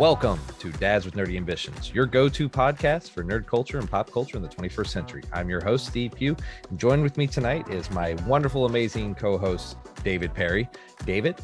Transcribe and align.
Welcome 0.00 0.40
to 0.60 0.72
Dads 0.72 1.04
with 1.04 1.12
Nerdy 1.12 1.36
Ambitions, 1.36 1.92
your 1.92 2.06
go 2.06 2.30
to 2.30 2.48
podcast 2.48 3.10
for 3.10 3.22
nerd 3.22 3.46
culture 3.46 3.78
and 3.78 3.88
pop 3.88 4.10
culture 4.10 4.38
in 4.38 4.42
the 4.42 4.48
21st 4.48 4.86
century. 4.86 5.22
I'm 5.30 5.50
your 5.50 5.62
host, 5.62 5.88
Steve 5.88 6.12
Pugh. 6.12 6.34
And 6.70 6.80
joined 6.80 7.02
with 7.02 7.18
me 7.18 7.26
tonight 7.26 7.68
is 7.68 7.90
my 7.90 8.14
wonderful, 8.26 8.64
amazing 8.64 9.14
co 9.14 9.36
host, 9.36 9.76
David 10.02 10.32
Perry. 10.32 10.70
David, 11.04 11.38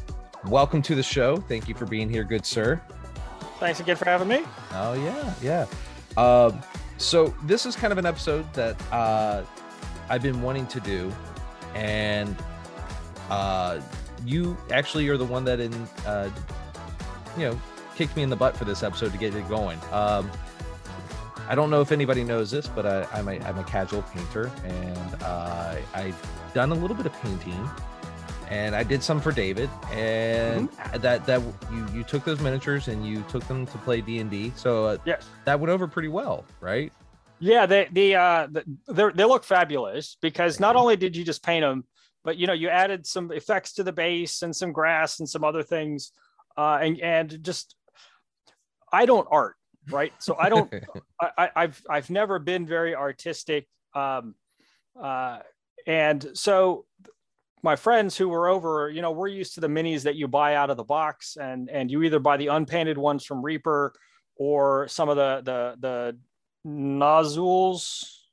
welcome 0.47 0.81
to 0.81 0.95
the 0.95 1.03
show. 1.03 1.37
Thank 1.37 1.67
you 1.67 1.75
for 1.75 1.85
being 1.85 2.09
here, 2.09 2.23
good 2.23 2.47
sir. 2.47 2.81
Thanks 3.59 3.79
again 3.79 3.95
for 3.95 4.05
having 4.05 4.27
me. 4.27 4.41
Oh, 4.71 4.93
yeah, 4.93 5.67
yeah. 6.17 6.19
Um, 6.19 6.59
so, 6.97 7.35
this 7.43 7.67
is 7.67 7.75
kind 7.75 7.91
of 7.91 7.99
an 7.99 8.07
episode 8.07 8.51
that 8.55 8.75
uh, 8.91 9.43
I've 10.09 10.23
been 10.23 10.41
wanting 10.41 10.65
to 10.65 10.79
do. 10.79 11.13
And 11.75 12.35
uh, 13.29 13.81
you 14.25 14.57
actually 14.71 15.07
are 15.09 15.17
the 15.17 15.25
one 15.25 15.45
that, 15.45 15.59
in, 15.59 15.71
uh, 16.07 16.31
you 17.37 17.43
know, 17.43 17.61
kicked 17.97 18.15
me 18.15 18.21
in 18.21 18.29
the 18.29 18.35
butt 18.35 18.55
for 18.55 18.63
this 18.63 18.83
episode 18.83 19.11
to 19.11 19.17
get 19.17 19.33
it 19.33 19.49
going. 19.49 19.79
Um, 19.91 20.31
I 21.49 21.55
don't 21.55 21.69
know 21.71 21.81
if 21.81 21.91
anybody 21.91 22.23
knows 22.23 22.51
this, 22.51 22.67
but 22.67 22.85
I, 22.85 23.07
am 23.17 23.27
a, 23.27 23.39
I'm 23.39 23.57
a 23.57 23.63
casual 23.63 24.03
painter, 24.03 24.51
and 24.63 25.23
uh, 25.23 25.75
I've 25.95 26.51
done 26.53 26.71
a 26.71 26.75
little 26.75 26.95
bit 26.95 27.07
of 27.07 27.13
painting, 27.21 27.67
and 28.49 28.75
I 28.75 28.83
did 28.83 29.01
some 29.01 29.19
for 29.19 29.31
David, 29.31 29.69
and 29.91 30.69
mm-hmm. 30.69 31.01
that 31.01 31.25
that 31.25 31.41
you 31.71 31.87
you 31.93 32.03
took 32.03 32.23
those 32.23 32.39
miniatures 32.39 32.87
and 32.87 33.05
you 33.05 33.23
took 33.29 33.47
them 33.47 33.65
to 33.65 33.77
play 33.79 34.01
D 34.01 34.19
and 34.19 34.29
D, 34.29 34.51
so 34.55 34.85
uh, 34.85 34.97
yes, 35.05 35.27
that 35.45 35.59
went 35.59 35.71
over 35.71 35.87
pretty 35.87 36.09
well, 36.09 36.45
right? 36.59 36.91
Yeah, 37.39 37.65
they 37.65 37.87
the 37.91 38.15
uh 38.15 38.47
the, 38.51 39.11
they 39.15 39.23
look 39.23 39.43
fabulous 39.43 40.17
because 40.21 40.59
not 40.59 40.75
only 40.75 40.97
did 40.97 41.15
you 41.15 41.23
just 41.23 41.43
paint 41.43 41.63
them, 41.63 41.85
but 42.23 42.37
you 42.37 42.45
know 42.45 42.53
you 42.53 42.67
added 42.67 43.07
some 43.07 43.31
effects 43.31 43.73
to 43.73 43.83
the 43.83 43.93
base 43.93 44.41
and 44.43 44.55
some 44.55 44.71
grass 44.73 45.19
and 45.19 45.29
some 45.29 45.43
other 45.45 45.63
things, 45.63 46.11
uh, 46.57 46.79
and 46.81 46.99
and 46.99 47.41
just 47.41 47.76
I 48.91 49.05
don't 49.05 49.27
art, 49.31 49.55
right? 49.89 50.13
So 50.19 50.35
I 50.39 50.49
don't. 50.49 50.73
I, 51.21 51.49
have 51.55 51.81
I've 51.89 52.09
never 52.09 52.39
been 52.39 52.65
very 52.65 52.95
artistic, 52.95 53.67
um, 53.95 54.35
uh, 55.01 55.39
and 55.85 56.29
so 56.33 56.85
my 57.63 57.75
friends 57.75 58.15
who 58.15 58.29
were 58.29 58.47
over, 58.47 58.89
you 58.89 59.01
know, 59.01 59.11
we're 59.11 59.27
used 59.27 59.55
to 59.55 59.61
the 59.61 59.67
minis 59.67 60.03
that 60.03 60.15
you 60.15 60.27
buy 60.27 60.55
out 60.55 60.69
of 60.69 60.77
the 60.77 60.83
box, 60.83 61.37
and 61.37 61.69
and 61.69 61.89
you 61.91 62.03
either 62.03 62.19
buy 62.19 62.37
the 62.37 62.47
unpainted 62.47 62.97
ones 62.97 63.25
from 63.25 63.43
Reaper 63.43 63.93
or 64.35 64.87
some 64.87 65.09
of 65.09 65.17
the 65.17 65.41
the 65.43 65.75
the 65.79 66.17
Nolzur's. 66.69 68.25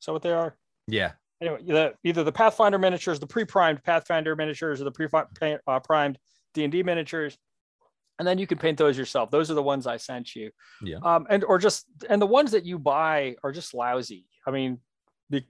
Is 0.00 0.06
that 0.06 0.12
what 0.12 0.22
they 0.22 0.32
are? 0.32 0.56
Yeah. 0.86 1.12
Anyway, 1.42 1.60
the, 1.66 1.94
either 2.04 2.22
the 2.22 2.32
Pathfinder 2.32 2.78
miniatures, 2.78 3.18
the 3.18 3.26
pre-primed 3.26 3.82
Pathfinder 3.82 4.36
miniatures, 4.36 4.80
or 4.80 4.84
the 4.84 4.90
pre-primed 4.90 6.16
uh, 6.16 6.20
D 6.52 6.64
and 6.64 6.72
D 6.72 6.82
miniatures 6.82 7.38
and 8.20 8.28
then 8.28 8.36
you 8.36 8.46
can 8.46 8.58
paint 8.58 8.76
those 8.76 8.98
yourself. 8.98 9.30
Those 9.30 9.50
are 9.50 9.54
the 9.54 9.62
ones 9.62 9.86
I 9.86 9.96
sent 9.96 10.36
you. 10.36 10.50
Yeah. 10.82 10.98
Um, 11.02 11.26
and 11.30 11.42
or 11.42 11.58
just 11.58 11.86
and 12.10 12.20
the 12.20 12.26
ones 12.26 12.50
that 12.50 12.66
you 12.66 12.78
buy 12.78 13.36
are 13.42 13.50
just 13.50 13.72
lousy. 13.72 14.26
I 14.46 14.50
mean, 14.50 14.78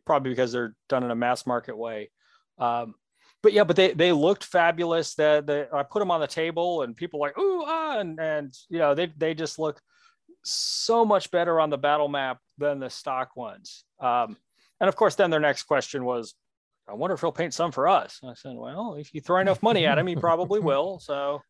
probably 0.06 0.30
because 0.30 0.52
they're 0.52 0.76
done 0.88 1.02
in 1.02 1.10
a 1.10 1.16
mass 1.16 1.46
market 1.46 1.76
way. 1.76 2.10
Um, 2.58 2.94
but 3.42 3.52
yeah, 3.52 3.64
but 3.64 3.74
they 3.74 3.92
they 3.92 4.12
looked 4.12 4.44
fabulous. 4.44 5.16
That 5.16 5.48
the, 5.48 5.68
I 5.72 5.82
put 5.82 5.98
them 5.98 6.12
on 6.12 6.20
the 6.20 6.28
table 6.28 6.82
and 6.82 6.94
people 6.94 7.18
like 7.18 7.36
ooh 7.36 7.64
ah 7.66 7.98
and 7.98 8.20
and 8.20 8.54
you 8.68 8.78
know 8.78 8.94
they 8.94 9.06
they 9.16 9.34
just 9.34 9.58
look 9.58 9.80
so 10.44 11.04
much 11.04 11.32
better 11.32 11.58
on 11.58 11.70
the 11.70 11.78
battle 11.78 12.08
map 12.08 12.38
than 12.56 12.78
the 12.78 12.88
stock 12.88 13.34
ones. 13.34 13.84
Um, 13.98 14.36
and 14.80 14.88
of 14.88 14.94
course, 14.94 15.16
then 15.16 15.30
their 15.30 15.40
next 15.40 15.64
question 15.64 16.04
was, 16.04 16.34
I 16.88 16.94
wonder 16.94 17.14
if 17.14 17.20
he'll 17.20 17.32
paint 17.32 17.52
some 17.52 17.72
for 17.72 17.88
us. 17.88 18.20
I 18.24 18.34
said, 18.34 18.54
well, 18.56 18.94
if 18.94 19.12
you 19.12 19.20
throw 19.20 19.40
enough 19.40 19.60
money 19.60 19.86
at 19.86 19.98
him, 19.98 20.06
he 20.06 20.14
probably 20.14 20.60
will. 20.70 21.00
So 21.00 21.42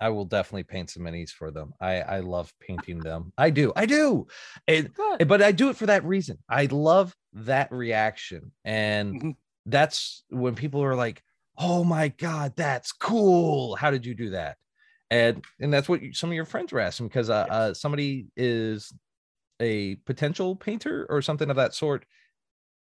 I 0.00 0.10
will 0.10 0.24
definitely 0.24 0.64
paint 0.64 0.90
some 0.90 1.02
minis 1.02 1.30
for 1.30 1.50
them. 1.50 1.74
I 1.80 2.00
I 2.00 2.20
love 2.20 2.52
painting 2.60 3.00
them. 3.00 3.32
I 3.36 3.50
do. 3.50 3.72
I 3.76 3.86
do. 3.86 4.26
And, 4.66 4.90
but 5.26 5.42
I 5.42 5.52
do 5.52 5.70
it 5.70 5.76
for 5.76 5.86
that 5.86 6.04
reason. 6.04 6.38
I 6.48 6.66
love 6.66 7.14
that 7.32 7.72
reaction. 7.72 8.52
And 8.64 9.14
mm-hmm. 9.14 9.30
that's 9.66 10.24
when 10.30 10.54
people 10.54 10.82
are 10.82 10.96
like, 10.96 11.22
"Oh 11.56 11.84
my 11.84 12.08
god, 12.08 12.54
that's 12.56 12.92
cool. 12.92 13.76
How 13.76 13.90
did 13.90 14.06
you 14.06 14.14
do 14.14 14.30
that?" 14.30 14.56
And 15.10 15.44
and 15.60 15.72
that's 15.72 15.88
what 15.88 16.02
you, 16.02 16.12
some 16.12 16.30
of 16.30 16.34
your 16.34 16.44
friends 16.44 16.72
were 16.72 16.80
asking 16.80 17.08
because 17.08 17.30
uh, 17.30 17.46
uh, 17.48 17.74
somebody 17.74 18.26
is 18.36 18.92
a 19.60 19.96
potential 20.06 20.54
painter 20.54 21.06
or 21.08 21.22
something 21.22 21.50
of 21.50 21.56
that 21.56 21.74
sort 21.74 22.04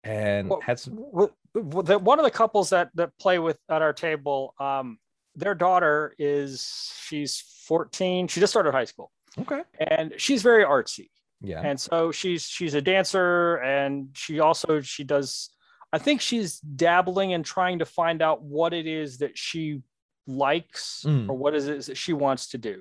and 0.05 0.49
well, 0.50 0.60
had 0.60 0.78
some 0.78 0.94
well, 0.97 1.31
one 1.55 2.19
of 2.19 2.25
the 2.25 2.31
couples 2.31 2.71
that 2.71 2.91
that 2.94 3.10
play 3.19 3.38
with 3.38 3.59
at 3.69 3.82
our 3.82 3.93
table 3.93 4.55
um 4.60 4.99
their 5.36 5.54
daughter 5.54 6.14
is 6.19 6.92
she's 7.06 7.42
14 7.66 8.28
she 8.28 8.41
just 8.41 8.52
started 8.52 8.72
high 8.72 8.84
school. 8.84 9.10
Okay. 9.38 9.62
And 9.78 10.14
she's 10.16 10.42
very 10.42 10.64
artsy. 10.64 11.10
Yeah. 11.41 11.60
And 11.62 11.78
so 11.78 12.10
she's 12.10 12.42
she's 12.42 12.74
a 12.74 12.80
dancer 12.80 13.56
and 13.56 14.08
she 14.14 14.41
also 14.41 14.80
she 14.80 15.04
does 15.04 15.50
i 15.92 15.98
think 15.98 16.20
she's 16.20 16.58
dabbling 16.60 17.34
and 17.34 17.44
trying 17.44 17.78
to 17.78 17.84
find 17.84 18.22
out 18.22 18.42
what 18.42 18.72
it 18.72 18.86
is 18.86 19.19
that 19.19 19.36
she 19.36 19.82
likes 20.26 21.04
mm. 21.06 21.28
or 21.28 21.34
what 21.34 21.54
is 21.54 21.69
it 21.69 21.84
that 21.86 21.96
she 21.96 22.12
wants 22.12 22.48
to 22.48 22.58
do. 22.58 22.80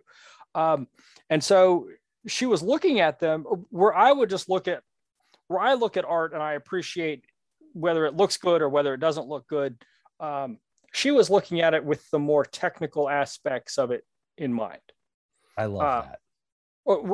Um, 0.55 0.88
and 1.29 1.44
so 1.44 1.89
she 2.27 2.45
was 2.45 2.63
looking 2.63 3.01
at 3.01 3.19
them 3.19 3.44
where 3.69 3.94
i 3.94 4.11
would 4.11 4.29
just 4.29 4.49
look 4.49 4.67
at 4.67 4.81
where 5.47 5.59
i 5.59 5.73
look 5.73 5.97
at 5.97 6.05
art 6.05 6.33
and 6.33 6.41
i 6.41 6.53
appreciate 6.53 7.23
whether 7.75 8.05
it 8.05 8.15
looks 8.15 8.38
good 8.38 8.61
or 8.61 8.69
whether 8.69 8.94
it 8.94 8.99
doesn't 8.99 9.27
look 9.27 9.47
good. 9.47 9.77
Um, 10.21 10.59
she 10.95 11.11
was 11.11 11.29
looking 11.29 11.59
at 11.59 11.73
it 11.73 11.83
with 11.83 12.09
the 12.09 12.19
more 12.19 12.45
technical 12.45 13.09
aspects 13.09 13.78
of 13.78 13.91
it 13.91 14.06
in 14.38 14.53
mind. 14.53 14.79
I 15.57 15.66
love 15.66 15.81
uh, 15.81 16.01
that. 16.07 16.19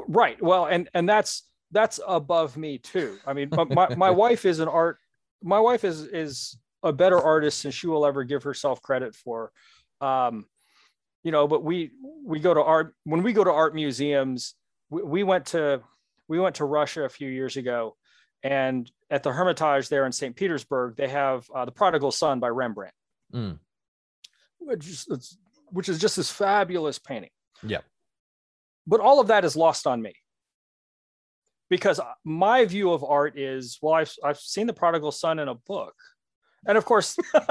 Right. 0.07 0.41
Well, 0.41 0.65
and 0.65 0.87
and 0.93 1.09
that's 1.09 1.47
that's 1.71 1.99
above 2.07 2.57
me 2.57 2.77
too. 2.77 3.17
I 3.25 3.33
mean, 3.33 3.49
my 3.51 3.95
my 3.95 4.09
wife 4.25 4.45
is 4.45 4.59
an 4.59 4.67
art. 4.67 4.99
My 5.41 5.59
wife 5.59 5.83
is 5.83 6.01
is 6.03 6.57
a 6.83 6.93
better 6.93 7.19
artist 7.19 7.63
than 7.63 7.71
she 7.71 7.87
will 7.87 8.05
ever 8.05 8.23
give 8.23 8.43
herself 8.43 8.81
credit 8.83 9.15
for. 9.15 9.51
Um, 9.99 10.45
you 11.23 11.31
know, 11.31 11.47
but 11.47 11.63
we 11.63 11.91
we 12.23 12.39
go 12.39 12.53
to 12.53 12.61
art 12.61 12.93
when 13.03 13.23
we 13.23 13.33
go 13.33 13.43
to 13.43 13.51
art 13.51 13.73
museums. 13.73 14.53
We, 14.91 15.01
we 15.01 15.23
went 15.23 15.47
to 15.47 15.81
we 16.27 16.39
went 16.39 16.55
to 16.57 16.65
Russia 16.65 17.03
a 17.03 17.09
few 17.09 17.29
years 17.29 17.57
ago, 17.57 17.95
and 18.43 18.91
at 19.09 19.23
the 19.23 19.31
Hermitage 19.31 19.89
there 19.89 20.05
in 20.05 20.11
St. 20.11 20.35
Petersburg, 20.35 20.97
they 20.97 21.07
have 21.07 21.49
uh, 21.55 21.65
the 21.65 21.71
Prodigal 21.71 22.11
Son 22.11 22.39
by 22.39 22.49
Rembrandt. 22.49 22.93
Mm 23.33 23.57
which 24.61 24.87
is, 24.87 25.37
which 25.67 25.89
is 25.89 25.99
just 25.99 26.15
this 26.15 26.29
fabulous 26.29 26.99
painting. 26.99 27.29
Yeah. 27.63 27.79
But 28.87 28.99
all 28.99 29.19
of 29.19 29.27
that 29.27 29.45
is 29.45 29.55
lost 29.55 29.87
on 29.87 30.01
me 30.01 30.13
because 31.69 31.99
my 32.25 32.65
view 32.65 32.91
of 32.91 33.03
art 33.03 33.39
is 33.39 33.77
well, 33.81 33.93
I've, 33.93 34.13
I've 34.23 34.37
seen 34.37 34.67
the 34.67 34.73
prodigal 34.73 35.11
son 35.11 35.39
in 35.39 35.47
a 35.47 35.55
book. 35.55 35.93
And 36.67 36.77
of 36.77 36.85
course, 36.85 37.17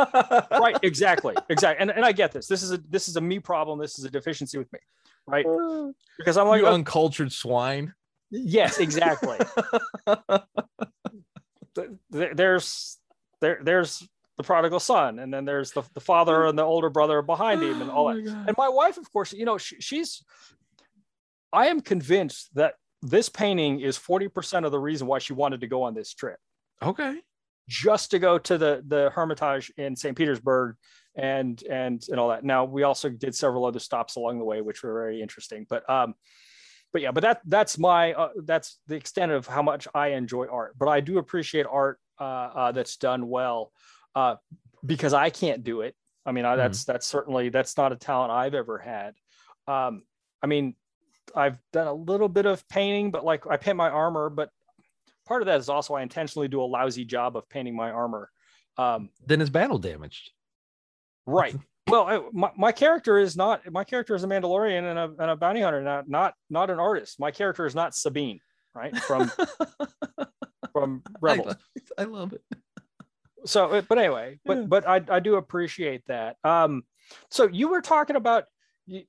right, 0.52 0.78
exactly, 0.82 1.34
exactly. 1.48 1.80
And, 1.80 1.90
and 1.90 2.04
I 2.04 2.12
get 2.12 2.30
this. 2.30 2.46
This 2.46 2.62
is 2.62 2.70
a 2.70 2.78
this 2.88 3.08
is 3.08 3.16
a 3.16 3.20
me 3.20 3.40
problem. 3.40 3.80
This 3.80 3.98
is 3.98 4.04
a 4.04 4.10
deficiency 4.10 4.56
with 4.56 4.72
me, 4.72 4.78
right? 5.26 5.44
Because 6.16 6.36
I'm 6.36 6.46
like 6.46 6.60
you 6.60 6.68
oh, 6.68 6.74
uncultured 6.74 7.32
swine. 7.32 7.92
Yes, 8.30 8.78
exactly. 8.78 9.36
there's 12.10 12.98
there 13.40 13.58
there's 13.64 14.08
the 14.40 14.46
prodigal 14.46 14.80
son 14.80 15.18
and 15.18 15.32
then 15.32 15.44
there's 15.44 15.72
the, 15.72 15.82
the 15.94 16.00
father 16.00 16.46
and 16.46 16.58
the 16.58 16.62
older 16.62 16.90
brother 16.90 17.22
behind 17.22 17.62
him 17.62 17.82
and 17.82 17.90
all 17.90 18.08
oh 18.08 18.14
that. 18.14 18.44
and 18.48 18.56
my 18.56 18.68
wife 18.68 18.96
of 18.96 19.10
course 19.12 19.32
you 19.32 19.44
know 19.44 19.58
she, 19.58 19.76
she's 19.80 20.24
i 21.52 21.66
am 21.66 21.80
convinced 21.80 22.54
that 22.54 22.74
this 23.02 23.28
painting 23.28 23.80
is 23.80 23.98
40% 23.98 24.64
of 24.64 24.72
the 24.72 24.78
reason 24.78 25.06
why 25.06 25.18
she 25.18 25.32
wanted 25.32 25.60
to 25.62 25.66
go 25.66 25.82
on 25.82 25.94
this 25.94 26.12
trip. 26.12 26.38
Okay. 26.82 27.20
Just 27.68 28.10
to 28.10 28.18
go 28.18 28.38
to 28.38 28.58
the 28.58 28.82
the 28.86 29.10
hermitage 29.14 29.72
in 29.76 29.94
st 29.94 30.16
petersburg 30.16 30.74
and 31.14 31.62
and 31.70 32.04
and 32.08 32.18
all 32.18 32.28
that. 32.30 32.42
Now 32.42 32.64
we 32.64 32.82
also 32.82 33.08
did 33.08 33.34
several 33.34 33.64
other 33.64 33.78
stops 33.78 34.16
along 34.16 34.38
the 34.38 34.44
way 34.44 34.60
which 34.60 34.82
were 34.82 34.92
very 34.92 35.22
interesting 35.22 35.66
but 35.68 35.88
um 35.88 36.14
but 36.92 37.00
yeah 37.00 37.12
but 37.12 37.20
that 37.20 37.40
that's 37.46 37.78
my 37.78 38.12
uh, 38.14 38.30
that's 38.44 38.80
the 38.88 38.96
extent 38.96 39.30
of 39.30 39.46
how 39.46 39.62
much 39.62 39.86
i 39.94 40.08
enjoy 40.08 40.48
art 40.48 40.74
but 40.76 40.88
i 40.88 40.98
do 40.98 41.18
appreciate 41.18 41.66
art 41.70 42.00
uh, 42.20 42.24
uh, 42.24 42.72
that's 42.72 42.96
done 42.96 43.28
well 43.28 43.70
uh, 44.14 44.36
because 44.84 45.14
I 45.14 45.30
can't 45.30 45.64
do 45.64 45.82
it. 45.82 45.94
I 46.26 46.32
mean, 46.32 46.44
I, 46.44 46.56
that's 46.56 46.82
mm-hmm. 46.82 46.92
that's 46.92 47.06
certainly 47.06 47.48
that's 47.48 47.76
not 47.76 47.92
a 47.92 47.96
talent 47.96 48.32
I've 48.32 48.54
ever 48.54 48.78
had. 48.78 49.14
Um, 49.66 50.02
I 50.42 50.46
mean, 50.46 50.74
I've 51.34 51.58
done 51.72 51.86
a 51.86 51.92
little 51.92 52.28
bit 52.28 52.46
of 52.46 52.66
painting, 52.68 53.10
but 53.10 53.24
like 53.24 53.46
I 53.46 53.56
paint 53.56 53.76
my 53.76 53.90
armor, 53.90 54.30
but 54.30 54.50
part 55.26 55.42
of 55.42 55.46
that 55.46 55.60
is 55.60 55.68
also 55.68 55.94
I 55.94 56.02
intentionally 56.02 56.48
do 56.48 56.60
a 56.60 56.64
lousy 56.64 57.04
job 57.04 57.36
of 57.36 57.48
painting 57.48 57.74
my 57.74 57.90
armor. 57.90 58.30
Um, 58.76 59.10
then 59.26 59.40
it's 59.40 59.50
battle 59.50 59.78
damaged. 59.78 60.30
Right. 61.26 61.56
well, 61.88 62.06
I, 62.06 62.20
my, 62.32 62.50
my 62.56 62.72
character 62.72 63.18
is 63.18 63.36
not 63.36 63.70
my 63.70 63.84
character 63.84 64.14
is 64.14 64.24
a 64.24 64.26
Mandalorian 64.26 64.90
and 64.90 64.98
a, 64.98 65.22
and 65.22 65.30
a 65.30 65.36
bounty 65.36 65.60
hunter, 65.60 65.82
not 65.82 66.08
not 66.08 66.34
not 66.48 66.70
an 66.70 66.78
artist. 66.78 67.18
My 67.18 67.30
character 67.30 67.66
is 67.66 67.74
not 67.74 67.94
Sabine, 67.94 68.40
right? 68.74 68.96
From 68.96 69.30
from 70.72 71.02
Rebels. 71.20 71.56
I 71.98 72.02
I 72.02 72.04
love 72.04 72.32
it 72.32 72.42
so 73.44 73.70
uh, 73.70 73.82
but 73.88 73.98
anyway 73.98 74.38
but 74.44 74.58
yeah. 74.58 74.64
but 74.64 74.88
I, 74.88 75.02
I 75.08 75.20
do 75.20 75.36
appreciate 75.36 76.02
that 76.06 76.36
um 76.44 76.82
so 77.30 77.46
you 77.48 77.68
were 77.68 77.80
talking 77.80 78.16
about 78.16 78.44
do 78.86 79.04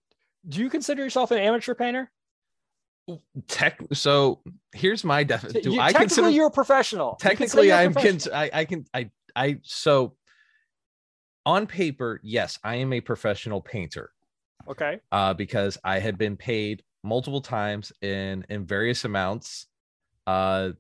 you 0.50 0.70
consider 0.70 1.04
yourself 1.04 1.32
an 1.32 1.38
amateur 1.38 1.76
painter 1.76 2.12
Tech. 3.48 3.80
So 3.94 4.42
here's 4.74 5.04
my 5.04 5.24
definition. 5.24 5.74
You- 5.74 5.80
I 5.82 5.92
technically, 5.92 6.06
consider 6.06 6.30
you're 6.30 6.48
a 6.48 6.52
professional. 6.52 7.18
You 7.20 7.30
technically 7.30 7.68
you're 7.68 7.76
a 7.76 7.80
I'm. 7.80 7.94
professional. 7.94 8.36
I, 8.36 8.50
I 8.54 8.66
can. 8.66 8.86
I. 8.94 9.10
I. 9.36 9.58
So 9.64 10.16
on 11.46 11.68
paper, 11.68 12.20
yes, 12.24 12.60
I 12.64 12.76
am 12.76 12.94
a 12.94 13.02
professional 13.02 13.62
painter. 13.62 14.12
okay. 14.68 15.00
uh, 15.12 15.34
because 15.34 15.78
I 15.84 16.00
had 16.00 16.18
been 16.18 16.38
paid 16.38 16.84
multiple 17.04 17.42
times 17.42 17.92
in 18.02 18.46
in 18.50 18.66
various 18.66 19.06
amounts. 19.06 19.68
Uh, 20.28 20.72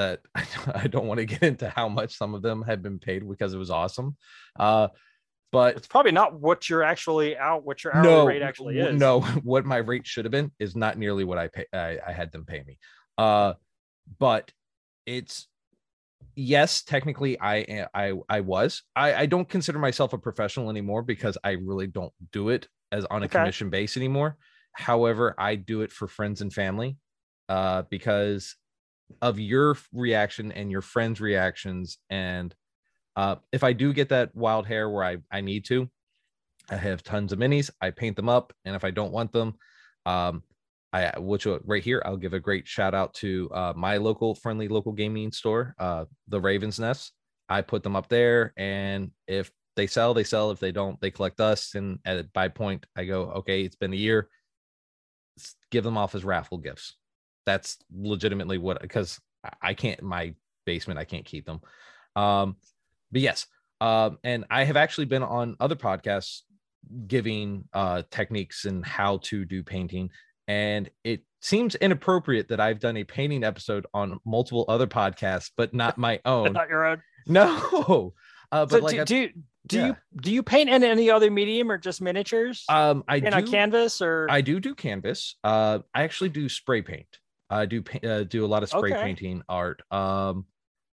that 0.00 0.20
I 0.74 0.86
don't 0.86 1.06
want 1.06 1.18
to 1.18 1.26
get 1.26 1.42
into 1.42 1.68
how 1.68 1.88
much 1.88 2.16
some 2.16 2.34
of 2.34 2.42
them 2.42 2.62
had 2.62 2.82
been 2.82 2.98
paid 2.98 3.28
because 3.28 3.54
it 3.54 3.58
was 3.58 3.70
awesome. 3.70 4.16
Uh, 4.58 4.88
but 5.52 5.76
It's 5.76 5.86
probably 5.86 6.12
not 6.12 6.38
what 6.40 6.68
you're 6.68 6.82
actually 6.82 7.36
out, 7.36 7.64
what 7.64 7.82
your 7.84 7.92
hourly 7.94 8.12
no, 8.12 8.26
rate 8.26 8.42
actually 8.42 8.78
is. 8.78 9.00
no, 9.00 9.20
what 9.42 9.64
my 9.64 9.76
rate 9.78 10.06
should 10.06 10.24
have 10.24 10.32
been 10.32 10.52
is 10.58 10.76
not 10.76 10.98
nearly 10.98 11.24
what 11.24 11.38
I 11.38 11.48
pay. 11.48 11.66
I, 11.72 11.98
I 12.06 12.12
had 12.12 12.32
them 12.32 12.44
pay 12.44 12.62
me. 12.66 12.78
Uh, 13.18 13.54
but 14.18 14.52
it's 15.06 15.48
yes, 16.36 16.82
technically 16.82 17.40
I 17.40 17.86
I 17.94 18.14
I 18.28 18.40
was. 18.40 18.82
I 18.94 19.14
I 19.14 19.26
don't 19.26 19.48
consider 19.48 19.78
myself 19.78 20.12
a 20.12 20.18
professional 20.18 20.70
anymore 20.70 21.02
because 21.02 21.36
I 21.44 21.52
really 21.52 21.86
don't 21.86 22.12
do 22.32 22.48
it 22.50 22.68
as 22.92 23.04
on 23.06 23.22
a 23.22 23.26
Okay. 23.26 23.38
commission 23.38 23.70
base 23.70 23.96
anymore. 23.96 24.36
However, 24.72 25.34
I 25.38 25.56
do 25.56 25.82
it 25.82 25.92
for 25.92 26.06
friends 26.08 26.40
and 26.40 26.52
family 26.52 26.96
uh 27.48 27.82
because 27.90 28.54
of 29.22 29.38
your 29.38 29.76
reaction 29.92 30.52
and 30.52 30.70
your 30.70 30.82
friends' 30.82 31.20
reactions 31.20 31.98
and 32.10 32.54
uh 33.16 33.36
if 33.52 33.64
I 33.64 33.72
do 33.72 33.92
get 33.92 34.10
that 34.10 34.34
wild 34.34 34.66
hair 34.66 34.88
where 34.88 35.04
I 35.04 35.18
I 35.30 35.40
need 35.40 35.64
to, 35.66 35.90
I 36.70 36.76
have 36.76 37.02
tons 37.02 37.32
of 37.32 37.38
minis. 37.38 37.70
I 37.80 37.90
paint 37.90 38.16
them 38.16 38.28
up, 38.28 38.52
and 38.64 38.76
if 38.76 38.84
I 38.84 38.90
don't 38.90 39.12
want 39.12 39.32
them, 39.32 39.54
um, 40.06 40.42
I 40.92 41.18
which 41.18 41.46
right 41.64 41.82
here 41.82 42.02
I'll 42.04 42.16
give 42.16 42.34
a 42.34 42.40
great 42.40 42.66
shout 42.68 42.94
out 42.94 43.14
to 43.14 43.50
uh, 43.52 43.72
my 43.76 43.96
local 43.96 44.34
friendly 44.34 44.68
local 44.68 44.92
gaming 44.92 45.32
store, 45.32 45.74
uh, 45.78 46.04
the 46.28 46.40
Ravens 46.40 46.78
Nest. 46.78 47.12
I 47.48 47.62
put 47.62 47.82
them 47.82 47.96
up 47.96 48.08
there, 48.08 48.52
and 48.56 49.10
if 49.26 49.50
they 49.76 49.86
sell, 49.86 50.14
they 50.14 50.24
sell. 50.24 50.50
If 50.50 50.60
they 50.60 50.72
don't, 50.72 51.00
they 51.00 51.10
collect 51.10 51.40
us. 51.40 51.74
And 51.74 51.98
at 52.04 52.18
a 52.18 52.24
by 52.32 52.48
point, 52.48 52.86
I 52.96 53.04
go, 53.04 53.22
okay, 53.38 53.62
it's 53.62 53.76
been 53.76 53.92
a 53.92 53.96
year. 53.96 54.28
Give 55.70 55.82
them 55.82 55.96
off 55.96 56.14
as 56.14 56.24
raffle 56.24 56.58
gifts. 56.58 56.96
That's 57.50 57.78
legitimately 57.92 58.58
what 58.58 58.80
because 58.80 59.18
I- 59.62 59.74
can't 59.74 60.02
my 60.02 60.34
basement. 60.66 60.98
I 61.00 61.04
can't 61.04 61.24
keep 61.24 61.46
them. 61.46 61.60
Um, 62.16 62.56
but 63.12 63.20
yes, 63.22 63.46
um, 63.80 64.18
and 64.22 64.44
I 64.50 64.64
have 64.64 64.76
actually 64.76 65.06
been 65.06 65.22
on 65.22 65.56
other 65.58 65.76
podcasts 65.76 66.42
giving 67.06 67.64
uh 67.74 68.02
techniques 68.10 68.64
and 68.64 68.84
how 68.86 69.18
to 69.22 69.44
do 69.44 69.62
painting 69.62 70.08
and 70.48 70.88
it 71.04 71.20
seems 71.42 71.74
inappropriate 71.74 72.48
that 72.48 72.58
i've 72.58 72.80
done 72.80 72.96
a 72.96 73.04
painting 73.04 73.44
episode 73.44 73.84
on 73.92 74.18
multiple 74.24 74.64
other 74.66 74.86
podcasts 74.86 75.50
but 75.58 75.74
not 75.74 75.98
my 75.98 76.18
own 76.24 76.54
not 76.54 76.70
your 76.70 76.86
own. 76.86 77.02
no 77.26 78.14
uh 78.50 78.64
but 78.64 78.70
So 78.70 78.78
like 78.78 78.94
do, 78.94 79.00
I- 79.02 79.04
do 79.04 79.16
you 79.16 79.30
do 79.66 79.76
yeah. 79.78 79.86
you 79.88 79.96
do 80.22 80.32
you 80.32 80.42
paint 80.42 80.70
in 80.70 80.82
any 80.82 81.10
other 81.10 81.30
medium 81.30 81.70
or 81.70 81.76
just 81.76 82.00
miniatures? 82.00 82.64
um 82.70 83.04
i 83.06 83.20
do 83.20 83.42
canvas 83.46 84.00
or 84.00 84.26
i 84.30 84.40
do 84.40 84.58
do 84.58 84.74
canvas 84.74 85.36
uh 85.44 85.80
i 85.94 86.02
actually 86.02 86.30
do 86.30 86.48
spray 86.48 86.80
paint 86.80 87.18
i 87.50 87.66
do 87.66 87.82
uh, 88.04 88.22
do 88.24 88.44
a 88.44 88.46
lot 88.48 88.62
of 88.62 88.68
spray 88.68 88.92
Okay. 88.92 89.02
painting 89.02 89.42
art 89.48 89.82
um 89.90 90.46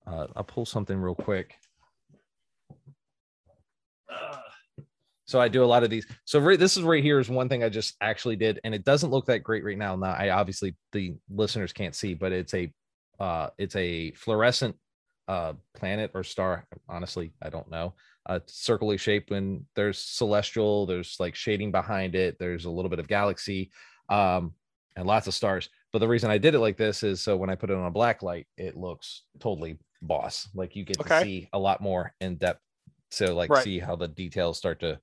uh, 0.05 0.27
i'll 0.35 0.43
pull 0.43 0.65
something 0.65 0.97
real 0.97 1.15
quick 1.15 1.53
So 5.25 5.41
I 5.41 5.49
do 5.49 5.61
a 5.61 5.65
lot 5.65 5.83
of 5.83 5.89
these. 5.89 6.07
So 6.23 6.39
right, 6.39 6.57
this 6.57 6.77
is 6.77 6.83
right 6.83 7.03
here 7.03 7.19
is 7.19 7.29
one 7.29 7.49
thing 7.49 7.61
I 7.61 7.67
just 7.67 7.95
actually 7.99 8.37
did, 8.37 8.61
and 8.63 8.73
it 8.73 8.85
doesn't 8.85 9.09
look 9.09 9.25
that 9.25 9.43
great 9.43 9.65
right 9.65 9.77
now. 9.77 9.93
Now 9.97 10.13
I 10.13 10.29
obviously 10.29 10.75
the 10.93 11.15
listeners 11.29 11.73
can't 11.73 11.93
see, 11.93 12.13
but 12.13 12.31
it's 12.31 12.53
a 12.53 12.71
uh 13.19 13.49
it's 13.57 13.75
a 13.75 14.11
fluorescent 14.13 14.77
uh 15.27 15.53
planet 15.75 16.11
or 16.13 16.23
star. 16.23 16.65
Honestly, 16.87 17.33
I 17.41 17.49
don't 17.49 17.69
know. 17.69 17.93
Uh 18.25 18.39
circly 18.47 18.97
shaped 18.97 19.29
when 19.29 19.65
there's 19.75 19.99
celestial, 19.99 20.85
there's 20.85 21.17
like 21.19 21.35
shading 21.35 21.71
behind 21.73 22.15
it, 22.15 22.37
there's 22.39 22.63
a 22.63 22.71
little 22.71 22.89
bit 22.89 22.99
of 22.99 23.09
galaxy, 23.09 23.69
um, 24.07 24.53
and 24.95 25.05
lots 25.05 25.27
of 25.27 25.33
stars. 25.33 25.67
But 25.97 26.01
the 26.01 26.09
reason 26.09 26.29
I 26.29 26.37
did 26.37 26.53
it 26.53 26.59
like 26.59 26.77
this 26.77 27.01
is 27.01 27.21
so 27.21 27.35
when 27.35 27.49
I 27.49 27.55
put 27.55 27.71
it 27.71 27.75
on 27.75 27.87
a 27.87 27.89
black 27.89 28.21
light, 28.21 28.45
it 28.55 28.77
looks 28.77 29.23
totally 29.39 29.79
boss. 30.03 30.47
Like 30.53 30.75
you 30.75 30.85
get 30.85 30.99
Okay. 30.99 31.09
to 31.09 31.25
see 31.25 31.49
a 31.53 31.57
lot 31.57 31.81
more 31.81 32.13
in 32.21 32.35
depth. 32.37 32.61
So 33.09 33.33
like 33.33 33.49
Right. 33.49 33.63
see 33.63 33.79
how 33.79 33.95
the 33.95 34.07
details 34.07 34.59
start 34.59 34.79
to 34.81 34.99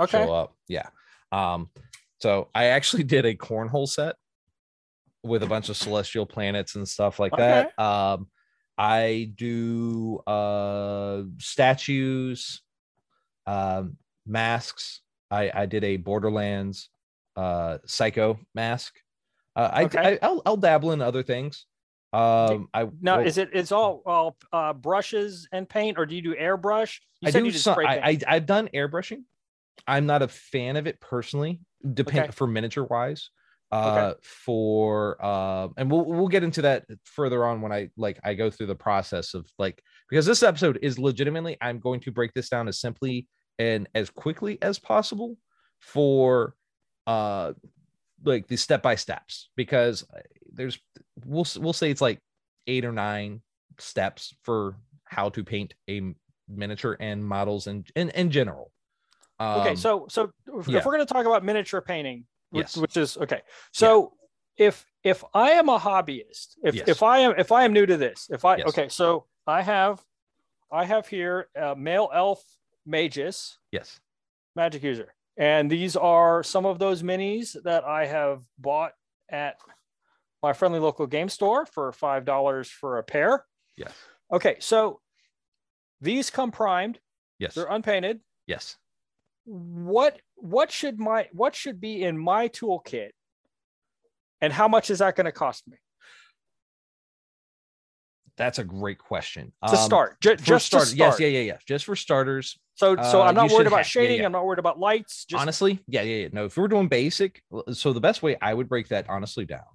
okay. 0.00 0.24
show 0.24 0.32
up. 0.32 0.56
Yeah. 0.66 0.88
Um, 1.32 1.68
so 2.18 2.48
I 2.54 2.68
actually 2.68 3.02
did 3.14 3.26
a 3.26 3.34
cornhole 3.34 3.86
set 3.86 4.16
with 5.22 5.42
a 5.42 5.46
bunch 5.46 5.68
of 5.68 5.76
celestial 5.76 6.24
planets 6.24 6.74
and 6.76 6.88
stuff 6.88 7.20
like 7.20 7.36
that. 7.36 7.78
Um, 7.78 8.30
I 8.78 9.32
do 9.34 10.16
uh 10.26 11.24
statues, 11.36 12.62
um, 13.46 13.98
masks. 14.24 15.02
I 15.30 15.50
I 15.54 15.66
did 15.66 15.84
a 15.84 15.98
Borderlands 15.98 16.88
uh 17.36 17.78
psycho 17.84 18.40
mask. 18.54 18.94
Uh, 19.58 19.70
I, 19.72 19.84
Okay. 19.84 19.98
I 19.98 20.18
I'll, 20.22 20.42
I'll 20.46 20.56
dabble 20.56 20.92
in 20.92 21.02
other 21.02 21.22
things. 21.22 21.66
Um, 22.12 22.68
I 22.72 22.88
Now 23.02 23.18
well, 23.18 23.26
is 23.26 23.36
it 23.36 23.50
it's 23.52 23.72
all 23.72 24.02
all 24.06 24.36
uh, 24.52 24.72
brushes 24.72 25.46
and 25.52 25.68
paint 25.68 25.98
or 25.98 26.06
do 26.06 26.14
you 26.14 26.22
do 26.22 26.34
airbrush? 26.34 26.98
You 27.20 27.28
I 27.28 27.30
said 27.32 27.42
do 27.44 27.50
some, 27.50 27.74
spray 27.74 27.84
I, 27.84 28.00
paint. 28.00 28.24
I 28.26 28.36
I've 28.36 28.46
done 28.46 28.70
airbrushing. 28.72 29.24
I'm 29.86 30.06
not 30.06 30.22
a 30.22 30.28
fan 30.28 30.76
of 30.76 30.86
it 30.86 31.00
personally, 31.00 31.60
depend 31.94 32.24
Okay. 32.26 32.32
for 32.32 32.46
miniature 32.46 32.84
wise. 32.84 33.28
Uh 33.70 34.14
for 34.22 35.22
uh 35.22 35.68
and 35.76 35.90
we'll 35.90 36.06
we'll 36.06 36.28
get 36.28 36.42
into 36.42 36.62
that 36.62 36.86
further 37.04 37.44
on 37.44 37.60
when 37.60 37.70
I 37.72 37.90
like 37.98 38.18
I 38.24 38.32
go 38.32 38.48
through 38.48 38.68
the 38.68 38.74
process 38.74 39.34
of 39.34 39.46
like 39.58 39.82
because 40.08 40.24
this 40.24 40.42
episode 40.42 40.78
is 40.80 40.98
legitimately 40.98 41.58
I'm 41.60 41.78
going 41.78 42.00
to 42.00 42.10
break 42.10 42.32
this 42.32 42.48
down 42.48 42.68
as 42.68 42.80
simply 42.80 43.28
and 43.58 43.86
as 43.94 44.08
quickly 44.08 44.56
as 44.62 44.78
possible 44.78 45.36
for 45.80 46.54
uh 47.06 47.52
like 48.24 48.46
the 48.48 48.56
step 48.56 48.82
by 48.82 48.94
steps 48.94 49.48
because 49.56 50.04
there's 50.52 50.78
we'll 51.24 51.46
we'll 51.58 51.72
say 51.72 51.90
it's 51.90 52.00
like 52.00 52.18
eight 52.66 52.84
or 52.84 52.92
nine 52.92 53.40
steps 53.78 54.34
for 54.42 54.76
how 55.04 55.28
to 55.30 55.44
paint 55.44 55.74
a 55.88 56.14
miniature 56.48 56.96
and 57.00 57.24
models 57.24 57.66
in 57.66 57.84
in, 57.94 58.10
in 58.10 58.30
general. 58.30 58.72
okay, 59.40 59.70
Um, 59.70 59.76
so 59.76 60.06
so 60.08 60.30
if, 60.58 60.68
yeah. 60.68 60.78
if 60.78 60.84
we're 60.84 60.92
going 60.96 61.06
to 61.06 61.12
talk 61.12 61.26
about 61.26 61.44
miniature 61.44 61.80
painting, 61.80 62.24
which, 62.50 62.64
Yes. 62.64 62.76
which 62.76 62.96
is 62.96 63.16
okay. 63.18 63.42
So 63.72 64.14
if 64.56 64.84
if 65.04 65.22
I 65.34 65.52
am 65.52 65.68
a 65.68 65.78
hobbyist, 65.78 66.56
if 66.64 66.74
Yes. 66.74 66.88
if 66.88 67.02
I 67.02 67.18
am 67.20 67.34
if 67.38 67.52
I 67.52 67.64
am 67.64 67.72
new 67.72 67.86
to 67.86 67.96
this, 67.96 68.28
if 68.30 68.44
I 68.44 68.56
Yes. 68.56 68.68
okay, 68.68 68.88
so 68.88 69.26
I 69.46 69.62
have 69.62 70.02
I 70.72 70.84
have 70.84 71.06
here 71.06 71.48
a 71.54 71.76
male 71.76 72.10
elf 72.12 72.42
magus 72.84 73.58
yes, 73.70 74.00
magic 74.56 74.82
user, 74.82 75.14
and 75.38 75.70
these 75.70 75.96
are 75.96 76.42
some 76.42 76.66
of 76.66 76.78
those 76.78 77.02
minis 77.02 77.56
that 77.62 77.84
I 77.84 78.06
have 78.06 78.42
bought 78.58 78.92
at 79.30 79.56
my 80.42 80.52
friendly 80.52 80.80
local 80.80 81.06
game 81.06 81.28
store 81.28 81.64
for 81.64 81.92
five 81.92 82.24
dollars 82.24 82.68
for 82.68 82.98
a 82.98 83.02
pair. 83.02 83.44
yes, 83.76 83.92
Okay, 84.32 84.56
so 84.60 85.00
these 86.00 86.28
come 86.30 86.50
primed; 86.50 86.98
yes, 87.38 87.54
they're 87.54 87.66
unpainted. 87.70 88.20
yes. 88.46 88.76
what 89.44 90.20
what 90.36 90.70
should 90.70 90.98
my 91.00 91.28
what 91.32 91.54
should 91.54 91.80
be 91.80 92.02
in 92.04 92.18
my 92.18 92.48
toolkit 92.48 93.10
and 94.40 94.52
how 94.52 94.68
much 94.68 94.90
is 94.90 94.98
that 94.98 95.16
going 95.16 95.24
to 95.24 95.32
cost 95.32 95.66
me 95.66 95.76
That's 98.38 98.58
a 98.58 98.64
great 98.64 98.98
question. 98.98 99.52
to 99.68 99.76
start 99.76 100.16
for 100.22 100.36
just 100.36 100.66
start- 100.66 100.84
to 100.84 100.88
start 100.88 100.96
Yes, 100.96 101.20
yeah, 101.20 101.26
yeah, 101.26 101.40
yeah. 101.40 101.56
Just 101.66 101.84
for 101.84 101.96
starters, 101.96 102.58
so 102.74 102.94
so 102.96 103.20
uh, 103.20 103.24
i'm 103.24 103.34
not 103.34 103.50
worried 103.50 103.66
about 103.66 103.78
have- 103.78 103.86
yeah, 103.86 104.02
shading 104.02 104.20
yeah. 104.20 104.26
i'm 104.26 104.32
not 104.32 104.46
worried 104.46 104.60
about 104.60 104.78
lights 104.78 105.24
just 105.24 105.40
honestly, 105.40 105.80
yeah, 105.88 106.02
yeah, 106.02 106.22
yeah. 106.22 106.28
No, 106.32 106.44
if 106.46 106.56
we're 106.56 106.68
doing 106.68 106.88
basic, 106.88 107.42
so 107.72 107.92
the 107.92 108.00
best 108.00 108.22
way 108.22 108.36
I 108.40 108.54
would 108.54 108.68
break 108.68 108.88
that 108.88 109.10
honestly 109.10 109.44
down 109.44 109.66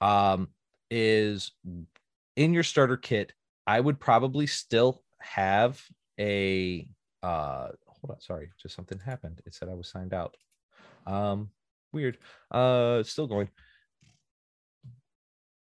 um, 0.00 0.48
is 0.90 1.52
in 2.36 2.52
your 2.52 2.64
starter 2.64 2.96
kit. 2.96 3.32
I 3.66 3.78
would 3.78 4.00
probably 4.00 4.46
still 4.48 5.02
have 5.20 5.80
a 6.18 6.88
uh 7.22 7.68
hold 7.86 8.10
on, 8.10 8.20
sorry, 8.20 8.50
just 8.60 8.74
something 8.74 8.98
happened. 8.98 9.40
It 9.46 9.54
said 9.54 9.68
I 9.68 9.74
was 9.74 9.88
signed 9.88 10.12
out. 10.14 10.34
Um, 11.06 11.50
weird. 11.92 12.18
Uh, 12.50 13.02
still 13.02 13.26
going. 13.26 13.48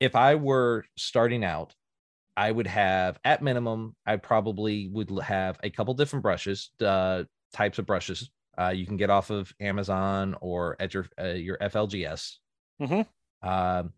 If 0.00 0.16
I 0.16 0.34
were 0.34 0.84
starting 0.96 1.44
out, 1.44 1.74
I 2.36 2.50
would 2.50 2.66
have 2.66 3.18
at 3.24 3.42
minimum, 3.42 3.94
I 4.06 4.16
probably 4.16 4.88
would 4.88 5.10
have 5.20 5.58
a 5.62 5.70
couple 5.70 5.94
different 5.94 6.22
brushes, 6.22 6.70
uh, 6.80 7.24
types 7.52 7.78
of 7.78 7.86
brushes 7.86 8.30
uh, 8.58 8.68
you 8.68 8.86
can 8.86 8.96
get 8.96 9.10
off 9.10 9.30
of 9.30 9.54
Amazon 9.60 10.36
or 10.40 10.76
at 10.78 10.94
your 10.94 11.06
uh, 11.18 11.28
your 11.28 11.56
FLGS. 11.58 12.38
Mhm. 12.80 13.06
Um, 13.42 13.92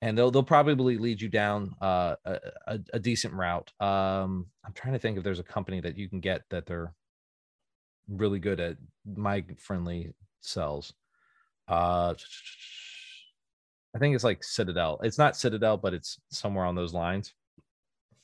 and 0.00 0.16
they'll 0.16 0.30
they'll 0.30 0.42
probably 0.42 0.98
lead 0.98 1.20
you 1.20 1.28
down 1.28 1.74
uh, 1.80 2.16
a, 2.24 2.40
a, 2.66 2.80
a 2.94 2.98
decent 2.98 3.34
route. 3.34 3.72
Um, 3.80 4.46
I'm 4.64 4.72
trying 4.72 4.92
to 4.92 4.98
think 4.98 5.18
if 5.18 5.24
there's 5.24 5.40
a 5.40 5.44
company 5.44 5.80
that 5.80 5.96
you 5.96 6.08
can 6.08 6.20
get 6.20 6.42
that 6.50 6.66
they're 6.66 6.94
really 8.08 8.38
good 8.38 8.60
at 8.60 8.76
my 9.04 9.44
friendly 9.58 10.14
cells. 10.40 10.94
Uh, 11.66 12.14
I 13.96 13.98
think 13.98 14.14
it's 14.14 14.24
like 14.24 14.44
Citadel. 14.44 15.00
It's 15.02 15.16
not 15.16 15.36
Citadel, 15.36 15.78
but 15.78 15.94
it's 15.94 16.20
somewhere 16.30 16.66
on 16.66 16.74
those 16.74 16.92
lines. 16.92 17.32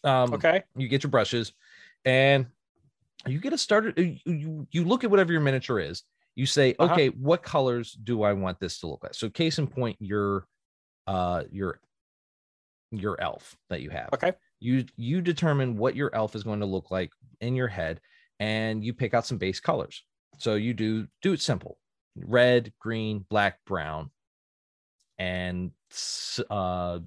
Um, 0.04 0.34
Okay. 0.34 0.62
you 0.76 0.86
get 0.86 1.02
your 1.02 1.10
brushes 1.10 1.52
and 2.04 2.46
you 3.26 3.38
get 3.38 3.52
a 3.52 3.58
starter 3.58 3.92
you, 3.96 4.18
you, 4.26 4.66
you 4.72 4.84
look 4.84 5.04
at 5.04 5.10
whatever 5.10 5.30
your 5.32 5.40
miniature 5.40 5.78
is 5.78 6.02
you 6.34 6.44
say 6.44 6.74
Uh-huh. 6.80 6.92
okay 6.92 7.08
what 7.10 7.40
colors 7.44 7.92
do 7.92 8.24
i 8.24 8.32
want 8.32 8.58
this 8.58 8.80
to 8.80 8.88
look 8.88 9.04
like 9.04 9.14
so 9.14 9.30
case 9.30 9.60
in 9.60 9.68
point 9.68 9.96
your 10.00 10.48
uh 11.06 11.44
your 11.52 11.78
your 12.90 13.20
elf 13.20 13.56
that 13.70 13.80
you 13.80 13.90
have 13.90 14.08
Okay. 14.12 14.32
you 14.58 14.84
you 14.96 15.20
determine 15.20 15.76
what 15.76 15.94
your 15.94 16.12
elf 16.16 16.34
is 16.34 16.42
going 16.42 16.58
to 16.58 16.66
look 16.66 16.90
like 16.90 17.12
in 17.40 17.54
your 17.54 17.68
head 17.68 18.00
and 18.40 18.84
you 18.84 18.92
pick 18.92 19.14
out 19.14 19.24
some 19.24 19.38
base 19.38 19.60
colors 19.60 20.02
so 20.38 20.56
you 20.56 20.74
do 20.74 21.06
do 21.22 21.32
it 21.32 21.40
simple 21.40 21.78
red 22.16 22.72
green 22.80 23.24
black 23.30 23.60
brown 23.66 24.10
and 25.18 25.70
uh 26.50 26.98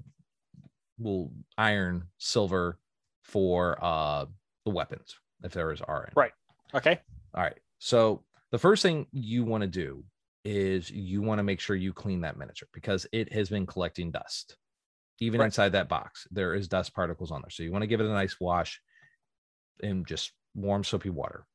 well 0.97 1.31
iron 1.57 2.05
silver 2.17 2.79
for 3.23 3.77
uh 3.83 4.25
the 4.65 4.71
weapons 4.71 5.15
if 5.43 5.53
there 5.53 5.71
is 5.71 5.81
RN. 5.87 6.11
Right. 6.15 6.31
Okay. 6.73 6.99
All 7.33 7.43
right. 7.43 7.57
So 7.79 8.23
the 8.51 8.57
first 8.57 8.81
thing 8.81 9.07
you 9.11 9.43
want 9.43 9.61
to 9.61 9.67
do 9.67 10.03
is 10.43 10.89
you 10.91 11.21
want 11.21 11.39
to 11.39 11.43
make 11.43 11.59
sure 11.59 11.75
you 11.75 11.91
clean 11.93 12.21
that 12.21 12.37
miniature 12.37 12.67
because 12.73 13.05
it 13.11 13.31
has 13.33 13.49
been 13.49 13.65
collecting 13.65 14.11
dust. 14.11 14.57
Even 15.19 15.39
Right. 15.39 15.47
inside 15.47 15.69
that 15.73 15.89
box, 15.89 16.27
there 16.31 16.53
is 16.53 16.67
dust 16.67 16.93
particles 16.93 17.31
on 17.31 17.41
there. 17.41 17.49
So 17.49 17.63
you 17.63 17.71
want 17.71 17.83
to 17.83 17.87
give 17.87 17.99
it 17.99 18.05
a 18.05 18.09
nice 18.13 18.39
wash 18.39 18.81
in 19.81 20.05
just 20.05 20.31
warm 20.53 20.83
soapy 20.83 21.09
water. 21.09 21.45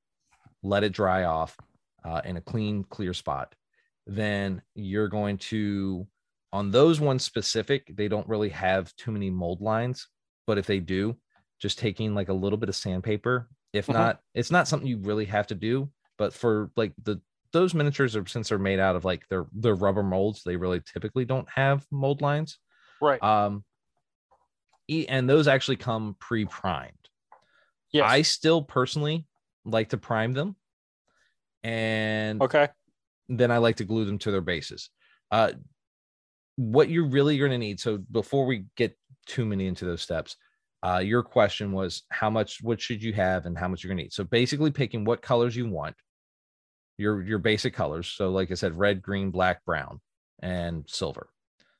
Let 0.62 0.84
it 0.84 0.92
dry 0.92 1.24
off 1.24 1.56
uh, 2.04 2.20
in 2.24 2.36
a 2.36 2.40
clean, 2.40 2.84
clear 2.84 3.14
spot. 3.14 3.54
Then 4.06 4.62
you're 4.74 5.08
going 5.08 5.38
to, 5.38 6.06
on 6.52 6.70
those 6.70 7.00
ones 7.00 7.24
specific, 7.24 7.90
they 7.94 8.08
don't 8.08 8.28
really 8.28 8.48
have 8.50 8.94
too 8.96 9.12
many 9.12 9.30
mold 9.30 9.60
lines. 9.60 10.08
But 10.46 10.58
if 10.58 10.66
they 10.66 10.80
do, 10.80 11.16
just 11.60 11.78
taking 11.78 12.14
like 12.14 12.28
a 12.28 12.34
little 12.34 12.58
bit 12.58 12.68
of 12.68 12.76
sandpaper. 12.76 13.48
If 13.72 13.86
Mhm. 13.86 13.94
not, 13.94 14.20
it's 14.34 14.50
not 14.50 14.66
something 14.66 14.88
you 14.88 14.98
really 14.98 15.26
have 15.26 15.46
to 15.48 15.54
do. 15.54 15.90
But 16.18 16.32
for 16.34 16.70
like 16.76 16.92
the 17.02 17.20
those 17.52 17.74
miniatures 17.74 18.14
are 18.14 18.26
since 18.26 18.48
they're 18.48 18.58
made 18.58 18.78
out 18.78 18.94
of 18.96 19.04
like 19.04 19.26
they're 19.28 19.46
they're 19.52 19.74
rubber 19.74 20.02
molds, 20.02 20.42
they 20.44 20.56
really 20.56 20.80
typically 20.80 21.24
don't 21.24 21.48
have 21.50 21.86
mold 21.90 22.20
lines. 22.20 22.58
Right. 23.00 23.22
Um, 23.22 23.64
and 25.08 25.28
those 25.30 25.46
actually 25.48 25.76
come 25.76 26.16
pre-primed. 26.18 26.92
yes. 27.92 28.04
I 28.10 28.22
still 28.22 28.62
personally 28.62 29.26
like 29.64 29.90
to 29.90 29.98
prime 29.98 30.32
them, 30.32 30.56
and 31.62 32.42
okay. 32.42 32.68
then 33.28 33.50
I 33.50 33.58
like 33.58 33.76
to 33.76 33.84
glue 33.84 34.04
them 34.04 34.18
to 34.18 34.30
their 34.30 34.40
bases. 34.40 34.90
Uh, 35.30 35.52
what 36.56 36.90
you're 36.90 37.06
really 37.08 37.38
going 37.38 37.50
to 37.50 37.58
need. 37.58 37.80
So 37.80 37.98
before 38.10 38.46
we 38.46 38.66
get 38.76 38.96
too 39.26 39.44
many 39.44 39.66
into 39.66 39.84
those 39.84 40.02
steps, 40.02 40.36
uh, 40.82 40.98
your 40.98 41.22
question 41.22 41.72
was 41.72 42.02
how 42.10 42.30
much, 42.30 42.62
what 42.62 42.80
should 42.80 43.02
you 43.02 43.12
have, 43.12 43.46
and 43.46 43.56
how 43.56 43.68
much 43.68 43.82
you're 43.82 43.88
going 43.88 43.98
to 43.98 44.04
need. 44.04 44.12
So 44.12 44.24
basically, 44.24 44.70
picking 44.70 45.04
what 45.04 45.22
colors 45.22 45.54
you 45.54 45.68
want, 45.68 45.94
your 46.98 47.22
your 47.22 47.38
basic 47.38 47.74
colors. 47.74 48.08
So 48.08 48.30
like 48.30 48.50
I 48.50 48.54
said, 48.54 48.78
red, 48.78 49.02
green, 49.02 49.30
black, 49.30 49.64
brown, 49.64 50.00
and 50.42 50.84
silver. 50.88 51.28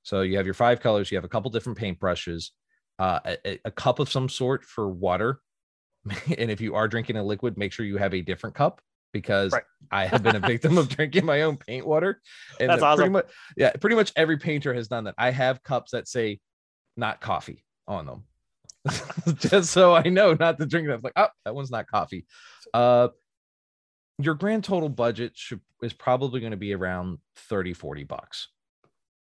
So 0.02 0.22
you 0.22 0.36
have 0.36 0.46
your 0.46 0.54
five 0.54 0.80
colors. 0.80 1.10
You 1.10 1.16
have 1.16 1.24
a 1.24 1.28
couple 1.28 1.50
different 1.50 1.78
paintbrushes, 1.78 2.50
uh, 2.98 3.20
a, 3.24 3.48
a- 3.48 3.60
a 3.66 3.70
cup 3.70 3.98
of 3.98 4.10
some 4.10 4.28
sort 4.28 4.64
for 4.64 4.88
water, 4.88 5.40
and 6.38 6.50
if 6.50 6.60
you 6.60 6.74
are 6.74 6.88
drinking 6.88 7.16
a 7.16 7.24
liquid, 7.24 7.56
make 7.58 7.72
sure 7.72 7.86
you 7.86 7.98
have 7.98 8.14
a 8.14 8.22
different 8.22 8.54
cup 8.54 8.80
because 9.12 9.52
Right. 9.52 9.62
I 9.90 10.06
have 10.06 10.22
been 10.22 10.36
a 10.36 10.40
victim 10.40 10.78
of 10.78 10.88
drinking 10.88 11.24
my 11.24 11.42
own 11.42 11.56
paint 11.56 11.86
water. 11.86 12.20
And 12.60 12.70
That's 12.70 12.80
that 12.80 12.96
pretty 12.96 13.02
awesome. 13.02 13.12
much, 13.12 13.26
yeah, 13.56 13.72
pretty 13.72 13.96
much 13.96 14.12
every 14.14 14.36
painter 14.38 14.72
has 14.72 14.88
done 14.88 15.04
that. 15.04 15.14
I 15.18 15.30
have 15.30 15.62
cups 15.62 15.92
that 15.92 16.06
say 16.06 16.38
not 16.96 17.20
coffee 17.20 17.64
on 17.88 18.06
them. 18.06 18.24
Just 19.36 19.70
so 19.70 19.94
I 19.94 20.04
know 20.04 20.34
not 20.34 20.58
to 20.58 20.66
drink 20.66 20.88
that. 20.88 21.02
Like, 21.02 21.14
oh, 21.16 21.28
that 21.44 21.54
one's 21.54 21.70
not 21.70 21.86
coffee. 21.86 22.26
Uh 22.72 23.08
your 24.18 24.34
grand 24.34 24.64
total 24.64 24.88
budget 24.88 25.32
should 25.34 25.60
is 25.82 25.92
probably 25.92 26.40
going 26.40 26.50
to 26.50 26.56
be 26.56 26.74
around 26.74 27.18
30, 27.36 27.72
40 27.72 28.04
bucks. 28.04 28.48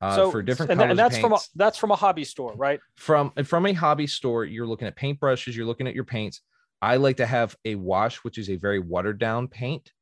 Uh, 0.00 0.14
so 0.14 0.30
for 0.30 0.42
different 0.42 0.70
and, 0.70 0.80
and 0.80 0.90
of 0.92 0.96
that's 0.96 1.16
from 1.18 1.32
a, 1.32 1.38
that's 1.54 1.78
from 1.78 1.90
a 1.90 1.96
hobby 1.96 2.22
store, 2.22 2.54
right? 2.54 2.78
from 2.96 3.32
from 3.44 3.66
a 3.66 3.72
hobby 3.72 4.06
store 4.06 4.44
you're 4.44 4.66
looking 4.66 4.86
at 4.86 4.94
paintbrushes 4.96 5.54
you're 5.54 5.64
looking 5.66 5.88
at 5.88 5.94
your 5.94 6.04
paints 6.04 6.42
i 6.82 6.96
like 6.96 7.16
to 7.18 7.26
have 7.26 7.56
a 7.64 7.74
wash 7.74 8.16
which 8.18 8.38
is 8.38 8.50
a 8.50 8.56
very 8.56 8.78
watered 8.78 9.18
down 9.18 9.48
paint. 9.48 9.92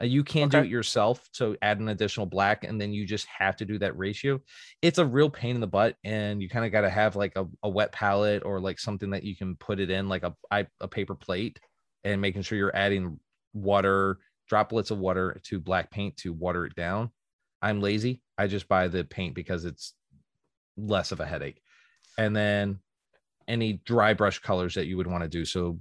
Uh, 0.00 0.06
you 0.06 0.22
can 0.22 0.48
do 0.48 0.58
it 0.58 0.68
yourself 0.68 1.28
so 1.32 1.56
add 1.60 1.80
an 1.80 1.88
additional 1.88 2.26
black 2.26 2.62
and 2.62 2.80
then 2.80 2.92
you 2.92 3.04
just 3.04 3.26
have 3.26 3.56
to 3.56 3.64
do 3.64 3.78
that 3.78 3.98
ratio. 3.98 4.40
It's 4.80 4.98
a 4.98 5.06
real 5.06 5.28
pain 5.28 5.56
in 5.56 5.60
the 5.60 5.66
butt 5.66 5.96
and 6.04 6.40
you 6.40 6.48
kind 6.48 6.64
of 6.64 6.70
got 6.70 6.82
to 6.82 6.90
have 6.90 7.16
like 7.16 7.32
a, 7.36 7.46
a 7.64 7.68
wet 7.68 7.90
palette 7.90 8.44
or 8.44 8.60
like 8.60 8.78
something 8.78 9.10
that 9.10 9.24
you 9.24 9.34
can 9.34 9.56
put 9.56 9.80
it 9.80 9.90
in 9.90 10.08
like 10.08 10.22
a, 10.22 10.66
a 10.80 10.88
paper 10.88 11.16
plate 11.16 11.58
and 12.04 12.20
making 12.20 12.42
sure 12.42 12.56
you're 12.56 12.76
adding 12.76 13.18
water 13.54 14.18
droplets 14.48 14.90
of 14.90 14.98
water 14.98 15.40
to 15.44 15.58
black 15.58 15.90
paint 15.90 16.16
to 16.18 16.32
water 16.32 16.64
it 16.64 16.74
down. 16.74 17.10
I'm 17.60 17.80
lazy. 17.80 18.22
I 18.36 18.46
just 18.46 18.68
buy 18.68 18.88
the 18.88 19.04
paint 19.04 19.34
because 19.34 19.64
it's 19.64 19.94
less 20.76 21.10
of 21.10 21.18
a 21.20 21.26
headache. 21.26 21.60
And 22.16 22.34
then 22.34 22.78
any 23.48 23.74
dry 23.84 24.14
brush 24.14 24.38
colors 24.38 24.74
that 24.74 24.86
you 24.86 24.96
would 24.96 25.06
want 25.06 25.24
to 25.24 25.28
do. 25.28 25.44
So 25.44 25.80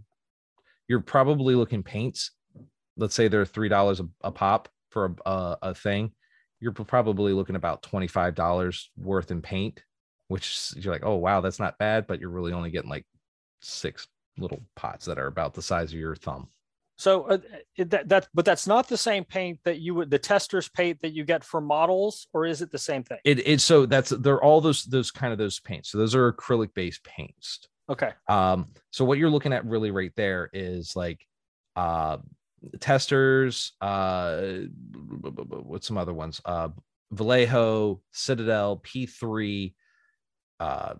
you're 0.88 1.02
probably 1.02 1.56
looking 1.56 1.84
paints. 1.84 2.32
Let's 2.96 3.16
say 3.16 3.28
they're 3.28 3.46
three 3.46 3.70
dollars 3.70 4.02
a 4.22 4.32
pop 4.32 4.70
for 4.90 5.16
a, 5.26 5.30
a, 5.30 5.58
a 5.62 5.74
thing. 5.76 6.12
You're 6.60 6.72
probably 6.72 7.34
looking 7.34 7.56
about 7.56 7.84
twenty 7.84 8.08
five 8.08 8.36
dollars 8.36 8.90
worth 8.98 9.30
in 9.32 9.42
paint, 9.42 9.84
which 10.28 10.74
you're 10.76 10.94
like, 10.94 11.06
oh 11.06 11.16
wow, 11.16 11.42
that's 11.42 11.60
not 11.60 11.78
bad, 11.78 12.08
but 12.08 12.20
you're 12.20 12.30
really 12.30 12.54
only 12.54 12.72
getting 12.72 12.90
like 12.90 13.06
six 13.62 14.08
little 14.38 14.62
pots 14.76 15.06
that 15.06 15.20
are 15.20 15.28
about 15.28 15.54
the 15.54 15.62
size 15.62 15.92
of 15.94 16.00
your 16.00 16.16
thumb. 16.16 16.48
So 17.00 17.24
uh, 17.26 17.38
that, 17.78 18.10
that 18.10 18.28
but 18.34 18.44
that's 18.44 18.66
not 18.66 18.88
the 18.88 18.98
same 18.98 19.24
paint 19.24 19.60
that 19.66 19.78
you 19.80 19.94
would 19.94 20.10
the 20.10 20.18
tester's 20.18 20.68
paint 20.68 21.00
that 21.02 21.14
you 21.14 21.24
get 21.24 21.44
for 21.44 21.62
models, 21.62 22.28
or 22.34 22.48
is 22.48 22.64
it 22.64 22.72
the 22.72 22.80
same 22.80 23.04
thing? 23.04 23.20
It 23.24 23.48
it's 23.48 23.64
so 23.64 23.86
that's 23.86 24.10
they're 24.10 24.42
all 24.42 24.62
those 24.62 24.84
those 24.86 25.12
kind 25.12 25.32
of 25.32 25.38
those 25.38 25.60
paints. 25.60 25.92
So 25.92 26.00
those 26.00 26.16
are 26.16 26.34
acrylic 26.34 26.74
based 26.74 27.04
paints. 27.04 27.60
Okay. 27.90 28.12
Um, 28.28 28.68
so 28.92 29.06
what 29.06 29.18
you're 29.18 29.30
looking 29.30 29.54
at 29.54 29.66
really 29.66 29.92
right 29.92 30.12
there 30.16 30.50
is 30.54 30.96
like 30.96 31.26
uh 31.76 32.18
testers, 32.80 33.74
uh 33.82 34.42
what's 35.64 35.88
some 35.88 35.98
other 35.98 36.14
ones? 36.14 36.42
Uh 36.44 36.70
Vallejo, 37.12 38.02
Citadel, 38.12 38.78
P3. 38.78 39.74
Uh 40.60 40.94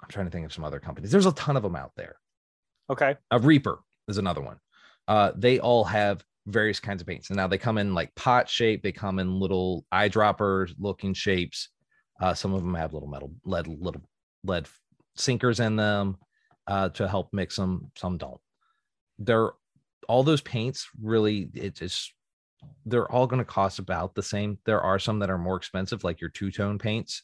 I'm 0.00 0.08
trying 0.08 0.26
to 0.26 0.30
think 0.30 0.44
of 0.46 0.52
some 0.52 0.64
other 0.64 0.80
companies. 0.80 1.10
There's 1.10 1.26
a 1.26 1.32
ton 1.32 1.56
of 1.56 1.62
them 1.62 1.76
out 1.76 1.92
there. 1.96 2.16
Okay. 2.90 3.16
A 3.30 3.38
Reaper 3.38 3.78
is 4.08 4.18
another 4.18 4.40
one. 4.40 4.58
Uh 5.06 5.32
they 5.34 5.60
all 5.60 5.84
have 5.84 6.22
various 6.46 6.80
kinds 6.80 7.00
of 7.00 7.06
paints. 7.06 7.30
And 7.30 7.36
now 7.36 7.46
they 7.46 7.58
come 7.58 7.78
in 7.78 7.94
like 7.94 8.14
pot 8.14 8.48
shape, 8.48 8.82
they 8.82 8.92
come 8.92 9.18
in 9.18 9.40
little 9.40 9.84
eyedropper 9.94 10.74
looking 10.78 11.14
shapes. 11.14 11.70
Uh 12.20 12.34
some 12.34 12.52
of 12.52 12.62
them 12.62 12.74
have 12.74 12.92
little 12.92 13.08
metal 13.08 13.32
lead 13.44 13.66
little 13.66 14.02
lead 14.44 14.66
sinkers 15.18 15.60
in 15.60 15.76
them 15.76 16.16
uh, 16.66 16.88
to 16.90 17.08
help 17.08 17.32
mix 17.32 17.56
them. 17.56 17.90
Some 17.96 18.18
don't. 18.18 18.40
They're 19.18 19.52
all 20.08 20.22
those 20.22 20.40
paints 20.40 20.88
really. 21.00 21.50
It's 21.54 21.80
just 21.80 22.14
they're 22.86 23.10
all 23.10 23.26
going 23.26 23.38
to 23.38 23.44
cost 23.44 23.78
about 23.78 24.14
the 24.14 24.22
same. 24.22 24.58
There 24.64 24.80
are 24.80 24.98
some 24.98 25.18
that 25.20 25.30
are 25.30 25.38
more 25.38 25.56
expensive, 25.56 26.04
like 26.04 26.20
your 26.20 26.30
two 26.30 26.50
tone 26.50 26.78
paints, 26.78 27.22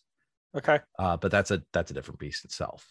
Okay. 0.57 0.79
uh, 0.99 1.17
but 1.17 1.31
that's 1.31 1.51
a 1.51 1.63
that's 1.73 1.91
a 1.91 1.95
different 1.95 2.21
beast 2.21 2.45
itself. 2.45 2.87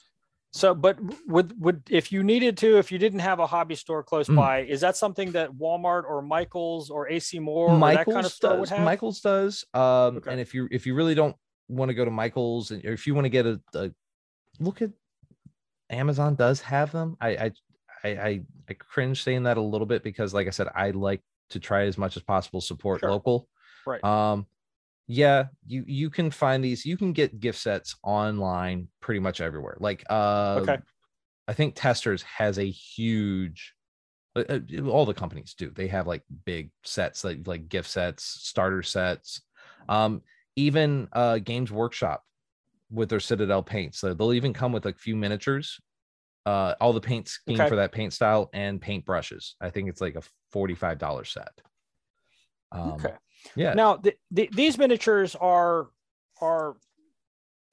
So, 0.52 0.76
but 0.76 1.00
would 1.28 1.60
would 1.60 1.82
if 1.90 2.12
you 2.12 2.22
needed 2.22 2.58
to, 2.58 2.78
if 2.78 2.92
you 2.92 3.00
didn't 3.00 3.20
have 3.20 3.40
a 3.40 3.48
hobby 3.48 3.74
store 3.76 4.04
close 4.04 4.30
Mm. 4.30 4.36
by, 4.36 4.60
is 4.62 4.82
that 4.82 4.96
something 4.96 5.32
that 5.32 5.52
Walmart 5.52 6.04
or 6.04 6.22
Michaels 6.22 6.92
or 6.92 7.10
AC 7.10 7.40
Moore 7.40 7.76
Michaels 7.78 8.14
kind 8.14 8.26
of 8.28 8.40
does. 8.40 8.70
have? 8.70 8.86
Michaels 8.86 9.22
does. 9.22 9.66
Um, 9.74 10.18
Okay. 10.18 10.32
and 10.32 10.40
if 10.40 10.54
you 10.54 10.68
if 10.72 10.86
you 10.86 10.94
really 10.94 11.16
don't 11.16 11.36
want 11.70 11.90
to 11.90 11.96
go 11.96 12.06
to 12.06 12.12
Michaels, 12.12 12.70
and 12.70 12.84
if 12.86 13.08
you 13.08 13.16
want 13.16 13.26
to 13.26 13.30
get 13.30 13.48
a, 13.48 13.60
a 13.74 13.92
look 14.60 14.82
at 14.82 14.92
Amazon 15.90 16.36
does 16.36 16.62
have 16.62 16.92
them. 16.92 17.18
I 17.22 17.30
I 17.30 17.52
I 18.04 18.10
I, 18.10 18.42
I 18.70 18.74
cringe 18.74 19.24
saying 19.24 19.44
that 19.44 19.58
a 19.58 19.62
little 19.62 19.88
bit 19.88 20.04
because, 20.04 20.34
like 20.34 20.48
I 20.48 20.52
said, 20.52 20.68
I 20.76 20.92
like 20.92 21.22
to 21.50 21.60
try 21.60 21.86
as 21.86 21.98
much 21.98 22.18
as 22.18 22.24
possible 22.24 22.62
support 22.62 23.02
Sure. 23.02 23.12
local. 23.12 23.48
Right. 23.86 24.04
Um, 24.04 24.48
yeah, 25.08 25.48
you 25.68 25.84
you 25.88 26.10
can 26.10 26.32
find 26.32 26.64
these. 26.64 26.86
You 26.86 26.98
can 26.98 27.14
get 27.14 27.40
gift 27.40 27.60
sets 27.60 27.96
online 28.04 28.88
pretty 29.02 29.20
much 29.20 29.42
everywhere. 29.42 29.78
Like 29.80 30.04
uh, 30.10 30.60
Okay. 30.62 30.78
I 31.48 31.54
think 31.54 31.76
Testers 31.76 32.22
has 32.24 32.58
a 32.58 32.70
huge. 32.70 33.74
uh, 34.36 34.44
uh, 34.50 34.88
All 34.88 35.06
the 35.06 35.14
companies 35.14 35.54
do. 35.56 35.70
They 35.70 35.88
have 35.88 36.08
like 36.08 36.24
big 36.46 36.72
sets, 36.84 37.24
like 37.26 37.46
like 37.46 37.68
gift 37.68 37.90
sets, 37.90 38.24
starter 38.24 38.82
sets. 38.82 39.42
Um, 39.90 40.22
even 40.56 41.10
uh, 41.12 41.40
Games 41.40 41.70
Workshop 41.72 42.24
with 42.94 43.10
their 43.10 43.20
Citadel 43.20 43.64
paints. 43.64 43.98
So 44.00 44.14
they'll 44.14 44.34
even 44.34 44.54
come 44.54 44.72
with 44.72 44.86
a 44.86 44.94
few 44.94 45.16
miniatures, 45.16 45.80
uh, 46.46 46.76
all 46.80 46.94
the 46.94 47.02
paint 47.02 47.28
scheme 47.28 47.60
Okay. 47.60 47.68
for 47.68 47.76
that 47.76 47.92
paint 47.92 48.14
style 48.14 48.50
and 48.54 48.80
paint 48.80 49.06
brushes. 49.06 49.56
I 49.60 49.70
think 49.70 49.90
it's 49.90 50.00
like 50.02 50.16
a 50.16 50.22
forty-five 50.52 51.00
dollar 51.00 51.26
set. 51.26 51.52
Um, 52.72 52.94
Okay. 52.94 53.14
Yeah. 53.56 53.74
Now, 53.74 53.98
the, 53.98 54.14
the, 54.32 54.50
these 54.54 54.78
miniatures 54.78 55.36
are 55.36 55.90
are 56.40 56.76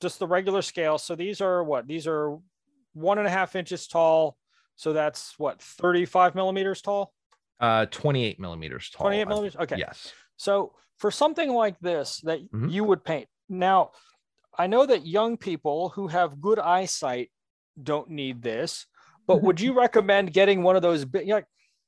just 0.00 0.19
the 0.19 0.27
regular 0.27 0.62
scale. 0.62 0.99
So 0.99 1.15
these 1.15 1.41
are 1.41 1.62
what? 1.62 1.87
These 1.87 2.07
are 2.07 2.39
one 2.95 3.19
and 3.19 3.27
a 3.27 3.31
half 3.31 3.55
inches 3.55 3.87
tall. 3.87 4.37
So 4.77 4.93
that's 4.95 5.39
what 5.39 5.61
35 5.61 6.35
millimeters 6.35 6.81
tall. 6.81 7.12
Uh, 7.61 7.85
28 7.87 8.41
millimeters 8.41 8.89
tall. 8.89 9.05
28 9.05 9.29
millimeters. 9.29 9.57
Okay. 9.61 9.77
Yes. 9.77 10.12
So 10.39 10.75
for 10.97 11.11
something 11.11 11.50
like 11.50 11.79
this 11.81 12.21
that 12.23 12.41
Mhm. 12.50 12.73
you 12.73 12.85
would 12.85 13.05
paint 13.05 13.29
now, 13.50 13.91
I 14.59 14.66
know 14.66 14.85
that 14.87 15.07
young 15.07 15.37
people 15.37 15.90
who 15.90 16.09
have 16.09 16.40
good 16.40 16.59
eyesight 16.59 17.30
don't 17.83 18.11
need 18.11 18.42
this, 18.42 18.87
but 19.26 19.42
would 19.42 19.61
you 19.61 19.73
recommend 19.78 20.33
getting 20.33 20.62
one 20.62 20.76
of 20.76 20.83
those 20.83 21.04
big, 21.04 21.28
like, 21.28 21.47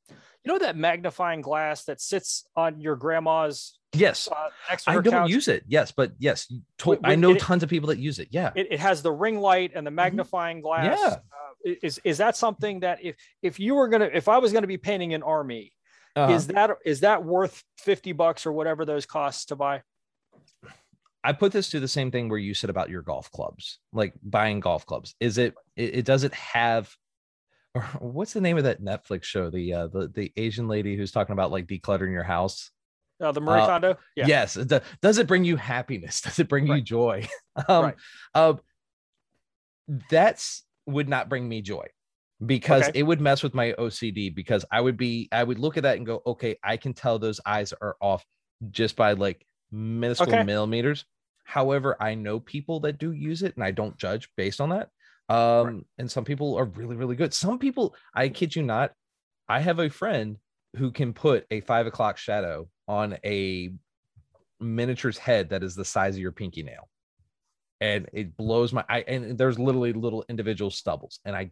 you 0.09 0.52
know, 0.52 0.59
that 0.59 0.76
magnifying 0.76 1.40
glass 1.40 1.85
that 1.85 2.00
sits 2.00 2.45
on 2.57 2.81
your 2.81 2.97
grandma's 2.97 3.78
Yes. 3.95 4.26
uh, 4.33 4.49
I 4.87 4.95
don't 4.95 5.11
couch? 5.11 5.31
use 5.31 5.49
it. 5.49 5.64
Yes, 5.69 5.92
but 5.92 6.12
yes, 6.19 6.50
to- 6.78 6.90
Wait, 6.90 7.00
I 7.04 7.14
know 7.14 7.33
it- 7.33 7.40
tons 7.40 7.62
of 7.62 7.69
people 7.69 7.88
that 7.88 7.99
use 7.99 8.19
it. 8.19 8.28
Yeah. 8.31 8.50
it, 8.57 8.69
it 8.73 8.81
has 8.81 9.02
the 9.02 9.12
ring 9.12 9.38
light 9.38 9.73
and 9.75 9.87
the 9.87 9.90
magnifying 9.90 10.62
glass. 10.62 10.99
Mm-hmm. 10.99 11.09
Yeah. 11.11 11.73
Uh, 11.73 11.75
is 11.83 12.00
is 12.02 12.19
that 12.19 12.37
something 12.37 12.81
that 12.81 12.99
if 13.04 13.16
if 13.42 13.61
you 13.61 13.75
were 13.75 13.87
gonna 13.88 14.09
if 14.12 14.28
I 14.28 14.38
was 14.38 14.52
gonna 14.52 14.66
be 14.66 14.78
painting 14.78 15.12
an 15.14 15.23
army, 15.23 15.73
Uh-huh. 16.16 16.33
is 16.33 16.47
that 16.49 16.71
is 16.87 17.00
that 17.00 17.23
worth 17.23 17.62
fifty 17.78 18.12
bucks 18.12 18.47
or 18.47 18.52
whatever 18.52 18.85
those 18.85 19.04
costs 19.07 19.45
to 19.47 19.57
buy? 19.57 19.83
I 21.25 21.33
put 21.33 21.52
this 21.52 21.71
to 21.71 21.81
the 21.81 21.88
same 21.88 22.11
thing 22.11 22.29
where 22.29 22.38
you 22.38 22.55
said 22.55 22.71
about 22.71 22.91
your 22.91 23.02
golf 23.02 23.31
clubs, 23.31 23.79
like 23.93 24.14
buying 24.23 24.61
golf 24.61 24.85
clubs. 24.87 25.14
Is 25.21 25.38
it, 25.38 25.55
it, 25.76 25.95
it 25.97 26.05
does 26.05 26.25
it 26.25 26.35
have, 26.35 26.95
or 27.75 27.83
what's 28.00 28.33
the 28.33 28.41
name 28.41 28.59
of 28.59 28.64
that 28.64 28.83
Netflix 28.83 29.25
show? 29.25 29.49
The, 29.50 29.73
uh, 29.73 29.87
the, 29.87 30.09
the 30.09 30.33
Asian 30.37 30.67
lady 30.69 30.97
who's 30.97 31.12
talking 31.12 31.33
about 31.33 31.50
like 31.52 31.67
decluttering 31.67 32.12
your 32.12 32.25
house. 32.25 32.71
Uh, 33.21 33.31
the 33.31 33.41
Marie 33.41 33.61
Uh, 33.61 33.67
Kondo. 33.67 33.97
Yeah. 34.17 34.26
Yes. 34.26 34.55
Does 35.00 35.19
it 35.19 35.26
bring 35.29 35.45
you 35.45 35.57
happiness? 35.57 36.21
Does 36.23 36.38
it 36.41 36.49
bring 36.49 36.67
you 36.67 36.81
joy? 36.81 37.29
um, 37.69 37.85
Right. 37.85 37.95
uh, 38.35 38.55
that's 40.11 40.64
would 40.87 41.09
not 41.09 41.29
bring 41.29 41.49
me 41.49 41.62
joy 41.62 41.87
because 42.45 42.88
Okay. 42.88 42.99
it 42.99 43.02
would 43.05 43.21
mess 43.21 43.43
with 43.43 43.55
my 43.55 43.73
OCD 43.79 44.35
because 44.35 44.64
I 44.73 44.81
would 44.81 44.97
be, 44.97 45.29
I 45.31 45.45
would 45.45 45.59
look 45.61 45.76
at 45.76 45.85
that 45.85 45.97
and 45.99 46.07
go, 46.07 46.23
okay, 46.26 46.57
I 46.64 46.76
can 46.76 46.95
tell 46.95 47.19
those 47.19 47.41
eyes 47.47 47.73
are 47.81 47.97
off 48.00 48.25
just 48.71 48.97
by 48.97 49.12
like 49.12 49.47
minuscule 49.73 50.37
Okay. 50.37 50.45
millimeters. 50.45 51.05
However, 51.45 51.97
I 52.00 52.14
know 52.14 52.41
people 52.41 52.81
that 52.81 52.99
do 52.99 53.12
use 53.12 53.43
it 53.43 53.57
and 53.57 53.64
I 53.64 53.71
don't 53.73 53.97
judge 53.97 54.29
based 54.37 54.61
on 54.61 54.71
that. 54.71 54.91
Um, 55.29 55.87
and 55.99 56.11
some 56.11 56.25
people 56.25 56.57
are 56.57 56.64
really, 56.64 56.97
really 56.97 57.17
good. 57.17 57.35
Some 57.35 57.59
people, 57.59 57.95
I 58.14 58.29
kid 58.29 58.55
you 58.55 58.62
not, 58.62 58.93
I 59.49 59.61
have 59.61 59.79
a 59.79 59.91
friend 59.91 60.37
who 60.76 60.91
can 60.91 61.12
put 61.12 61.47
a 61.50 61.61
five 61.62 61.87
o'clock 61.87 62.17
shadow 62.19 62.69
on 62.88 63.19
a 63.25 63.73
miniature's 64.61 65.19
head 65.19 65.50
that 65.50 65.62
is 65.62 65.75
the 65.75 65.85
size 65.85 66.14
of 66.14 66.21
your 66.21 66.33
pinky 66.33 66.62
nail. 66.62 66.88
And 67.81 68.09
it 68.12 68.37
blows 68.37 68.73
my 68.73 68.85
I 68.88 69.00
and 69.00 69.37
there's 69.37 69.59
literally 69.59 69.93
little 69.93 70.25
individual 70.29 70.71
stubbles. 70.71 71.19
And 71.25 71.35
I 71.35 71.50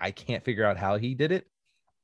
I 0.00 0.10
can't 0.10 0.44
figure 0.44 0.64
out 0.64 0.76
how 0.76 0.96
he 0.96 1.14
did 1.14 1.30
it. 1.32 1.46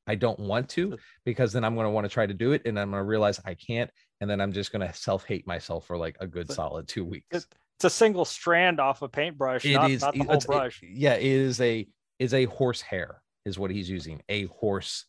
I 0.06 0.14
don't 0.14 0.38
want 0.38 0.68
to 0.70 0.98
because 1.24 1.52
then 1.52 1.64
I'm 1.64 1.74
going 1.74 1.86
to 1.86 1.90
want 1.90 2.04
to 2.04 2.08
try 2.08 2.26
to 2.26 2.34
do 2.34 2.52
it 2.52 2.62
and 2.64 2.78
I'm 2.78 2.90
going 2.90 3.00
to 3.00 3.04
realize 3.06 3.40
I 3.44 3.54
can't. 3.54 3.90
And 4.20 4.30
then 4.30 4.40
I'm 4.40 4.52
just 4.52 4.72
going 4.72 4.86
to 4.86 4.94
self 4.94 5.24
hate 5.24 5.46
myself 5.46 5.86
for 5.86 5.96
like 5.96 6.16
a 6.20 6.26
good 6.26 6.50
solid 6.50 6.88
two 6.88 7.04
weeks. 7.04 7.26
It's 7.32 7.84
a 7.84 7.90
single 7.90 8.24
strand 8.24 8.80
off 8.80 9.02
a 9.02 9.08
paintbrush, 9.08 9.64
It 9.66 9.74
not, 9.74 9.90
is 9.90 10.00
not 10.00 10.14
the 10.14 10.20
whole 10.20 10.28
it's- 10.36 10.44
it- 10.44 10.48
brush. 10.48 10.80
yeah, 10.82 11.14
it 11.14 11.24
is 11.24 11.60
a 11.60 11.86
is 12.18 12.32
a 12.32 12.46
horse 12.46 12.80
hair 12.80 13.20
is 13.44 13.58
what 13.58 13.70
he's 13.70 13.90
using. 13.90 14.22
A 14.30 14.46
horse 14.46 15.04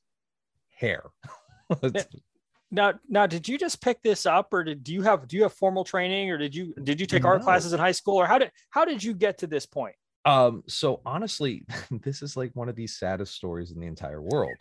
hair. 0.75 1.03
Now, 2.69 2.95
now, 3.07 3.25
did 3.27 3.47
you 3.47 3.57
just 3.57 3.81
pick 3.81 4.01
this 4.03 4.25
up, 4.25 4.53
or 4.53 4.61
did 4.65 4.83
do 4.83 4.93
you 4.93 5.01
have 5.03 5.25
do 5.25 5.37
you 5.37 5.43
have 5.43 5.53
formal 5.53 5.85
training, 5.85 6.29
or 6.31 6.37
did 6.37 6.53
you 6.53 6.73
did 6.83 6.99
you 6.99 7.05
take 7.05 7.23
art 7.23 7.41
classes 7.41 7.71
in 7.71 7.79
high 7.79 7.93
school, 7.93 8.15
or 8.17 8.25
how 8.25 8.37
did 8.37 8.51
how 8.71 8.83
did 8.83 9.01
you 9.01 9.13
get 9.13 9.37
to 9.37 9.47
this 9.47 9.65
point? 9.65 9.95
Um, 10.25 10.63
so 10.67 10.99
honestly, 11.05 11.65
this 12.03 12.21
is 12.21 12.35
like 12.35 12.51
one 12.55 12.67
of 12.67 12.75
the 12.75 12.85
saddest 12.85 13.35
stories 13.35 13.71
in 13.71 13.79
the 13.79 13.87
entire 13.87 14.21
world. 14.21 14.57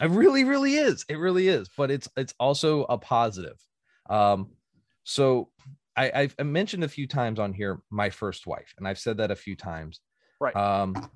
It 0.00 0.10
really, 0.10 0.42
really 0.42 0.74
is. 0.74 1.04
It 1.08 1.14
really 1.14 1.46
is, 1.46 1.68
but 1.76 1.92
it's 1.92 2.08
it's 2.16 2.34
also 2.40 2.86
a 2.86 2.98
positive. 2.98 3.56
Um, 4.08 4.50
so 5.04 5.50
I, 5.96 6.10
I've 6.38 6.46
mentioned 6.46 6.84
a 6.84 6.88
few 6.88 7.06
times 7.06 7.38
on 7.38 7.52
here 7.52 7.80
my 7.90 8.10
first 8.10 8.46
wife, 8.46 8.74
and 8.78 8.88
I've 8.88 8.98
said 8.98 9.18
that 9.18 9.30
a 9.30 9.36
few 9.36 9.56
times. 9.56 10.00
Right. 10.40 10.54
Um, 10.56 11.10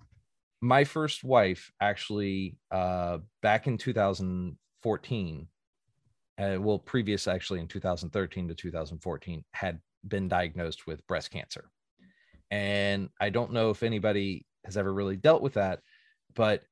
my 0.61 0.85
first 0.85 1.22
wife 1.22 1.70
actually 1.81 2.57
uh 2.70 3.18
back 3.42 3.66
in 3.66 3.79
2014, 3.79 5.48
uh, 6.38 6.57
well, 6.61 6.79
previous 6.79 7.29
actually 7.29 7.61
in 7.61 7.68
2013 7.68 8.48
to 8.48 8.55
2014, 8.55 9.44
had 9.53 9.81
been 10.07 10.29
diagnosed 10.29 10.87
with 10.87 11.07
breast 11.07 11.31
cancer. 11.31 11.70
And 12.51 13.09
I 13.20 13.31
don't 13.31 13.53
know 13.53 13.70
if 13.70 13.83
anybody 13.83 14.46
has 14.64 14.77
ever 14.77 14.92
really 14.92 15.16
dealt 15.16 15.42
with 15.42 15.55
that, 15.55 15.81
but 16.35 16.62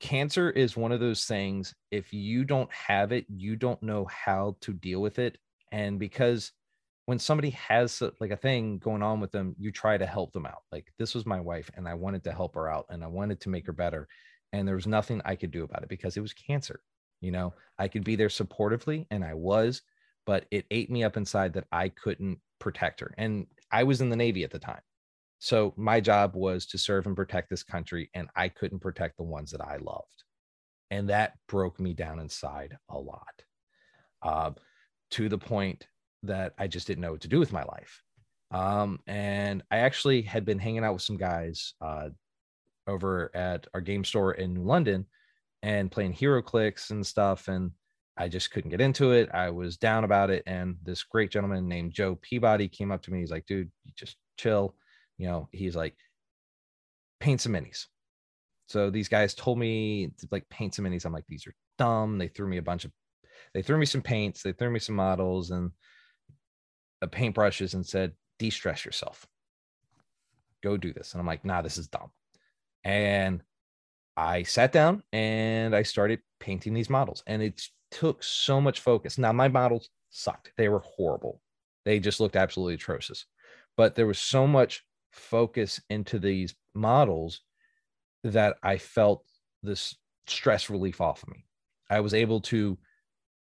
cancer 0.00 0.50
is 0.50 0.76
one 0.76 0.92
of 0.92 1.00
those 1.00 1.24
things. 1.24 1.74
If 1.90 2.12
you 2.12 2.44
don't 2.44 2.72
have 2.72 3.12
it, 3.12 3.26
you 3.28 3.56
don't 3.56 3.82
know 3.82 4.06
how 4.06 4.56
to 4.62 4.72
deal 4.72 5.00
with 5.00 5.18
it. 5.18 5.38
And 5.72 5.98
because 5.98 6.52
when 7.06 7.18
somebody 7.18 7.50
has 7.50 8.02
like 8.20 8.30
a 8.30 8.36
thing 8.36 8.78
going 8.78 9.02
on 9.02 9.20
with 9.20 9.32
them, 9.32 9.54
you 9.58 9.70
try 9.70 9.96
to 9.96 10.06
help 10.06 10.32
them 10.32 10.46
out. 10.46 10.62
Like 10.72 10.92
this 10.98 11.14
was 11.14 11.26
my 11.26 11.40
wife, 11.40 11.70
and 11.74 11.88
I 11.88 11.94
wanted 11.94 12.24
to 12.24 12.32
help 12.32 12.54
her 12.54 12.68
out 12.68 12.86
and 12.90 13.02
I 13.04 13.06
wanted 13.06 13.40
to 13.42 13.48
make 13.48 13.66
her 13.66 13.72
better. 13.72 14.08
And 14.52 14.66
there 14.66 14.74
was 14.74 14.86
nothing 14.86 15.20
I 15.24 15.36
could 15.36 15.50
do 15.50 15.64
about 15.64 15.82
it 15.82 15.88
because 15.88 16.16
it 16.16 16.20
was 16.20 16.32
cancer. 16.32 16.80
You 17.20 17.30
know, 17.32 17.54
I 17.78 17.88
could 17.88 18.04
be 18.04 18.16
there 18.16 18.28
supportively, 18.28 19.06
and 19.10 19.24
I 19.24 19.34
was, 19.34 19.82
but 20.26 20.46
it 20.50 20.66
ate 20.70 20.90
me 20.90 21.04
up 21.04 21.16
inside 21.16 21.52
that 21.54 21.66
I 21.72 21.88
couldn't 21.88 22.38
protect 22.58 23.00
her. 23.00 23.14
And 23.16 23.46
I 23.70 23.84
was 23.84 24.00
in 24.00 24.10
the 24.10 24.16
Navy 24.16 24.44
at 24.44 24.50
the 24.50 24.58
time. 24.58 24.82
So 25.38 25.74
my 25.76 26.00
job 26.00 26.34
was 26.34 26.66
to 26.66 26.78
serve 26.78 27.06
and 27.06 27.16
protect 27.16 27.50
this 27.50 27.62
country, 27.62 28.10
and 28.14 28.28
I 28.36 28.48
couldn't 28.48 28.80
protect 28.80 29.16
the 29.16 29.24
ones 29.24 29.50
that 29.52 29.60
I 29.60 29.76
loved. 29.76 30.24
And 30.90 31.08
that 31.10 31.34
broke 31.48 31.80
me 31.80 31.94
down 31.94 32.20
inside 32.20 32.76
a 32.88 32.98
lot 32.98 33.42
uh, 34.22 34.50
to 35.12 35.28
the 35.28 35.38
point 35.38 35.86
that 36.22 36.54
I 36.58 36.66
just 36.66 36.86
didn't 36.86 37.02
know 37.02 37.12
what 37.12 37.20
to 37.22 37.28
do 37.28 37.38
with 37.38 37.52
my 37.52 37.62
life. 37.62 38.02
Um, 38.50 39.00
and 39.06 39.62
I 39.70 39.78
actually 39.78 40.22
had 40.22 40.44
been 40.44 40.58
hanging 40.58 40.84
out 40.84 40.94
with 40.94 41.02
some 41.02 41.16
guys 41.16 41.74
uh, 41.80 42.08
over 42.86 43.30
at 43.34 43.66
our 43.74 43.80
game 43.80 44.04
store 44.04 44.34
in 44.34 44.54
New 44.54 44.62
London 44.62 45.06
and 45.62 45.90
playing 45.90 46.14
HeroClix 46.14 46.90
and 46.90 47.04
stuff. 47.06 47.48
And 47.48 47.72
I 48.16 48.28
just 48.28 48.50
couldn't 48.50 48.70
get 48.70 48.80
into 48.80 49.12
it. 49.12 49.28
I 49.34 49.50
was 49.50 49.76
down 49.76 50.04
about 50.04 50.30
it. 50.30 50.42
And 50.46 50.76
this 50.82 51.02
great 51.02 51.30
gentleman 51.30 51.68
named 51.68 51.92
Joe 51.92 52.18
Peabody 52.22 52.68
came 52.68 52.92
up 52.92 53.02
to 53.02 53.12
me. 53.12 53.20
He's 53.20 53.30
like, 53.30 53.46
dude, 53.46 53.70
just 53.94 54.16
chill. 54.38 54.74
You 55.18 55.26
know, 55.26 55.48
he's 55.52 55.76
like, 55.76 55.96
paint 57.20 57.40
some 57.40 57.52
minis. 57.52 57.86
So 58.68 58.90
these 58.90 59.08
guys 59.08 59.34
told 59.34 59.58
me 59.58 60.08
to 60.18 60.28
like 60.30 60.48
paint 60.48 60.74
some 60.74 60.84
minis. 60.84 61.04
I'm 61.04 61.12
like, 61.12 61.26
these 61.28 61.46
are 61.46 61.54
dumb. 61.78 62.18
They 62.18 62.28
threw 62.28 62.48
me 62.48 62.58
a 62.58 62.62
bunch 62.62 62.84
of, 62.84 62.92
they 63.56 63.62
threw 63.62 63.78
me 63.78 63.86
some 63.86 64.02
paints, 64.02 64.42
they 64.42 64.52
threw 64.52 64.68
me 64.68 64.78
some 64.78 64.96
models 64.96 65.50
and 65.50 65.70
uh, 67.00 67.06
paintbrushes 67.06 67.72
and 67.72 67.86
said, 67.86 68.12
de 68.38 68.50
stress 68.50 68.84
yourself. 68.84 69.26
Go 70.62 70.76
do 70.76 70.92
this. 70.92 71.14
And 71.14 71.22
I'm 71.22 71.26
like, 71.26 71.42
nah, 71.42 71.62
this 71.62 71.78
is 71.78 71.88
dumb. 71.88 72.10
And 72.84 73.42
I 74.14 74.42
sat 74.42 74.72
down 74.72 75.04
and 75.10 75.74
I 75.74 75.84
started 75.84 76.20
painting 76.38 76.74
these 76.74 76.90
models. 76.90 77.22
And 77.26 77.40
it 77.40 77.62
took 77.90 78.22
so 78.22 78.60
much 78.60 78.80
focus. 78.80 79.16
Now, 79.16 79.32
my 79.32 79.48
models 79.48 79.88
sucked, 80.10 80.52
they 80.58 80.68
were 80.68 80.80
horrible. 80.80 81.40
They 81.86 81.98
just 81.98 82.20
looked 82.20 82.36
absolutely 82.36 82.74
atrocious. 82.74 83.24
But 83.74 83.94
there 83.94 84.06
was 84.06 84.18
so 84.18 84.46
much 84.46 84.84
focus 85.12 85.80
into 85.88 86.18
these 86.18 86.54
models 86.74 87.40
that 88.22 88.58
I 88.62 88.76
felt 88.76 89.24
this 89.62 89.96
stress 90.26 90.68
relief 90.68 91.00
off 91.00 91.22
of 91.22 91.30
me. 91.30 91.46
I 91.88 92.00
was 92.00 92.12
able 92.12 92.42
to 92.42 92.76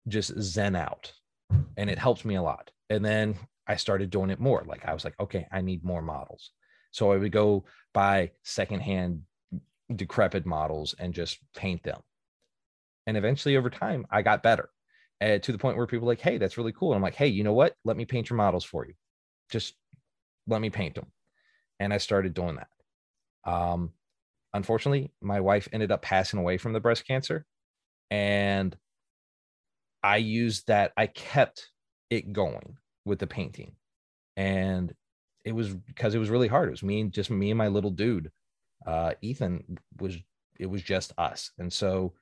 just 0.08 0.32
zen 0.40 0.76
out 0.76 1.12
and 1.76 1.90
it 1.90 1.98
helped 1.98 2.24
me 2.24 2.36
a 2.36 2.42
lot. 2.42 2.70
And 2.88 3.04
then 3.04 3.36
I 3.66 3.76
started 3.76 4.10
doing 4.10 4.30
it 4.30 4.40
more. 4.40 4.64
Like 4.66 4.84
I 4.86 4.94
was 4.94 5.04
like, 5.04 5.14
okay, 5.20 5.46
I 5.52 5.60
need 5.60 5.84
more 5.84 6.02
models. 6.02 6.50
So 6.90 7.12
I 7.12 7.16
would 7.16 7.32
go 7.32 7.64
buy 7.94 8.32
secondhand 8.42 9.22
decrepit 9.94 10.46
models 10.46 10.94
and 10.98 11.14
just 11.14 11.38
paint 11.54 11.82
them. 11.82 12.00
And 13.06 13.16
eventually 13.16 13.56
over 13.56 13.70
time, 13.70 14.06
I 14.10 14.22
got 14.22 14.42
better 14.42 14.70
uh, 15.20 15.38
to 15.38 15.52
the 15.52 15.58
point 15.58 15.76
where 15.76 15.86
people 15.86 16.06
like, 16.06 16.20
hey, 16.20 16.38
that's 16.38 16.58
really 16.58 16.72
cool. 16.72 16.92
And 16.92 16.96
I'm 16.96 17.02
like, 17.02 17.14
hey, 17.14 17.28
you 17.28 17.44
know 17.44 17.52
what? 17.52 17.74
Let 17.84 17.96
me 17.96 18.04
paint 18.04 18.30
your 18.30 18.36
models 18.36 18.64
for 18.64 18.86
you. 18.86 18.94
Just 19.50 19.74
let 20.46 20.60
me 20.60 20.70
paint 20.70 20.94
them. 20.94 21.06
And 21.78 21.92
I 21.92 21.98
started 21.98 22.34
doing 22.34 22.56
that. 22.56 23.50
Um, 23.50 23.92
unfortunately, 24.52 25.12
my 25.20 25.40
wife 25.40 25.68
ended 25.72 25.92
up 25.92 26.02
passing 26.02 26.38
away 26.38 26.58
from 26.58 26.72
the 26.72 26.80
breast 26.80 27.06
cancer. 27.06 27.46
And 28.10 28.76
I 30.02 30.16
used 30.16 30.66
that, 30.68 30.92
I 30.96 31.06
kept 31.06 31.68
it 32.08 32.32
going 32.32 32.76
with 33.04 33.18
the 33.18 33.26
painting. 33.26 33.72
And 34.36 34.94
it 35.44 35.52
was 35.52 35.74
because 35.74 36.14
it 36.14 36.18
was 36.18 36.30
really 36.30 36.48
hard. 36.48 36.68
It 36.68 36.72
was 36.72 36.82
me 36.82 37.00
and 37.00 37.12
just 37.12 37.30
me 37.30 37.50
and 37.50 37.58
my 37.58 37.68
little 37.68 37.90
dude. 37.90 38.30
Uh, 38.86 39.12
Ethan 39.20 39.78
was, 39.98 40.16
it 40.58 40.66
was 40.66 40.82
just 40.82 41.12
us. 41.18 41.50
And 41.58 41.72
so 41.72 42.14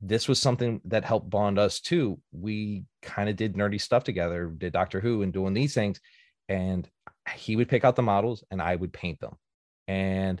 this 0.00 0.28
was 0.28 0.40
something 0.40 0.80
that 0.86 1.04
helped 1.04 1.28
bond 1.28 1.58
us 1.58 1.80
too. 1.80 2.18
We 2.32 2.84
kind 3.02 3.28
of 3.28 3.36
did 3.36 3.54
nerdy 3.54 3.80
stuff 3.80 4.04
together, 4.04 4.46
did 4.46 4.72
Doctor 4.72 5.00
Who 5.00 5.22
and 5.22 5.32
doing 5.32 5.54
these 5.54 5.74
things. 5.74 6.00
And 6.48 6.88
he 7.34 7.56
would 7.56 7.68
pick 7.68 7.84
out 7.84 7.96
the 7.96 8.02
models 8.02 8.42
and 8.50 8.62
I 8.62 8.74
would 8.74 8.92
paint 8.92 9.20
them. 9.20 9.36
And 9.86 10.40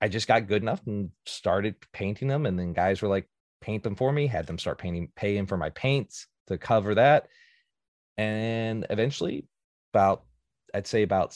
I 0.00 0.08
just 0.08 0.28
got 0.28 0.46
good 0.46 0.62
enough 0.62 0.80
and 0.86 1.10
started 1.26 1.76
painting 1.92 2.28
them. 2.28 2.46
And 2.46 2.58
then 2.58 2.72
guys 2.72 3.02
were 3.02 3.08
like, 3.08 3.28
paint 3.62 3.82
them 3.82 3.94
for 3.94 4.12
me, 4.12 4.26
had 4.26 4.46
them 4.46 4.58
start 4.58 4.78
painting, 4.78 5.10
paying 5.16 5.46
for 5.46 5.56
my 5.56 5.70
paints 5.70 6.26
to 6.48 6.58
cover 6.58 6.94
that. 6.96 7.28
And 8.18 8.86
eventually, 8.90 9.46
about, 9.92 10.24
I'd 10.74 10.86
say 10.86 11.02
about 11.02 11.34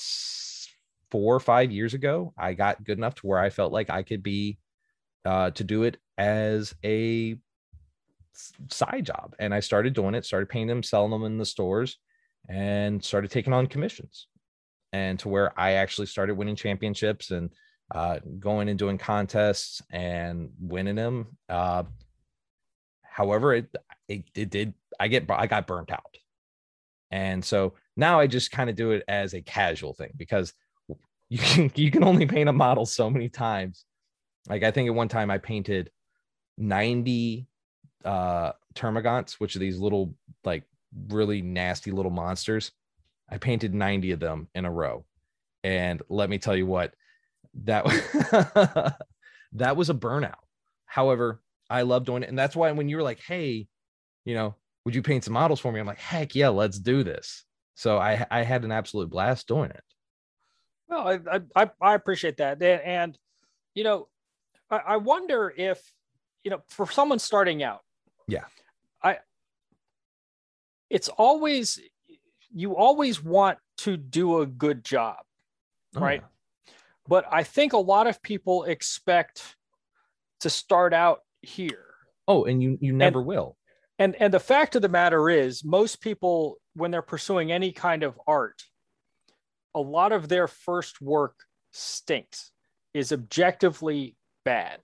four 1.11 1.35
or 1.35 1.41
five 1.41 1.71
years 1.71 1.95
ago, 1.95 2.35
I 2.37 2.53
got 2.53 2.85
good 2.85 2.99
enough 2.99 3.15
to 3.17 3.27
where 3.27 3.39
I 3.39 3.51
felt 3.51 3.73
like 3.73 3.91
I 3.91 4.03
could 4.03 4.23
be 4.23 4.59
uh, 5.25 5.51
to 5.53 5.65
do 5.65 5.85
it 5.85 5.97
as 6.19 6.75
a 6.85 7.37
side 8.69 9.07
job. 9.07 9.35
And 9.39 9.55
I 9.55 9.61
started 9.61 9.95
doing 9.95 10.15
it, 10.15 10.25
started 10.25 10.49
painting 10.49 10.69
them, 10.69 10.83
selling 10.83 11.11
them 11.11 11.25
in 11.25 11.39
the 11.39 11.47
stores, 11.47 11.99
and 12.49 13.03
started 13.03 13.31
taking 13.31 13.53
on 13.53 13.67
commissions. 13.67 14.29
And 14.93 15.19
to 15.21 15.29
where 15.29 15.59
I 15.59 15.73
actually 15.73 16.07
started 16.07 16.37
winning 16.37 16.57
championships 16.57 17.31
and 17.31 17.53
uh, 17.95 18.19
going 18.39 18.69
and 18.69 18.79
doing 18.79 18.99
contests 18.99 19.83
and 19.91 20.51
winning 20.61 20.97
them. 20.97 21.39
Uh, 21.49 21.85
however, 23.17 23.55
it, 23.55 23.75
it 24.09 24.25
it 24.35 24.51
did. 24.51 24.75
I 25.01 25.09
get 25.09 25.25
I 25.31 25.47
got 25.47 25.67
burnt 25.67 25.91
out, 25.91 26.19
and 27.11 27.43
so 27.43 27.73
now 27.97 28.21
I 28.21 28.27
just 28.27 28.51
kind 28.51 28.69
of 28.69 28.77
do 28.77 28.91
it 28.91 29.05
as 29.09 29.33
a 29.33 29.41
casual 29.41 29.95
thing 29.95 30.13
because 30.17 30.53
you 31.31 31.39
can 31.39 31.73
you 31.75 31.91
can 31.91 32.05
only 32.05 32.27
paint 32.27 32.51
a 32.51 32.53
model 32.53 32.85
so 32.85 33.09
many 33.09 33.31
times. 33.31 33.87
Like 34.49 34.63
I 34.63 34.71
think 34.71 34.89
at 34.89 34.95
one 34.95 35.09
time 35.09 35.31
I 35.31 35.39
painted 35.39 35.91
90 36.59 37.47
uh 38.05 38.53
termagants, 38.75 39.33
which 39.41 39.57
are 39.57 39.61
these 39.61 39.79
little 39.79 40.15
like 40.45 40.65
really 41.09 41.41
nasty 41.41 41.93
little 41.93 42.13
monsters. 42.13 42.71
I 43.31 43.39
painted 43.39 43.75
90 43.75 44.13
of 44.13 44.21
them 44.21 44.49
in 44.55 44.67
a 44.67 44.71
row. 44.71 45.07
And 45.65 46.03
let 46.11 46.29
me 46.29 46.39
tell 46.39 46.55
you 46.55 46.67
what, 46.67 46.95
that 47.65 47.85
that 49.53 49.77
was 49.77 49.89
a 49.89 49.95
burnout. 49.95 50.45
However, 50.85 51.41
I 51.69 51.83
love 51.83 52.05
doing 52.05 52.23
it. 52.23 52.29
And 52.29 52.39
that's 52.39 52.57
why 52.57 52.71
when 52.73 52.89
you 52.89 52.97
were 52.97 53.03
like, 53.03 53.21
hey, 53.21 53.67
you 54.25 54.35
know, 54.35 54.55
would 54.85 54.95
you 54.95 55.03
paint 55.03 55.25
some 55.25 55.35
models 55.35 55.61
for 55.61 55.73
me? 55.73 55.81
I'm 55.81 55.87
like, 55.87 55.99
heck 55.99 56.35
yeah, 56.35 56.49
let's 56.49 56.79
do 56.79 57.03
this. 57.03 57.45
So 57.75 57.99
I 57.99 58.25
I 58.31 58.43
had 58.43 58.65
an 58.65 58.73
absolute 58.73 59.11
blast 59.11 59.49
doing 59.49 59.71
it. 59.71 59.83
Well, 60.89 61.21
I 61.31 61.41
I, 61.55 61.71
I 61.81 61.95
appreciate 61.95 62.39
that. 62.39 62.63
And 62.63 63.19
you 63.75 63.85
know, 63.85 64.09
I, 64.71 64.77
I 64.77 64.97
wonder 64.97 65.53
if, 65.57 65.83
you 66.45 66.51
know, 66.51 66.63
for 66.69 66.91
someone 66.91 67.19
starting 67.19 67.63
out, 67.63 67.81
yeah, 68.27 68.45
I 69.03 69.19
it's 70.89 71.09
always 71.09 71.81
you 72.51 72.77
always 72.77 73.23
want 73.23 73.59
to 73.79 73.97
do 73.97 74.41
a 74.41 74.47
good 74.47 74.85
job, 74.85 75.19
oh, 75.97 76.01
right? 76.01 76.23
Yeah 76.23 76.29
but 77.09 77.25
I 77.31 77.43
think 77.43 77.73
a 77.73 77.79
lot 77.79 78.07
of 78.07 78.23
people 78.23 78.65
expect 78.65 79.57
to 80.41 80.51
start 80.51 80.93
out 80.93 81.21
here. 81.47 81.85
Oh, 82.29 82.45
and 82.45 82.63
you 82.63 82.79
you 82.81 82.93
never 82.93 83.21
and, 83.21 83.27
will. 83.27 83.57
And 83.99 84.15
and 84.17 84.33
the 84.33 84.41
fact 84.41 84.77
of 84.77 84.83
the 84.83 84.89
matter 84.89 85.31
is 85.31 85.65
most 85.65 86.01
people 86.01 86.59
when 86.75 86.91
they're 86.91 87.03
pursuing 87.03 87.53
any 87.53 87.73
kind 87.73 88.03
of 88.03 88.21
art, 88.27 88.63
a 89.75 89.81
lot 89.81 90.13
of 90.13 90.29
their 90.29 90.49
first 90.49 91.01
work 91.01 91.35
stinks, 91.73 92.51
is 92.93 93.13
objectively 93.13 94.17
bad. 94.45 94.81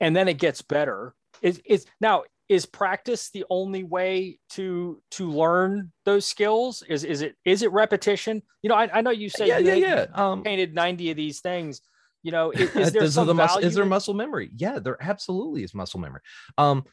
And 0.00 0.16
then 0.16 0.28
it 0.28 0.38
gets 0.38 0.62
better. 0.62 1.14
Is 1.42 1.60
is 1.64 1.86
now 2.00 2.24
is 2.50 2.66
practice 2.66 3.30
the 3.30 3.44
only 3.48 3.84
way 3.84 4.38
to 4.50 5.00
to 5.12 5.30
learn 5.30 5.92
those 6.04 6.26
skills 6.26 6.82
is 6.88 7.04
is 7.04 7.22
it 7.22 7.36
is 7.44 7.62
it 7.62 7.70
repetition 7.70 8.42
you 8.60 8.68
know 8.68 8.74
i, 8.74 8.90
I 8.92 9.00
know 9.02 9.12
you 9.12 9.30
say 9.30 9.46
yeah 9.46 9.58
you 9.58 9.68
yeah 9.74 9.74
yeah 9.74 10.06
um, 10.14 10.42
painted 10.42 10.74
90 10.74 11.12
of 11.12 11.16
these 11.16 11.40
things 11.40 11.80
you 12.22 12.30
know 12.30 12.50
is, 12.50 12.70
is 12.76 12.92
there 12.92 13.06
some 13.08 13.26
the 13.26 13.34
muscle, 13.34 13.60
is 13.60 13.74
there 13.74 13.84
muscle 13.84 14.14
memory 14.14 14.50
yeah 14.56 14.78
there 14.78 14.96
absolutely 15.00 15.62
is 15.62 15.74
muscle 15.74 16.00
memory 16.00 16.20
um 16.58 16.84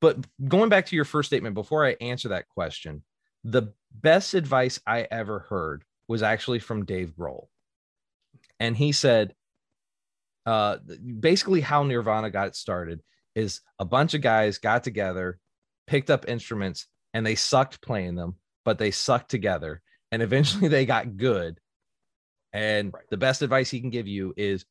but 0.00 0.16
going 0.46 0.68
back 0.68 0.86
to 0.86 0.96
your 0.96 1.04
first 1.04 1.28
statement 1.28 1.54
before 1.54 1.84
i 1.84 1.96
answer 2.00 2.28
that 2.28 2.48
question 2.48 3.02
the 3.44 3.72
best 3.92 4.34
advice 4.34 4.80
i 4.86 5.06
ever 5.10 5.40
heard 5.40 5.84
was 6.08 6.22
actually 6.22 6.58
from 6.58 6.84
dave 6.84 7.12
grohl 7.18 7.46
and 8.60 8.76
he 8.76 8.92
said 8.92 9.34
uh 10.46 10.76
basically 11.20 11.60
how 11.60 11.82
nirvana 11.82 12.30
got 12.30 12.54
started 12.54 13.00
is 13.36 13.60
a 13.78 13.84
bunch 13.84 14.14
of 14.14 14.22
guys 14.22 14.58
got 14.58 14.82
together, 14.82 15.38
picked 15.86 16.10
up 16.10 16.24
instruments, 16.26 16.86
and 17.14 17.24
they 17.24 17.36
sucked 17.36 17.82
playing 17.82 18.16
them, 18.16 18.36
but 18.64 18.78
they 18.78 18.90
sucked 18.90 19.30
together. 19.30 19.82
And 20.10 20.22
eventually 20.22 20.68
they 20.68 20.86
got 20.86 21.16
good. 21.16 21.60
And 22.56 22.92
right. 22.94 23.04
the 23.10 23.18
best 23.18 23.42
advice 23.42 23.68
he 23.68 23.80
can 23.80 23.90
give 23.90 24.08
you 24.08 24.32
is 24.36 24.64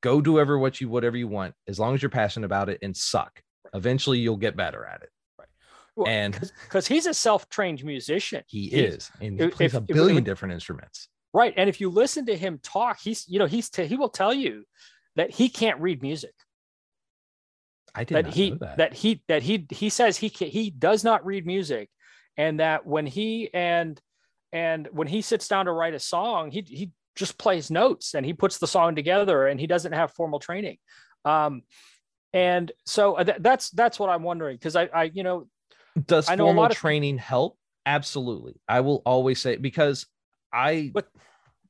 go 0.00 0.20
do 0.20 0.40
ever 0.40 0.58
what 0.58 0.80
you 0.80 0.88
whatever 0.88 1.18
you 1.18 1.28
want, 1.28 1.54
as 1.68 1.78
long 1.78 1.94
as 1.94 2.02
you're 2.02 2.08
passionate 2.08 2.46
about 2.46 2.70
it 2.70 2.78
and 2.80 2.96
suck. 2.96 3.42
Right. 3.64 3.78
Eventually 3.78 4.18
you'll 4.18 4.38
get 4.38 4.56
better 4.56 4.86
at 4.86 5.02
it. 5.02 5.10
Right. 5.38 5.48
Well, 5.96 6.08
and 6.08 6.50
because 6.64 6.86
he's 6.86 7.04
a 7.04 7.12
self-trained 7.12 7.84
musician. 7.84 8.42
He, 8.46 8.68
is, 8.68 9.10
and 9.20 9.38
he 9.38 9.46
if, 9.46 9.54
plays 9.54 9.74
a 9.74 9.82
billion 9.82 10.18
if, 10.18 10.24
different 10.24 10.54
instruments. 10.54 11.08
Right. 11.34 11.52
And 11.56 11.68
if 11.68 11.80
you 11.80 11.90
listen 11.90 12.24
to 12.26 12.36
him 12.36 12.58
talk, 12.62 13.00
he's 13.00 13.28
you 13.28 13.38
know, 13.38 13.46
he's 13.46 13.68
t- 13.68 13.86
he 13.86 13.96
will 13.96 14.08
tell 14.08 14.32
you 14.32 14.64
that 15.16 15.30
he 15.30 15.50
can't 15.50 15.78
read 15.78 16.00
music. 16.00 16.34
I 17.94 18.04
did 18.04 18.14
that 18.24 18.32
he 18.32 18.50
that. 18.60 18.78
that 18.78 18.94
he 18.94 19.22
that 19.28 19.42
he 19.42 19.66
he 19.68 19.90
says 19.90 20.16
he 20.16 20.30
can, 20.30 20.48
he 20.48 20.70
does 20.70 21.04
not 21.04 21.26
read 21.26 21.44
music, 21.44 21.90
and 22.36 22.60
that 22.60 22.86
when 22.86 23.04
he 23.04 23.50
and 23.52 24.00
and 24.52 24.88
when 24.90 25.06
he 25.06 25.20
sits 25.20 25.48
down 25.48 25.66
to 25.66 25.72
write 25.72 25.94
a 25.94 25.98
song, 25.98 26.50
he 26.50 26.64
he 26.66 26.92
just 27.20 27.38
plays 27.38 27.70
notes 27.70 28.14
and 28.14 28.26
he 28.26 28.32
puts 28.32 28.58
the 28.58 28.66
song 28.66 28.96
together, 28.96 29.46
and 29.46 29.60
he 29.60 29.68
doesn't 29.68 29.92
have 29.92 30.10
formal 30.12 30.40
training. 30.40 30.78
Um, 31.24 31.62
and 32.32 32.72
so 32.84 33.14
uh, 33.14 33.24
th- 33.24 33.38
that's 33.40 33.70
that's 33.70 34.00
what 34.00 34.10
I'm 34.10 34.24
wondering 34.24 34.56
because 34.56 34.74
I 34.74 34.86
I 34.86 35.04
you 35.04 35.22
know 35.22 35.46
does 36.06 36.28
I 36.28 36.34
know 36.34 36.46
formal 36.46 36.64
of, 36.64 36.72
training 36.72 37.18
help? 37.18 37.56
Absolutely, 37.86 38.60
I 38.68 38.80
will 38.80 39.02
always 39.06 39.40
say 39.40 39.56
because 39.56 40.06
I 40.52 40.90
but 40.92 41.08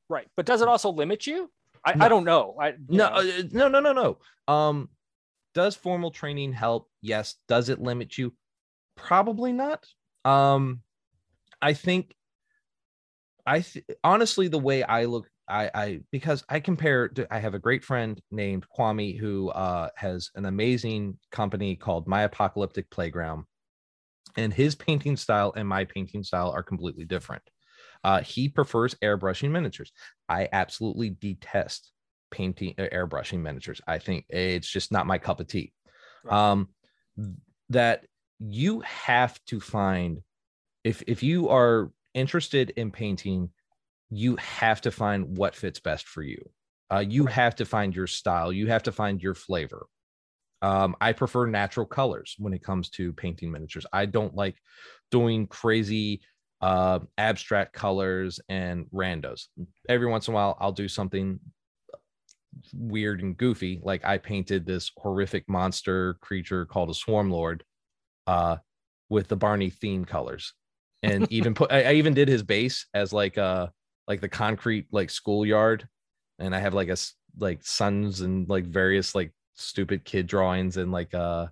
right, 0.09 0.27
but 0.35 0.47
does 0.47 0.61
it 0.61 0.67
also 0.67 0.89
limit 0.89 1.27
you? 1.27 1.51
I, 1.85 1.93
no. 1.93 2.05
I 2.05 2.09
don't 2.09 2.23
know. 2.23 2.55
I 2.59 2.73
no, 2.87 3.09
know. 3.09 3.15
Uh, 3.15 3.43
no 3.51 3.67
no 3.67 3.79
no 3.79 3.93
no 3.93 4.17
um 4.53 4.89
does 5.53 5.75
formal 5.75 6.11
training 6.11 6.53
help? 6.53 6.89
Yes. 7.01 7.35
Does 7.47 7.69
it 7.69 7.81
limit 7.81 8.17
you? 8.17 8.33
Probably 8.95 9.51
not. 9.51 9.85
Um, 10.23 10.81
I 11.61 11.73
think 11.73 12.15
I 13.45 13.61
th- 13.61 13.85
honestly 14.03 14.47
the 14.47 14.59
way 14.59 14.83
I 14.83 15.05
look 15.05 15.27
I, 15.51 15.71
I 15.73 15.99
because 16.11 16.43
I 16.49 16.59
compare 16.59 17.09
to, 17.09 17.27
I 17.33 17.39
have 17.39 17.53
a 17.53 17.59
great 17.59 17.83
friend 17.83 18.19
named 18.31 18.65
Kwame 18.75 19.19
who 19.19 19.49
uh, 19.49 19.89
has 19.95 20.31
an 20.35 20.45
amazing 20.45 21.17
company 21.31 21.75
called 21.75 22.07
My 22.07 22.23
Apocalyptic 22.23 22.89
Playground, 22.89 23.45
and 24.37 24.53
his 24.53 24.75
painting 24.75 25.17
style 25.17 25.53
and 25.55 25.67
my 25.67 25.85
painting 25.85 26.23
style 26.23 26.51
are 26.51 26.63
completely 26.63 27.05
different. 27.05 27.43
Uh, 28.03 28.21
he 28.21 28.49
prefers 28.49 28.95
airbrushing 28.95 29.51
miniatures. 29.51 29.91
I 30.27 30.47
absolutely 30.51 31.09
detest 31.09 31.91
painting 32.31 32.73
uh, 32.79 32.83
airbrushing 32.91 33.41
miniatures. 33.41 33.81
I 33.85 33.99
think 33.99 34.25
it's 34.29 34.69
just 34.69 34.91
not 34.91 35.05
my 35.05 35.17
cup 35.17 35.39
of 35.39 35.47
tea. 35.47 35.73
Right. 36.23 36.33
Um, 36.33 36.69
that 37.69 38.05
you 38.39 38.79
have 38.81 39.39
to 39.45 39.59
find 39.59 40.21
if 40.83 41.03
if 41.07 41.21
you 41.21 41.49
are 41.49 41.91
interested 42.13 42.71
in 42.71 42.91
painting, 42.91 43.49
you 44.11 44.35
have 44.35 44.81
to 44.81 44.91
find 44.91 45.37
what 45.37 45.55
fits 45.55 45.79
best 45.79 46.07
for 46.07 46.21
you. 46.21 46.37
Uh, 46.91 46.99
you 46.99 47.25
have 47.25 47.55
to 47.55 47.65
find 47.65 47.95
your 47.95 48.07
style. 48.07 48.51
You 48.51 48.67
have 48.67 48.83
to 48.83 48.91
find 48.91 49.21
your 49.21 49.33
flavor. 49.33 49.87
Um, 50.61 50.95
I 51.01 51.13
prefer 51.13 51.47
natural 51.47 51.85
colors 51.85 52.35
when 52.37 52.53
it 52.53 52.61
comes 52.61 52.89
to 52.91 53.13
painting 53.13 53.51
miniatures. 53.51 53.85
I 53.91 54.05
don't 54.05 54.35
like 54.35 54.57
doing 55.09 55.47
crazy 55.47 56.21
uh, 56.59 56.99
abstract 57.17 57.73
colors 57.73 58.39
and 58.49 58.85
randos. 58.93 59.47
Every 59.89 60.07
once 60.07 60.27
in 60.27 60.33
a 60.33 60.35
while, 60.35 60.57
I'll 60.59 60.73
do 60.73 60.87
something 60.87 61.39
weird 62.73 63.21
and 63.21 63.35
goofy. 63.37 63.79
Like 63.81 64.05
I 64.05 64.17
painted 64.17 64.65
this 64.65 64.91
horrific 64.97 65.47
monster 65.49 66.15
creature 66.21 66.65
called 66.65 66.89
a 66.89 66.93
swarm 66.93 67.31
lord 67.31 67.63
uh 68.27 68.57
with 69.09 69.27
the 69.27 69.35
Barney 69.35 69.69
theme 69.69 70.05
colors. 70.05 70.53
And 71.01 71.31
even 71.31 71.53
put 71.53 71.71
I, 71.71 71.83
I 71.83 71.93
even 71.93 72.13
did 72.13 72.27
his 72.27 72.43
base 72.43 72.85
as 72.93 73.13
like 73.13 73.37
uh 73.37 73.67
like 74.11 74.19
the 74.19 74.27
concrete 74.27 74.87
like 74.91 75.09
schoolyard. 75.09 75.87
And 76.37 76.53
I 76.53 76.59
have 76.59 76.73
like 76.73 76.89
a 76.89 76.97
like 77.39 77.63
sons 77.63 78.19
and 78.19 78.49
like 78.49 78.65
various 78.65 79.15
like 79.15 79.31
stupid 79.53 80.03
kid 80.03 80.27
drawings 80.27 80.75
and 80.75 80.91
like 80.91 81.13
uh, 81.13 81.47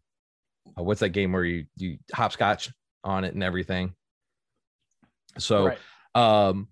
uh 0.77 0.83
what's 0.83 0.99
that 0.99 1.09
game 1.09 1.31
where 1.31 1.45
you 1.45 1.67
you 1.77 1.97
hopscotch 2.13 2.69
on 3.05 3.23
it 3.23 3.33
and 3.33 3.43
everything. 3.43 3.93
So 5.37 5.67
right. 5.67 5.77
um 6.15 6.67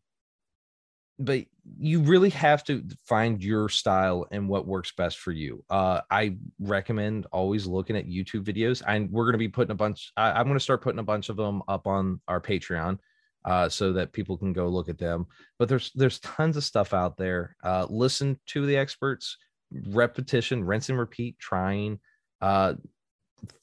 but 1.19 1.45
you 1.79 2.01
really 2.01 2.31
have 2.31 2.65
to 2.65 2.83
find 3.05 3.41
your 3.41 3.69
style 3.69 4.27
and 4.29 4.49
what 4.49 4.67
works 4.67 4.91
best 4.91 5.19
for 5.19 5.31
you. 5.31 5.63
Uh, 5.69 6.01
I 6.11 6.37
recommend 6.59 7.27
always 7.31 7.65
looking 7.65 7.95
at 7.95 8.07
YouTube 8.07 8.43
videos, 8.43 8.83
and 8.85 9.09
we're 9.11 9.23
going 9.23 9.33
to 9.33 9.39
be 9.39 9.47
putting 9.47 9.71
a 9.71 9.75
bunch. 9.75 10.11
I, 10.15 10.39
am 10.39 10.45
going 10.45 10.57
to 10.57 10.63
start 10.63 10.83
putting 10.83 10.99
a 10.99 11.03
bunch 11.03 11.29
of 11.29 11.35
them 11.35 11.63
up 11.67 11.87
on 11.87 12.21
our 12.27 12.39
Patreon. 12.39 12.99
Uh, 13.47 13.69
so 13.69 13.93
that 13.93 14.11
people 14.11 14.37
can 14.37 14.53
go 14.53 14.67
look 14.67 14.89
at 14.89 14.97
them. 14.99 15.25
But 15.57 15.69
there's 15.69 15.91
there's 15.95 16.19
tons 16.19 16.57
of 16.57 16.63
stuff 16.63 16.93
out 16.93 17.17
there. 17.17 17.55
Uh, 17.63 17.87
listen 17.89 18.39
to 18.47 18.65
the 18.65 18.77
experts, 18.77 19.37
repetition, 19.71 20.63
rinse 20.63 20.89
and 20.89 20.99
repeat, 20.99 21.39
trying. 21.39 21.99
Uh, 22.41 22.75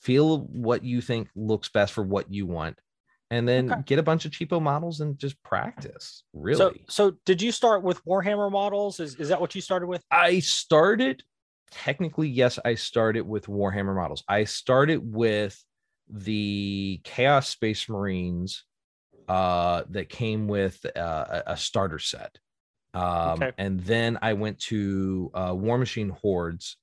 feel 0.01 0.39
what 0.39 0.83
you 0.85 1.01
think 1.01 1.29
looks 1.37 1.69
best 1.69 1.93
for 1.93 2.03
what 2.03 2.33
you 2.33 2.47
want, 2.47 2.79
and 3.31 3.47
then 3.47 3.71
Okay. 3.71 3.83
get 3.85 3.99
a 3.99 4.03
bunch 4.03 4.25
of 4.25 4.33
cheapo 4.33 4.61
models 4.63 5.01
and 5.01 5.19
just 5.19 5.41
practice. 5.43 6.23
Really, 6.33 6.85
So, 6.89 7.11
so 7.11 7.17
did 7.25 7.43
you 7.43 7.53
start 7.53 7.83
with 7.83 8.05
Warhammer 8.05 8.51
models? 8.51 9.01
Is, 9.01 9.17
is 9.17 9.29
that 9.29 9.41
what 9.41 9.55
you 9.55 9.61
started 9.61 9.87
with? 9.87 10.03
I 10.11 10.39
started 10.41 11.23
technically, 11.71 12.29
yes, 12.29 12.59
I 12.65 12.77
started 12.77 13.23
with 13.23 13.47
Warhammer 13.47 13.95
models. 13.97 14.23
I 14.29 14.45
started 14.45 14.99
with 15.03 15.63
the 16.09 17.01
Chaos 17.03 17.49
Space 17.49 17.89
Marines 17.89 18.65
uh, 19.29 19.83
that 19.91 20.09
came 20.09 20.49
with 20.49 20.85
uh, 20.97 21.43
a 21.47 21.57
starter 21.57 21.99
set. 21.99 22.39
Um, 22.93 23.43
Okay. 23.43 23.53
And 23.59 23.81
then 23.81 24.19
I 24.23 24.35
went 24.35 24.59
to 24.61 25.31
uh, 25.35 25.53
Warmachine 25.53 26.11
Hordes, 26.11 26.77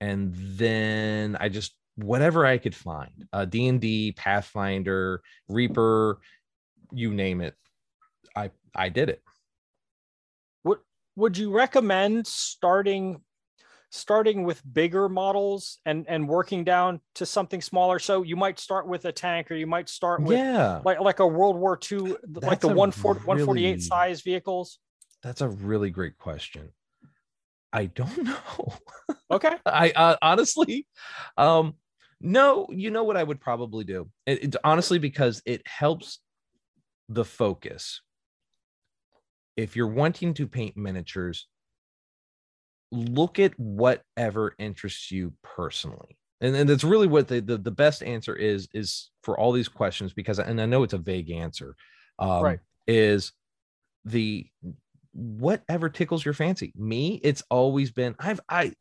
and 0.00 0.34
then 0.34 1.36
I 1.38 1.48
just 1.48 1.74
whatever 1.96 2.44
I 2.44 2.58
could 2.58 2.74
find, 2.74 3.26
uh, 3.32 3.44
D 3.44 3.68
and 3.68 3.80
D, 3.80 4.12
Pathfinder, 4.12 5.22
Reaper, 5.48 6.18
you 6.92 7.14
name 7.14 7.40
it, 7.40 7.54
I 8.34 8.50
I 8.74 8.88
did 8.88 9.08
it. 9.08 9.22
Would 10.64 10.78
Would 11.16 11.38
you 11.38 11.52
recommend 11.52 12.26
starting 12.26 13.20
starting 13.94 14.42
with 14.44 14.60
bigger 14.72 15.08
models 15.08 15.78
and 15.86 16.04
and 16.08 16.28
working 16.28 16.64
down 16.64 17.00
to 17.14 17.24
something 17.24 17.62
smaller? 17.62 17.98
So 17.98 18.22
you 18.22 18.36
might 18.36 18.58
start 18.58 18.86
with 18.86 19.04
a 19.04 19.12
tank, 19.12 19.50
or 19.50 19.54
you 19.54 19.66
might 19.66 19.88
start 19.88 20.22
with 20.22 20.38
yeah. 20.38 20.80
like 20.84 21.00
like 21.00 21.20
a 21.20 21.26
World 21.26 21.56
War 21.56 21.78
II, 21.90 22.16
like 22.42 22.60
the 22.60 22.68
a 22.68 22.74
140, 22.74 23.20
148 23.24 23.82
size 23.82 24.22
vehicles. 24.22 24.78
That's 25.22 25.40
a 25.40 25.48
really 25.48 25.90
great 25.90 26.18
question. 26.18 26.70
I 27.72 27.86
don't 27.86 28.22
know. 28.24 28.74
Okay. 29.30 29.54
I 29.64 29.90
uh, 29.90 30.16
honestly, 30.20 30.86
um, 31.36 31.74
no. 32.20 32.66
You 32.70 32.90
know 32.90 33.04
what 33.04 33.16
I 33.16 33.22
would 33.22 33.40
probably 33.40 33.84
do? 33.84 34.10
It, 34.26 34.44
it- 34.44 34.56
honestly 34.64 34.98
because 34.98 35.40
it 35.46 35.62
helps 35.66 36.20
the 37.08 37.24
focus. 37.24 38.00
If 39.56 39.76
you're 39.76 39.86
wanting 39.86 40.34
to 40.34 40.48
paint 40.48 40.76
miniatures, 40.76 41.46
look 42.94 43.38
at 43.38 43.58
whatever 43.58 44.54
interests 44.58 45.10
you 45.10 45.32
personally. 45.42 46.16
And, 46.40 46.54
and 46.54 46.68
that's 46.68 46.84
really 46.84 47.06
what 47.06 47.28
the, 47.28 47.40
the 47.40 47.56
the 47.56 47.70
best 47.70 48.02
answer 48.02 48.34
is 48.34 48.68
is 48.74 49.10
for 49.22 49.38
all 49.38 49.52
these 49.52 49.68
questions 49.68 50.12
because 50.12 50.38
and 50.38 50.60
I 50.60 50.66
know 50.66 50.82
it's 50.82 50.92
a 50.92 50.98
vague 50.98 51.30
answer. 51.30 51.74
Um, 52.18 52.42
Right. 52.42 52.60
Is 52.86 53.32
the 54.04 54.46
whatever 55.12 55.88
tickles 55.88 56.24
your 56.24 56.34
fancy. 56.34 56.72
Me, 56.76 57.20
it's 57.22 57.42
always 57.50 57.90
been 57.90 58.14
I've 58.18 58.40
I 58.48 58.72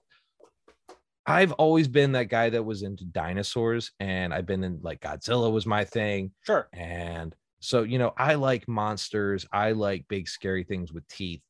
I've 1.25 1.53
always 1.53 1.87
been 1.87 2.11
that 2.13 2.27
guy 2.29 2.49
that 2.49 2.63
was 2.63 2.83
into 2.83 3.05
dinosaurs 3.05 3.91
and 3.99 4.33
I've 4.33 4.45
been 4.45 4.63
in 4.63 4.79
like 4.81 4.99
Godzilla 4.99 5.51
was 5.51 5.65
my 5.65 5.85
thing 5.85 6.31
Sure. 6.41 6.67
and 6.73 7.33
so 7.61 7.83
you 7.83 7.97
know 7.97 8.13
I 8.17 8.33
like 8.33 8.67
monsters, 8.67 9.45
I 9.53 9.71
like 9.71 10.05
big 10.09 10.27
scary 10.27 10.63
things 10.65 10.91
with 10.91 11.07
teeth. 11.07 11.41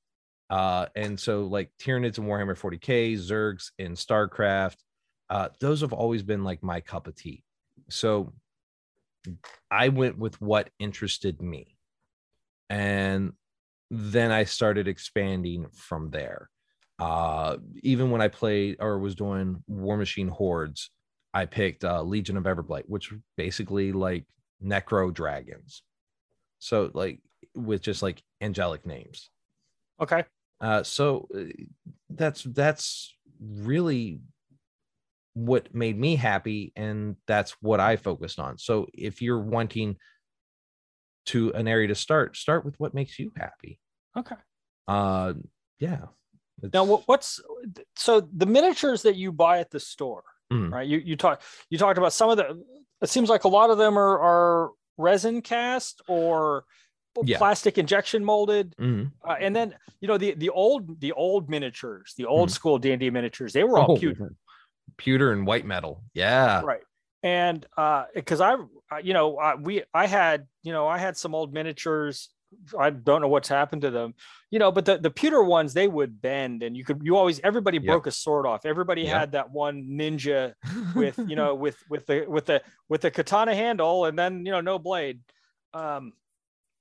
Uh 0.53 0.85
and 0.95 1.19
so 1.19 1.45
like 1.45 1.71
Tyranids 1.81 2.19
and 2.19 2.27
Warhammer 2.27 2.55
40K, 2.55 3.15
Zergs 3.15 3.71
in 3.79 3.93
StarCraft, 3.93 4.77
uh 5.29 5.49
those 5.59 5.81
have 5.81 5.93
always 5.93 6.21
been 6.21 6.43
like 6.43 6.61
my 6.61 6.79
cup 6.79 7.07
of 7.07 7.15
tea. 7.15 7.43
So 7.89 8.33
I 9.71 9.89
went 9.89 10.17
with 10.17 10.39
what 10.39 10.69
interested 10.77 11.41
me. 11.41 11.77
And 12.69 13.33
then 13.89 14.31
I 14.31 14.43
started 14.43 14.87
expanding 14.87 15.67
from 15.73 16.09
there. 16.09 16.49
Uh, 16.99 17.57
even 17.81 18.11
when 18.11 18.21
I 18.21 18.27
played 18.27 18.77
or 18.79 18.99
was 18.99 19.15
doing 19.15 19.63
Warmachine 19.69 20.29
Hordes, 20.29 20.89
I 21.33 21.45
picked 21.45 21.83
uh, 21.83 22.01
Legion 22.03 22.37
of 22.37 22.43
Everblight, 22.43 22.83
which 22.87 23.11
basically 23.37 23.91
like 23.91 24.25
necro 24.63 25.13
dragons. 25.13 25.83
So 26.59 26.91
like 26.93 27.19
with 27.55 27.81
just 27.81 28.01
like 28.03 28.21
angelic 28.41 28.85
names. 28.85 29.29
Okay. 30.01 30.23
Uh, 30.63 30.81
so 30.81 31.27
uh, 31.37 31.43
that's 32.09 32.43
that's 32.43 33.13
really 33.41 34.21
what 35.33 35.73
made 35.75 35.99
me 35.99 36.15
happy, 36.15 36.71
and 36.77 37.17
that's 37.27 37.51
what 37.61 37.79
I 37.81 37.97
focused 37.97 38.39
on. 38.39 38.57
So 38.57 38.87
if 38.93 39.21
you're 39.21 39.39
wanting 39.41 39.97
to 41.25 41.51
an 41.53 41.67
area 41.67 41.87
to 41.89 41.95
start, 41.95 42.37
start 42.37 42.63
with 42.65 42.79
what 42.79 42.93
makes 42.93 43.19
you 43.19 43.31
happy. 43.35 43.79
Okay. 44.17 44.35
Uh, 44.87 45.33
yeah. 45.79 46.05
Now, 46.61 46.67
It's- 46.67 46.87
what, 46.87 47.03
what's 47.07 47.41
so 47.97 48.21
the 48.21 48.45
miniatures 48.45 49.01
that 49.01 49.15
you 49.17 49.31
buy 49.33 49.59
at 49.59 49.69
the 49.69 49.79
store, 49.81 50.23
Mhm. 50.51 50.71
right? 50.71 50.87
You 50.87 50.99
you 50.99 51.17
talk 51.17 51.41
you 51.69 51.77
talked 51.77 51.97
about 51.97 52.13
some 52.13 52.29
of 52.29 52.37
the. 52.37 52.63
It 53.01 53.09
seems 53.09 53.27
like 53.29 53.43
a 53.43 53.49
lot 53.49 53.69
of 53.69 53.77
them 53.77 53.97
are 53.97 54.19
are 54.21 54.71
resin 54.97 55.41
cast 55.41 56.01
or 56.07 56.63
Yeah. 57.23 57.37
plastic 57.37 57.77
injection 57.77 58.25
molded, 58.25 58.75
Mhm. 58.79 59.11
uh, 59.27 59.35
and 59.39 59.55
then 59.55 59.75
you 60.01 60.07
know 60.07 60.17
the 60.17 60.33
the 60.33 60.49
old 60.49 60.99
the 60.99 61.11
old 61.11 61.49
miniatures, 61.49 62.13
the 62.17 62.25
old 62.25 62.49
school 62.51 62.79
D 62.79 62.91
and 62.91 62.99
D 62.99 63.09
miniatures, 63.09 63.53
they 63.53 63.63
were 63.63 63.77
all 63.77 63.91
Oh, 63.91 63.97
pewter, 63.97 64.33
pewter 64.97 65.31
and 65.31 65.45
white 65.45 65.65
metal. 65.65 66.01
Yeah. 66.13 66.61
right? 66.63 66.81
And 67.21 67.65
uh, 67.77 68.05
because 68.15 68.41
I, 68.41 68.55
I- 68.91 68.99
you 68.99 69.13
know, 69.13 69.37
I, 69.37 69.55
we 69.55 69.83
I 69.93 70.07
had 70.07 70.47
you 70.63 70.73
know 70.73 70.87
I 70.87 70.97
had 70.97 71.15
some 71.17 71.35
old 71.35 71.53
miniatures. 71.53 72.29
I 72.77 72.91
don't 72.91 73.21
know 73.21 73.27
what's 73.27 73.49
happened 73.49 73.81
to 73.81 73.89
them, 73.89 74.13
you 74.51 74.59
know, 74.59 74.71
but 74.71 74.85
the, 74.85 74.99
the 74.99 75.09
pewter 75.09 75.41
ones 75.41 75.73
they 75.73 75.87
would 75.87 76.21
bend, 76.21 76.61
and 76.61 76.77
you 76.77 76.83
could 76.85 77.01
you 77.03 77.17
always 77.17 77.39
everybody 77.43 77.77
Yep. 77.77 77.85
broke 77.85 78.07
a 78.07 78.11
sword 78.11 78.45
off. 78.45 78.65
Everybody 78.65 79.03
Yep. 79.03 79.19
had 79.19 79.31
that 79.31 79.49
one 79.51 79.83
ninja 79.89 80.53
with 80.95 81.17
you 81.27 81.35
know 81.35 81.55
with 81.55 81.77
with 81.89 82.05
the 82.05 82.25
with 82.27 82.45
the 82.45 82.61
with 82.89 83.01
the 83.01 83.09
katana 83.11 83.55
handle, 83.55 84.05
and 84.05 84.17
then 84.17 84.45
you 84.45 84.51
know 84.51 84.61
no 84.61 84.77
blade. 84.79 85.19
Um, 85.73 86.13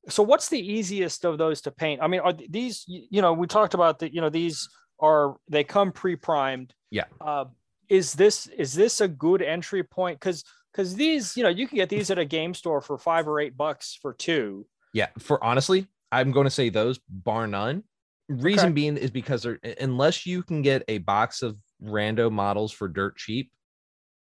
so 0.08 0.22
what's 0.22 0.48
the 0.48 0.58
easiest 0.58 1.24
of 1.24 1.38
those 1.38 1.60
to 1.62 1.70
paint? 1.70 2.00
I 2.02 2.08
mean, 2.08 2.20
are 2.20 2.32
these 2.32 2.84
you 2.86 3.22
know 3.22 3.32
we 3.32 3.46
talked 3.46 3.74
about 3.74 4.00
that 4.00 4.12
you 4.12 4.20
know 4.20 4.30
these 4.30 4.68
are 5.00 5.36
they 5.48 5.64
come 5.64 5.92
pre-primed. 5.92 6.74
Yeah. 6.90 7.04
Uh, 7.20 7.46
is 7.88 8.14
this 8.14 8.46
is 8.46 8.74
this 8.74 9.00
a 9.00 9.08
good 9.08 9.42
entry 9.42 9.82
point? 9.82 10.18
Because 10.18 10.44
because 10.72 10.94
these 10.94 11.36
you 11.36 11.42
know 11.42 11.48
you 11.48 11.68
can 11.68 11.76
get 11.76 11.88
these 11.88 12.10
at 12.10 12.18
a 12.18 12.24
game 12.24 12.54
store 12.54 12.80
for 12.80 12.98
five 12.98 13.28
or 13.28 13.40
eight 13.40 13.56
bucks 13.56 13.98
for 14.00 14.12
two. 14.14 14.66
Yeah, 14.94 15.08
for 15.18 15.42
honestly, 15.42 15.86
I'm 16.10 16.32
going 16.32 16.44
to 16.44 16.50
say 16.50 16.68
those 16.68 16.98
bar 17.08 17.46
none. 17.46 17.84
Reason 18.28 18.66
Okay. 18.66 18.72
being 18.74 18.96
is 18.96 19.10
because 19.10 19.42
they're 19.42 19.58
unless 19.80 20.26
you 20.26 20.42
can 20.42 20.62
get 20.62 20.84
a 20.88 20.98
box 20.98 21.42
of 21.42 21.56
rando 21.82 22.30
models 22.30 22.72
for 22.72 22.88
dirt 22.88 23.16
cheap, 23.16 23.50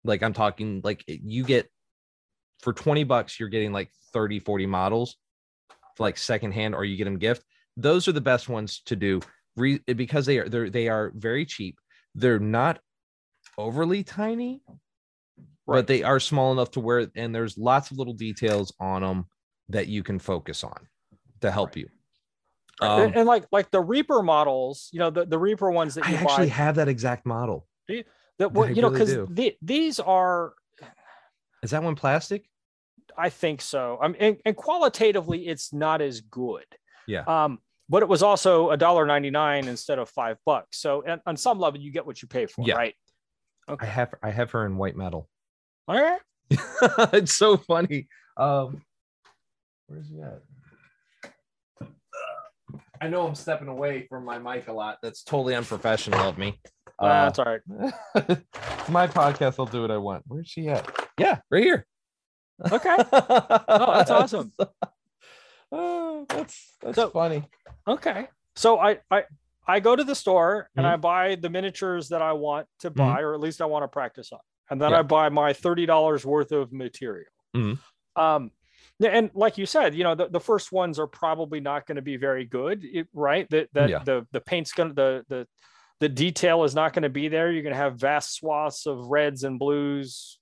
like 0.03 0.23
I'm 0.23 0.33
talking 0.33 0.81
like 0.83 1.03
you 1.07 1.43
get 1.43 1.69
for 2.61 2.73
20 2.73 3.03
bucks, 3.03 3.39
you're 3.39 3.49
getting 3.49 3.71
like 3.71 3.89
30, 4.13 4.39
40 4.39 4.65
models 4.65 5.15
like 5.99 6.17
secondhand, 6.17 6.75
or 6.75 6.85
you 6.85 6.97
get 6.97 7.05
them 7.05 7.17
gift. 7.17 7.43
Those 7.77 8.07
are 8.07 8.11
the 8.11 8.21
best 8.21 8.49
ones 8.49 8.81
to 8.85 8.95
do 8.95 9.19
re- 9.55 9.79
because 9.95 10.25
they 10.25 10.39
are 10.39 10.49
they're 10.49 10.69
they 10.69 10.87
are 10.87 11.11
very 11.15 11.45
cheap. 11.45 11.77
They're 12.15 12.39
not 12.39 12.79
overly 13.57 14.03
tiny, 14.03 14.61
Right. 15.65 15.77
but 15.77 15.87
they 15.87 16.03
are 16.03 16.19
small 16.19 16.51
enough 16.51 16.71
to 16.71 16.79
where 16.79 17.07
and 17.15 17.33
there's 17.33 17.57
lots 17.57 17.91
of 17.91 17.97
little 17.97 18.13
details 18.13 18.73
on 18.79 19.01
them 19.01 19.25
that 19.69 19.87
you 19.87 20.01
can 20.03 20.17
focus 20.19 20.63
on 20.63 20.87
to 21.41 21.51
help 21.51 21.69
Right. 21.69 21.77
you. 21.77 21.89
and, 22.81 22.91
Um, 23.11 23.11
and 23.15 23.27
like 23.27 23.45
like 23.51 23.69
the 23.71 23.81
Reaper 23.81 24.23
models, 24.23 24.89
you 24.91 24.99
know 24.99 25.09
the, 25.09 25.25
the 25.25 25.37
Reaper 25.37 25.69
ones 25.71 25.95
that 25.95 26.05
I 26.05 26.11
you 26.11 26.17
actually 26.17 26.47
buy. 26.47 26.53
have 26.53 26.75
that 26.75 26.87
exact 26.87 27.25
model. 27.25 27.67
That 28.39 28.53
well, 28.53 28.69
you 28.69 28.81
know 28.81 28.89
really 28.89 28.99
because 29.05 29.13
do. 29.13 29.27
the, 29.29 29.55
these 29.61 29.99
are 29.99 30.53
Is 31.61 31.71
that 31.71 31.83
one 31.83 31.95
plastic? 31.95 32.45
I 33.19 33.29
think 33.29 33.61
so. 33.61 33.97
I 34.01 34.07
mean, 34.07 34.17
and, 34.19 34.37
and 34.45 34.55
qualitatively, 34.55 35.47
it's 35.47 35.73
not 35.73 36.01
as 36.01 36.21
good. 36.21 36.65
Yeah. 37.07 37.23
Um, 37.27 37.59
but 37.89 38.01
it 38.03 38.07
was 38.09 38.23
also 38.23 38.69
a 38.69 38.77
dollar 38.77 39.05
ninety 39.05 39.29
nine 39.31 39.67
instead 39.67 39.99
of 39.99 40.09
five 40.09 40.37
bucks. 40.45 40.79
So 40.79 41.03
on, 41.07 41.19
on 41.25 41.35
some 41.37 41.59
level, 41.59 41.79
you 41.79 41.91
get 41.91 42.05
what 42.05 42.21
you 42.21 42.27
pay 42.27 42.45
for, 42.45 42.63
Yeah. 42.67 42.75
right? 42.75 42.95
I 43.79 43.85
have 43.85 44.13
I 44.23 44.29
have 44.29 44.51
her 44.51 44.65
in 44.65 44.77
white 44.77 44.95
metal. 44.95 45.27
All 45.87 45.99
right. 46.01 46.21
it's 47.13 47.33
so 47.33 47.57
funny. 47.57 48.07
Um, 48.37 48.81
where's 49.87 50.07
he 50.09 50.21
at? 50.21 50.41
I 53.01 53.07
know 53.07 53.25
I'm 53.25 53.35
stepping 53.35 53.67
away 53.69 54.05
from 54.09 54.25
my 54.25 54.37
mic 54.39 54.67
a 54.67 54.73
lot. 54.73 54.97
That's 55.01 55.23
totally 55.23 55.55
unprofessional 55.55 56.19
of 56.19 56.37
me. 56.37 56.59
Uh, 57.01 57.05
Uh, 57.05 57.25
that's 57.25 57.39
all 57.39 57.45
right. 57.45 57.61
my 58.89 59.07
podcast, 59.07 59.55
I'll 59.57 59.65
do 59.65 59.81
what 59.81 59.91
I 59.91 59.97
want. 59.97 60.23
Where's 60.27 60.47
she 60.49 60.67
at? 60.67 60.85
Yeah, 61.17 61.37
right 61.49 61.63
here. 61.63 61.85
Okay. 62.71 62.95
Oh, 63.67 63.93
that's 63.95 64.11
awesome. 64.11 64.51
Oh, 65.71 66.25
that's 66.27 66.75
that's 66.81 66.95
So- 66.95 67.09
funny. 67.11 67.43
Okay. 67.87 68.27
So 68.55 68.79
I 68.79 68.97
I 69.11 69.23
I 69.67 69.79
go 69.79 69.95
to 69.95 70.03
the 70.03 70.15
store 70.15 70.67
and 70.75 70.85
Mhm. 70.85 70.89
I 70.93 70.95
buy 70.97 71.35
the 71.35 71.49
miniatures 71.49 72.09
that 72.09 72.21
I 72.23 72.33
want 72.33 72.67
to 72.79 72.89
buy, 72.89 73.21
or 73.21 73.33
at 73.35 73.39
least 73.39 73.61
I 73.61 73.65
want 73.65 73.83
to 73.83 73.87
practice 73.87 74.31
on, 74.31 74.39
and 74.71 74.81
then 74.81 74.91
Yeah. 74.91 74.99
I 74.99 75.01
buy 75.03 75.29
my 75.29 75.53
thirty 75.53 75.85
dollars 75.85 76.25
worth 76.25 76.51
of 76.51 76.73
material. 76.73 77.29
Mhm. 77.55 77.77
Um, 78.15 78.51
and 78.99 79.29
like 79.35 79.57
you 79.59 79.65
said, 79.67 79.93
you 79.95 80.03
know, 80.03 80.15
the, 80.15 80.27
the 80.27 80.39
first 80.39 80.71
ones 80.71 80.97
are 80.99 81.07
probably 81.07 81.59
not 81.59 81.85
going 81.85 81.97
to 81.97 82.01
be 82.01 82.17
very 82.17 82.45
good, 82.45 82.83
it- 82.83 83.07
right? 83.13 83.47
That 83.51 83.69
that 83.73 83.89
Yeah. 83.89 83.99
the 84.03 84.25
the 84.31 84.41
paint's 84.41 84.71
gonna 84.73 84.93
the 84.95 85.23
the 85.29 85.47
the 85.99 86.09
detail 86.09 86.63
is 86.63 86.73
not 86.73 86.93
going 86.93 87.03
to 87.03 87.09
be 87.09 87.27
there. 87.27 87.51
You're 87.51 87.61
going 87.61 87.75
to 87.75 87.77
have 87.81 87.95
vast 87.99 88.33
swaths 88.33 88.85
of 88.87 89.07
reds 89.07 89.43
and 89.43 89.59
blues 89.59 90.39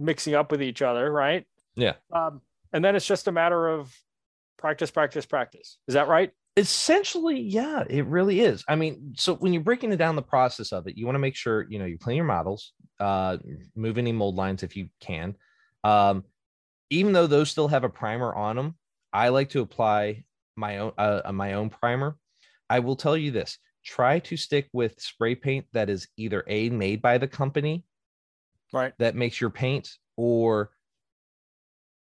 mixing 0.00 0.34
up 0.34 0.50
with 0.50 0.62
each 0.62 0.82
other, 0.82 1.10
right? 1.10 1.46
Yeah. 1.76 1.94
Um, 2.12 2.40
and 2.72 2.84
then 2.84 2.96
it's 2.96 3.06
just 3.06 3.28
a 3.28 3.32
matter 3.32 3.68
of 3.68 3.94
practice, 4.56 4.90
practice, 4.90 5.26
practice. 5.26 5.78
Is 5.86 5.94
that 5.94 6.08
right? 6.08 6.32
essentially 6.56 7.40
yeah 7.40 7.84
it 7.88 8.04
really 8.06 8.40
is 8.40 8.64
i 8.68 8.74
mean 8.74 9.14
so 9.16 9.36
when 9.36 9.52
you're 9.52 9.62
breaking 9.62 9.92
it 9.92 9.96
down 9.96 10.16
the 10.16 10.22
process 10.22 10.72
of 10.72 10.86
it 10.88 10.96
you 10.96 11.06
want 11.06 11.14
to 11.14 11.20
make 11.20 11.36
sure 11.36 11.64
you 11.70 11.78
know 11.78 11.84
you 11.84 11.96
clean 11.96 12.16
your 12.16 12.24
models 12.24 12.72
uh 12.98 13.36
move 13.76 13.98
any 13.98 14.10
mold 14.10 14.34
lines 14.34 14.64
if 14.64 14.76
you 14.76 14.88
can 15.00 15.34
um 15.84 16.24
even 16.90 17.12
though 17.12 17.28
those 17.28 17.50
still 17.50 17.68
have 17.68 17.84
a 17.84 17.88
primer 17.88 18.34
on 18.34 18.56
them 18.56 18.74
i 19.12 19.28
like 19.28 19.48
to 19.48 19.60
apply 19.60 20.24
my 20.56 20.78
own 20.78 20.92
uh, 20.98 21.22
my 21.32 21.52
own 21.52 21.70
primer 21.70 22.16
i 22.68 22.80
will 22.80 22.96
tell 22.96 23.16
you 23.16 23.30
this 23.30 23.56
try 23.84 24.18
to 24.18 24.36
stick 24.36 24.68
with 24.72 25.00
spray 25.00 25.36
paint 25.36 25.64
that 25.72 25.88
is 25.88 26.08
either 26.16 26.42
a 26.48 26.68
made 26.68 27.00
by 27.00 27.16
the 27.16 27.28
company 27.28 27.84
Right. 28.72 28.94
that 28.98 29.14
makes 29.14 29.40
your 29.40 29.50
paint 29.50 29.98
or 30.16 30.72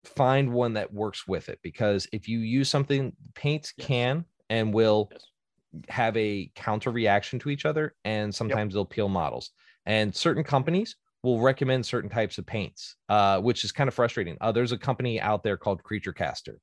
find 0.04 0.52
one 0.52 0.74
that 0.74 0.92
works 0.92 1.28
with 1.28 1.48
it 1.48 1.60
because 1.62 2.08
if 2.12 2.28
you 2.28 2.40
use 2.40 2.68
something 2.68 3.14
paints 3.34 3.72
Yes. 3.76 3.86
can 3.86 4.24
and 4.50 4.74
will 4.74 5.10
Yes. 5.10 5.26
have 5.88 6.16
a 6.16 6.50
counter 6.54 6.90
reaction 6.90 7.38
to 7.38 7.50
each 7.50 7.64
other 7.64 7.94
and 8.04 8.34
sometimes 8.34 8.74
they'll 8.74 8.84
peel 8.84 9.08
models 9.08 9.52
and 9.86 10.14
certain 10.14 10.44
companies 10.44 10.96
will 11.22 11.40
recommend 11.40 11.86
certain 11.86 12.10
types 12.10 12.36
of 12.36 12.44
paints 12.44 12.96
uh, 13.08 13.40
which 13.40 13.64
is 13.64 13.72
kind 13.72 13.88
of 13.88 13.94
frustrating 13.94 14.36
uh, 14.40 14.52
there's 14.52 14.72
a 14.72 14.78
company 14.78 15.20
out 15.20 15.42
there 15.44 15.56
called 15.56 15.82
creature 15.84 16.12
caster 16.12 16.60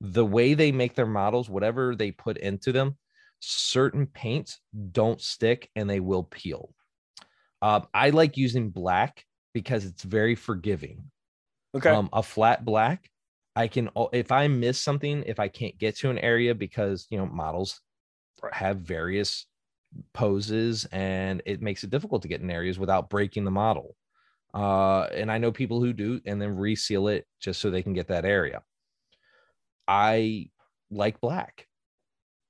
the 0.00 0.24
way 0.24 0.54
they 0.54 0.72
make 0.72 0.94
their 0.94 1.06
models 1.06 1.50
whatever 1.50 1.94
they 1.94 2.10
put 2.10 2.38
into 2.38 2.72
them 2.72 2.98
certain 3.40 4.06
paints 4.06 4.60
don't 4.92 5.20
stick 5.20 5.70
and 5.76 5.88
they 5.88 6.00
will 6.00 6.24
peel 6.24 6.74
um, 7.62 7.86
i 7.94 8.10
like 8.10 8.36
using 8.36 8.70
black 8.70 9.26
because 9.52 9.84
it's 9.84 10.02
very 10.02 10.34
forgiving 10.34 11.10
Okay. 11.74 11.90
um, 11.90 12.08
a 12.12 12.22
flat 12.22 12.64
black 12.64 13.10
i 13.56 13.66
can 13.68 13.90
if 14.12 14.32
i 14.32 14.48
miss 14.48 14.80
something 14.80 15.22
if 15.26 15.40
i 15.40 15.48
can't 15.48 15.78
get 15.78 15.96
to 15.96 16.10
an 16.10 16.18
area 16.18 16.54
because 16.54 17.06
you 17.10 17.18
know 17.18 17.26
models 17.26 17.80
have 18.52 18.78
various 18.78 19.46
poses 20.14 20.86
and 20.92 21.42
it 21.46 21.62
makes 21.62 21.84
it 21.84 21.90
difficult 21.90 22.22
to 22.22 22.28
get 22.28 22.40
in 22.40 22.50
areas 22.50 22.78
without 22.78 23.10
breaking 23.10 23.44
the 23.44 23.50
model 23.50 23.96
uh 24.54 25.02
and 25.14 25.32
i 25.32 25.38
know 25.38 25.52
people 25.52 25.80
who 25.80 25.92
do 25.92 26.20
and 26.26 26.40
then 26.40 26.56
reseal 26.56 27.08
it 27.08 27.26
just 27.40 27.60
so 27.60 27.70
they 27.70 27.82
can 27.82 27.92
get 27.94 28.08
that 28.08 28.24
area 28.24 28.62
i 29.88 30.50
like 30.90 31.20
black 31.20 31.68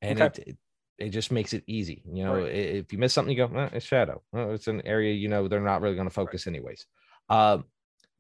and 0.03 0.21
Okay. 0.21 0.31
it, 0.39 0.59
it 1.01 1.11
just 1.11 1.33
makes 1.33 1.53
it 1.53 1.65
easy 1.67 2.03
you 2.13 2.25
know 2.25 2.35
Right. 2.37 2.55
if 2.55 2.93
you 2.93 2.99
miss 2.99 3.13
something 3.15 3.37
you 3.37 3.47
go 3.47 3.55
"Eh, 3.59 3.71
it's 3.75 3.87
shadow 3.87 4.23
Oh, 4.33 4.51
it's 4.53 4.69
an 4.69 4.83
area 4.87 5.13
you 5.15 5.29
know 5.29 5.49
they're 5.49 5.61
not 5.61 5.81
really 5.83 5.97
going 5.97 6.09
to 6.09 6.15
focus 6.15 6.47
anyways 6.47 6.87
um 7.31 7.65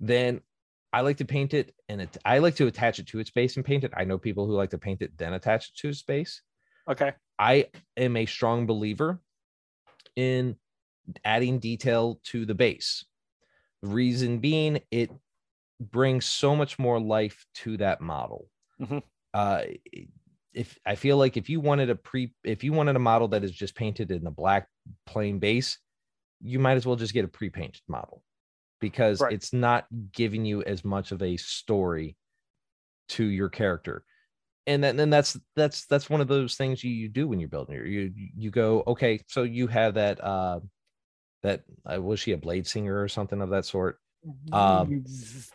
then 0.00 0.40
I 0.92 1.02
like 1.02 1.18
to 1.18 1.24
paint 1.24 1.54
it 1.54 1.74
and 1.88 2.00
it, 2.02 2.16
I 2.24 2.38
like 2.38 2.56
to 2.56 2.66
attach 2.66 2.98
it 2.98 3.06
to 3.08 3.20
its 3.20 3.30
base 3.30 3.54
and 3.54 3.64
paint 3.64 3.84
it. 3.84 3.92
I 3.96 4.02
know 4.02 4.18
people 4.18 4.44
who 4.46 4.54
like 4.54 4.70
to 4.70 4.78
paint 4.78 5.02
it, 5.02 5.16
then 5.16 5.34
attach 5.34 5.68
it 5.68 5.76
to 5.76 5.88
its 5.90 6.02
base. 6.02 6.42
okay. 6.88 7.12
I 7.38 7.68
am 7.96 8.16
a 8.16 8.26
strong 8.26 8.66
believer 8.66 9.20
in 10.16 10.56
adding 11.24 11.60
detail 11.60 12.20
to 12.24 12.44
the 12.44 12.54
base. 12.54 13.04
Reason 13.82 14.40
being, 14.40 14.80
it 14.90 15.10
brings 15.80 16.26
so 16.26 16.56
much 16.56 16.78
more 16.78 17.00
life 17.00 17.46
to 17.54 17.76
that 17.78 18.00
model. 18.00 18.50
Mhm. 18.80 19.02
Uh, 19.32 19.62
if 20.52 20.78
I 20.84 20.94
feel 20.96 21.16
like 21.16 21.36
if 21.36 21.48
you 21.48 21.60
wanted 21.60 21.90
a 21.90 21.94
pre, 21.94 22.32
if 22.44 22.64
you 22.64 22.72
wanted 22.72 22.96
a 22.96 23.00
model 23.00 23.28
that 23.28 23.44
is 23.44 23.52
just 23.52 23.74
painted 23.74 24.10
in 24.10 24.26
a 24.26 24.30
black 24.30 24.68
plain 25.06 25.38
base, 25.38 25.78
you 26.40 26.58
might 26.58 26.76
as 26.76 26.86
well 26.86 26.96
just 26.96 27.12
get 27.12 27.24
a 27.24 27.28
pre-painted 27.28 27.82
model 27.86 28.22
because 28.80 29.20
Right. 29.20 29.32
it's 29.32 29.52
not 29.52 29.86
giving 30.12 30.44
you 30.44 30.62
as 30.62 30.84
much 30.84 31.12
of 31.12 31.22
a 31.22 31.36
story 31.36 32.16
to 33.10 33.24
your 33.24 33.48
character. 33.48 34.04
And 34.66 34.82
then, 34.82 34.96
then 34.96 35.10
that's 35.10 35.38
that's 35.56 35.86
that's 35.86 36.08
one 36.08 36.20
of 36.20 36.28
those 36.28 36.54
things 36.54 36.82
you, 36.84 36.90
you 36.90 37.08
do 37.08 37.26
when 37.28 37.40
you're 37.40 37.48
building 37.48 37.74
your 37.74 37.86
you 37.86 38.12
you 38.36 38.50
go 38.50 38.82
okay 38.86 39.20
so 39.26 39.42
you 39.42 39.66
have 39.66 39.94
that 39.94 40.22
uh 40.22 40.60
that 41.42 41.62
uh, 41.90 42.00
was 42.00 42.20
she 42.20 42.32
a 42.32 42.36
blade 42.36 42.66
singer 42.66 43.00
or 43.00 43.08
something 43.08 43.40
of 43.40 43.50
that 43.50 43.64
sort? 43.64 43.98
Um, 44.52 45.02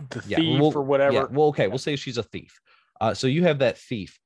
the 0.10 0.24
yeah, 0.28 0.38
thief 0.38 0.60
well- 0.60 0.74
or 0.76 0.82
whatever. 0.82 1.14
yeah 1.14 1.26
well 1.32 1.48
okay 1.50 1.68
we'll 1.68 1.78
say 1.78 1.96
she's 1.96 2.18
a 2.18 2.24
thief. 2.24 2.60
Uh 3.00 3.14
so 3.14 3.28
you 3.28 3.44
have 3.44 3.60
that 3.60 3.78
thief 3.78 4.20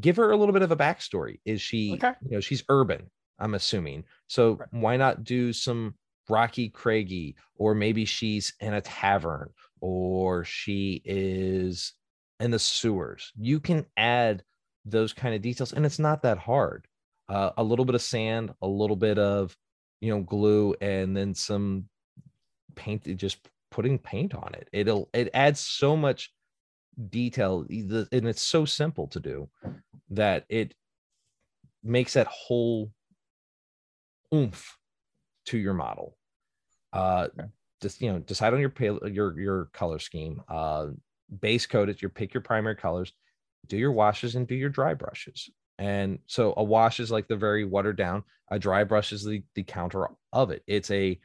give 0.00 0.16
her 0.16 0.30
a 0.30 0.36
little 0.36 0.52
bit 0.52 0.62
of 0.62 0.70
a 0.72 0.76
backstory. 0.76 1.40
Is 1.44 1.60
she 1.62 1.94
Okay. 1.94 2.14
you 2.22 2.30
know 2.32 2.40
she's 2.40 2.64
urban 2.68 3.10
i'm 3.38 3.54
assuming. 3.54 4.04
So 4.28 4.54
Right. 4.56 4.68
why 4.72 4.96
not 4.96 5.24
do 5.24 5.52
some 5.52 5.94
rocky 6.28 6.68
craigie 6.70 7.36
or 7.56 7.74
maybe 7.74 8.04
she's 8.04 8.54
in 8.60 8.74
a 8.74 8.80
tavern 8.80 9.50
or 9.80 10.42
she 10.44 11.02
is 11.04 11.92
in 12.40 12.50
the 12.50 12.58
sewers. 12.58 13.32
You 13.36 13.60
can 13.60 13.86
add 13.96 14.42
those 14.84 15.12
kind 15.12 15.34
of 15.34 15.42
details 15.42 15.72
and 15.72 15.84
it's 15.86 15.98
not 15.98 16.22
that 16.22 16.38
hard. 16.38 16.86
Uh, 17.28 17.50
a 17.56 17.62
little 17.62 17.84
bit 17.84 17.94
of 17.96 18.02
sand 18.02 18.54
a 18.62 18.66
little 18.68 18.96
bit 18.96 19.18
of 19.18 19.56
you 20.00 20.10
know 20.14 20.22
glue 20.22 20.74
and 20.80 21.16
then 21.16 21.34
some 21.34 21.88
paint 22.74 23.04
just 23.16 23.38
putting 23.70 23.98
paint 23.98 24.34
on 24.34 24.54
it. 24.54 24.68
It'll 24.72 25.08
it 25.12 25.30
adds 25.34 25.60
so 25.60 25.96
much 25.96 26.32
detail 27.10 27.66
and 27.68 28.26
it's 28.26 28.42
so 28.42 28.64
simple 28.64 29.06
to 29.08 29.20
do 29.20 29.48
that 30.10 30.44
it 30.48 30.74
makes 31.82 32.14
that 32.14 32.26
whole 32.26 32.90
oomph 34.34 34.76
to 35.46 35.58
your 35.58 35.74
model. 35.74 36.16
Uh 36.92 37.28
just 37.82 38.00
you 38.00 38.10
know 38.10 38.18
decide 38.20 38.54
on 38.54 38.60
your 38.60 38.70
pale 38.70 38.98
your 39.06 39.38
your 39.38 39.64
color 39.66 39.98
scheme 39.98 40.42
uh 40.48 40.86
base 41.40 41.66
coat 41.66 41.90
it 41.90 42.00
your 42.00 42.08
pick 42.08 42.32
your 42.32 42.40
primary 42.40 42.74
colors 42.74 43.12
do 43.68 43.76
your 43.76 43.92
washes 43.92 44.34
and 44.34 44.46
do 44.46 44.54
your 44.54 44.70
dry 44.70 44.94
brushes. 44.94 45.50
And 45.78 46.20
so 46.26 46.54
a 46.56 46.64
wash 46.64 47.00
is 47.00 47.10
like 47.10 47.28
the 47.28 47.36
very 47.36 47.64
watered 47.64 47.96
down 47.96 48.24
a 48.50 48.58
dry 48.58 48.84
brush 48.84 49.12
is 49.12 49.24
the 49.24 49.42
the 49.54 49.62
counter 49.62 50.08
of 50.32 50.50
it. 50.50 50.62
It's 50.66 50.90
a 50.90 51.18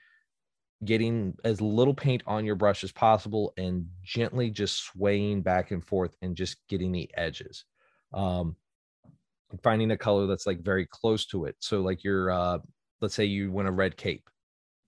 getting 0.85 1.35
as 1.43 1.61
little 1.61 1.93
paint 1.93 2.23
on 2.27 2.45
your 2.45 2.55
brush 2.55 2.83
as 2.83 2.91
possible 2.91 3.53
and 3.57 3.89
gently 4.03 4.49
just 4.49 4.77
swaying 4.83 5.41
back 5.41 5.71
and 5.71 5.85
forth 5.85 6.15
and 6.21 6.35
just 6.35 6.67
getting 6.67 6.91
the 6.91 7.09
edges 7.15 7.65
um 8.13 8.55
finding 9.63 9.91
a 9.91 9.97
color 9.97 10.27
that's 10.27 10.47
like 10.47 10.61
very 10.61 10.85
close 10.85 11.25
to 11.27 11.45
it. 11.45 11.55
So 11.59 11.81
like 11.81 12.03
your 12.03 12.31
uh 12.31 12.59
let's 13.01 13.15
say 13.15 13.25
you 13.25 13.51
want 13.51 13.67
a 13.67 13.71
red 13.71 13.97
cape 13.97 14.29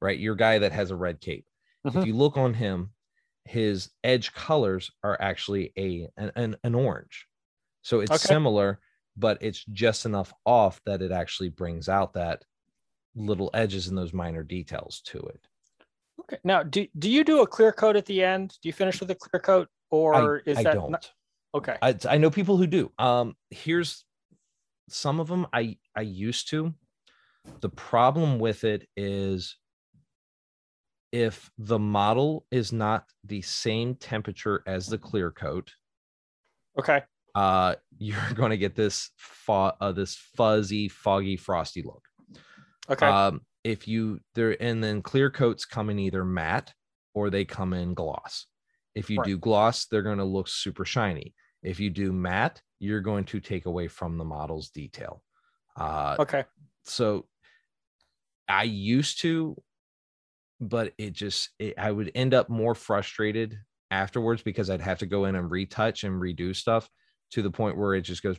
right? 0.02 0.20
Your 0.20 0.36
guy 0.36 0.60
that 0.60 0.74
has 0.74 0.92
a 0.92 0.98
red 0.98 1.22
cape. 1.22 1.48
If 1.94 2.04
Mhm. 2.04 2.06
you 2.06 2.16
look 2.16 2.38
on 2.38 2.54
him 2.56 2.94
his 3.46 3.92
edge 4.04 4.34
colors 4.34 4.92
are 5.04 5.20
actually 5.22 5.74
a 5.78 6.10
an, 6.18 6.32
an, 6.36 6.58
an 6.64 6.76
orange. 6.76 7.28
So 7.84 8.02
it's 8.02 8.16
Okay. 8.16 8.36
similar 8.36 8.82
but 9.18 9.38
it's 9.42 9.66
just 9.66 10.06
enough 10.06 10.34
off 10.46 10.82
that 10.86 11.02
it 11.02 11.12
actually 11.12 11.50
brings 11.50 11.90
out 11.90 12.14
that 12.14 12.46
little 13.16 13.52
edges 13.54 13.88
and 13.90 13.98
those 13.98 14.14
minor 14.14 14.44
details 14.44 15.02
to 15.02 15.20
it 15.20 15.48
Okay. 16.22 16.38
Now, 16.44 16.64
do 16.64 16.88
do 16.98 17.10
you 17.10 17.24
do 17.24 17.42
a 17.42 17.48
clear 17.48 17.72
coat 17.72 17.96
at 17.96 18.06
the 18.06 18.24
end? 18.24 18.58
Do 18.62 18.70
you 18.70 18.74
finish 18.74 19.00
with 19.00 19.10
a 19.12 19.16
clear 19.16 19.42
coat, 19.42 19.68
or 19.92 20.38
is 20.46 20.58
I 20.58 20.64
that 20.64 20.74
don't. 20.76 20.92
not- 20.92 21.12
okay? 21.56 21.78
I, 21.82 21.96
I 22.10 22.18
know 22.18 22.30
people 22.32 22.58
who 22.58 22.68
do. 22.68 22.92
Um, 22.98 23.36
here's 23.50 24.06
some 24.90 25.20
of 25.20 25.28
them 25.28 25.48
I 25.54 25.78
I 25.96 26.02
used 26.02 26.50
to. 26.50 26.74
The 27.62 27.70
problem 27.70 28.40
with 28.40 28.64
it 28.64 28.88
is 28.96 29.58
if 31.12 31.52
the 31.58 31.78
model 31.80 32.46
is 32.52 32.72
not 32.72 33.06
the 33.24 33.42
same 33.42 33.96
temperature 33.96 34.64
as 34.66 34.88
the 34.88 34.98
clear 34.98 35.30
coat, 35.30 35.72
Okay. 36.80 37.02
uh, 37.36 37.76
you're 37.98 38.34
going 38.34 38.52
to 38.52 38.58
get 38.58 38.76
this 38.76 39.12
fo- 39.18 39.76
uh, 39.82 39.92
this 39.92 40.16
fuzzy, 40.16 40.88
foggy, 40.90 41.38
frosty 41.38 41.84
look. 41.84 42.04
Okay. 42.90 43.06
Um, 43.06 43.42
if 43.64 43.88
you 43.88 44.20
there 44.36 44.62
and 44.62 44.84
then 44.84 45.02
clear 45.02 45.30
coats 45.30 45.66
come 45.66 45.90
in 45.90 46.00
either 46.00 46.26
matte 46.26 46.74
or 47.14 47.30
they 47.30 47.46
come 47.46 47.74
in 47.74 47.94
gloss. 47.94 48.48
If 48.96 49.10
you 49.10 49.20
Right. 49.20 49.26
do 49.26 49.38
gloss, 49.38 49.86
they're 49.86 50.02
going 50.04 50.18
to 50.20 50.24
look 50.24 50.48
super 50.48 50.86
shiny. 50.86 51.34
If 51.64 51.80
you 51.80 51.90
do 51.90 52.12
matte, 52.12 52.62
you're 52.80 53.02
going 53.02 53.26
to 53.26 53.40
take 53.40 53.66
away 53.66 53.88
from 53.88 54.18
the 54.18 54.26
model's 54.26 54.70
detail. 54.70 55.24
Uh, 55.78 56.18
okay. 56.20 56.46
so 56.84 57.28
I 58.48 58.64
used 58.64 59.22
to, 59.22 59.56
but 60.60 60.94
it 60.98 61.12
just 61.14 61.50
it, 61.60 61.76
I 61.78 61.92
would 61.92 62.12
end 62.16 62.34
up 62.34 62.50
more 62.50 62.76
frustrated 62.76 63.58
afterwards 63.90 64.42
because 64.44 64.70
I'd 64.70 64.82
have 64.82 65.00
to 65.00 65.06
go 65.06 65.26
in 65.26 65.36
and 65.36 65.50
retouch 65.50 66.04
and 66.04 66.22
redo 66.22 66.56
stuff 66.56 66.90
to 67.32 67.42
the 67.42 67.52
point 67.52 67.78
where 67.78 67.96
it 67.96 68.02
just 68.02 68.22
goes. 68.24 68.38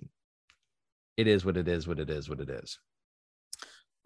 It 1.16 1.26
is 1.26 1.44
what 1.44 1.56
it 1.56 1.68
is. 1.68 1.86
What 1.86 2.00
it 2.00 2.10
is. 2.10 2.28
What 2.28 2.40
it 2.40 2.50
is. 2.50 2.78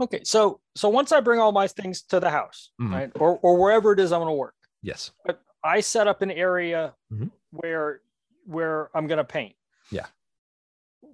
Okay. 0.01 0.21
So 0.25 0.61
so 0.75 0.89
once 0.89 1.13
I 1.13 1.21
bring 1.21 1.41
all 1.41 1.53
my 1.53 1.67
things 1.67 2.03
to 2.03 2.21
the 2.21 2.31
house, 2.31 2.71
Mhm. 2.81 2.93
right, 2.93 3.11
or 3.17 3.39
or 3.43 3.57
wherever 3.57 3.93
it 3.93 4.01
is 4.01 4.13
I'm 4.13 4.21
going 4.21 4.29
to 4.29 4.33
work, 4.35 4.55
Yes. 4.83 5.11
But 5.25 5.41
I 5.65 5.81
set 5.81 6.07
up 6.07 6.23
an 6.23 6.31
area 6.31 6.95
Mhm. 7.13 7.31
where 7.51 8.01
where 8.47 8.91
I'm 8.97 9.07
going 9.07 9.19
to 9.19 9.25
paint. 9.25 9.57
Yeah. 9.91 10.07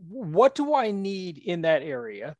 What 0.09 0.55
do 0.55 0.75
I 0.75 0.91
need 0.91 1.39
in 1.39 1.63
that 1.63 1.83
area? 1.83 2.37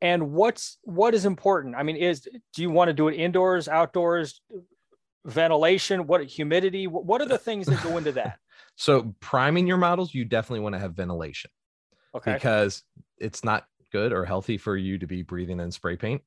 And 0.00 0.32
what's 0.32 0.78
what 0.82 1.14
is 1.14 1.24
important? 1.24 1.74
I 1.74 1.82
mean, 1.82 1.96
is 1.96 2.20
do 2.54 2.62
you 2.62 2.70
want 2.70 2.88
to 2.88 2.94
do 2.94 3.08
it 3.08 3.14
indoors, 3.16 3.66
outdoors, 3.68 4.40
ventilation, 5.24 6.06
what 6.06 6.24
humidity? 6.24 6.86
What 6.86 7.20
are 7.20 7.26
the 7.26 7.38
things 7.38 7.66
that 7.66 7.82
go 7.82 7.96
into 7.96 8.12
that? 8.12 8.38
so 8.76 9.14
priming 9.20 9.66
your 9.66 9.76
models, 9.76 10.14
you 10.14 10.24
definitely 10.24 10.60
want 10.60 10.74
to 10.74 10.78
have 10.78 10.94
ventilation. 10.94 11.50
Okay. 12.14 12.34
Because 12.34 12.84
it's 13.18 13.42
not 13.44 13.66
good 13.92 14.12
or 14.12 14.24
healthy 14.24 14.58
for 14.58 14.76
you 14.76 14.98
to 14.98 15.06
be 15.06 15.22
breathing 15.22 15.60
in 15.60 15.70
spray 15.70 15.96
paint. 15.96 16.22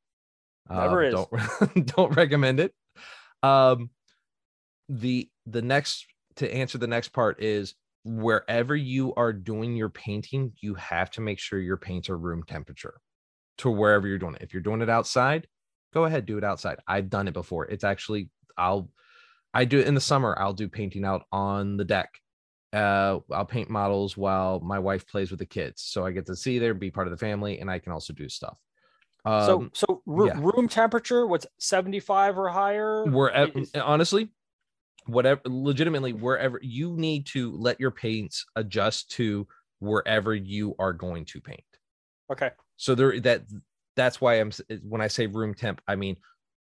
Never 0.69 1.03
is. 1.03 1.13
Don't 1.13 1.85
don't 1.95 2.15
recommend 2.15 2.59
it. 2.59 2.73
Um, 3.43 3.89
the 4.89 5.29
the 5.45 5.61
next 5.61 6.05
to 6.35 6.53
answer 6.53 6.77
the 6.77 6.87
next 6.87 7.09
part 7.09 7.41
is 7.41 7.75
wherever 8.03 8.75
you 8.75 9.13
are 9.15 9.33
doing 9.33 9.75
your 9.75 9.89
painting, 9.89 10.53
you 10.61 10.75
have 10.75 11.11
to 11.11 11.21
make 11.21 11.39
sure 11.39 11.59
your 11.59 11.77
paints 11.77 12.09
are 12.09 12.17
room 12.17 12.43
temperature 12.43 12.99
to 13.59 13.69
wherever 13.69 14.07
you're 14.07 14.17
doing 14.17 14.35
it. 14.35 14.41
If 14.41 14.53
you're 14.53 14.63
doing 14.63 14.81
it 14.81 14.89
outside, 14.89 15.47
go 15.93 16.05
ahead, 16.05 16.25
do 16.25 16.37
it 16.37 16.43
outside. 16.43 16.79
I've 16.87 17.09
done 17.09 17.27
it 17.27 17.33
before. 17.33 17.65
It's 17.65 17.83
actually, 17.83 18.29
I'll, 18.57 18.89
I 19.53 19.65
do 19.65 19.79
it 19.79 19.87
in 19.87 19.93
the 19.93 20.01
summer. 20.01 20.35
I'll 20.39 20.53
do 20.53 20.67
painting 20.67 21.05
out 21.05 21.23
on 21.31 21.77
the 21.77 21.85
deck. 21.85 22.09
Uh, 22.73 23.19
I'll 23.31 23.45
paint 23.45 23.69
models 23.69 24.15
while 24.15 24.59
my 24.61 24.79
wife 24.79 25.05
plays 25.07 25.29
with 25.29 25.39
the 25.39 25.45
kids. 25.45 25.81
So 25.81 26.05
I 26.05 26.11
get 26.11 26.25
to 26.27 26.35
see 26.35 26.57
there, 26.57 26.73
be 26.73 26.91
part 26.91 27.07
of 27.07 27.11
the 27.11 27.17
family, 27.17 27.59
and 27.59 27.69
I 27.69 27.79
can 27.79 27.91
also 27.91 28.13
do 28.13 28.29
stuff. 28.29 28.57
Um, 29.25 29.71
so, 29.73 29.85
so 29.87 30.01
r- 30.07 30.27
yeah. 30.27 30.39
room 30.39 30.67
temperature, 30.67 31.27
what's 31.27 31.45
75 31.59 32.37
or 32.37 32.49
higher? 32.49 33.05
We're 33.05 33.31
honestly, 33.75 34.29
whatever 35.07 35.41
legitimately 35.45 36.13
wherever 36.13 36.59
you 36.61 36.95
need 36.95 37.25
to 37.25 37.55
let 37.57 37.79
your 37.79 37.91
paints 37.91 38.45
adjust 38.55 39.09
to 39.11 39.47
wherever 39.79 40.35
you 40.35 40.75
are 40.79 40.93
going 40.93 41.25
to 41.25 41.41
paint 41.41 41.63
okay 42.31 42.51
so 42.77 42.93
there 42.93 43.19
that 43.19 43.43
that's 43.95 44.21
why 44.21 44.35
i'm 44.35 44.51
when 44.83 45.01
i 45.01 45.07
say 45.07 45.25
room 45.25 45.53
temp 45.53 45.81
i 45.87 45.95
mean 45.95 46.15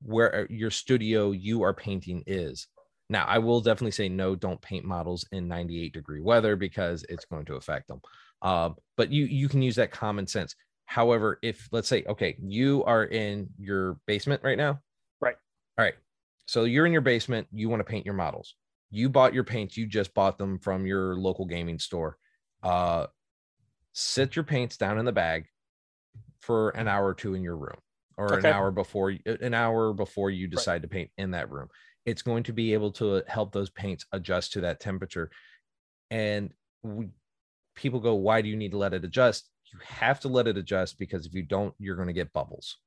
where 0.04 0.48
your 0.50 0.72
studio 0.72 1.32
you 1.32 1.64
are 1.64 1.74
painting 1.74 2.24
is 2.28 2.68
now 3.12 3.26
i 3.28 3.38
will 3.38 3.62
definitely 3.62 3.92
say 3.92 4.10
no 4.10 4.36
don't 4.36 4.62
paint 4.62 4.86
models 4.86 5.26
in 5.32 5.48
98 5.48 5.94
degree 5.94 6.22
weather 6.22 6.56
because 6.56 7.06
it's 7.10 7.26
going 7.26 7.46
to 7.46 7.56
affect 7.56 7.88
them 7.88 8.02
uh, 8.42 8.70
but 8.98 9.12
you 9.12 9.26
you 9.26 9.48
can 9.48 9.62
use 9.62 9.76
that 9.76 9.92
common 9.92 10.26
sense 10.26 10.56
however 10.86 11.38
if 11.44 11.70
let's 11.72 11.88
say 11.88 12.04
okay 12.08 12.36
you 12.42 12.84
are 12.86 13.06
in 13.06 13.48
your 13.60 13.98
basement 14.08 14.42
right 14.44 14.58
now 14.58 14.80
right 15.22 15.36
all 15.78 15.86
right 15.86 15.96
so 16.52 16.66
you're 16.66 16.86
in 16.86 16.92
your 16.92 17.00
basement, 17.00 17.48
you 17.54 17.70
want 17.70 17.80
to 17.80 17.90
paint 17.90 18.06
your 18.06 18.14
models. 18.14 18.56
You 18.90 19.08
bought 19.08 19.34
your 19.34 19.46
paints, 19.46 19.78
you 19.78 19.86
just 19.86 20.14
bought 20.14 20.38
them 20.38 20.60
from 20.60 20.86
your 20.86 21.16
local 21.16 21.46
gaming 21.46 21.80
store. 21.80 22.18
Uh, 22.62 23.08
sit 23.94 24.36
your 24.36 24.44
paints 24.44 24.76
down 24.76 25.00
in 25.00 25.06
the 25.06 25.14
bag 25.14 25.46
for 26.42 26.72
an 26.72 26.90
hour 26.90 27.08
or 27.08 27.14
two 27.14 27.36
in 27.36 27.42
your 27.42 27.56
room 27.56 27.78
or 28.18 28.34
okay. 28.34 28.50
an 28.50 28.54
hour 28.54 28.70
before 28.70 29.16
an 29.26 29.54
hour 29.54 29.94
before 29.94 30.30
you 30.30 30.46
decide 30.48 30.74
right. 30.74 30.82
to 30.82 30.88
paint 30.90 31.10
in 31.18 31.32
that 31.32 31.50
room. 31.50 31.70
It's 32.06 32.22
going 32.22 32.44
to 32.44 32.54
be 32.54 32.74
able 32.74 32.92
to 32.94 33.24
help 33.28 33.52
those 33.52 33.70
paints 33.70 34.06
adjust 34.12 34.54
to 34.54 34.62
that 34.62 34.80
temperature. 34.80 35.30
And 36.10 36.52
we, 36.84 37.10
people 37.76 38.00
go, 38.00 38.16
why 38.16 38.42
do 38.42 38.50
you 38.50 38.56
need 38.56 38.72
to 38.72 38.78
let 38.78 38.94
it 38.94 39.06
adjust? 39.06 39.50
You 39.72 39.80
have 39.84 40.20
to 40.22 40.28
let 40.28 40.48
it 40.48 40.58
adjust 40.58 41.00
because 41.00 41.26
if 41.26 41.34
you 41.34 41.44
don't, 41.44 41.74
you're 41.80 41.96
going 41.96 42.08
to 42.08 42.14
get 42.14 42.34
bubbles. 42.34 42.78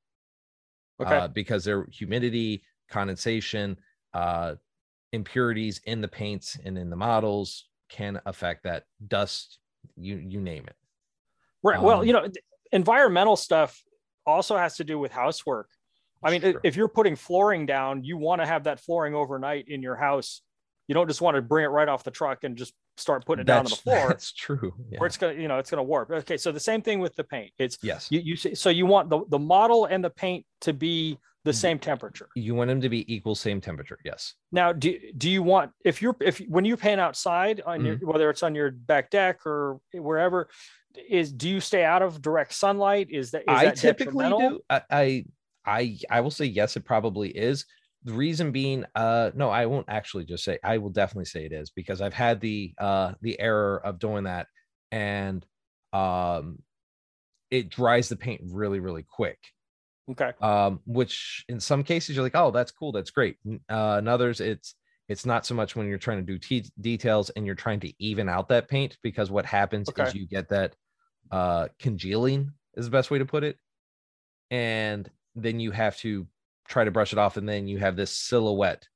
Okay. 1.01 1.15
Uh, 1.15 1.27
because 1.27 1.63
their 1.63 1.87
humidity, 1.91 2.63
condensation, 2.89 3.77
uh, 4.13 4.55
impurities 5.11 5.81
in 5.85 6.01
the 6.01 6.07
paints 6.07 6.57
and 6.63 6.77
in 6.77 6.89
the 6.89 6.95
models 6.95 7.65
can 7.89 8.21
affect 8.25 8.63
that 8.63 8.83
dust. 9.07 9.59
You 9.95 10.17
you 10.17 10.41
name 10.41 10.65
it. 10.67 10.75
Right. 11.63 11.77
Um, 11.77 11.83
well, 11.83 12.05
you 12.05 12.13
know, 12.13 12.27
environmental 12.71 13.35
stuff 13.35 13.81
also 14.25 14.57
has 14.57 14.77
to 14.77 14.83
do 14.83 14.99
with 14.99 15.11
housework. 15.11 15.69
I 16.25 16.31
mean, 16.31 16.41
true. 16.41 16.59
if 16.63 16.75
you're 16.75 16.87
putting 16.87 17.15
flooring 17.15 17.65
down, 17.65 18.03
you 18.03 18.17
want 18.17 18.41
to 18.41 18.47
have 18.47 18.63
that 18.63 18.79
flooring 18.79 19.13
overnight 19.13 19.65
in 19.67 19.81
your 19.81 19.95
house. 19.95 20.41
You 20.87 20.95
don't 20.95 21.07
just 21.07 21.21
want 21.21 21.35
to 21.35 21.41
bring 21.41 21.65
it 21.65 21.69
right 21.69 21.87
off 21.87 22.03
the 22.03 22.11
truck 22.11 22.43
and 22.43 22.57
just 22.57 22.73
start 22.97 23.25
putting 23.25 23.41
it 23.41 23.47
that's, 23.47 23.57
down 23.57 23.65
on 23.65 23.69
the 23.69 23.75
floor. 23.75 24.07
That's 24.09 24.33
true. 24.33 24.73
Yeah. 24.89 24.99
Or 24.99 25.07
it's 25.07 25.17
gonna, 25.17 25.33
you 25.33 25.47
know, 25.47 25.59
it's 25.59 25.69
gonna 25.69 25.83
warp. 25.83 26.11
Okay, 26.11 26.37
so 26.37 26.51
the 26.51 26.59
same 26.59 26.81
thing 26.81 26.99
with 26.99 27.15
the 27.15 27.23
paint. 27.23 27.51
It's 27.59 27.77
yes. 27.81 28.07
You 28.09 28.19
you 28.21 28.35
so 28.35 28.69
you 28.69 28.85
want 28.85 29.09
the 29.09 29.21
the 29.29 29.39
model 29.39 29.85
and 29.85 30.03
the 30.03 30.09
paint 30.09 30.45
to 30.61 30.73
be 30.73 31.17
the 31.45 31.53
same 31.53 31.77
temperature. 31.77 32.27
You 32.35 32.55
want 32.55 32.69
them 32.69 32.81
to 32.81 32.89
be 32.89 33.13
equal, 33.13 33.35
same 33.35 33.61
temperature. 33.61 33.99
Yes. 34.03 34.33
Now, 34.51 34.73
do 34.73 34.97
do 35.15 35.29
you 35.29 35.43
want 35.43 35.71
if 35.85 36.01
you're 36.01 36.15
if 36.19 36.39
when 36.39 36.65
you 36.65 36.75
paint 36.75 36.99
outside 36.99 37.61
on 37.65 37.79
mm-hmm. 37.79 37.85
your 37.85 37.97
whether 38.11 38.29
it's 38.31 38.41
on 38.41 38.55
your 38.55 38.71
back 38.71 39.11
deck 39.11 39.45
or 39.45 39.79
wherever, 39.93 40.49
is 41.09 41.31
do 41.31 41.47
you 41.47 41.59
stay 41.59 41.83
out 41.83 42.01
of 42.01 42.21
direct 42.21 42.53
sunlight? 42.53 43.09
Is 43.11 43.31
that 43.31 43.41
is 43.41 43.45
I 43.47 43.65
that 43.65 43.77
typically 43.77 44.27
do. 44.27 44.59
I, 44.69 44.81
I 44.89 45.25
I 45.65 45.97
I 46.09 46.21
will 46.21 46.31
say 46.31 46.45
yes. 46.45 46.75
It 46.75 46.85
probably 46.85 47.29
is. 47.29 47.65
The 48.03 48.13
reason 48.13 48.51
being, 48.51 48.85
uh, 48.93 49.31
no, 49.33 49.49
I 49.49 49.65
won't 49.65 49.87
actually 49.89 50.25
just 50.25 50.43
say. 50.43 50.59
I 50.63 50.77
will 50.77 50.91
definitely 50.91 51.25
say 51.25 51.45
it 51.45 51.51
is 51.51 51.71
because 51.71 52.01
I've 52.01 52.13
had 52.13 52.39
the 52.39 52.73
uh 52.77 53.13
the 53.21 53.39
error 53.39 53.81
of 53.83 53.99
doing 53.99 54.25
that, 54.25 54.47
and 54.91 55.45
um, 55.93 56.59
it 57.49 57.69
dries 57.69 58.09
the 58.09 58.15
paint 58.15 58.41
really 58.45 58.79
really 58.79 59.03
quick 59.03 59.39
Okay. 60.09 60.31
Um, 60.39 60.81
which 60.85 61.45
in 61.49 61.59
some 61.59 61.83
cases 61.83 62.15
you're 62.15 62.23
like, 62.23 62.35
oh, 62.35 62.51
that's 62.51 62.71
cool, 62.71 62.91
that's 62.91 63.09
great. 63.09 63.37
Uh, 63.69 63.97
in 63.99 64.07
others, 64.07 64.39
it's 64.39 64.75
it's 65.07 65.25
not 65.25 65.45
so 65.45 65.55
much 65.55 65.75
when 65.75 65.87
you're 65.87 65.97
trying 65.97 66.17
to 66.17 66.23
do 66.23 66.37
t- 66.37 66.69
details 66.81 67.29
and 67.31 67.45
you're 67.45 67.55
trying 67.55 67.79
to 67.79 67.93
even 67.99 68.27
out 68.29 68.49
that 68.49 68.67
paint 68.67 68.97
because 69.03 69.29
what 69.29 69.45
happens 69.45 69.89
okay. 69.89 70.03
is 70.03 70.15
you 70.15 70.27
get 70.27 70.49
that 70.49 70.75
uh 71.31 71.67
congealing 71.79 72.51
is 72.75 72.85
the 72.85 72.91
best 72.91 73.09
way 73.09 73.17
to 73.17 73.25
put 73.25 73.43
it, 73.43 73.57
and 74.51 75.09
then 75.35 75.59
you 75.59 75.71
have 75.71 75.97
to 75.97 76.27
try 76.67 76.83
to 76.83 76.91
brush 76.91 77.13
it 77.13 77.19
off, 77.19 77.37
and 77.37 77.47
then 77.47 77.67
you 77.67 77.77
have 77.79 77.95
this 77.95 78.15
silhouette 78.15 78.87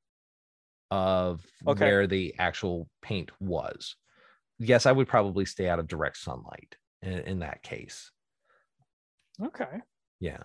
of 0.91 1.41
okay. 1.67 1.85
where 1.85 2.07
the 2.07 2.33
actual 2.39 2.89
paint 3.01 3.31
was. 3.39 3.95
Yes, 4.57 4.85
I 4.85 4.91
would 4.91 5.07
probably 5.07 5.45
stay 5.45 5.69
out 5.69 5.79
of 5.79 5.87
direct 5.87 6.17
sunlight 6.17 6.75
in, 7.01 7.13
in 7.19 7.39
that 7.39 7.63
case. 7.63 8.11
Okay. 9.41 9.79
Yeah 10.19 10.43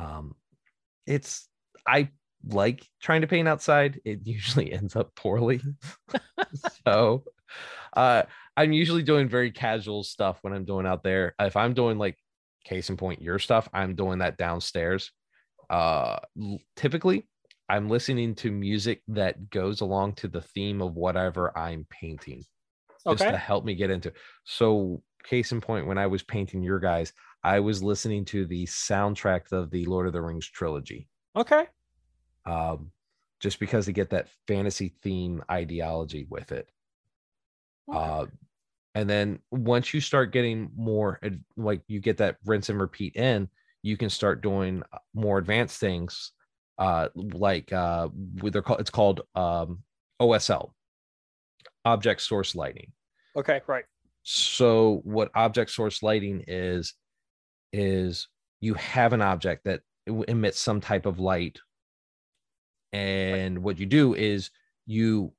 um 0.00 0.34
it's 1.06 1.48
i 1.86 2.08
like 2.48 2.86
trying 3.02 3.20
to 3.20 3.26
paint 3.26 3.48
outside 3.48 4.00
it 4.04 4.20
usually 4.24 4.72
ends 4.72 4.96
up 4.96 5.14
poorly 5.14 5.60
so 6.86 7.24
uh 7.96 8.22
i'm 8.56 8.72
usually 8.72 9.02
doing 9.02 9.28
very 9.28 9.50
casual 9.50 10.02
stuff 10.02 10.38
when 10.42 10.52
i'm 10.52 10.64
doing 10.64 10.86
out 10.86 11.02
there 11.02 11.34
if 11.40 11.56
i'm 11.56 11.74
doing 11.74 11.98
like 11.98 12.16
case 12.64 12.90
in 12.90 12.96
point 12.96 13.22
your 13.22 13.38
stuff 13.38 13.68
i'm 13.72 13.94
doing 13.94 14.18
that 14.18 14.36
downstairs 14.36 15.12
uh 15.70 16.18
typically 16.76 17.26
i'm 17.68 17.88
listening 17.88 18.34
to 18.34 18.50
music 18.50 19.02
that 19.08 19.48
goes 19.50 19.80
along 19.80 20.12
to 20.12 20.28
the 20.28 20.42
theme 20.42 20.82
of 20.82 20.94
whatever 20.94 21.56
i'm 21.56 21.86
painting 21.88 22.44
just 23.08 23.22
okay. 23.22 23.30
to 23.30 23.38
help 23.38 23.64
me 23.64 23.74
get 23.74 23.90
into 23.90 24.12
so 24.44 25.02
case 25.24 25.52
in 25.52 25.60
point 25.60 25.86
when 25.86 25.96
i 25.96 26.06
was 26.06 26.22
painting 26.22 26.62
your 26.62 26.78
guys 26.78 27.12
I 27.42 27.60
was 27.60 27.82
listening 27.82 28.24
to 28.26 28.46
the 28.46 28.66
soundtrack 28.66 29.52
of 29.52 29.70
the 29.70 29.86
Lord 29.86 30.06
of 30.06 30.12
the 30.12 30.20
Rings 30.20 30.46
trilogy. 30.46 31.08
Okay. 31.34 31.66
Um, 32.44 32.90
just 33.40 33.58
because 33.58 33.86
they 33.86 33.92
get 33.92 34.10
that 34.10 34.28
fantasy 34.46 34.94
theme 35.02 35.42
ideology 35.50 36.26
with 36.28 36.52
it. 36.52 36.68
Okay. 37.88 37.98
Uh, 37.98 38.26
and 38.94 39.08
then 39.08 39.38
once 39.50 39.94
you 39.94 40.00
start 40.00 40.32
getting 40.32 40.70
more, 40.76 41.20
like 41.56 41.80
you 41.86 42.00
get 42.00 42.18
that 42.18 42.36
rinse 42.44 42.68
and 42.68 42.80
repeat 42.80 43.16
in, 43.16 43.48
you 43.82 43.96
can 43.96 44.10
start 44.10 44.42
doing 44.42 44.82
uh, 44.92 44.98
more 45.14 45.38
advanced 45.38 45.78
things, 45.80 46.32
uh, 46.78 47.08
like 47.14 47.72
uh, 47.72 48.08
they're 48.14 48.62
called, 48.62 48.80
it's 48.80 48.90
called 48.90 49.22
um, 49.34 49.82
OSL, 50.20 50.70
object 51.84 52.22
source 52.22 52.54
lighting. 52.54 52.92
Okay, 53.36 53.60
right. 53.66 53.84
So 54.22 55.00
what 55.04 55.30
object 55.34 55.70
source 55.70 56.02
lighting 56.02 56.44
is 56.46 56.94
is 57.72 58.28
you 58.60 58.74
have 58.74 59.12
an 59.12 59.22
object 59.22 59.64
that 59.64 59.80
emits 60.06 60.58
some 60.58 60.80
type 60.80 61.06
of 61.06 61.20
light 61.20 61.58
and 62.92 63.62
what 63.62 63.78
you 63.78 63.86
do 63.86 64.14
is 64.14 64.50
you 64.86 65.32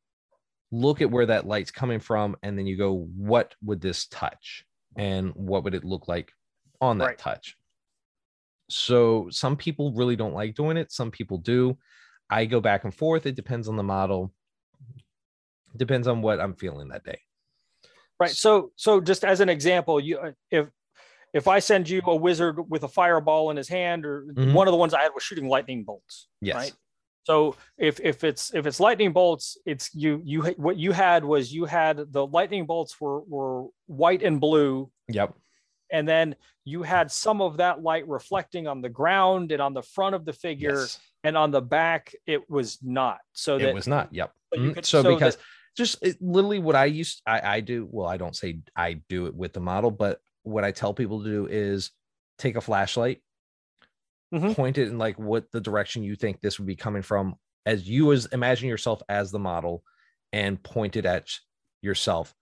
look 0.71 1.01
at 1.01 1.11
where 1.11 1.25
that 1.25 1.45
light's 1.45 1.71
coming 1.71 1.99
from 1.99 2.35
and 2.41 2.57
then 2.57 2.65
you 2.65 2.77
go 2.77 3.09
what 3.17 3.53
would 3.61 3.81
this 3.81 4.07
touch 4.07 4.65
and 4.95 5.31
what 5.35 5.63
would 5.63 5.73
it 5.73 5.83
look 5.83 6.07
like 6.07 6.31
on 6.79 6.97
that 6.97 7.05
right. 7.05 7.17
touch 7.17 7.57
so 8.71 9.27
some 9.29 9.55
people 9.55 9.91
really 9.93 10.15
don't 10.15 10.33
like 10.33 10.55
doing 10.55 10.77
it 10.77 10.91
some 10.91 11.11
people 11.11 11.37
do 11.37 11.77
i 12.29 12.45
go 12.45 12.59
back 12.59 12.83
and 12.83 12.93
forth 12.93 13.25
it 13.25 13.35
depends 13.35 13.67
on 13.67 13.75
the 13.75 13.83
model 13.83 14.33
depends 15.77 16.07
on 16.07 16.21
what 16.21 16.39
i'm 16.39 16.53
feeling 16.53 16.89
that 16.89 17.03
day 17.03 17.19
right 18.19 18.31
so 18.31 18.71
so 18.75 19.01
just 19.01 19.23
as 19.23 19.39
an 19.39 19.49
example 19.49 19.99
you 19.99 20.17
uh, 20.17 20.31
if 20.49 20.67
if 21.33 21.47
I 21.47 21.59
send 21.59 21.89
you 21.89 22.01
a 22.05 22.15
wizard 22.15 22.69
with 22.69 22.83
a 22.83 22.87
fireball 22.87 23.51
in 23.51 23.57
his 23.57 23.69
hand, 23.69 24.05
or 24.05 24.23
mm-hmm. 24.23 24.53
one 24.53 24.67
of 24.67 24.71
the 24.71 24.77
ones 24.77 24.93
I 24.93 25.01
had 25.01 25.11
was 25.13 25.23
shooting 25.23 25.47
lightning 25.47 25.83
bolts. 25.83 26.27
Yes. 26.41 26.55
Right. 26.55 26.73
So 27.23 27.55
if 27.77 27.99
if 27.99 28.23
it's 28.23 28.53
if 28.53 28.65
it's 28.65 28.79
lightning 28.79 29.13
bolts, 29.13 29.57
it's 29.65 29.93
you 29.93 30.21
you 30.25 30.41
what 30.57 30.77
you 30.77 30.91
had 30.91 31.23
was 31.23 31.53
you 31.53 31.65
had 31.65 32.11
the 32.11 32.25
lightning 32.25 32.65
bolts 32.65 32.99
were 32.99 33.21
were 33.21 33.67
white 33.85 34.23
and 34.23 34.41
blue. 34.41 34.89
Yep. 35.07 35.35
And 35.91 36.07
then 36.07 36.35
you 36.65 36.83
had 36.83 37.11
some 37.11 37.41
of 37.41 37.57
that 37.57 37.81
light 37.83 38.07
reflecting 38.07 38.67
on 38.67 38.81
the 38.81 38.89
ground 38.89 39.51
and 39.51 39.61
on 39.61 39.73
the 39.73 39.81
front 39.81 40.15
of 40.15 40.25
the 40.25 40.33
figure, 40.33 40.79
Yes. 40.81 40.99
and 41.23 41.35
on 41.37 41.51
the 41.51 41.61
back 41.61 42.13
it 42.25 42.49
was 42.49 42.77
not. 42.81 43.19
So 43.33 43.57
that 43.57 43.69
it 43.69 43.73
was 43.75 43.87
not. 43.87 44.13
Yep. 44.13 44.33
Mhm. 44.55 44.73
could- 44.75 44.85
so, 44.85 45.01
so 45.03 45.13
because 45.13 45.35
that- 45.37 45.43
just 45.77 46.03
it, 46.03 46.17
literally 46.21 46.59
what 46.59 46.75
I 46.75 46.85
used 46.85 47.21
I, 47.25 47.55
I 47.55 47.59
do 47.61 47.87
well 47.89 48.07
I 48.07 48.17
don't 48.17 48.35
say 48.35 48.59
I 48.75 49.01
do 49.07 49.27
it 49.27 49.33
with 49.33 49.53
the 49.53 49.61
model 49.61 49.89
but 49.91 50.19
what 50.43 50.65
I 50.65 50.71
tell 50.73 50.93
people 50.93 51.23
to 51.23 51.29
do 51.29 51.47
is 51.49 51.91
take 52.37 52.57
a 52.57 52.61
flashlight 52.61 53.21
Mhm. 54.33 54.53
point 54.55 54.77
it 54.77 54.89
in 54.89 54.97
like 54.97 55.17
what 55.19 55.49
the 55.51 55.61
direction 55.61 56.03
you 56.03 56.15
think 56.17 56.41
this 56.41 56.59
would 56.59 56.67
be 56.67 56.75
coming 56.75 57.01
from 57.01 57.35
as 57.65 57.87
you 57.87 58.11
as 58.11 58.25
imagine 58.27 58.67
yourself 58.67 59.01
as 59.07 59.31
the 59.31 59.39
model 59.39 59.83
and 60.33 60.61
point 60.61 60.95
it 60.97 61.05
at 61.05 61.29
yourself 61.81 62.33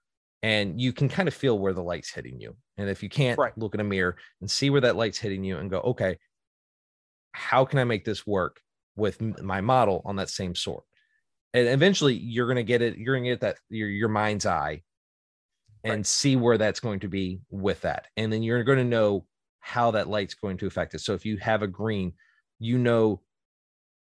and 0.41 0.79
you 0.81 0.91
can 0.93 1.07
kind 1.09 1.27
of 1.27 1.33
feel 1.33 1.57
where 1.59 1.73
the 1.73 1.83
light's 1.83 2.11
hitting 2.11 2.39
you 2.39 2.55
and 2.79 2.89
if 2.89 3.03
you 3.03 3.09
can't 3.09 3.41
Right. 3.41 3.53
look 3.57 3.75
in 3.75 3.81
a 3.81 3.85
mirror 3.85 4.17
and 4.41 4.51
see 4.51 4.71
where 4.71 4.81
that 4.81 4.97
light's 4.97 5.19
hitting 5.19 5.43
you 5.45 5.59
and 5.59 5.69
go 5.69 5.79
okay 5.81 6.17
how 7.33 7.65
can 7.65 7.79
I 7.79 7.83
make 7.83 8.05
this 8.05 8.25
work 8.25 8.61
with 8.95 9.21
my 9.21 9.61
model 9.61 10.01
on 10.05 10.17
that 10.17 10.29
same 10.29 10.55
sort? 10.55 10.83
And 11.53 11.67
eventually 11.67 12.15
you're 12.15 12.47
going 12.47 12.57
to 12.57 12.63
get 12.63 12.81
it 12.81 12.97
you're 12.97 13.15
going 13.15 13.25
to 13.25 13.31
get 13.31 13.41
that 13.41 13.57
your 13.69 13.89
your 13.89 14.09
mind's 14.09 14.45
eye 14.45 14.83
and 15.83 16.05
Right. 16.05 16.05
see 16.05 16.35
where 16.35 16.57
that's 16.57 16.79
going 16.79 16.99
to 17.01 17.07
be 17.07 17.41
with 17.49 17.81
that. 17.81 18.07
And 18.17 18.31
then 18.31 18.43
you're 18.43 18.63
going 18.63 18.79
to 18.79 18.83
know 18.83 19.25
how 19.59 19.91
that 19.91 20.09
light's 20.09 20.33
going 20.35 20.57
to 20.57 20.67
affect 20.67 20.93
it. 20.93 20.99
So 20.99 21.13
if 21.13 21.25
you 21.25 21.37
have 21.37 21.61
a 21.61 21.67
green 21.67 22.13
you 22.61 22.77
know 22.77 23.21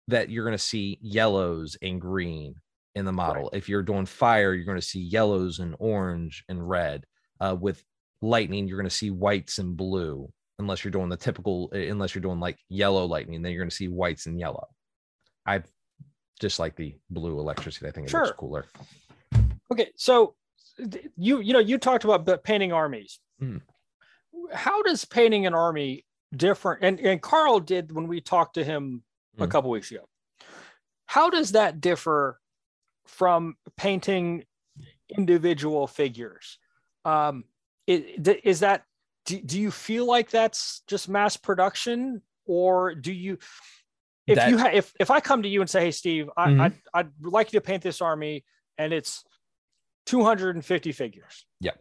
that 0.08 0.30
you're 0.30 0.44
going 0.44 0.56
to 0.56 0.62
see 0.62 0.98
yellows 1.00 1.76
and 1.80 2.00
green 2.00 2.56
in 2.94 3.04
the 3.04 3.12
model. 3.12 3.50
If 3.52 3.68
you're 3.68 3.82
doing 3.82 4.06
fire 4.06 4.52
you're 4.54 4.64
going 4.66 4.80
to 4.80 4.86
see 4.86 5.00
yellows 5.00 5.58
and 5.58 5.76
orange 5.78 6.44
and 6.48 6.68
red 6.68 7.06
uh, 7.40 7.56
with 7.58 7.84
lightning 8.22 8.66
you're 8.66 8.78
going 8.78 8.88
to 8.88 8.94
see 8.94 9.10
whites 9.10 9.58
and 9.58 9.76
blue 9.76 10.30
unless 10.58 10.84
you're 10.84 10.92
doing 10.92 11.08
the 11.08 11.16
typical 11.16 11.70
uh, 11.74 11.78
unless 11.78 12.14
you're 12.14 12.22
doing 12.22 12.38
like 12.40 12.56
yellow 12.68 13.04
lightning 13.04 13.42
then 13.42 13.52
you're 13.52 13.60
going 13.62 13.68
to 13.70 13.74
see 13.76 13.88
whites 13.88 14.26
and 14.26 14.38
yellow 14.38 14.66
i 15.44 15.60
just 16.40 16.58
like 16.60 16.76
the 16.76 16.94
blue 17.10 17.38
electricity 17.40 17.86
i 17.86 17.90
think 17.90 18.08
it 18.08 18.12
looks 18.14 18.28
Sure. 18.28 18.34
cooler 18.36 18.64
Okay, 19.72 19.90
so 19.96 20.34
you 21.16 21.40
you 21.40 21.54
know 21.54 21.58
you 21.58 21.78
talked 21.78 22.04
about 22.04 22.44
painting 22.44 22.72
armies. 22.74 23.20
Mhm. 23.40 23.62
How 24.52 24.82
does 24.82 25.06
painting 25.06 25.46
an 25.46 25.54
army 25.54 26.04
different? 26.36 26.82
And 26.84 27.00
and 27.00 27.22
Carl 27.22 27.58
did 27.58 27.90
when 27.92 28.06
we 28.06 28.20
talked 28.20 28.54
to 28.54 28.64
him 28.64 29.02
a 29.38 29.46
Mhm. 29.46 29.50
couple 29.50 29.70
weeks 29.70 29.90
ago. 29.90 30.06
How 31.06 31.30
does 31.30 31.52
that 31.52 31.80
differ 31.80 32.38
from 33.06 33.56
painting 33.78 34.44
individual 35.16 35.86
figures? 35.86 36.58
Um, 37.06 37.44
is 37.86 38.60
that 38.60 38.84
do, 39.26 39.40
do 39.40 39.60
you 39.60 39.70
feel 39.70 40.06
like 40.06 40.30
that's 40.30 40.82
just 40.86 41.08
mass 41.08 41.36
production, 41.36 42.22
or 42.44 42.94
do 42.94 43.12
you? 43.12 43.38
If 44.26 44.36
That- 44.36 44.50
you 44.50 44.58
ha- 44.58 44.70
if 44.72 44.92
if 45.00 45.10
I 45.10 45.20
come 45.20 45.42
to 45.42 45.48
you 45.48 45.60
and 45.60 45.70
say, 45.70 45.80
"Hey, 45.80 45.90
Steve, 45.90 46.28
I, 46.36 46.46
Mhm. 46.48 46.60
I'd, 46.60 46.74
I'd 46.94 47.10
like 47.22 47.52
you 47.52 47.60
to 47.60 47.64
paint 47.64 47.82
this 47.82 48.00
army," 48.00 48.44
and 48.78 48.92
it's 48.92 49.24
250 50.06 50.92
figures. 50.92 51.46
Yeah. 51.60 51.72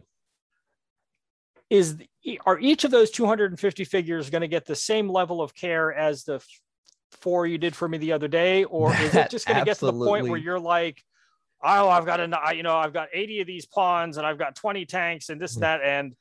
Is 1.70 1.96
the- 1.96 2.40
are 2.46 2.58
each 2.58 2.84
of 2.84 2.90
those 2.90 3.10
250 3.10 3.84
figures 3.84 4.30
going 4.30 4.42
to 4.42 4.48
get 4.48 4.66
the 4.66 4.76
same 4.76 5.08
level 5.08 5.40
of 5.40 5.54
care 5.54 5.92
as 5.92 6.24
the 6.24 6.44
four 7.12 7.46
you 7.46 7.58
did 7.58 7.74
for 7.74 7.88
me 7.88 7.98
the 7.98 8.12
other 8.12 8.28
day, 8.28 8.64
or 8.64 8.94
is 8.94 9.14
it 9.14 9.30
just 9.30 9.46
going 9.46 9.58
to 9.58 9.64
get 9.64 9.78
to 9.78 9.86
the 9.86 9.92
point 9.92 10.28
where 10.28 10.38
you're 10.38 10.60
like, 10.60 11.02
oh, 11.62 11.88
I've 11.88 12.06
got 12.06 12.20
an, 12.20 12.34
you 12.54 12.62
know, 12.62 12.76
I've 12.76 12.92
got 12.92 13.08
80 13.12 13.40
of 13.42 13.46
these 13.46 13.66
pawns 13.66 14.16
and 14.16 14.26
I've 14.26 14.38
got 14.38 14.56
20 14.56 14.84
tanks 14.86 15.28
and 15.28 15.40
this 15.40 15.54
and 15.54 15.62
that 15.62 15.80
and 15.82 16.14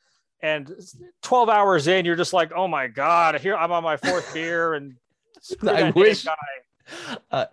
and 0.43 0.73
12 1.21 1.49
hours 1.49 1.87
in, 1.87 2.03
you're 2.03 2.15
just 2.15 2.33
like, 2.33 2.51
oh 2.55 2.67
my 2.67 2.87
god, 2.87 3.39
here 3.39 3.55
I'm 3.55 3.71
on 3.71 3.83
my 3.83 3.97
fourth 3.97 4.33
beer 4.33 4.73
and 4.73 4.95
I 5.67 5.91
wish- 5.91 6.25
uh, 7.31 7.45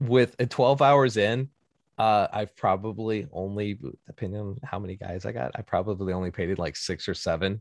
with 0.00 0.36
12 0.48 0.82
hours 0.82 1.16
in 1.16 1.48
uh 1.98 2.26
i've 2.32 2.54
probably 2.56 3.26
only 3.32 3.78
depending 4.06 4.38
on 4.38 4.58
how 4.62 4.78
many 4.78 4.96
guys 4.96 5.24
i 5.24 5.32
got 5.32 5.50
i 5.54 5.62
probably 5.62 6.12
only 6.12 6.30
painted 6.30 6.58
like 6.58 6.76
six 6.76 7.08
or 7.08 7.14
seven. 7.14 7.60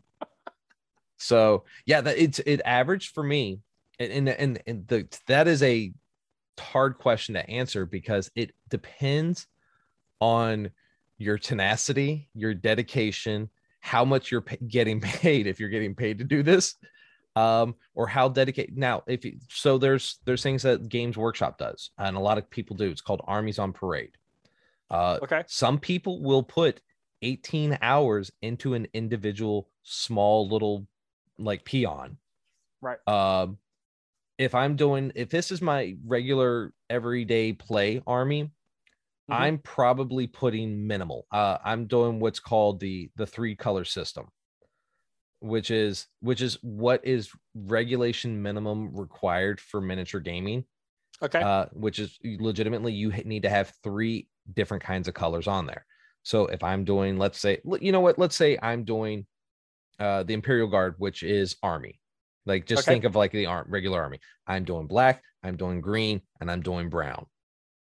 So 1.17 1.63
yeah 1.85 2.01
that 2.01 2.17
it's 2.17 2.39
it 2.39 2.61
averaged 2.65 3.13
for 3.13 3.23
me 3.23 3.61
and 3.99 4.11
and, 4.11 4.29
and, 4.29 4.61
and 4.67 4.87
the 4.87 5.07
that 5.27 5.47
is 5.47 5.63
a 5.63 5.93
hard 6.59 6.97
question 6.97 7.35
to 7.35 7.49
answer 7.49 7.85
because 7.85 8.31
it 8.35 8.51
depends 8.69 9.47
on 10.21 10.69
your 11.17 11.37
tenacity 11.37 12.29
your 12.33 12.53
dedication 12.53 13.49
how 13.79 14.03
much 14.03 14.31
you're 14.31 14.45
getting 14.67 14.99
paid 15.01 15.47
if 15.47 15.59
you're 15.59 15.69
getting 15.69 15.95
paid 15.95 16.17
to 16.17 16.23
do 16.23 16.43
this 16.43 16.75
um 17.35 17.75
or 17.93 18.07
how 18.07 18.29
dedicated 18.29 18.77
now 18.77 19.03
if 19.07 19.25
you, 19.25 19.37
so 19.49 19.77
there's 19.77 20.19
there's 20.25 20.43
things 20.43 20.63
that 20.63 20.87
games 20.89 21.17
workshop 21.17 21.57
does 21.57 21.91
and 21.97 22.15
a 22.15 22.19
lot 22.19 22.37
of 22.37 22.49
people 22.49 22.75
do 22.75 22.89
it's 22.89 23.01
called 23.01 23.21
armies 23.25 23.59
on 23.59 23.73
parade 23.73 24.11
uh 24.89 25.19
Okay. 25.21 25.43
some 25.47 25.77
people 25.79 26.21
will 26.21 26.43
put 26.43 26.81
18 27.21 27.77
hours 27.81 28.31
into 28.41 28.73
an 28.73 28.87
individual 28.93 29.69
small 29.83 30.47
little 30.47 30.87
like 31.37 31.63
peon 31.65 32.17
Right. 32.81 32.99
um 33.07 33.57
if 34.37 34.55
i'm 34.55 34.75
doing 34.75 35.11
if 35.15 35.29
this 35.29 35.51
is 35.51 35.61
my 35.61 35.95
regular 36.05 36.73
everyday 36.89 37.53
play 37.53 38.01
army 38.07 38.51
Mhm. 39.29 39.33
i'm 39.35 39.59
probably 39.59 40.27
putting 40.27 40.85
minimal 40.87 41.27
uh 41.31 41.57
i'm 41.63 41.87
doing 41.87 42.19
what's 42.19 42.39
called 42.39 42.79
the 42.79 43.11
the 43.15 43.27
three 43.27 43.55
color 43.55 43.85
system 43.85 44.27
which 45.39 45.69
is 45.69 46.07
which 46.21 46.41
is 46.41 46.57
what 46.61 47.05
is 47.05 47.31
regulation 47.53 48.41
minimum 48.41 48.95
required 48.95 49.59
for 49.59 49.81
miniature 49.81 50.21
gaming 50.21 50.63
Okay. 51.21 51.41
uh, 51.41 51.67
which 51.73 51.99
is 51.99 52.19
legitimately 52.23 52.93
you 52.93 53.11
need 53.25 53.43
to 53.43 53.49
have 53.49 53.73
three 53.83 54.29
different 54.53 54.83
kinds 54.83 55.07
of 55.07 55.13
colors 55.13 55.47
on 55.47 55.65
there. 55.65 55.85
So 56.23 56.47
if 56.47 56.63
I'm 56.63 56.85
doing, 56.85 57.17
let's 57.17 57.39
say, 57.39 57.61
you 57.81 57.91
know 57.91 58.01
what, 58.01 58.19
let's 58.19 58.35
say 58.35 58.57
I'm 58.61 58.83
doing 58.85 59.27
uh, 59.99 60.23
the 60.23 60.33
Imperial 60.33 60.67
Guard, 60.67 60.95
which 60.99 61.23
is 61.23 61.57
army. 61.63 62.01
Like 62.45 62.65
just 62.65 62.83
Okay. 62.83 62.93
think 62.93 63.03
of 63.05 63.15
like 63.15 63.31
the 63.31 63.45
ar- 63.47 63.65
regular 63.67 64.01
army. 64.01 64.19
I'm 64.47 64.63
doing 64.65 64.87
black, 64.87 65.23
I'm 65.43 65.57
doing 65.57 65.81
green, 65.81 66.21
and 66.39 66.49
I'm 66.51 66.61
doing 66.61 66.89
brown, 66.89 67.25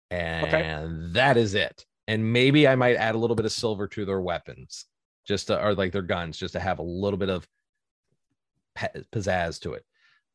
and 0.09 1.13
that 1.13 1.37
is 1.37 1.53
it. 1.55 1.85
And 2.07 2.33
maybe 2.33 2.67
I 2.67 2.75
might 2.75 2.95
add 2.95 3.13
a 3.15 3.17
little 3.19 3.35
bit 3.35 3.45
of 3.45 3.51
silver 3.51 3.87
to 3.89 4.05
their 4.05 4.21
weapons, 4.21 4.85
just 5.27 5.47
to, 5.47 5.63
or 5.63 5.75
like 5.75 5.91
their 5.91 6.01
guns, 6.01 6.37
just 6.37 6.53
to 6.53 6.59
have 6.59 6.79
a 6.79 6.83
little 6.83 7.19
bit 7.19 7.29
of 7.29 7.47
pizzazz 8.77 9.59
to 9.61 9.73
it, 9.73 9.85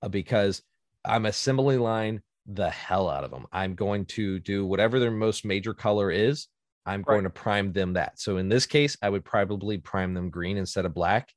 uh, 0.02 0.08
because 0.08 0.62
I'm 1.04 1.26
assembly 1.26 1.76
line 1.78 2.22
the 2.46 2.70
hell 2.70 3.08
out 3.08 3.24
of 3.24 3.30
them. 3.30 3.46
I'm 3.52 3.74
going 3.74 4.04
to 4.06 4.38
do 4.38 4.66
whatever 4.66 5.00
their 5.00 5.10
most 5.10 5.44
major 5.44 5.74
color 5.74 6.10
is. 6.10 6.46
I'm 6.86 7.00
Right. 7.00 7.06
going 7.14 7.24
to 7.24 7.30
prime 7.30 7.72
them 7.72 7.94
that. 7.94 8.20
So 8.20 8.36
in 8.36 8.48
this 8.50 8.66
case, 8.66 8.96
I 9.00 9.08
would 9.08 9.24
probably 9.24 9.78
prime 9.78 10.12
them 10.12 10.28
green 10.30 10.58
instead 10.58 10.84
of 10.84 10.92
black. 10.94 11.32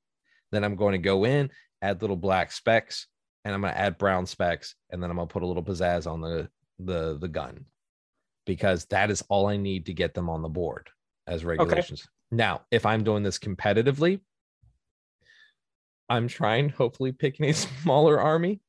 Then 0.52 0.64
I'm 0.66 0.76
going 0.76 0.92
to 0.94 0.98
go 0.98 1.26
in, 1.26 1.50
add 1.82 2.02
little 2.02 2.16
black 2.16 2.52
specks, 2.52 3.08
and 3.46 3.54
I'm 3.54 3.62
going 3.62 3.74
to 3.74 3.80
add 3.80 3.98
brown 3.98 4.26
specks, 4.26 4.76
and 4.90 5.02
then 5.02 5.10
I'm 5.10 5.18
going 5.18 5.28
to 5.28 5.34
put 5.34 5.44
a 5.44 5.48
little 5.48 5.64
pizzazz 5.64 6.10
on 6.10 6.22
the 6.22 6.50
the 6.80 7.18
the 7.18 7.28
gun 7.28 7.66
because 8.46 8.86
that 8.86 9.10
is 9.10 9.24
all 9.30 9.48
I 9.48 9.58
need 9.58 9.88
to 9.88 9.94
get 9.94 10.14
them 10.14 10.30
on 10.30 10.42
the 10.42 10.50
board 10.50 10.90
as 11.28 11.44
regulations. 11.44 12.08
Now, 12.32 12.62
if 12.72 12.86
I'm 12.86 13.04
doing 13.04 13.24
this 13.24 13.40
competitively, 13.40 14.22
I'm 16.10 16.28
trying 16.28 16.70
hopefully 16.70 17.12
picking 17.12 17.48
a 17.48 17.54
smaller 17.54 18.20
army. 18.20 18.62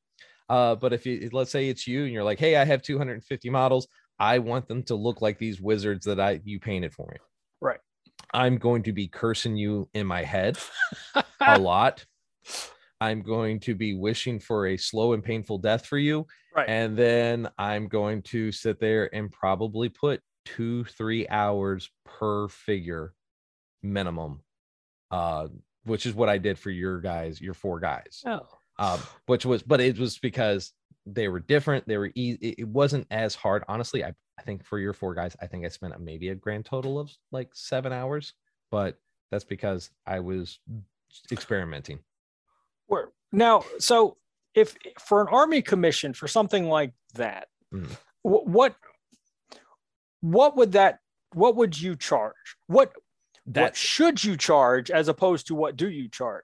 Uh, 0.49 0.75
but 0.75 0.93
if 0.93 1.05
you 1.05 1.29
let's 1.31 1.51
say 1.51 1.69
it's 1.69 1.87
you 1.87 2.03
and 2.03 2.13
you're 2.13 2.23
like, 2.23 2.39
hey, 2.39 2.55
I 2.55 2.65
have 2.65 2.81
250 2.81 3.49
models, 3.49 3.87
I 4.19 4.39
want 4.39 4.67
them 4.67 4.83
to 4.83 4.95
look 4.95 5.21
like 5.21 5.37
these 5.37 5.61
wizards 5.61 6.05
that 6.05 6.19
I 6.19 6.41
you 6.43 6.59
painted 6.59 6.93
for 6.93 7.07
me. 7.11 7.17
Right. 7.61 7.79
I'm 8.33 8.57
going 8.57 8.83
to 8.83 8.93
be 8.93 9.07
cursing 9.07 9.55
you 9.55 9.89
in 9.93 10.05
my 10.05 10.23
head 10.23 10.57
a 11.39 11.59
lot. 11.59 12.05
I'm 13.01 13.21
going 13.21 13.59
to 13.61 13.75
be 13.75 13.93
wishing 13.93 14.39
for 14.39 14.67
a 14.67 14.77
slow 14.77 15.13
and 15.13 15.23
painful 15.23 15.57
death 15.59 15.85
for 15.85 15.97
you. 15.97 16.27
Right. 16.55 16.67
And 16.67 16.97
then 16.97 17.49
I'm 17.57 17.87
going 17.87 18.21
to 18.23 18.51
sit 18.51 18.79
there 18.79 19.13
and 19.15 19.31
probably 19.31 19.89
put 19.89 20.21
two, 20.45 20.83
three 20.85 21.27
hours 21.27 21.89
per 22.05 22.47
figure 22.47 23.13
minimum. 23.81 24.41
Uh, 25.11 25.47
which 25.85 26.05
is 26.05 26.13
what 26.13 26.29
I 26.29 26.37
did 26.37 26.59
for 26.59 26.69
your 26.69 26.99
guys, 26.99 27.41
your 27.41 27.53
four 27.53 27.79
guys. 27.79 28.23
oh. 28.25 28.47
Um, 28.77 28.99
which 29.25 29.45
was 29.45 29.61
but 29.61 29.81
it 29.81 29.99
was 29.99 30.17
because 30.19 30.71
they 31.05 31.27
were 31.27 31.41
different. 31.41 31.85
They 31.85 31.97
were 31.97 32.11
easy. 32.15 32.55
It 32.57 32.67
wasn't 32.67 33.07
as 33.11 33.35
hard. 33.35 33.65
Honestly, 33.67 34.05
I, 34.05 34.13
I 34.37 34.41
think 34.43 34.63
for 34.63 34.79
your 34.79 34.93
four 34.93 35.13
guys, 35.13 35.35
I 35.41 35.47
think 35.47 35.65
I 35.65 35.69
spent 35.69 35.99
maybe 35.99 36.29
a 36.29 36.35
grand 36.35 36.65
total 36.65 36.97
of 36.97 37.11
like 37.31 37.49
seven 37.53 37.91
hours, 37.91 38.33
but 38.71 38.97
that's 39.31 39.43
because 39.43 39.89
I 40.05 40.21
was 40.21 40.59
experimenting. 41.29 41.99
Where 42.89 43.09
now, 43.31 43.63
so 43.79 44.17
if 44.55 44.75
for 44.99 45.21
an 45.21 45.27
army 45.31 45.61
commission 45.61 46.13
for 46.13 46.27
something 46.27 46.65
like 46.67 46.91
that, 47.13 47.47
hmm. 47.71 47.85
wh- 48.23 48.45
what 48.45 48.75
what 50.21 50.57
would 50.57 50.73
that 50.73 50.99
what 51.33 51.55
would 51.55 51.79
you 51.79 51.95
charge? 51.95 52.33
What 52.67 52.91
what 53.45 53.53
That 53.53 53.75
should 53.75 54.23
you 54.23 54.35
charge 54.35 54.91
as 54.91 55.07
opposed 55.07 55.47
to 55.47 55.55
what 55.55 55.77
do 55.77 55.89
you 55.89 56.09
charge? 56.09 56.43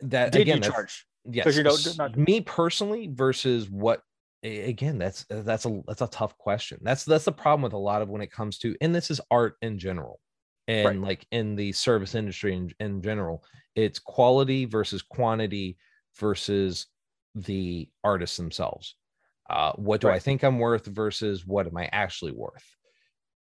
that 0.00 0.32
Did 0.32 0.42
again, 0.42 0.58
you 0.62 0.70
charge? 0.70 1.06
yes 1.24 1.56
you 1.56 1.62
know, 1.62 1.70
s- 1.72 1.96
not- 1.98 2.16
me 2.16 2.40
personally 2.40 3.08
versus 3.12 3.68
what 3.70 4.02
again 4.44 4.98
that's 4.98 5.24
that's 5.30 5.64
a 5.64 5.82
that's 5.88 6.02
a 6.02 6.06
tough 6.08 6.36
question 6.38 6.78
that's 6.82 7.04
that's 7.04 7.24
the 7.24 7.32
problem 7.32 7.62
with 7.62 7.72
a 7.72 7.78
lot 7.78 8.00
of 8.02 8.08
when 8.08 8.20
it 8.22 8.30
comes 8.30 8.58
to 8.58 8.76
and 8.80 8.94
this 8.94 9.10
is 9.10 9.20
art 9.30 9.56
in 9.62 9.76
general 9.78 10.20
and 10.68 10.86
Right. 10.86 11.08
like 11.08 11.26
in 11.30 11.56
the 11.56 11.72
service 11.72 12.14
industry 12.14 12.54
in, 12.54 12.72
in 12.80 13.02
general 13.02 13.44
it's 13.74 13.98
quality 13.98 14.64
versus 14.64 15.02
quantity 15.02 15.76
versus 16.18 16.86
the 17.34 17.88
artists 18.02 18.36
themselves 18.36 18.96
uh 19.50 19.72
what 19.76 20.00
do 20.00 20.08
i 20.08 20.18
think 20.18 20.42
i'm 20.42 20.58
worth 20.58 20.86
versus 20.86 21.46
what 21.46 21.66
am 21.66 21.76
i 21.76 21.88
actually 21.92 22.32
worth 22.32 22.64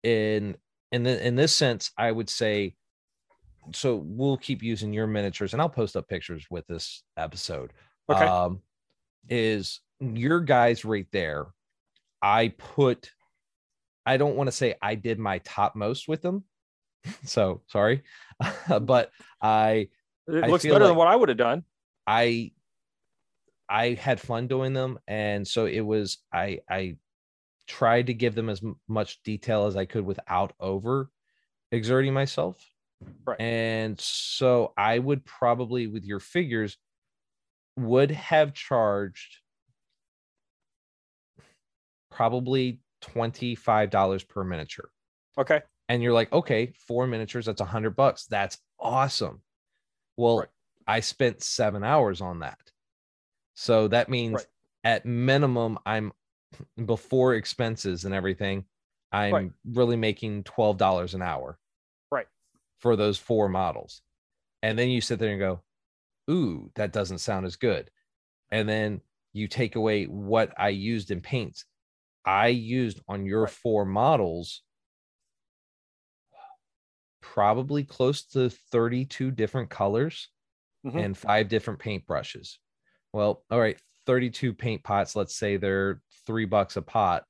in 0.02 0.56
in 0.92 1.02
the, 1.02 1.26
in 1.26 1.34
this 1.36 1.54
sense 1.54 1.90
i 1.98 2.10
would 2.10 2.28
say 2.30 2.74
so 3.72 3.96
we'll 4.04 4.36
keep 4.36 4.62
using 4.62 4.92
your 4.92 5.06
miniatures 5.06 5.52
and 5.52 5.60
i'll 5.60 5.68
post 5.68 5.96
up 5.96 6.08
pictures 6.08 6.46
with 6.50 6.66
this 6.66 7.02
episode 7.16 7.72
Okay. 8.08 8.24
um 8.24 8.60
is 9.28 9.80
your 10.00 10.40
guys 10.40 10.84
right 10.84 11.06
there 11.12 11.46
i 12.22 12.48
put 12.56 13.10
i 14.06 14.16
don't 14.16 14.36
want 14.36 14.46
to 14.48 14.52
say 14.52 14.74
i 14.80 14.94
did 14.94 15.18
my 15.18 15.38
topmost 15.38 16.08
with 16.08 16.22
them 16.22 16.44
so 17.24 17.62
sorry 17.68 18.02
but 18.82 19.10
i 19.42 19.88
it 20.28 20.44
I 20.44 20.48
looks 20.48 20.64
better 20.64 20.80
like- 20.80 20.88
than 20.88 20.96
what 20.96 21.08
I 21.08 21.16
would 21.16 21.28
have 21.28 21.38
done. 21.38 21.64
i 22.06 22.52
i 23.68 23.90
had 23.94 24.20
fun 24.20 24.46
doing 24.48 24.72
them 24.72 24.98
and 25.08 25.46
so 25.46 25.66
it 25.66 25.80
was 25.80 26.18
i 26.32 26.60
i 26.68 26.96
tried 27.66 28.08
to 28.08 28.14
give 28.14 28.34
them 28.34 28.48
as 28.50 28.60
much 28.88 29.22
detail 29.22 29.66
as 29.66 29.76
i 29.76 29.84
could 29.84 30.04
without 30.04 30.52
over 30.60 31.10
exerting 31.72 32.12
myself 32.12 32.58
Right. 33.26 33.40
and 33.40 33.98
so 33.98 34.72
i 34.76 34.98
would 34.98 35.24
probably 35.24 35.86
with 35.86 36.04
your 36.04 36.20
figures 36.20 36.76
would 37.78 38.10
have 38.10 38.52
charged 38.52 39.38
probably 42.10 42.80
$25 43.02 44.28
per 44.28 44.44
miniature 44.44 44.90
Okay. 45.38 45.62
And 45.90 46.02
you're 46.02 46.14
like 46.14 46.32
okay 46.32 46.72
four 46.78 47.06
miniatures 47.08 47.46
that's 47.46 47.60
a 47.62 47.66
hundred 47.66 47.96
bucks 47.96 48.26
that's 48.28 48.58
awesome 48.80 49.42
well 50.16 50.38
Right. 50.40 50.50
i 50.88 51.00
spent 51.00 51.42
seven 51.42 51.84
hours 51.84 52.20
on 52.22 52.40
that 52.40 52.60
so 53.54 53.88
that 53.88 54.08
means 54.08 54.44
Right. 54.44 54.46
at 54.84 55.06
minimum 55.06 55.78
i'm 55.86 56.12
before 56.86 57.34
expenses 57.34 58.04
and 58.06 58.14
everything 58.14 58.66
i'm 59.12 59.34
Right. 59.34 59.52
really 59.64 59.96
making 59.96 60.44
$12 60.44 61.14
an 61.14 61.22
hour 61.22 61.58
Right. 62.10 62.26
for 62.78 62.96
those 62.96 63.18
four 63.18 63.48
models 63.48 64.02
and 64.62 64.78
then 64.78 64.90
you 64.90 65.00
sit 65.00 65.18
there 65.18 65.30
and 65.30 65.40
go 65.40 65.62
ooh 66.30 66.70
that 66.76 66.92
doesn't 66.92 67.18
sound 67.18 67.46
as 67.46 67.56
good 67.56 67.90
and 68.52 68.68
then 68.68 69.02
you 69.32 69.48
take 69.48 69.76
away 69.76 70.06
what 70.06 70.52
i 70.58 70.70
used 70.70 71.10
in 71.12 71.20
paints 71.22 71.66
i 72.26 72.48
used 72.48 73.00
on 73.08 73.26
your 73.26 73.46
four 73.48 73.84
models 73.86 74.62
probably 77.20 77.84
close 77.84 78.24
to 78.26 78.50
32 78.50 79.30
different 79.30 79.70
colors 79.70 80.28
Mhm. 80.84 81.04
and 81.04 81.18
five 81.18 81.48
different 81.48 81.80
paint 81.80 82.06
brushes. 82.06 82.58
Well, 83.12 83.44
all 83.50 83.60
right, 83.60 83.80
32 84.06 84.54
paint 84.54 84.82
pots, 84.84 85.16
let's 85.16 85.36
say 85.36 85.56
they're 85.56 86.02
3 86.26 86.44
bucks 86.46 86.76
a 86.76 86.82
pot. 86.82 87.26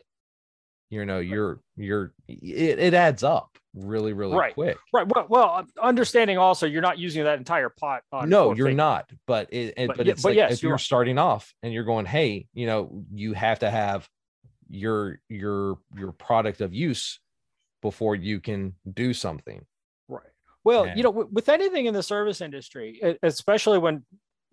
You 0.90 1.04
know, 1.06 1.20
you're 1.20 1.60
you're 1.76 2.14
it, 2.28 2.78
it 2.80 2.94
adds 2.94 3.22
up 3.22 3.58
really 3.74 4.12
really 4.12 4.36
Right. 4.38 4.54
quick. 4.54 4.78
Right. 4.92 5.06
Well, 5.06 5.26
well, 5.28 5.66
understanding 5.80 6.36
also 6.38 6.66
you're 6.66 6.82
not 6.82 6.98
using 6.98 7.24
that 7.24 7.38
entire 7.38 7.68
pot 7.68 8.02
on. 8.12 8.28
No, 8.28 8.52
you're 8.52 8.66
figures. 8.66 8.76
not, 8.76 9.12
but 9.26 9.52
it, 9.52 9.74
it 9.76 9.86
But 9.86 9.96
but, 9.98 10.08
it's 10.08 10.22
but 10.22 10.28
like 10.30 10.36
yes, 10.36 10.52
if 10.52 10.62
you're 10.62 10.70
you're 10.70 10.78
starting 10.78 11.16
off 11.18 11.54
and 11.62 11.72
you're 11.72 11.84
going, 11.84 12.06
"Hey, 12.06 12.48
you 12.52 12.66
know, 12.66 13.04
you 13.12 13.32
have 13.34 13.60
to 13.60 13.70
have 13.70 14.08
your 14.68 15.20
your 15.28 15.78
your 15.96 16.12
product 16.12 16.60
of 16.60 16.74
use 16.74 17.20
before 17.82 18.16
you 18.16 18.40
can 18.40 18.74
do 18.92 19.14
something." 19.14 19.66
Well, 20.64 20.86
Yeah. 20.86 20.94
you 20.96 21.02
know, 21.02 21.10
with, 21.10 21.28
with 21.30 21.48
anything 21.48 21.86
in 21.86 21.94
the 21.94 22.02
service 22.02 22.40
industry, 22.40 23.18
especially 23.22 23.78
when 23.78 24.04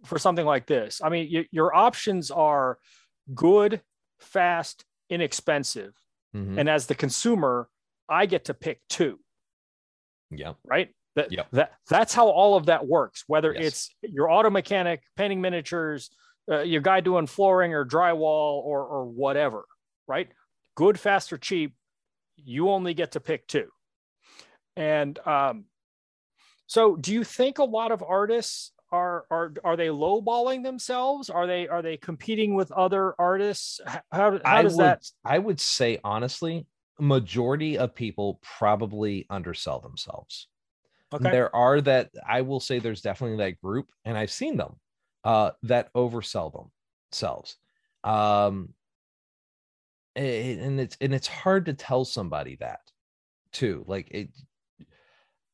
for 0.06 0.18
something 0.20 0.46
like 0.46 0.66
this, 0.68 1.02
I 1.04 1.10
mean, 1.10 1.30
y- 1.34 1.48
your 1.52 1.76
options 1.76 2.32
are 2.32 2.78
good, 3.34 3.82
fast, 4.20 4.86
inexpensive, 5.10 5.94
Mhm. 6.36 6.60
and 6.60 6.70
as 6.70 6.88
the 6.88 6.96
consumer, 6.96 7.70
I 8.10 8.26
get 8.26 8.46
to 8.46 8.54
pick 8.54 8.82
two. 8.90 9.20
Yeah. 10.30 10.54
Right. 10.64 10.94
That, 11.16 11.32
Yep. 11.32 11.48
that 11.52 11.74
that's 11.90 12.14
how 12.14 12.28
all 12.30 12.56
of 12.56 12.68
that 12.68 12.86
works. 12.86 13.24
Whether 13.28 13.54
Yes. 13.54 13.64
it's 13.66 13.96
your 14.14 14.30
auto 14.30 14.50
mechanic 14.50 15.02
painting 15.16 15.42
miniatures, 15.42 16.12
uh, 16.50 16.60
your 16.62 16.82
guy 16.82 17.02
doing 17.02 17.26
flooring 17.28 17.74
or 17.74 17.84
drywall 17.86 18.62
or 18.64 18.86
or 18.86 19.06
whatever. 19.06 19.66
Right. 20.08 20.32
Good, 20.76 21.00
fast, 21.00 21.34
or 21.34 21.38
cheap. 21.38 21.76
You 22.36 22.70
only 22.70 22.94
get 22.94 23.14
to 23.14 23.20
pick 23.20 23.48
two. 23.48 23.72
And 24.76 25.18
um, 25.28 25.66
so, 26.68 26.98
do 26.98 27.14
you 27.14 27.24
think 27.24 27.60
a 27.60 27.64
lot 27.64 27.92
of 27.92 28.04
artists 28.04 28.72
are 28.92 29.26
are 29.32 29.54
are 29.64 29.76
they 29.76 29.88
lowballing 29.88 30.64
themselves? 30.64 31.30
Are 31.30 31.48
they 31.48 31.68
are 31.68 31.82
they 31.82 31.98
competing 31.98 32.56
with 32.56 32.72
other 32.72 33.16
artists? 33.18 33.80
How, 33.86 34.02
how 34.12 34.40
I 34.46 34.64
does 34.64 34.76
would 34.76 34.86
that? 34.86 35.04
I 35.26 35.40
would 35.40 35.60
say 35.60 36.00
honestly, 36.04 36.68
majority 37.00 37.78
of 37.78 37.96
people 37.96 38.40
probably 38.60 39.26
undersell 39.30 39.80
themselves. 39.80 40.48
Okay. 41.14 41.32
There 41.32 41.56
are 41.56 41.80
that 41.82 42.10
I 42.28 42.42
will 42.42 42.60
say 42.60 42.80
there's 42.80 43.02
definitely 43.02 43.38
that 43.38 43.62
group, 43.62 43.88
and 44.04 44.18
I've 44.18 44.32
seen 44.32 44.58
them 44.58 44.76
uh, 45.24 45.52
that 45.64 45.94
oversell 45.94 46.70
themselves. 47.12 47.56
Um, 48.04 48.74
and 50.18 50.80
it's 50.80 50.98
and 51.00 51.14
it's 51.14 51.28
hard 51.28 51.68
to 51.68 51.74
tell 51.74 52.04
somebody 52.04 52.58
that 52.60 52.82
too. 53.54 53.86
Like 53.88 54.10
it 54.12 54.30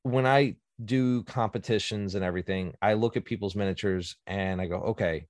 when 0.02 0.26
I 0.26 0.56
do 0.84 1.24
competitions 1.24 2.16
and 2.16 2.24
everything, 2.24 2.76
I 2.82 2.94
look 2.94 3.18
at 3.18 3.26
people's 3.26 3.56
miniatures 3.56 4.18
and 4.28 4.62
I 4.62 4.68
go, 4.68 4.78
okay, 4.78 5.28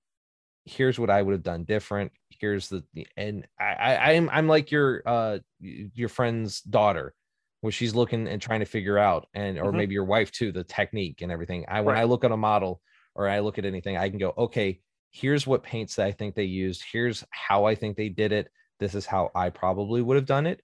here's 0.66 1.00
what 1.00 1.10
I 1.10 1.22
would 1.22 1.34
have 1.34 1.44
done 1.44 1.66
different. 1.66 2.12
Here's 2.30 2.70
the 2.70 2.86
and 3.18 3.48
I, 3.60 3.74
I 3.74 4.12
I'm 4.14 4.30
I'm 4.30 4.48
like 4.48 4.72
your 4.72 5.04
uh 5.06 5.40
your 5.60 6.10
friend's 6.10 6.62
daughter, 6.62 7.16
where 7.62 7.72
she's 7.72 7.96
looking 7.96 8.28
and 8.28 8.42
trying 8.42 8.60
to 8.62 8.66
figure 8.66 8.98
out, 8.98 9.28
and 9.34 9.60
or 9.60 9.72
Mhm. 9.72 9.74
maybe 9.74 9.94
your 9.94 10.06
wife 10.06 10.32
too, 10.32 10.52
the 10.52 10.64
technique 10.64 11.22
and 11.22 11.32
everything. 11.32 11.66
I 11.68 11.82
when 11.82 11.96
Right. 11.96 11.98
I 11.98 12.04
look 12.06 12.24
at 12.24 12.32
a 12.32 12.38
model 12.38 12.82
or 13.16 13.28
I 13.30 13.40
look 13.40 13.58
at 13.58 13.66
anything, 13.66 13.98
I 13.98 14.10
can 14.10 14.20
go, 14.20 14.34
okay, 14.38 14.82
here's 15.12 15.46
what 15.48 15.64
paints 15.64 15.96
that 15.96 16.08
I 16.08 16.12
think 16.12 16.36
they 16.36 16.44
used. 16.44 16.84
Here's 16.92 17.24
how 17.32 17.66
I 17.66 17.76
think 17.76 17.98
they 17.98 18.10
did 18.10 18.32
it. 18.32 18.50
This 18.80 18.96
is 18.96 19.06
how 19.06 19.32
I 19.36 19.50
probably 19.50 20.02
would 20.02 20.16
have 20.18 20.26
done 20.26 20.48
it. 20.48 20.62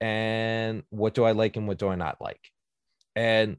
And 0.00 0.82
what 0.90 1.14
do 1.14 1.24
I 1.24 1.32
like 1.32 1.56
and 1.56 1.68
what 1.68 1.78
do 1.78 1.88
I 1.88 1.94
not 1.94 2.20
like? 2.20 2.50
And 3.16 3.58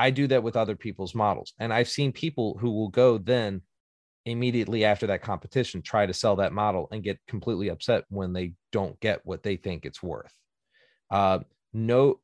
I 0.00 0.10
do 0.10 0.26
that 0.28 0.42
with 0.42 0.56
other 0.56 0.76
people's 0.76 1.14
models. 1.14 1.52
And 1.58 1.74
I've 1.74 1.88
seen 1.88 2.10
people 2.10 2.56
who 2.58 2.70
will 2.70 2.88
go 2.88 3.18
then 3.18 3.60
immediately 4.24 4.82
after 4.82 5.06
that 5.08 5.22
competition 5.22 5.82
try 5.82 6.06
to 6.06 6.14
sell 6.14 6.36
that 6.36 6.54
model 6.54 6.88
and 6.90 7.02
get 7.02 7.18
completely 7.28 7.68
upset 7.68 8.04
when 8.08 8.32
they 8.32 8.54
don't 8.72 8.98
get 9.00 9.20
what 9.24 9.42
they 9.42 9.56
think 9.56 9.84
it's 9.84 10.02
worth. 10.02 10.32
Uh, 11.10 11.40
no, 11.74 12.18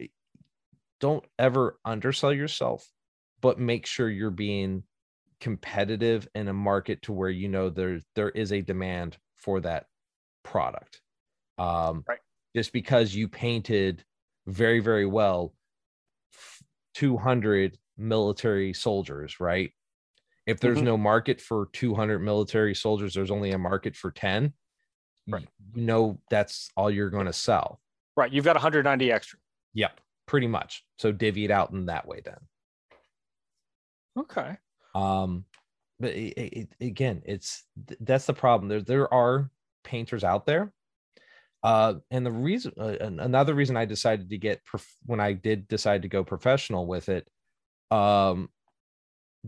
don't 1.01 1.25
ever 1.39 1.79
undersell 1.85 2.33
yourself, 2.33 2.91
but 3.43 3.59
make 3.59 3.85
sure 3.85 4.09
you're 4.09 4.31
being 4.31 4.83
competitive 5.39 6.27
in 6.35 6.49
a 6.49 6.55
market 6.55 7.03
to 7.03 7.13
where 7.13 7.29
you 7.29 7.47
know 7.47 7.69
there 7.69 8.01
there 8.15 8.31
is 8.31 8.53
a 8.53 8.63
demand 8.63 9.19
for 9.35 9.61
that 9.61 9.85
product. 10.43 11.03
Um, 11.59 12.05
Right. 12.09 12.21
Just 12.55 12.73
because 12.73 13.15
you 13.15 13.29
painted 13.29 14.03
very 14.47 14.81
very 14.81 15.05
well 15.05 15.53
200 16.97 17.79
military 17.99 18.73
soldiers, 18.73 19.39
right? 19.39 19.73
If 20.47 20.61
there's 20.61 20.79
Mhm. 20.79 20.85
no 20.85 20.97
market 20.97 21.41
for 21.43 21.67
200 21.73 22.21
military 22.21 22.75
soldiers, 22.75 23.13
there's 23.15 23.31
only 23.31 23.51
a 23.51 23.59
market 23.59 23.95
for 23.95 24.11
10. 24.11 24.55
Right. 25.29 25.47
You 25.75 25.83
know 25.83 26.23
that's 26.31 26.71
all 26.77 26.91
you're 26.91 27.11
going 27.11 27.27
to 27.27 27.33
sell. 27.35 27.83
Right. 28.17 28.33
You've 28.33 28.45
got 28.47 28.57
190 28.57 29.13
extra. 29.13 29.39
Yep, 29.75 30.01
pretty 30.25 30.47
much. 30.47 30.87
So 30.99 31.13
divvy 31.13 31.45
it 31.45 31.51
out 31.51 31.73
in 31.73 31.87
that 31.87 32.07
way 32.09 32.21
then. 32.25 32.39
Okay. 34.19 34.57
Um, 34.95 35.45
but 36.01 36.13
it, 36.15 36.39
it, 36.39 36.69
again, 36.81 37.23
it's 37.27 37.65
that's 38.01 38.27
the 38.27 38.33
problem. 38.33 38.69
There 38.69 38.81
there 38.81 39.13
are 39.13 39.51
painters 39.85 40.25
out 40.25 40.47
there. 40.47 40.73
Uh, 41.67 41.95
and 42.13 42.25
the 42.25 42.31
reason, 42.31 42.73
uh, 42.79 42.95
another 43.01 43.53
reason 43.53 43.77
I 43.77 43.87
decided 43.87 44.31
to 44.31 44.39
get 44.39 44.65
prof- 44.65 44.97
when 45.05 45.19
I 45.19 45.33
did 45.33 45.67
decide 45.67 46.03
to 46.03 46.09
go 46.09 46.23
professional 46.23 46.87
with 46.87 47.09
it, 47.09 47.27
um, 47.91 48.51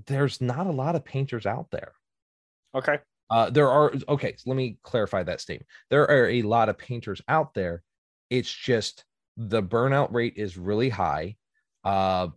there's 0.06 0.40
not 0.40 0.66
a 0.66 0.72
lot 0.72 0.96
of 0.96 1.04
painters 1.04 1.46
out 1.46 1.68
there. 1.70 1.92
Okay. 2.74 2.98
Uh, 3.30 3.50
there 3.50 3.68
are 3.68 3.92
okay. 4.08 4.34
So 4.36 4.50
let 4.50 4.56
me 4.56 4.78
clarify 4.82 5.22
that 5.22 5.40
statement. 5.40 5.68
There 5.90 6.10
are 6.10 6.28
a 6.28 6.42
lot 6.42 6.68
of 6.68 6.76
painters 6.76 7.22
out 7.28 7.54
there, 7.54 7.84
it's 8.30 8.52
just 8.52 9.04
the 9.36 9.62
burnout 9.62 10.12
rate 10.12 10.34
is 10.36 10.58
really 10.58 10.88
high. 10.88 11.36
Uh, 11.84 12.28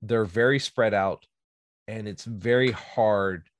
they're 0.00 0.24
very 0.24 0.58
spread 0.58 0.94
out, 0.94 1.26
and 1.88 2.08
it's 2.08 2.24
very 2.24 2.70
hard 2.70 3.50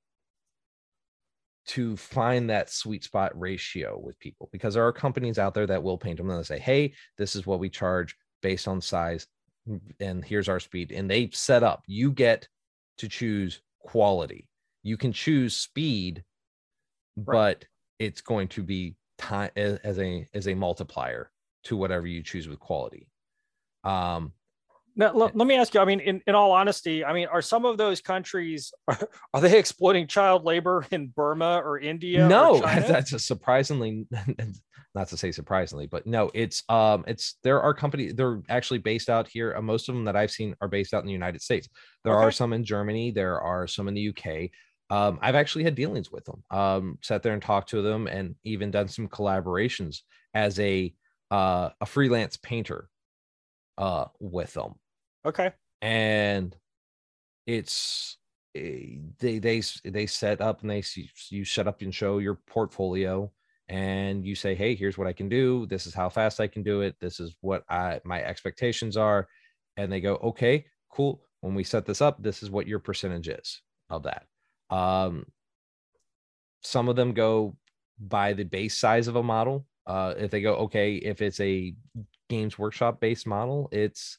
to 1.67 1.97
find 1.97 2.49
that 2.49 2.69
sweet 2.69 3.03
spot 3.03 3.37
ratio 3.37 3.99
with 3.99 4.17
people 4.19 4.49
because 4.51 4.73
there 4.73 4.87
are 4.87 4.93
companies 4.93 5.37
out 5.37 5.53
there 5.53 5.67
that 5.67 5.83
will 5.83 5.97
paint 5.97 6.17
them 6.17 6.29
and 6.29 6.39
they 6.39 6.43
say, 6.43 6.59
"Hey, 6.59 6.93
this 7.17 7.35
is 7.35 7.45
what 7.45 7.59
we 7.59 7.69
charge 7.69 8.15
based 8.41 8.67
on 8.67 8.81
size, 8.81 9.27
and 9.99 10.23
here's 10.23 10.49
our 10.49 10.59
speed." 10.59 10.91
And 10.91 11.09
they 11.09 11.29
set 11.31 11.63
up. 11.63 11.83
You 11.85 12.11
get 12.11 12.47
to 12.99 13.09
choose 13.09 13.61
quality. 13.79 14.47
You 14.83 14.97
can 14.97 15.11
choose 15.11 15.55
speed, 15.55 16.23
right. 17.17 17.25
but 17.59 17.65
it's 17.99 18.21
going 18.21 18.47
to 18.49 18.63
be 18.63 18.95
time 19.17 19.51
as 19.55 19.99
a 19.99 20.27
as 20.33 20.47
a 20.47 20.55
multiplier 20.55 21.31
to 21.65 21.75
whatever 21.75 22.07
you 22.07 22.23
choose 22.23 22.47
with 22.47 22.59
quality. 22.59 23.09
Um, 23.83 24.31
now, 24.97 25.13
let, 25.13 25.37
let 25.37 25.47
me 25.47 25.55
ask 25.55 25.75
you. 25.75 25.79
I 25.79 25.85
mean, 25.85 25.99
in, 25.99 26.23
in 26.25 26.33
all 26.33 26.51
honesty, 26.51 27.05
I 27.05 27.13
mean, 27.13 27.27
are 27.27 27.41
some 27.41 27.65
of 27.65 27.77
those 27.77 28.01
countries 28.01 28.73
are, 28.87 28.97
are 29.33 29.41
they 29.41 29.57
exploiting 29.59 30.07
child 30.07 30.43
labor 30.43 30.87
in 30.89 31.13
Burma 31.15 31.61
or 31.63 31.77
India? 31.77 32.27
No, 32.27 32.55
or 32.55 32.61
that's 32.65 33.13
a 33.13 33.19
surprisingly, 33.19 34.07
not 34.95 35.07
to 35.09 35.17
say 35.17 35.31
surprisingly, 35.31 35.85
but 35.85 36.07
no, 36.07 36.31
it's 36.33 36.63
um, 36.67 37.03
it's 37.07 37.35
there 37.43 37.61
are 37.61 37.75
companies. 37.75 38.15
They're 38.15 38.41
actually 38.49 38.79
based 38.79 39.07
out 39.07 39.27
here. 39.27 39.55
Uh, 39.55 39.61
most 39.61 39.87
of 39.87 39.93
them 39.93 40.03
that 40.05 40.15
I've 40.15 40.31
seen 40.31 40.55
are 40.61 40.67
based 40.67 40.95
out 40.95 41.03
in 41.03 41.07
the 41.07 41.13
United 41.13 41.43
States. 41.43 41.69
There 42.03 42.15
okay. 42.15 42.23
are 42.23 42.31
some 42.31 42.51
in 42.51 42.63
Germany. 42.63 43.11
There 43.11 43.39
are 43.39 43.67
some 43.67 43.87
in 43.87 43.93
the 43.93 44.09
UK. 44.09 44.49
Um, 44.89 45.19
I've 45.21 45.35
actually 45.35 45.63
had 45.63 45.75
dealings 45.75 46.11
with 46.11 46.25
them. 46.25 46.43
Um, 46.49 46.97
sat 47.03 47.21
there 47.21 47.33
and 47.33 47.41
talked 47.41 47.69
to 47.69 47.83
them, 47.83 48.07
and 48.07 48.33
even 48.43 48.71
done 48.71 48.87
some 48.87 49.07
collaborations 49.09 49.99
as 50.33 50.59
a 50.59 50.91
uh, 51.29 51.69
a 51.79 51.85
freelance 51.85 52.37
painter 52.37 52.89
uh, 53.77 54.05
with 54.19 54.53
them. 54.53 54.73
Okay. 55.25 55.51
And 55.81 56.55
it's 57.45 58.17
eh, 58.55 58.97
they 59.19 59.39
they 59.39 59.61
they 59.85 60.05
set 60.05 60.41
up 60.41 60.61
and 60.61 60.69
they 60.69 60.83
you 61.29 61.45
set 61.45 61.67
up 61.67 61.81
and 61.81 61.95
show 61.95 62.19
your 62.19 62.35
portfolio 62.35 63.31
and 63.69 64.25
you 64.25 64.35
say 64.35 64.55
hey 64.55 64.75
here's 64.75 64.97
what 64.97 65.07
i 65.07 65.13
can 65.13 65.29
do. 65.29 65.65
This 65.65 65.87
is 65.87 65.93
how 65.93 66.09
fast 66.09 66.39
i 66.39 66.47
can 66.47 66.63
do 66.63 66.81
it. 66.81 66.95
This 66.99 67.19
is 67.19 67.35
what 67.41 67.63
i 67.69 67.99
my 68.03 68.21
expectations 68.21 68.97
are. 68.97 69.27
And 69.77 69.91
they 69.91 70.01
go 70.01 70.15
okay 70.17 70.65
cool. 70.91 71.21
When 71.41 71.55
we 71.55 71.63
set 71.63 71.85
this 71.85 72.01
up 72.01 72.21
this 72.21 72.43
is 72.43 72.51
what 72.51 72.67
your 72.67 72.79
percentage 72.79 73.29
is 73.29 73.61
of 73.89 74.03
that. 74.03 74.25
Um 74.69 75.25
some 76.61 76.89
of 76.89 76.95
them 76.95 77.13
go 77.13 77.55
by 77.99 78.33
the 78.33 78.43
base 78.43 78.77
size 78.77 79.07
of 79.07 79.15
a 79.15 79.23
model. 79.23 79.65
Uh 79.85 80.13
if 80.17 80.31
they 80.31 80.41
go 80.41 80.55
okay 80.55 80.95
if 80.95 81.21
it's 81.21 81.39
a 81.39 81.73
games 82.29 82.59
workshop 82.59 82.99
based 82.99 83.25
model 83.25 83.69
it's 83.71 84.17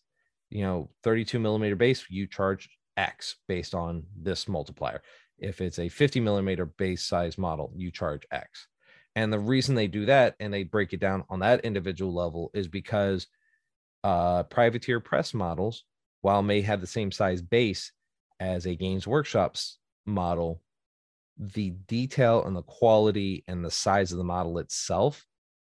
you 0.51 0.62
know 0.62 0.88
32 1.03 1.38
millimeter 1.38 1.76
base 1.76 2.05
you 2.09 2.26
charge 2.26 2.68
x 2.96 3.36
based 3.46 3.74
on 3.74 4.05
this 4.16 4.49
multiplier. 4.49 5.03
If 5.38 5.61
it's 5.61 5.78
a 5.78 5.88
50 5.88 6.20
millimeter 6.20 6.66
base 6.66 7.05
size 7.05 7.38
model 7.38 7.72
you 7.76 7.90
charge 7.90 8.26
x. 8.30 8.66
And 9.14 9.32
the 9.32 9.38
reason 9.38 9.74
they 9.74 9.88
do 9.88 10.07
that 10.07 10.36
and 10.38 10.53
they 10.53 10.64
break 10.64 10.92
it 10.92 11.01
down 11.01 11.24
on 11.28 11.40
that 11.40 11.64
individual 11.64 12.14
level 12.14 12.51
is 12.55 12.68
because 12.68 13.26
uh, 14.05 14.44
privateer 14.44 15.01
press 15.01 15.34
models 15.34 15.84
while 16.20 16.42
may 16.42 16.61
have 16.61 16.80
the 16.80 16.86
same 16.86 17.11
size 17.11 17.42
base 17.42 17.92
as 18.40 18.66
a 18.66 18.76
games 18.76 19.07
workshops 19.07 19.78
model 20.07 20.62
the 21.38 21.70
detail 21.70 22.44
and 22.44 22.57
the 22.57 22.62
quality 22.62 23.44
and 23.46 23.64
the 23.64 23.70
size 23.70 24.12
of 24.12 24.18
the 24.18 24.24
model 24.24 24.59
itself 24.59 25.26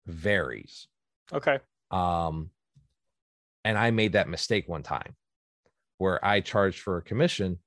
varies. 0.07 0.89
Okay. 1.33 1.59
Um 1.91 2.51
and 3.65 3.79
I 3.79 3.91
made 3.91 4.13
that 4.13 4.29
mistake 4.29 4.69
one 4.69 4.83
time 4.83 5.15
where 5.99 6.25
I 6.25 6.41
charged 6.41 6.81
for 6.81 6.97
a 6.97 7.03
commission 7.03 7.59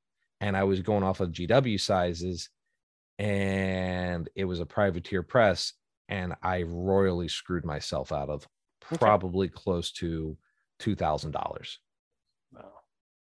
and 0.41 0.57
I 0.57 0.63
was 0.63 0.81
going 0.81 1.03
off 1.03 1.19
of 1.19 1.31
GW 1.31 1.79
sizes 1.79 2.49
and 3.19 4.27
it 4.35 4.45
was 4.45 4.59
a 4.59 4.65
privateer 4.65 5.23
press 5.23 5.73
and 6.09 6.33
I 6.41 6.63
royally 6.63 7.27
screwed 7.27 7.65
myself 7.65 8.11
out 8.11 8.29
of 8.29 8.47
probably 8.81 9.47
okay. 9.47 9.55
close 9.55 9.91
to 9.93 10.37
two 10.79 10.95
thousand 10.95 11.31
dollars. 11.31 11.79
Wow. 12.53 12.71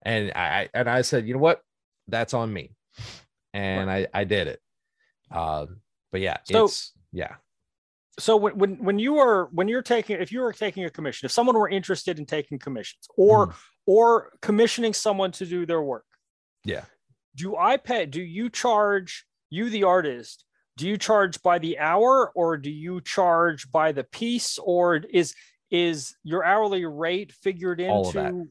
And 0.03 0.33
I 0.35 0.69
and 0.73 0.89
I 0.89 1.03
said, 1.03 1.27
you 1.27 1.35
know 1.35 1.41
what? 1.41 1.61
That's 2.09 2.35
on 2.35 2.53
me. 2.53 2.71
And 3.53 3.89
right. 3.89 4.07
I 4.15 4.21
I 4.21 4.25
did 4.25 4.47
it. 4.47 4.61
Uh, 5.31 5.67
but 6.13 6.21
yeah, 6.21 6.39
so, 6.45 6.65
it's 6.65 6.93
yeah 7.13 7.35
so 8.21 8.37
when, 8.37 8.57
when 8.57 8.77
when 8.85 8.99
you 8.99 9.19
are 9.19 9.49
when 9.53 9.69
you're 9.69 9.83
taking 9.83 10.21
if 10.21 10.31
you 10.33 10.41
were 10.41 10.53
taking 10.53 10.85
a 10.85 10.91
commission 10.91 11.27
if 11.27 11.33
someone 11.33 11.57
were 11.57 11.69
interested 11.69 12.19
in 12.19 12.27
taking 12.27 12.59
commissions 12.59 13.07
or 13.17 13.49
mm. 13.49 13.55
or 13.87 14.33
commissioning 14.43 14.93
someone 14.93 15.31
to 15.31 15.47
do 15.47 15.67
their 15.67 15.83
work 15.83 16.05
yeah 16.65 16.85
do 17.37 17.57
i 17.57 17.77
pay 17.77 18.07
do 18.07 18.23
you 18.23 18.49
charge 18.49 19.25
you 19.51 19.71
the 19.71 19.85
artist 19.85 20.45
do 20.77 20.89
you 20.89 20.97
charge 20.97 21.43
by 21.43 21.59
the 21.59 21.79
hour 21.79 22.31
or 22.35 22.57
do 22.57 22.71
you 22.71 23.01
charge 23.01 23.71
by 23.71 23.93
the 23.93 24.05
piece 24.05 24.59
or 24.59 24.97
is 24.97 25.35
is 25.71 26.17
your 26.25 26.45
hourly 26.45 26.85
rate 26.85 27.33
figured 27.33 27.81
into 27.81 27.93
all 27.93 28.09
of 28.09 28.15
that. 28.15 28.49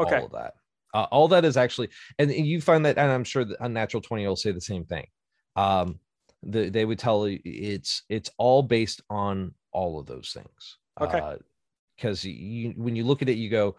okay 0.00 0.20
all 0.20 0.28
that 0.28 0.54
uh, 0.94 1.06
all 1.10 1.28
that 1.28 1.44
is 1.44 1.56
actually 1.56 1.88
and 2.18 2.30
you 2.32 2.60
find 2.60 2.84
that 2.84 2.98
and 2.98 3.10
i'm 3.10 3.24
sure 3.24 3.44
that 3.44 3.56
unnatural 3.60 4.00
20 4.00 4.26
will 4.26 4.36
say 4.36 4.52
the 4.52 4.60
same 4.60 4.84
thing 4.84 5.06
um 5.56 5.98
the, 6.46 6.68
they 6.70 6.84
would 6.84 6.98
tell 6.98 7.28
you 7.28 7.40
it's 7.44 8.02
it's 8.08 8.30
all 8.38 8.62
based 8.62 9.02
on 9.10 9.54
all 9.72 9.98
of 9.98 10.06
those 10.06 10.30
things. 10.32 10.78
Okay. 11.00 11.36
Because 11.96 12.24
uh, 12.24 12.28
you 12.28 12.74
when 12.76 12.96
you 12.96 13.04
look 13.04 13.22
at 13.22 13.28
it, 13.28 13.36
you 13.36 13.50
go, 13.50 13.76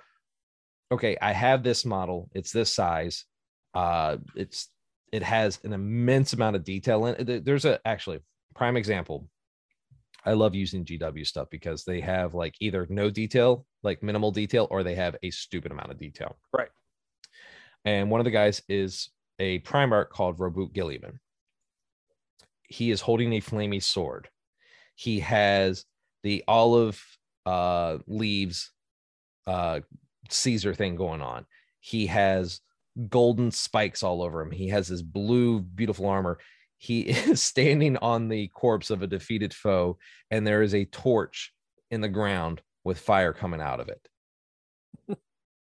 okay, 0.91 1.17
I 1.21 1.31
have 1.31 1.63
this 1.63 1.85
model. 1.85 2.29
It's 2.33 2.51
this 2.51 2.73
size. 2.73 3.25
Uh, 3.73 4.17
it's 4.35 4.69
it 5.11 5.23
has 5.23 5.59
an 5.63 5.73
immense 5.73 6.33
amount 6.33 6.55
of 6.55 6.63
detail 6.63 7.05
in 7.05 7.29
it. 7.29 7.45
There's 7.45 7.65
a 7.65 7.79
actually 7.85 8.19
prime 8.55 8.77
example. 8.77 9.27
I 10.25 10.33
love 10.33 10.55
using 10.55 10.83
GW 10.83 11.25
stuff 11.25 11.47
because 11.49 11.85
they 11.85 12.01
have 12.01 12.33
like 12.33 12.55
either 12.59 12.85
no 12.89 13.09
detail, 13.09 13.65
like 13.83 14.03
minimal 14.03 14.31
detail, 14.31 14.67
or 14.69 14.83
they 14.83 14.95
have 14.95 15.15
a 15.23 15.31
stupid 15.31 15.71
amount 15.71 15.91
of 15.91 15.97
detail. 15.97 16.37
Right. 16.55 16.67
And 17.85 18.11
one 18.11 18.19
of 18.19 18.25
the 18.25 18.31
guys 18.31 18.61
is 18.67 19.09
a 19.39 19.59
Primarch 19.59 20.09
called 20.09 20.37
Roboute 20.39 20.73
Guilliman 20.73 21.19
he 22.67 22.91
is 22.91 23.01
holding 23.01 23.33
a 23.33 23.39
flaming 23.39 23.81
sword. 23.81 24.29
He 24.95 25.21
has 25.21 25.85
the 26.23 26.43
olive 26.47 27.03
uh, 27.45 27.97
leaves 28.07 28.71
uh, 29.45 29.79
Caesar 30.29 30.73
thing 30.73 30.95
going 30.95 31.21
on. 31.21 31.45
He 31.79 32.07
has 32.07 32.59
golden 33.09 33.51
spikes 33.51 34.03
all 34.03 34.21
over 34.21 34.41
him. 34.41 34.51
He 34.51 34.67
has 34.69 34.87
this 34.87 35.01
blue, 35.01 35.61
beautiful 35.61 36.07
armor. 36.07 36.39
He 36.77 37.01
is 37.09 37.41
standing 37.41 37.97
on 37.97 38.27
the 38.27 38.47
corpse 38.49 38.89
of 38.89 39.01
a 39.01 39.07
defeated 39.07 39.53
foe, 39.53 39.97
and 40.29 40.45
there 40.45 40.61
is 40.61 40.75
a 40.75 40.85
torch 40.85 41.53
in 41.89 42.01
the 42.01 42.09
ground 42.09 42.61
with 42.83 42.99
fire 42.99 43.33
coming 43.33 43.61
out 43.61 43.79
of 43.79 43.89
it. 43.89 44.07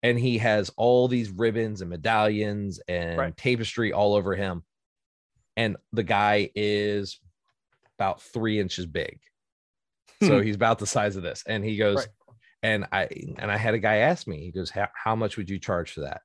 and 0.02 0.18
he 0.18 0.38
has 0.38 0.70
all 0.76 1.08
these 1.08 1.30
ribbons 1.30 1.80
and 1.80 1.90
medallions 1.90 2.80
and 2.88 3.18
right. 3.18 3.36
tapestry 3.36 3.92
all 3.92 4.14
over 4.14 4.34
him 4.34 4.62
and 5.56 5.76
the 5.92 6.02
guy 6.02 6.50
is 6.54 7.20
about 7.98 8.22
three 8.22 8.58
inches 8.58 8.86
big. 8.86 9.20
So 10.22 10.38
hmm. 10.38 10.44
he's 10.44 10.54
about 10.54 10.78
the 10.78 10.86
size 10.86 11.16
of 11.16 11.22
this. 11.22 11.42
And 11.46 11.64
he 11.64 11.76
goes, 11.76 11.96
right. 11.96 12.08
and 12.62 12.86
I 12.92 13.08
and 13.38 13.50
I 13.50 13.56
had 13.56 13.74
a 13.74 13.78
guy 13.78 13.96
ask 13.96 14.26
me, 14.26 14.40
he 14.44 14.52
goes, 14.52 14.70
How 14.70 15.14
much 15.14 15.36
would 15.36 15.50
you 15.50 15.58
charge 15.58 15.92
for 15.92 16.00
that? 16.00 16.22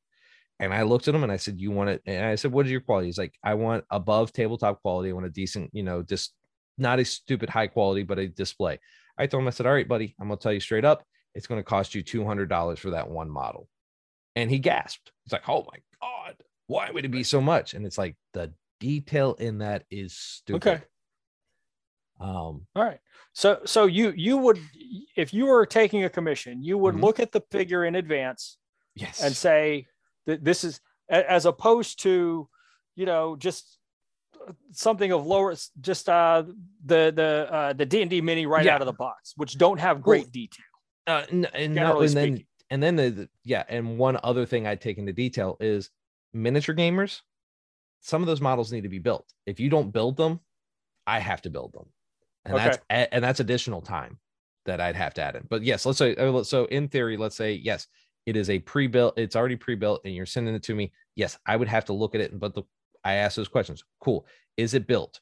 And 0.59 0.73
I 0.73 0.84
looked 0.84 1.07
at 1.07 1.15
him 1.15 1.23
and 1.23 1.32
I 1.32 1.38
said, 1.38 1.59
You 1.59 1.71
want 1.71 1.89
it? 1.89 2.01
And 2.05 2.26
I 2.26 2.36
said, 2.36 2.51
What 2.51 2.65
is 2.65 2.71
your 2.71 2.82
quality? 2.82 3.07
He's 3.07 3.17
like, 3.17 3.34
I 3.43 3.55
want 3.55 3.84
above 3.89 4.32
tabletop 4.32 4.82
quality. 4.82 5.09
I 5.09 5.13
want 5.13 5.26
a 5.26 5.30
decent, 5.30 5.69
you 5.73 5.84
know, 5.84 6.01
just 6.01 6.34
not 6.78 6.99
a 6.99 7.05
stupid 7.05 7.49
high 7.49 7.67
quality, 7.67 8.03
but 8.03 8.19
a 8.19 8.28
display. 8.28 8.80
I 9.17 9.28
told 9.28 9.43
him, 9.43 9.47
I 9.47 9.51
said, 9.51 9.65
All 9.65 9.73
right, 9.73 9.88
buddy, 9.88 10.15
I'm 10.19 10.28
gonna 10.28 10.38
tell 10.38 10.53
you 10.53 10.59
straight 10.59 10.86
up, 10.86 11.03
it's 11.34 11.47
gonna 11.47 11.63
cost 11.63 11.95
you 11.95 12.03
$200 12.03 12.78
for 12.78 12.91
that 12.91 13.09
one 13.09 13.30
model. 13.30 13.67
And 14.36 14.49
he 14.49 14.59
gasped. 14.59 15.11
He's 15.23 15.34
like, 15.34 15.47
Oh 15.47 15.65
my 15.71 15.80
God, 16.01 16.36
why 16.67 16.89
would 16.91 17.05
it 17.05 17.09
be 17.09 17.23
so 17.23 17.41
much? 17.41 17.73
And 17.73 17.86
it's 17.86 17.97
like 17.97 18.15
the 18.34 18.53
detail 18.80 19.34
in 19.34 19.59
that 19.59 19.84
is 19.89 20.15
stupid. 20.15 20.67
Okay. 20.67 20.84
Um, 22.19 22.65
all 22.76 22.84
right. 22.84 22.99
So 23.34 23.59
so 23.65 23.86
you 23.86 24.13
you 24.15 24.38
would 24.38 24.59
if 25.17 25.34
you 25.34 25.45
were 25.45 25.65
taking 25.65 26.05
a 26.05 26.09
commission, 26.09 26.63
you 26.63 26.78
would 26.78 26.95
mm-hmm. 26.95 27.03
look 27.03 27.19
at 27.19 27.32
the 27.32 27.41
figure 27.51 27.84
in 27.84 27.95
advance, 27.95 28.57
yes, 28.95 29.21
and 29.21 29.36
say 29.36 29.88
that 30.26 30.43
this 30.43 30.63
is 30.63 30.80
as 31.09 31.45
opposed 31.45 32.01
to, 32.03 32.47
you 32.95 33.05
know, 33.05 33.36
just 33.36 33.78
something 34.71 35.11
of 35.11 35.26
lower, 35.26 35.53
just 35.82 36.07
uh 36.07 36.43
the 36.86 37.11
the 37.13 37.47
uh 37.51 37.73
the 37.73 37.86
D 37.86 38.01
and 38.01 38.09
D 38.09 38.21
mini 38.21 38.45
right 38.45 38.65
yeah. 38.65 38.76
out 38.76 38.82
of 38.82 38.88
the 38.88 38.93
box, 38.93 39.34
which 39.36 39.57
don't 39.57 39.80
have 39.80 40.01
great 40.01 40.23
well, 40.23 40.32
detail. 40.32 40.65
Uh, 41.07 41.23
and, 41.30 41.49
and, 41.53 41.76
no, 41.76 42.01
and 42.01 42.13
then 42.13 42.45
and 42.69 42.82
then 42.82 42.95
the, 42.95 43.09
the 43.09 43.30
yeah, 43.43 43.63
and 43.67 43.97
one 43.97 44.17
other 44.23 44.45
thing 44.45 44.65
I 44.65 44.76
take 44.76 44.97
into 44.97 45.13
detail 45.13 45.57
is 45.59 45.89
miniature 46.34 46.73
gamers 46.73 47.21
some 48.06 48.22
of 48.22 48.28
those 48.28 48.41
models 48.41 48.72
need 48.72 48.84
to 48.84 48.89
be 48.89 48.99
built. 48.99 49.26
If 49.45 49.60
you 49.60 49.70
don't 49.70 49.91
build 49.91 50.16
them, 50.16 50.39
I 51.08 51.20
have 51.20 51.41
to 51.41 51.49
build 51.49 51.74
them. 51.74 51.88
And 52.45 52.53
okay. 52.53 52.64
that's 52.66 52.80
and 52.89 53.24
that's 53.24 53.39
additional 53.39 53.82
time. 53.82 54.20
that 54.66 54.82
I'd 54.82 54.95
have 54.95 55.14
to 55.16 55.22
add 55.22 55.36
in. 55.36 55.45
But 55.49 55.64
yes, 55.64 55.86
let's 55.86 55.97
say 55.97 56.16
uh, 56.16 56.43
so 56.43 56.66
in 56.66 56.88
theory, 56.88 57.18
let's 57.18 57.36
say 57.36 57.53
yes, 57.53 57.88
it 58.26 58.36
is 58.36 58.49
a 58.49 58.60
pre-built, 58.60 59.18
it's 59.18 59.36
already 59.36 59.56
pre-built, 59.56 60.01
and 60.06 60.14
you're 60.14 60.26
sending 60.26 60.56
it 60.56 60.64
to 60.64 60.76
me. 60.76 60.91
Yes, 61.16 61.38
I 61.45 61.56
would 61.56 61.68
have 61.68 61.86
to 61.86 61.93
look 61.93 62.16
at 62.16 62.22
it, 62.22 62.38
but 62.39 62.53
the 62.53 62.64
I 63.03 63.14
ask 63.14 63.36
those 63.36 63.47
questions. 63.47 63.84
Cool. 64.01 64.26
Is 64.58 64.74
it 64.74 64.88
built? 64.88 65.20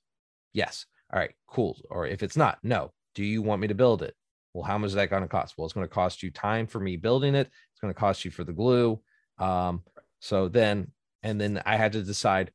Yes. 0.53 0.85
All 1.11 1.19
right, 1.19 1.31
cool. 1.47 1.77
Or 1.89 2.07
if 2.07 2.23
it's 2.23 2.37
not, 2.37 2.59
no. 2.63 2.91
Do 3.13 3.23
you 3.23 3.41
want 3.41 3.61
me 3.61 3.67
to 3.67 3.75
build 3.75 4.01
it? 4.01 4.15
Well, 4.53 4.63
how 4.63 4.77
much 4.77 4.89
is 4.89 4.93
that 4.93 5.09
going 5.09 5.21
to 5.21 5.27
cost? 5.27 5.55
Well, 5.57 5.65
it's 5.65 5.73
going 5.73 5.87
to 5.87 5.93
cost 5.93 6.23
you 6.23 6.31
time 6.31 6.65
for 6.65 6.79
me 6.79 6.95
building 6.95 7.35
it. 7.35 7.47
It's 7.47 7.79
going 7.81 7.93
to 7.93 7.99
cost 7.99 8.23
you 8.23 8.31
for 8.31 8.43
the 8.43 8.53
glue. 8.53 8.99
Um, 9.37 9.83
so 10.19 10.47
then, 10.47 10.91
and 11.21 11.39
then 11.39 11.61
I 11.65 11.75
had 11.75 11.93
to 11.93 12.03
decide. 12.03 12.51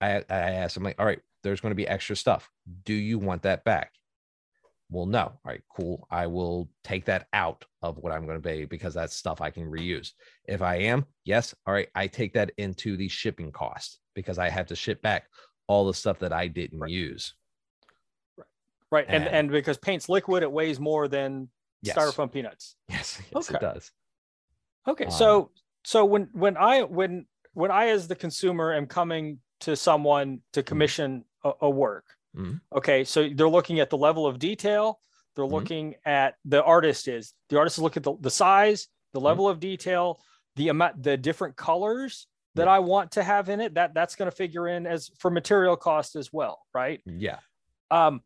I, 0.00 0.16
I 0.28 0.50
asked 0.52 0.76
him 0.76 0.82
like, 0.84 0.96
all 0.98 1.06
right, 1.06 1.20
there's 1.42 1.60
going 1.60 1.70
to 1.70 1.76
be 1.76 1.86
extra 1.88 2.16
stuff. 2.16 2.50
Do 2.84 2.94
you 2.94 3.18
want 3.18 3.42
that 3.42 3.64
back? 3.64 3.92
Well, 4.90 5.06
no. 5.06 5.20
All 5.20 5.40
right, 5.44 5.62
cool. 5.76 6.06
I 6.10 6.26
will 6.26 6.70
take 6.82 7.04
that 7.06 7.26
out 7.32 7.64
of 7.82 7.98
what 7.98 8.12
I'm 8.12 8.24
going 8.26 8.40
to 8.40 8.48
pay 8.48 8.64
because 8.64 8.94
that's 8.94 9.14
stuff 9.14 9.40
I 9.40 9.50
can 9.50 9.70
reuse. 9.70 10.12
If 10.46 10.62
I 10.62 10.76
am, 10.76 11.04
yes. 11.24 11.54
All 11.66 11.74
right, 11.74 11.88
I 11.94 12.06
take 12.06 12.32
that 12.34 12.52
into 12.56 12.96
the 12.96 13.08
shipping 13.08 13.52
cost 13.52 14.00
because 14.14 14.38
I 14.38 14.48
have 14.48 14.66
to 14.68 14.76
ship 14.76 15.02
back 15.02 15.24
all 15.66 15.86
the 15.86 15.94
stuff 15.94 16.18
that 16.20 16.32
I 16.32 16.48
didn't 16.48 16.80
Right. 16.80 16.90
use. 16.90 17.34
Right. 18.90 19.04
And, 19.08 19.24
And- 19.24 19.34
and 19.34 19.50
because 19.50 19.76
paint's 19.76 20.08
liquid, 20.08 20.42
it 20.42 20.50
weighs 20.50 20.80
more 20.80 21.08
than 21.08 21.50
Yes. 21.82 21.96
styrofoam 21.96 22.32
peanuts. 22.32 22.74
Yes, 22.88 23.20
yes, 23.34 23.50
Okay. 23.50 23.56
it 23.56 23.60
does. 23.60 23.92
Okay. 24.86 25.04
Um, 25.04 25.10
so 25.10 25.50
so 25.84 26.04
when 26.04 26.28
when 26.32 26.56
I 26.56 26.82
when 26.82 27.26
when 27.52 27.70
I 27.70 27.88
as 27.88 28.08
the 28.08 28.16
consumer 28.16 28.72
am 28.72 28.86
coming 28.86 29.38
to 29.60 29.76
someone 29.76 30.40
to 30.52 30.62
commission 30.62 31.24
a, 31.44 31.52
a 31.62 31.70
work, 31.70 32.04
Mhm. 32.36 32.60
okay, 32.72 33.04
so 33.04 33.28
they're 33.28 33.48
looking 33.48 33.80
at 33.80 33.90
the 33.90 33.96
level 33.98 34.26
of 34.26 34.38
detail. 34.38 35.00
They're 35.34 35.44
Mhm. 35.44 35.50
looking 35.52 35.94
at 36.04 36.36
the 36.44 36.62
artist 36.62 37.08
is 37.08 37.32
the 37.48 37.58
artist 37.58 37.78
is 37.78 37.82
looking 37.82 38.00
at 38.00 38.04
the, 38.04 38.16
the 38.20 38.30
size, 38.30 38.88
the 39.12 39.20
level 39.20 39.48
of 39.48 39.60
detail, 39.60 40.20
the 40.56 40.68
amount, 40.68 41.02
the 41.02 41.16
different 41.16 41.56
colors 41.56 42.26
that 42.54 42.66
Yeah. 42.66 42.72
I 42.74 42.78
want 42.80 43.12
to 43.12 43.22
have 43.22 43.48
in 43.48 43.60
it. 43.60 43.74
That 43.74 43.94
that's 43.94 44.16
going 44.16 44.30
to 44.30 44.36
figure 44.36 44.66
in 44.68 44.86
as 44.86 45.10
for 45.18 45.30
material 45.30 45.76
cost 45.76 46.16
as 46.16 46.32
well, 46.32 46.66
right? 46.74 47.00
Yeah. 47.06 47.38
Um, 47.90 48.22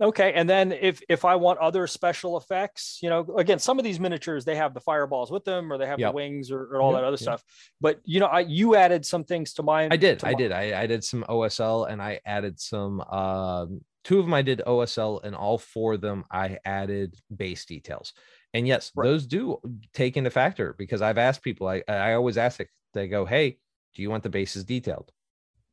okay, 0.00 0.32
and 0.34 0.48
then 0.48 0.72
if 0.72 1.00
if 1.08 1.24
I 1.24 1.36
want 1.36 1.58
other 1.58 1.86
special 1.86 2.36
effects, 2.36 2.98
you 3.02 3.08
know, 3.10 3.24
again, 3.36 3.58
some 3.58 3.78
of 3.78 3.84
these 3.84 4.00
miniatures 4.00 4.44
they 4.44 4.56
have 4.56 4.74
the 4.74 4.80
fireballs 4.80 5.30
with 5.30 5.44
them, 5.44 5.72
or 5.72 5.78
they 5.78 5.86
have 5.86 5.98
Yep. 5.98 6.10
the 6.10 6.14
wings, 6.14 6.50
or, 6.50 6.62
or 6.74 6.80
all 6.80 6.92
Yep, 6.92 7.00
that 7.00 7.06
other 7.06 7.12
yep. 7.14 7.20
stuff. 7.20 7.44
But 7.80 8.00
you 8.04 8.20
know, 8.20 8.26
I 8.26 8.40
you 8.40 8.76
added 8.76 9.04
some 9.06 9.24
things 9.24 9.52
to 9.54 9.62
mine. 9.62 9.92
I 9.92 9.96
did. 9.96 10.22
I 10.24 10.34
did. 10.34 10.52
I, 10.52 10.82
I 10.82 10.86
did 10.86 11.04
some 11.04 11.24
OSL 11.28 11.90
and 11.90 12.00
I 12.02 12.20
added 12.24 12.60
some 12.60 13.00
um 13.02 13.80
two 14.04 14.18
of 14.18 14.24
them 14.24 14.34
I 14.34 14.42
did 14.42 14.62
OSL 14.66 15.22
and 15.24 15.34
all 15.34 15.58
four 15.58 15.94
of 15.94 16.00
them 16.00 16.24
I 16.30 16.58
added 16.64 17.16
base 17.34 17.64
details. 17.66 18.12
And 18.54 18.66
yes, 18.66 18.90
Right. 18.94 19.06
those 19.06 19.26
do 19.26 19.58
take 19.92 20.16
into 20.16 20.30
factor 20.30 20.74
because 20.78 21.02
I've 21.02 21.18
asked 21.18 21.42
people, 21.42 21.68
I 21.68 21.82
I 21.88 22.14
always 22.14 22.38
ask 22.38 22.60
it, 22.60 22.68
they 22.94 23.08
go, 23.08 23.26
Hey, 23.26 23.58
do 23.94 24.02
you 24.02 24.10
want 24.10 24.22
the 24.22 24.30
bases 24.30 24.64
detailed? 24.64 25.12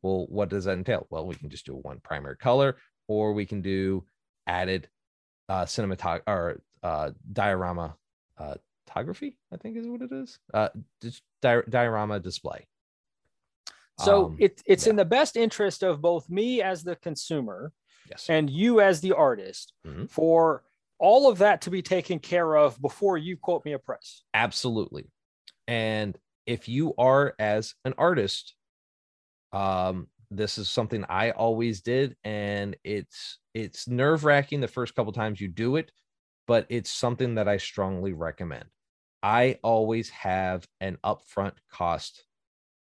Well, 0.02 0.26
what 0.30 0.50
does 0.50 0.66
that 0.66 0.78
entail? 0.78 1.08
Well, 1.10 1.26
we 1.26 1.36
can 1.36 1.50
just 1.50 1.66
do 1.66 1.76
one 1.76 2.00
primary 2.04 2.38
color, 2.38 2.78
or 3.08 3.34
we 3.34 3.46
can 3.46 3.62
do 3.62 4.06
added 4.48 4.89
uh 5.50 5.66
cinematog 5.66 6.22
or 6.28 6.62
uh 6.84 7.12
diorama 7.32 7.96
uh 8.38 8.56
photography, 8.88 9.38
I 9.52 9.58
think 9.58 9.78
is 9.78 9.88
what 9.88 10.02
it 10.02 10.12
is. 10.12 10.38
Uh 10.54 10.70
just 11.02 11.22
di- 11.41 11.62
diorama 11.70 12.20
display. 12.20 12.66
So 14.00 14.26
Um, 14.26 14.38
it, 14.39 14.62
it's 14.66 14.88
in 14.88 14.96
the 14.98 15.06
best 15.06 15.38
interest 15.38 15.82
of 15.84 16.02
both 16.02 16.30
me 16.30 16.62
as 16.62 16.84
the 16.84 16.98
consumer 16.98 17.72
yes. 18.10 18.30
and 18.30 18.50
you 18.50 18.82
as 18.82 19.00
the 19.02 19.14
artist 19.14 19.72
Mhm. 19.86 20.10
for 20.10 20.64
all 21.00 21.30
of 21.30 21.38
that 21.39 21.62
to 21.62 21.70
be 21.70 21.82
taken 21.82 22.20
care 22.20 22.56
of 22.58 22.80
before 22.82 23.18
you 23.18 23.38
quote 23.38 23.64
me 23.66 23.72
a 23.74 23.80
price. 23.80 24.24
absolutely 24.34 25.12
and 25.68 26.18
if 26.46 26.68
you 26.70 26.93
are 26.98 27.34
as 27.39 27.74
an 27.86 27.93
artist 27.98 28.56
um 29.54 30.08
this 30.30 30.58
is 30.58 30.70
something 30.70 31.04
i 31.10 31.32
always 31.32 31.82
did 31.82 32.16
and 32.24 32.76
it's 32.84 33.40
it's 33.54 33.88
nerve 33.88 34.24
wracking 34.24 34.62
the 34.62 34.68
first 34.68 34.96
couple 34.96 35.12
times 35.14 35.40
you 35.42 35.48
do 35.48 35.76
it 35.76 35.92
but 36.48 36.68
it's 36.70 36.92
something 36.92 37.36
that 37.36 37.48
i 37.48 37.58
strongly 37.58 38.14
recommend 38.14 38.66
i 39.24 39.60
always 39.64 40.10
have 40.10 40.68
an 40.82 40.98
upfront 41.06 41.56
cost 41.72 42.26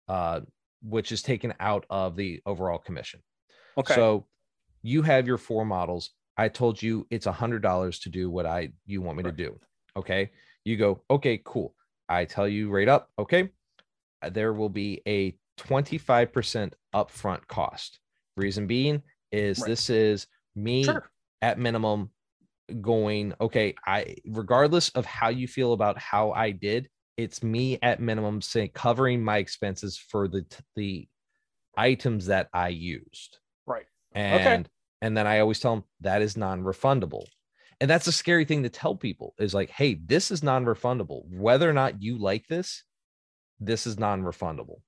uh 0.09 0.41
which 0.83 1.13
is 1.13 1.23
taken 1.23 1.55
out 1.61 1.87
of 1.91 2.17
the 2.17 2.43
overall 2.47 2.79
commission 2.79 3.23
Okay. 3.77 4.05
so 4.05 4.27
you 4.83 5.03
have 5.03 5.27
your 5.27 5.39
four 5.39 5.65
models. 5.65 6.11
I 6.37 6.49
told 6.49 6.83
you 6.83 7.07
it's 7.11 7.27
a 7.27 7.33
hundred 7.33 7.63
dollars 7.63 7.99
to 8.01 8.11
do 8.11 8.31
what 8.31 8.47
I 8.47 8.73
you 8.87 9.03
want 9.03 9.19
me 9.19 9.23
Right. 9.23 9.33
to 9.33 9.33
do. 9.33 9.61
Okay. 9.97 10.33
You 10.65 10.77
go, 10.77 11.03
okay, 11.11 11.41
cool. 11.45 11.75
I 12.09 12.25
tell 12.25 12.49
you 12.49 12.71
right 12.71 12.89
up, 12.89 13.11
okay. 13.19 13.51
uh, 14.23 14.31
There 14.31 14.53
will 14.53 14.69
be 14.69 15.03
a 15.07 15.39
25% 15.59 16.73
upfront 16.95 17.47
cost. 17.47 17.99
Reason 18.37 18.67
being 18.67 19.03
is 19.31 19.61
Right. 19.61 19.69
this 19.69 19.91
is 19.91 20.27
me 20.55 20.85
sure. 20.85 21.11
at 21.43 21.59
minimum 21.59 22.11
going, 22.81 23.35
okay, 23.41 23.75
I 23.87 24.17
regardless 24.27 24.89
of 24.91 25.05
how 25.07 25.29
you 25.29 25.47
feel 25.47 25.73
about 25.73 25.99
how 25.99 26.33
I 26.33 26.51
did, 26.51 26.89
it's 27.17 27.43
me 27.43 27.79
at 27.83 28.01
minimum 28.01 28.41
say 28.41 28.69
covering 28.69 29.23
my 29.23 29.39
expenses 29.39 29.97
for 29.99 30.29
the 30.29 30.45
the 30.75 31.09
items 31.77 32.27
that 32.27 32.49
I 32.53 32.69
used. 32.69 33.39
Right. 33.67 33.87
And 34.15 34.69
and 35.03 35.17
then 35.17 35.27
I 35.27 35.41
always 35.41 35.61
tell 35.61 35.75
them 35.77 35.85
that 36.01 36.23
is 36.23 36.37
non-refundable. 36.37 37.27
And 37.81 37.91
that's 37.91 38.07
a 38.07 38.13
scary 38.13 38.45
thing 38.45 38.63
to 38.63 38.69
tell 38.69 38.95
people 38.97 39.35
is 39.39 39.53
like, 39.53 39.69
hey, 39.69 39.95
this 39.95 40.31
is 40.31 40.43
non-refundable. 40.43 41.25
Whether 41.29 41.69
or 41.69 41.73
not 41.73 42.01
you 42.03 42.17
like 42.19 42.47
this, 42.47 42.85
this 43.61 43.87
is 43.87 43.99
non-refundable. 43.99 44.79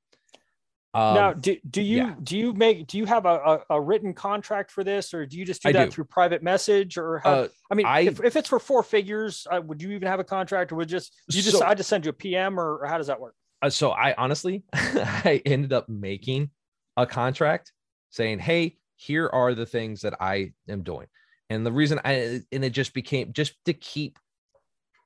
Um, 0.96 1.14
now, 1.14 1.32
do, 1.34 1.56
do 1.68 1.82
you 1.82 1.96
yeah. 1.98 2.14
do 2.22 2.38
you 2.38 2.54
make 2.54 2.86
do 2.86 2.96
you 2.96 3.04
have 3.04 3.26
a, 3.26 3.34
a, 3.68 3.74
a 3.76 3.80
written 3.80 4.14
contract 4.14 4.70
for 4.70 4.82
this, 4.82 5.12
or 5.12 5.26
do 5.26 5.36
you 5.36 5.44
just 5.44 5.62
do 5.62 5.68
I 5.68 5.72
that 5.72 5.84
do. 5.86 5.90
through 5.90 6.04
private 6.04 6.42
message, 6.42 6.96
or 6.96 7.18
how? 7.18 7.30
uh, 7.32 7.48
I 7.70 7.74
mean, 7.74 7.84
I- 7.84 8.00
if, 8.00 8.24
if 8.24 8.34
it's 8.34 8.48
for 8.48 8.58
four 8.58 8.82
figures, 8.82 9.46
uh, 9.50 9.60
would 9.62 9.82
you 9.82 9.90
even 9.90 10.08
have 10.08 10.20
a 10.20 10.24
contract, 10.24 10.72
or 10.72 10.76
would 10.76 10.88
just 10.88 11.14
you 11.30 11.42
So- 11.42 11.50
decide 11.50 11.76
to 11.76 11.82
send 11.82 12.06
you 12.06 12.10
a 12.10 12.14
PM, 12.14 12.58
or, 12.58 12.78
or 12.78 12.86
how 12.86 12.96
does 12.96 13.08
that 13.08 13.20
work? 13.20 13.34
uh, 13.60 13.68
so 13.68 13.90
I 13.90 14.14
honestly, 14.16 14.62
I 14.72 15.42
ended 15.44 15.74
up 15.74 15.86
making 15.86 16.48
a 16.96 17.06
contract 17.06 17.72
saying, 18.08 18.38
"Hey, 18.38 18.78
here 18.94 19.28
are 19.30 19.54
the 19.54 19.66
things 19.66 20.00
that 20.00 20.14
I 20.18 20.52
am 20.66 20.82
doing," 20.82 21.08
and 21.50 21.66
the 21.66 21.72
reason 21.72 22.00
I 22.06 22.40
and 22.50 22.64
it 22.64 22.70
just 22.70 22.94
became 22.94 23.34
just 23.34 23.52
to 23.66 23.74
keep 23.74 24.18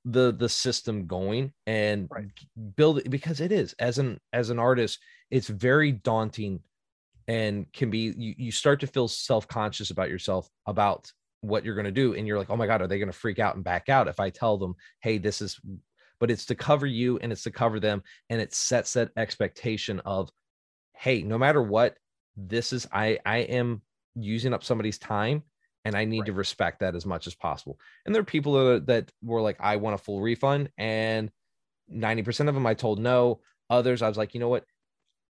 the 0.04 0.32
the 0.32 0.48
system 0.48 1.06
going 1.06 1.52
and 1.66 2.08
Right. 2.10 2.26
build 2.76 2.98
it 2.98 3.10
because 3.10 3.40
it 3.40 3.52
is 3.52 3.74
as 3.78 3.98
an 3.98 4.18
as 4.32 4.50
an 4.50 4.58
artist, 4.58 4.98
it's 5.30 5.48
very 5.48 5.92
daunting 5.92 6.60
and 7.28 7.72
can 7.72 7.90
be 7.90 8.12
you, 8.16 8.34
you 8.36 8.52
start 8.52 8.80
to 8.80 8.86
feel 8.86 9.06
self-conscious 9.08 9.90
about 9.90 10.10
yourself 10.10 10.48
about 10.66 11.10
what 11.42 11.64
you're 11.64 11.74
going 11.74 11.84
to 11.84 11.92
do 11.92 12.14
and 12.14 12.26
you're 12.26 12.38
like 12.38 12.50
oh 12.50 12.56
my 12.56 12.66
god 12.66 12.82
are 12.82 12.86
they 12.86 12.98
going 12.98 13.10
to 13.10 13.16
freak 13.16 13.38
out 13.38 13.54
and 13.54 13.64
back 13.64 13.88
out 13.88 14.08
if 14.08 14.20
i 14.20 14.28
tell 14.28 14.58
them 14.58 14.74
hey 15.00 15.16
this 15.16 15.40
is 15.40 15.58
but 16.18 16.30
it's 16.30 16.44
to 16.44 16.54
cover 16.54 16.86
you 16.86 17.18
and 17.18 17.32
it's 17.32 17.42
to 17.42 17.50
cover 17.50 17.80
them 17.80 18.02
and 18.28 18.40
it 18.40 18.52
sets 18.52 18.92
that 18.94 19.10
expectation 19.16 20.00
of 20.00 20.28
hey 20.96 21.22
no 21.22 21.38
matter 21.38 21.62
what 21.62 21.96
this 22.36 22.72
is 22.72 22.86
i 22.92 23.18
i 23.24 23.38
am 23.38 23.80
using 24.16 24.52
up 24.52 24.64
somebody's 24.64 24.98
time 24.98 25.42
and 25.84 25.96
i 25.96 26.04
need 26.04 26.26
to 26.26 26.32
respect 26.32 26.80
that 26.80 26.94
as 26.94 27.06
much 27.06 27.26
as 27.26 27.34
possible. 27.34 27.78
And 28.04 28.14
there 28.14 28.20
are 28.22 28.24
people 28.24 28.52
that, 28.72 28.86
that 28.86 29.12
were 29.22 29.40
like 29.40 29.56
i 29.60 29.76
want 29.76 29.94
a 29.94 29.98
full 29.98 30.20
refund 30.20 30.70
and 30.78 31.30
90% 31.92 32.48
of 32.48 32.54
them 32.54 32.66
i 32.66 32.74
told 32.74 32.98
no. 33.00 33.40
Others 33.68 34.02
i 34.02 34.08
was 34.08 34.18
like 34.18 34.34
you 34.34 34.40
know 34.40 34.48
what? 34.48 34.64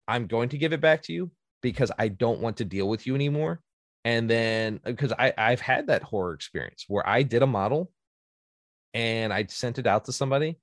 I'm 0.08 0.28
going 0.28 0.50
to 0.50 0.58
give 0.58 0.74
it 0.74 0.82
back 0.82 1.04
to 1.04 1.14
you 1.14 1.32
because 1.62 1.92
i 1.98 2.08
don't 2.08 2.42
want 2.42 2.58
to 2.58 2.66
deal 2.66 2.88
with 2.90 3.08
you 3.08 3.16
anymore. 3.16 3.62
And 4.06 4.30
then 4.30 4.80
uh, 4.86 4.92
because 4.92 5.14
i 5.14 5.34
i've 5.38 5.62
had 5.62 5.88
that 5.88 6.04
horror 6.04 6.34
experience 6.34 6.86
where 6.88 7.08
i 7.08 7.24
did 7.24 7.42
a 7.42 7.48
model 7.48 7.92
and 8.94 9.32
i 9.34 9.46
sent 9.46 9.80
it 9.80 9.88
out 9.88 10.06
to 10.06 10.12
somebody. 10.12 10.60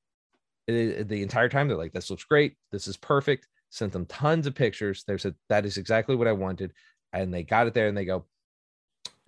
It- 0.68 1.08
the 1.08 1.22
entire 1.22 1.48
time 1.48 1.68
they're 1.68 1.76
like 1.76 1.92
this 1.92 2.10
looks 2.10 2.24
great. 2.24 2.56
This 2.70 2.86
is 2.86 2.96
perfect. 2.96 3.46
Sent 3.70 3.92
them 3.92 4.06
tons 4.06 4.46
of 4.46 4.54
pictures. 4.54 5.04
They 5.06 5.16
said 5.16 5.34
that 5.48 5.64
is 5.64 5.76
exactly 5.78 6.16
what 6.16 6.28
i 6.28 6.32
wanted. 6.32 6.72
And 7.12 7.32
they 7.32 7.42
got 7.44 7.66
it 7.66 7.74
there 7.74 7.88
and 7.88 7.96
they 7.96 8.04
go 8.04 8.26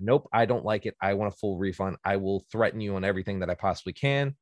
nope 0.02 0.28
i 0.32 0.44
don't 0.46 0.64
like 0.64 0.86
it. 0.86 0.96
I 1.00 1.14
want 1.14 1.32
a 1.32 1.36
full 1.36 1.58
refund. 1.58 1.96
I 2.04 2.16
will 2.16 2.44
threaten 2.52 2.80
you 2.80 2.96
on 2.96 3.04
everything 3.04 3.40
that 3.40 3.50
i 3.50 3.54
possibly 3.54 3.92
can. 3.92 4.36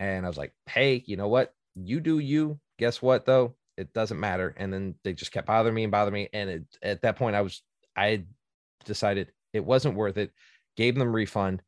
And 0.00 0.24
i 0.26 0.28
was 0.28 0.38
like 0.38 0.52
hey 0.68 1.02
you 1.06 1.16
know 1.16 1.28
what? 1.28 1.52
You 1.74 2.00
do 2.00 2.18
you. 2.18 2.60
Guess 2.78 3.00
what 3.02 3.24
though? 3.26 3.56
It 3.76 3.92
doesn't 3.94 4.20
matter. 4.20 4.54
And 4.58 4.72
then 4.72 4.94
they 5.04 5.14
just 5.14 5.32
kept 5.32 5.46
bothering 5.46 5.74
me 5.74 5.84
and 5.84 5.92
bothering 5.92 6.14
me. 6.14 6.28
And 6.32 6.50
it, 6.50 6.64
at 6.82 7.02
that 7.02 7.16
point 7.16 7.36
i 7.36 7.40
was 7.42 7.62
i 7.96 8.24
decided 8.84 9.32
it 9.52 9.64
wasn't 9.64 9.94
worth 9.96 10.16
it 10.16 10.32
gave 10.76 10.94
them 10.96 11.14
refund 11.14 11.62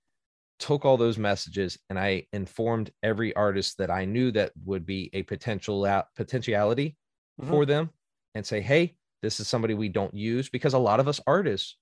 took 0.59 0.84
all 0.84 0.97
those 0.97 1.18
messages 1.18 1.78
and 1.90 1.99
I 1.99 2.26
informed 2.32 2.90
every 3.03 3.34
artist 3.34 3.78
that 3.78 3.90
I 3.90 4.05
knew 4.05 4.30
that 4.32 4.53
would 4.64 4.86
be 4.86 5.11
a 5.12 5.22
potential 5.24 5.84
out 5.84 6.07
potentiality 6.16 6.97
Mhm. 7.40 7.49
for 7.49 7.66
them 7.66 7.90
and 8.34 8.47
say, 8.47 8.61
hey, 8.61 8.97
this 9.22 9.40
is 9.40 9.49
somebody 9.49 9.74
we 9.74 9.88
don't 9.88 10.14
use 10.14 10.49
because 10.49 10.74
a 10.74 10.78
lot 10.78 11.01
of 11.01 11.09
us 11.09 11.20
artists 11.26 11.76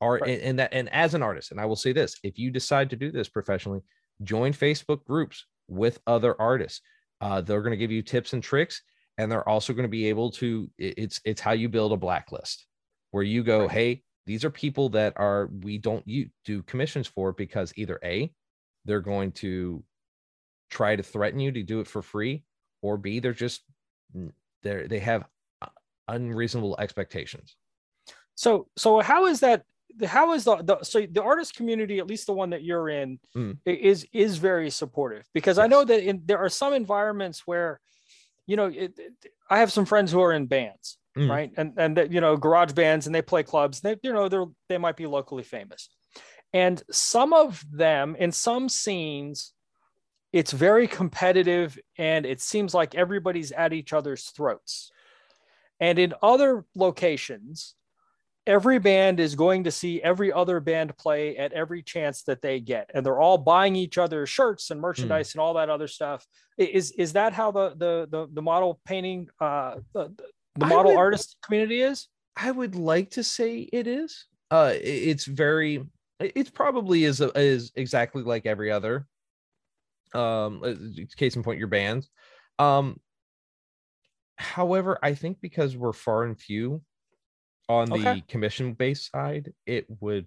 art 0.00 0.22
Right. 0.22 0.30
and, 0.34 0.42
and 0.42 0.58
that 0.60 0.72
and 0.72 0.88
as 0.92 1.14
an 1.14 1.22
artist 1.22 1.50
and 1.50 1.60
i 1.60 1.64
will 1.66 1.76
say 1.76 1.92
this 1.92 2.16
if 2.22 2.38
you 2.38 2.50
decide 2.50 2.90
to 2.90 2.96
do 2.96 3.10
this 3.10 3.28
professionally 3.28 3.80
join 4.22 4.52
facebook 4.52 5.04
groups 5.04 5.46
with 5.68 5.98
other 6.06 6.40
artists 6.40 6.80
uh, 7.20 7.40
they're 7.40 7.62
going 7.62 7.72
to 7.72 7.76
give 7.76 7.90
you 7.90 8.00
tips 8.02 8.32
and 8.32 8.42
tricks 8.42 8.82
and 9.18 9.30
they're 9.30 9.48
also 9.48 9.72
going 9.72 9.82
to 9.82 9.88
be 9.88 10.06
able 10.08 10.30
to 10.30 10.70
it's 10.78 11.20
it's 11.24 11.40
how 11.40 11.52
you 11.52 11.68
build 11.68 11.92
a 11.92 11.96
blacklist 11.96 12.66
where 13.10 13.24
you 13.24 13.42
go 13.42 13.60
Right. 13.62 13.70
hey 13.70 14.02
these 14.26 14.44
are 14.44 14.50
people 14.50 14.88
that 14.90 15.14
are 15.16 15.48
we 15.62 15.78
don't 15.78 16.06
you 16.06 16.28
do 16.44 16.62
commissions 16.62 17.06
for 17.08 17.32
because 17.32 17.72
either 17.76 17.98
a 18.04 18.32
they're 18.84 19.00
going 19.00 19.32
to 19.32 19.82
try 20.70 20.94
to 20.94 21.02
threaten 21.02 21.40
you 21.40 21.50
to 21.50 21.62
do 21.62 21.80
it 21.80 21.86
for 21.88 22.02
free 22.02 22.44
or 22.82 22.96
b 22.96 23.18
they're 23.18 23.32
just 23.32 23.62
they're 24.62 24.86
they 24.86 24.98
have 25.00 25.24
uh, 25.62 25.66
unreasonable 26.08 26.76
expectations 26.78 27.56
So 28.36 28.68
so 28.76 29.00
how 29.00 29.26
is 29.26 29.40
that? 29.40 29.64
How 30.06 30.32
is 30.34 30.44
the, 30.44 30.56
the 30.56 30.82
so 30.82 31.06
the 31.10 31.22
artist 31.22 31.56
community, 31.56 31.98
at 31.98 32.06
least 32.06 32.26
the 32.26 32.32
one 32.32 32.50
that 32.50 32.62
you're 32.62 32.88
in, 32.88 33.18
Mm. 33.34 33.58
is 33.64 34.06
is 34.12 34.36
very 34.38 34.70
supportive 34.70 35.24
because 35.34 35.58
I 35.58 35.66
know 35.66 35.84
that 35.84 36.02
in, 36.08 36.22
there 36.26 36.38
are 36.38 36.48
some 36.48 36.72
environments 36.74 37.46
where, 37.46 37.80
you 38.46 38.56
know, 38.56 38.66
it, 38.66 38.98
it- 38.98 39.32
I 39.50 39.60
have 39.60 39.72
some 39.72 39.86
friends 39.86 40.12
who 40.12 40.20
are 40.20 40.32
in 40.32 40.46
bands, 40.46 40.98
Mm. 41.16 41.30
right, 41.30 41.50
and 41.56 41.72
and 41.78 41.96
that, 41.96 42.12
you 42.12 42.20
know 42.20 42.36
garage 42.36 42.72
bands 42.72 43.06
and 43.06 43.14
they 43.14 43.22
play 43.22 43.42
clubs. 43.42 43.80
They 43.80 43.96
you 44.02 44.12
know 44.12 44.28
they're 44.28 44.46
they 44.68 44.78
might 44.78 44.96
be 44.96 45.06
locally 45.06 45.42
famous, 45.42 45.88
and 46.52 46.82
some 46.90 47.32
of 47.32 47.64
them 47.72 48.14
in 48.18 48.30
some 48.30 48.68
scenes, 48.68 49.52
it's 50.32 50.52
very 50.52 50.86
competitive 50.86 51.78
and 51.96 52.26
it 52.26 52.40
seems 52.42 52.74
like 52.74 52.94
everybody's 52.94 53.52
at 53.52 53.72
each 53.72 53.92
other's 53.94 54.26
throats, 54.30 54.92
and 55.80 55.98
in 55.98 56.12
other 56.22 56.66
locations 56.74 57.74
every 58.48 58.78
band 58.78 59.20
is 59.20 59.34
going 59.34 59.62
to 59.64 59.70
see 59.70 60.02
every 60.02 60.32
other 60.32 60.58
band 60.58 60.96
play 60.96 61.36
at 61.36 61.52
every 61.52 61.82
chance 61.82 62.22
that 62.22 62.40
they 62.42 62.58
get 62.58 62.90
and 62.94 63.04
they're 63.04 63.20
all 63.20 63.38
buying 63.38 63.76
each 63.76 63.98
other 63.98 64.26
shirts 64.26 64.70
and 64.70 64.80
merchandise 64.80 65.34
and 65.34 65.40
all 65.40 65.54
that 65.54 65.68
other 65.68 65.86
stuff 65.86 66.26
is 66.56 66.90
is 66.92 67.12
that 67.12 67.32
how 67.32 67.50
the 67.52 67.70
the 67.76 68.08
the, 68.10 68.26
the 68.32 68.42
model 68.42 68.80
painting 68.84 69.28
uh 69.40 69.76
the, 69.92 70.12
the 70.56 70.66
model 70.66 70.92
would- 70.92 70.98
artist 70.98 71.36
community 71.42 71.82
is 71.82 72.08
I 72.40 72.50
would 72.52 72.76
like 72.76 73.10
to 73.10 73.24
say 73.24 73.68
it 73.72 73.88
is. 73.88 74.26
Uh, 74.48 74.72
it's 74.80 75.24
very. 75.24 75.84
it- 76.20 76.32
It's 76.36 76.50
probably 76.50 77.02
is 77.02 77.20
is 77.20 77.72
exactly 77.74 78.22
like 78.22 78.46
every 78.46 78.70
other. 78.70 79.08
Um, 80.14 80.62
uh, 80.64 80.74
case 81.16 81.34
in 81.34 81.42
point, 81.42 81.58
your 81.58 81.66
bands. 81.66 82.08
Um, 82.60 83.00
however, 84.36 85.00
I 85.02 85.14
think 85.14 85.40
because 85.40 85.76
we're 85.76 85.92
far 85.92 86.22
and 86.24 86.40
few 86.40 86.80
on 87.68 87.90
the 87.90 88.22
commission 88.28 88.74
based 88.74 89.10
side, 89.10 89.52
it 89.66 89.86
would. 90.00 90.26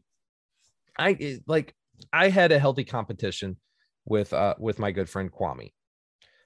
I 0.97 1.11
it- 1.19 1.43
like. 1.47 1.75
I 2.11 2.29
had 2.29 2.51
a 2.51 2.57
healthy 2.57 2.83
competition 2.83 3.57
with 4.05 4.33
uh 4.33 4.55
with 4.57 4.79
my 4.79 4.91
good 4.91 5.07
friend 5.09 5.31
Kwame. 5.31 5.73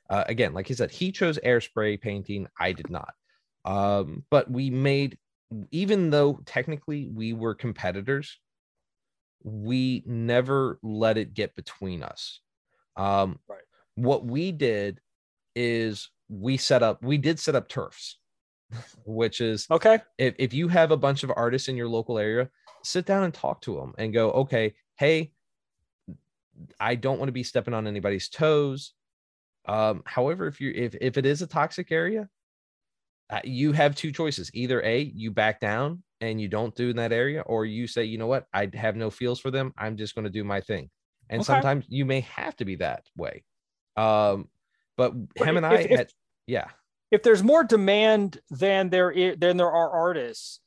Uh, 0.10 0.26
again, 0.28 0.54
like 0.54 0.68
he 0.68 0.74
said, 0.74 0.92
he 0.92 1.12
chose 1.12 1.40
airspray 1.40 2.00
painting. 2.00 2.48
I 2.60 2.74
did 2.74 2.90
not. 2.90 3.14
Um, 3.64 4.26
but 4.30 4.52
we 4.52 4.70
made 4.70 5.18
even 5.72 6.10
though 6.10 6.42
technically 6.46 7.10
we 7.14 7.34
were 7.34 7.56
competitors, 7.56 8.40
we 9.44 10.04
never 10.06 10.80
let 10.84 11.18
it 11.18 11.34
get 11.34 11.56
between 11.56 12.04
us. 12.04 12.42
Um, 12.98 13.40
Right. 13.48 13.62
What 13.96 14.26
we 14.26 14.52
did 14.52 15.00
is 15.56 16.10
we 16.28 16.58
set 16.58 16.84
up, 16.84 17.02
we 17.02 17.18
did 17.18 17.40
set 17.40 17.56
up 17.56 17.70
turfs, 17.70 18.20
which 19.06 19.42
is 19.42 19.68
okay 19.70 20.00
if, 20.18 20.36
if 20.40 20.54
you 20.54 20.68
have 20.68 20.92
a 20.92 20.98
bunch 20.98 21.24
of 21.24 21.32
artists 21.36 21.68
in 21.68 21.78
your 21.78 21.88
local 21.88 22.18
area, 22.18 22.50
sit 22.84 23.06
down 23.06 23.24
and 23.24 23.34
talk 23.34 23.62
to 23.62 23.76
them 23.76 23.94
and 23.98 24.14
go, 24.14 24.32
okay, 24.32 24.74
hey, 24.98 25.32
I 26.80 26.96
don't 26.96 27.20
want 27.20 27.28
to 27.30 27.34
be 27.34 27.44
stepping 27.44 27.74
on 27.74 27.88
anybody's 27.88 28.30
toes. 28.30 28.94
Um, 29.68 30.04
however, 30.06 30.48
if 30.48 30.62
you 30.62 30.72
if 30.76 30.96
if 31.02 31.18
it 31.18 31.26
is 31.26 31.42
a 31.42 31.48
toxic 31.48 31.92
area, 31.92 32.30
uh, 33.30 33.42
you 33.44 33.72
have 33.72 33.96
two 33.96 34.12
choices. 34.12 34.52
Either 34.54 34.82
a 34.84 35.00
you 35.02 35.32
back 35.32 35.60
down 35.60 36.04
and 36.22 36.40
you 36.40 36.48
don't 36.48 36.76
do 36.76 36.90
in 36.90 36.96
that 36.98 37.12
area, 37.12 37.42
or 37.42 37.66
you 37.66 37.88
say, 37.88 38.06
you 38.06 38.18
know 38.18 38.28
what, 38.28 38.46
I 38.54 38.70
have 38.74 38.96
no 38.96 39.10
feels 39.10 39.40
for 39.40 39.52
them. 39.52 39.74
I'm 39.78 39.98
just 39.98 40.16
going 40.16 40.26
to 40.26 40.32
do 40.32 40.44
my 40.44 40.62
thing. 40.62 40.90
And 41.30 41.42
Okay. 41.42 41.48
sometimes 41.48 41.86
you 41.90 42.06
may 42.06 42.22
have 42.22 42.56
to 42.58 42.66
be 42.66 42.76
that 42.76 43.06
way. 43.18 43.44
Um, 43.98 44.50
but 44.98 45.14
But 45.36 45.48
him 45.48 45.58
and 45.58 45.66
I 45.66 45.80
if- 45.82 45.90
had, 45.90 46.10
yeah, 46.48 46.68
if 47.16 47.24
there's 47.24 47.44
more 47.44 47.64
demand 47.64 48.40
than 48.50 48.90
there 48.90 49.10
is 49.12 49.38
than 49.40 49.58
there 49.58 49.72
are 49.72 49.90
artists 49.90 50.60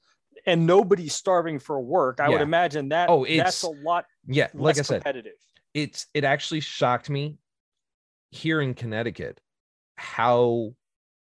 and 0.46 0.66
nobody's 0.66 1.14
starving 1.14 1.58
for 1.58 1.80
work 1.80 2.20
i 2.20 2.28
would 2.28 2.40
imagine 2.40 2.88
that 2.88 3.08
Oh, 3.10 3.24
that's 3.26 3.62
a 3.62 3.68
lot 3.68 4.06
yeah. 4.26 4.48
less 4.54 4.76
Like 4.76 4.78
I 4.78 4.82
said, 4.82 4.94
competitive. 5.02 5.32
it's 5.74 6.06
it 6.14 6.24
actually 6.24 6.60
shocked 6.60 7.10
me 7.10 7.38
here 8.30 8.60
in 8.60 8.74
Connecticut 8.74 9.40
how 9.96 10.74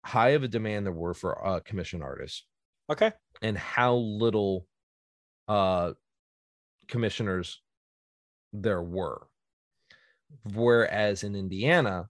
high 0.05 0.29
of 0.29 0.43
a 0.43 0.47
demand 0.47 0.85
there 0.85 0.93
were 0.93 1.13
for 1.13 1.45
uh, 1.45 1.59
commission 1.61 2.01
artists. 2.01 2.45
Okay. 2.89 3.11
And 3.41 3.57
how 3.57 3.95
little 3.95 4.65
uh 5.47 5.93
commissioners 6.87 7.61
there 8.53 8.81
were. 8.81 9.27
Whereas 10.53 11.23
in 11.23 11.35
Indiana 11.35 12.07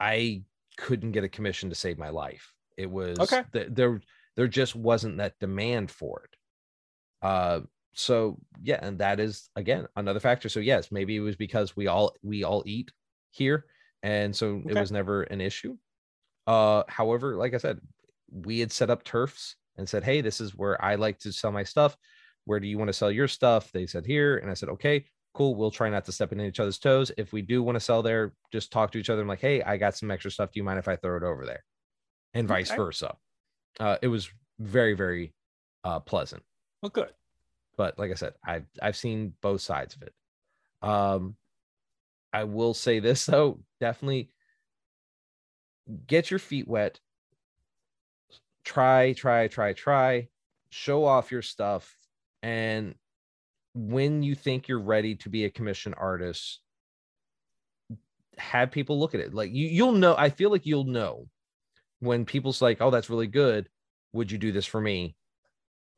I 0.00 0.42
couldn't 0.76 1.12
get 1.12 1.24
a 1.24 1.28
commission 1.28 1.68
to 1.68 1.74
save 1.74 1.98
my 1.98 2.10
life. 2.10 2.52
It 2.76 2.90
was 2.90 3.18
Okay. 3.18 3.44
th- 3.52 3.68
there 3.70 4.00
there 4.36 4.48
just 4.48 4.74
wasn't 4.74 5.18
that 5.18 5.38
demand 5.38 5.90
for 5.90 6.24
it. 6.24 7.26
Uh 7.26 7.60
so 7.94 8.38
yeah 8.62 8.78
and 8.80 8.98
that 8.98 9.20
is 9.20 9.50
again 9.56 9.86
another 9.96 10.20
factor. 10.20 10.48
So 10.48 10.60
yes 10.60 10.90
maybe 10.90 11.16
it 11.16 11.20
was 11.20 11.36
because 11.36 11.76
we 11.76 11.86
all 11.86 12.14
we 12.22 12.42
all 12.44 12.62
eat 12.66 12.90
here 13.30 13.66
and 14.02 14.34
so 14.34 14.62
it 14.66 14.74
was 14.76 14.90
never 14.90 15.22
an 15.24 15.40
issue. 15.40 15.76
Uh 16.46 16.82
however 16.88 17.36
like 17.36 17.54
i 17.54 17.58
said 17.58 17.78
we 18.30 18.58
had 18.60 18.72
set 18.72 18.90
up 18.90 19.04
turfs 19.04 19.56
and 19.76 19.88
said 19.88 20.02
hey 20.02 20.20
this 20.22 20.40
is 20.40 20.56
where 20.56 20.82
i 20.84 20.94
like 20.94 21.18
to 21.20 21.32
sell 21.32 21.52
my 21.52 21.64
stuff. 21.64 21.96
Where 22.46 22.58
do 22.58 22.66
you 22.66 22.78
want 22.78 22.88
to 22.88 22.92
sell 22.94 23.10
your 23.12 23.28
stuff? 23.28 23.70
They 23.70 23.86
said 23.86 24.06
here. 24.06 24.38
And 24.38 24.50
i 24.50 24.54
said 24.54 24.70
okay 24.70 25.04
cool 25.34 25.54
we'll 25.54 25.70
try 25.70 25.88
not 25.88 26.04
to 26.04 26.12
step 26.12 26.32
in 26.32 26.40
each 26.40 26.60
other's 26.60 26.78
toes 26.78 27.10
if 27.16 27.32
we 27.32 27.42
do 27.42 27.62
want 27.62 27.76
to 27.76 27.80
sell 27.80 28.02
there 28.02 28.32
just 28.52 28.70
talk 28.70 28.90
to 28.92 28.98
each 28.98 29.10
other 29.10 29.22
i'm 29.22 29.28
like 29.28 29.40
hey 29.40 29.62
i 29.62 29.76
got 29.76 29.96
some 29.96 30.10
extra 30.10 30.30
stuff 30.30 30.52
do 30.52 30.60
you 30.60 30.64
mind 30.64 30.78
if 30.78 30.88
i 30.88 30.96
throw 30.96 31.16
it 31.16 31.22
over 31.22 31.46
there 31.46 31.64
and 32.34 32.46
vice 32.48 32.70
Okay. 32.70 32.76
versa 32.76 33.16
uh 33.80 33.96
it 34.02 34.08
was 34.08 34.30
very 34.58 34.94
very 34.94 35.32
uh 35.84 36.00
pleasant 36.00 36.42
well 36.82 36.90
good 36.90 37.10
but 37.74 37.98
like 37.98 38.10
I 38.10 38.14
said, 38.14 38.34
I've 38.44 38.66
I've 38.82 38.96
seen 38.96 39.32
both 39.40 39.62
sides 39.62 39.96
of 39.96 40.02
it. 40.02 40.12
Um, 40.82 41.36
I 42.30 42.44
will 42.44 42.74
say 42.74 42.98
this 42.98 43.24
though, 43.24 43.60
definitely 43.80 44.30
get 46.06 46.30
your 46.30 46.38
feet 46.38 46.68
wet. 46.68 47.00
Try, 48.64 49.14
try, 49.14 49.48
try, 49.48 49.72
try. 49.72 50.28
Show 50.70 51.04
off 51.04 51.32
your 51.32 51.42
stuff, 51.42 51.96
and 52.42 52.94
when 53.74 54.22
you 54.22 54.34
think 54.34 54.68
you're 54.68 54.80
ready 54.80 55.14
to 55.16 55.28
be 55.28 55.44
a 55.44 55.50
commission 55.50 55.94
artist, 55.94 56.60
have 58.38 58.70
people 58.70 58.98
look 58.98 59.14
at 59.14 59.20
it. 59.20 59.34
Like 59.34 59.52
you, 59.52 59.66
you'll 59.68 59.92
know. 59.92 60.14
I 60.16 60.30
feel 60.30 60.50
like 60.50 60.66
you'll 60.66 60.84
know 60.84 61.28
when 62.00 62.24
people's 62.24 62.62
like, 62.62 62.80
"Oh, 62.80 62.90
that's 62.90 63.10
really 63.10 63.26
good. 63.26 63.68
Would 64.12 64.30
you 64.30 64.38
do 64.38 64.52
this 64.52 64.66
for 64.66 64.80
me?" 64.80 65.16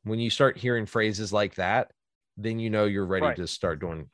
when 0.03 0.19
you 0.19 0.29
start 0.29 0.55
hearing 0.55 0.85
phrases 0.85 1.33
like 1.33 1.55
that, 1.55 1.91
then 2.37 2.59
you 2.59 2.69
know 2.69 2.85
you're 2.85 3.07
ready 3.07 3.25
Right. 3.25 3.35
to 3.37 3.47
start 3.47 3.79
doing 3.79 4.09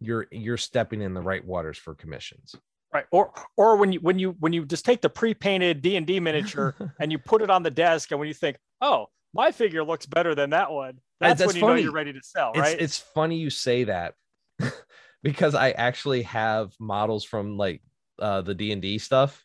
you're 0.00 0.26
you're 0.30 0.56
stepping 0.56 1.02
in 1.02 1.14
the 1.14 1.20
right 1.20 1.44
waters 1.44 1.76
for 1.78 1.94
commissions. 1.94 2.54
right 2.94 3.06
or 3.12 3.32
or 3.56 3.76
when 3.76 3.92
you 3.92 4.00
when 4.00 4.18
you 4.18 4.32
when 4.40 4.52
you 4.54 4.64
just 4.64 4.84
take 4.84 5.02
the 5.02 5.10
pre-painted 5.10 5.82
d&d 5.82 6.20
miniature 6.20 6.74
and 7.00 7.12
you 7.12 7.18
put 7.18 7.42
it 7.42 7.50
on 7.50 7.62
the 7.62 7.70
desk 7.70 8.10
and 8.10 8.18
when 8.20 8.28
you 8.28 8.34
think 8.34 8.56
oh 8.80 9.08
my 9.36 9.52
figure 9.52 9.84
looks 9.84 10.06
better 10.06 10.34
than 10.34 10.50
that 10.50 10.70
one 10.72 10.98
that's, 11.20 11.38
that's 11.40 11.46
when 11.54 11.56
you 11.56 11.62
know 11.68 11.74
you're 11.74 11.92
ready 11.92 12.12
to 12.12 12.22
sell 12.22 12.52
right 12.54 12.80
it's 12.80 12.98
funny 12.98 13.36
you 13.36 13.50
say 13.50 13.84
that 13.84 14.14
because 15.22 15.54
I 15.54 15.70
actually 15.72 16.22
have 16.22 16.72
models 16.78 17.24
from 17.24 17.56
like 17.56 17.82
uh 18.18 18.42
the 18.42 18.54
D&D 18.54 18.98
stuff 18.98 19.44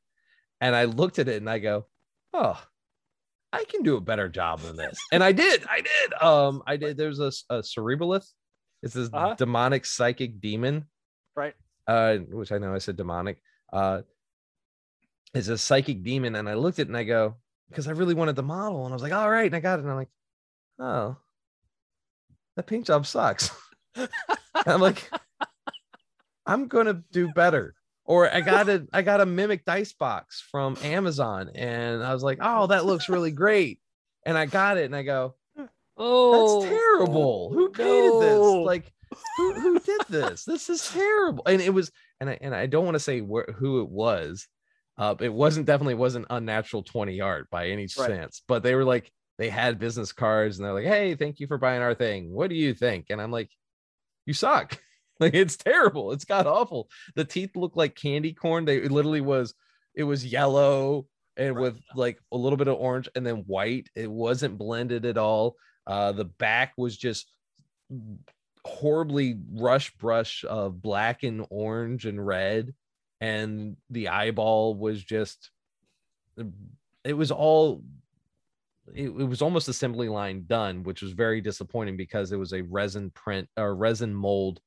and 0.60 0.76
I 0.76 0.86
looked 0.86 1.18
at 1.20 1.28
it 1.28 1.38
and 1.38 1.50
I 1.50 1.58
go, 1.60 1.88
"Oh, 2.34 2.62
I 3.52 3.64
can 3.66 3.82
do 3.82 3.98
a 3.98 4.02
better 4.02 4.30
job 4.30 4.60
than 4.60 4.76
this." 4.78 5.00
and 5.12 5.24
I 5.24 5.32
did. 5.32 5.64
I 5.68 5.82
did. 5.82 6.14
Um 6.22 6.62
I 6.68 6.78
did 6.78 6.98
there's 6.98 7.20
a, 7.20 7.32
a 7.50 7.60
cerebrilith. 7.62 8.28
It's 8.84 8.94
this 8.94 9.10
Uh-huh. 9.12 9.36
demonic 9.38 9.86
psychic 9.86 10.40
demon. 10.40 10.86
right 11.36 11.56
uh 11.88 12.18
which 12.30 12.52
i 12.52 12.58
know 12.60 12.76
i 12.76 12.78
said 12.78 12.96
demonic 12.96 13.38
uh 13.74 14.02
is 15.34 15.50
a 15.50 15.58
psychic 15.58 16.04
demon 16.04 16.36
and 16.36 16.48
i 16.48 16.54
looked 16.54 16.78
at 16.80 16.86
it 16.86 16.90
and 16.90 16.98
i 16.98 17.04
go 17.04 17.36
because 17.72 17.88
i 17.88 17.92
really 17.92 18.14
wanted 18.14 18.36
the 18.36 18.44
model 18.44 18.86
and 18.86 18.94
i 18.94 18.96
was 18.96 19.02
like 19.02 19.14
all 19.14 19.30
right 19.30 19.48
and 19.48 19.56
i 19.56 19.60
got 19.60 19.80
it 19.80 19.84
and 19.84 19.92
i'm 19.92 19.98
like 19.98 20.10
oh 20.80 21.16
that 22.56 22.68
paint 22.68 22.86
job 22.86 23.06
sucks 23.06 23.52
i'm 24.66 24.82
like 24.82 25.10
i'm 26.46 26.68
gonna 26.68 27.04
do 27.12 27.30
better 27.34 27.76
or 28.06 28.32
i 28.34 28.42
got 28.42 28.70
a 28.70 28.86
i 28.94 29.02
got 29.02 29.22
a 29.22 29.26
mimic 29.26 29.66
dice 29.66 29.94
box 29.94 30.44
from 30.52 30.78
amazon 30.84 31.50
and 31.56 32.04
i 32.04 32.14
was 32.14 32.24
like 32.24 32.40
oh 32.42 32.68
that 32.68 32.86
looks 32.86 33.10
really 33.10 33.32
great 33.32 33.80
and 34.26 34.38
i 34.38 34.46
got 34.46 34.78
it 34.78 34.86
and 34.86 34.96
i 34.96 35.04
go 35.04 35.36
Oh, 36.04 36.62
That's 36.62 36.74
terrible. 36.74 37.52
Who 37.54 37.70
painted 37.70 38.10
no. 38.10 38.20
this? 38.20 38.66
Like, 38.66 38.92
who, 39.38 39.54
who 39.54 39.80
did 39.80 40.02
this? 40.10 40.46
This 40.46 40.70
is 40.70 40.90
terrible. 40.90 41.44
And 41.46 41.62
it 41.62 41.74
was, 41.74 41.92
and 42.20 42.30
I 42.30 42.40
and 42.42 42.56
I 42.56 42.66
don't 42.66 42.86
want 42.86 42.96
to 42.96 43.00
say 43.00 43.22
where, 43.22 43.48
who 43.56 43.82
it 43.82 43.90
was. 43.90 44.48
Uh, 45.02 45.16
it 45.20 45.34
wasn't 45.34 45.66
definitely 45.66 45.96
wasn't 45.96 46.28
unnatural 46.30 46.84
20 46.84 47.20
art 47.22 47.50
by 47.50 47.70
any 47.70 47.88
Right. 47.98 48.08
chance, 48.08 48.44
but 48.48 48.62
they 48.62 48.76
were 48.76 48.84
like, 48.86 49.12
they 49.40 49.50
had 49.50 49.80
business 49.80 50.12
cards 50.12 50.60
and 50.60 50.66
they're 50.66 50.74
like, 50.76 50.86
hey, 50.86 51.16
thank 51.16 51.40
you 51.40 51.48
for 51.48 51.58
buying 51.58 51.82
our 51.82 51.96
thing. 51.96 52.32
What 52.32 52.52
do 52.52 52.56
you 52.56 52.76
think? 52.76 53.08
And 53.10 53.20
I'm 53.20 53.32
like, 53.32 53.50
you 54.26 54.34
suck. 54.34 54.80
Like 55.20 55.36
it's 55.36 55.56
terrible. 55.56 56.14
It's 56.14 56.26
got 56.26 56.48
awful. 56.48 56.90
The 57.16 57.24
teeth 57.26 57.56
look 57.56 57.76
like 57.76 57.94
candy 57.94 58.34
corn. 58.34 58.66
They 58.66 58.78
it 58.78 58.92
literally 58.92 59.22
was, 59.22 59.54
it 59.94 60.04
was 60.04 60.26
yellow 60.26 61.06
and 61.38 61.56
Right. 61.56 61.62
with 61.62 61.80
like 61.96 62.20
a 62.32 62.38
little 62.38 62.58
bit 62.58 62.68
of 62.68 62.78
orange 62.78 63.08
and 63.16 63.24
then 63.26 63.44
white. 63.46 63.88
It 63.96 64.10
wasn't 64.10 64.58
blended 64.58 65.06
at 65.06 65.20
all. 65.20 65.58
Uh, 65.86 66.12
the 66.12 66.26
back 66.26 66.74
was 66.76 66.98
just 66.98 67.32
horribly 68.66 69.38
rush 69.54 69.94
brush 69.98 70.44
of 70.48 70.82
black 70.82 71.24
and 71.24 71.46
orange 71.50 72.06
and 72.08 72.26
red, 72.26 72.74
and 73.22 73.78
the 73.90 74.10
eyeball 74.10 74.76
was 74.76 75.04
just 75.04 75.52
it 77.06 77.14
was 77.14 77.32
all 77.32 77.84
it, 78.94 79.06
it 79.06 79.12
was 79.12 79.42
almost 79.42 79.70
assembly 79.70 80.10
line 80.10 80.44
done, 80.48 80.84
which 80.84 81.02
was 81.02 81.14
very 81.14 81.40
disappointing 81.40 81.96
because 81.96 82.32
it 82.32 82.38
was 82.38 82.52
a 82.52 82.64
resin 82.64 83.12
print 83.12 83.48
or 83.56 83.76
resin 83.76 84.14
mold 84.14 84.60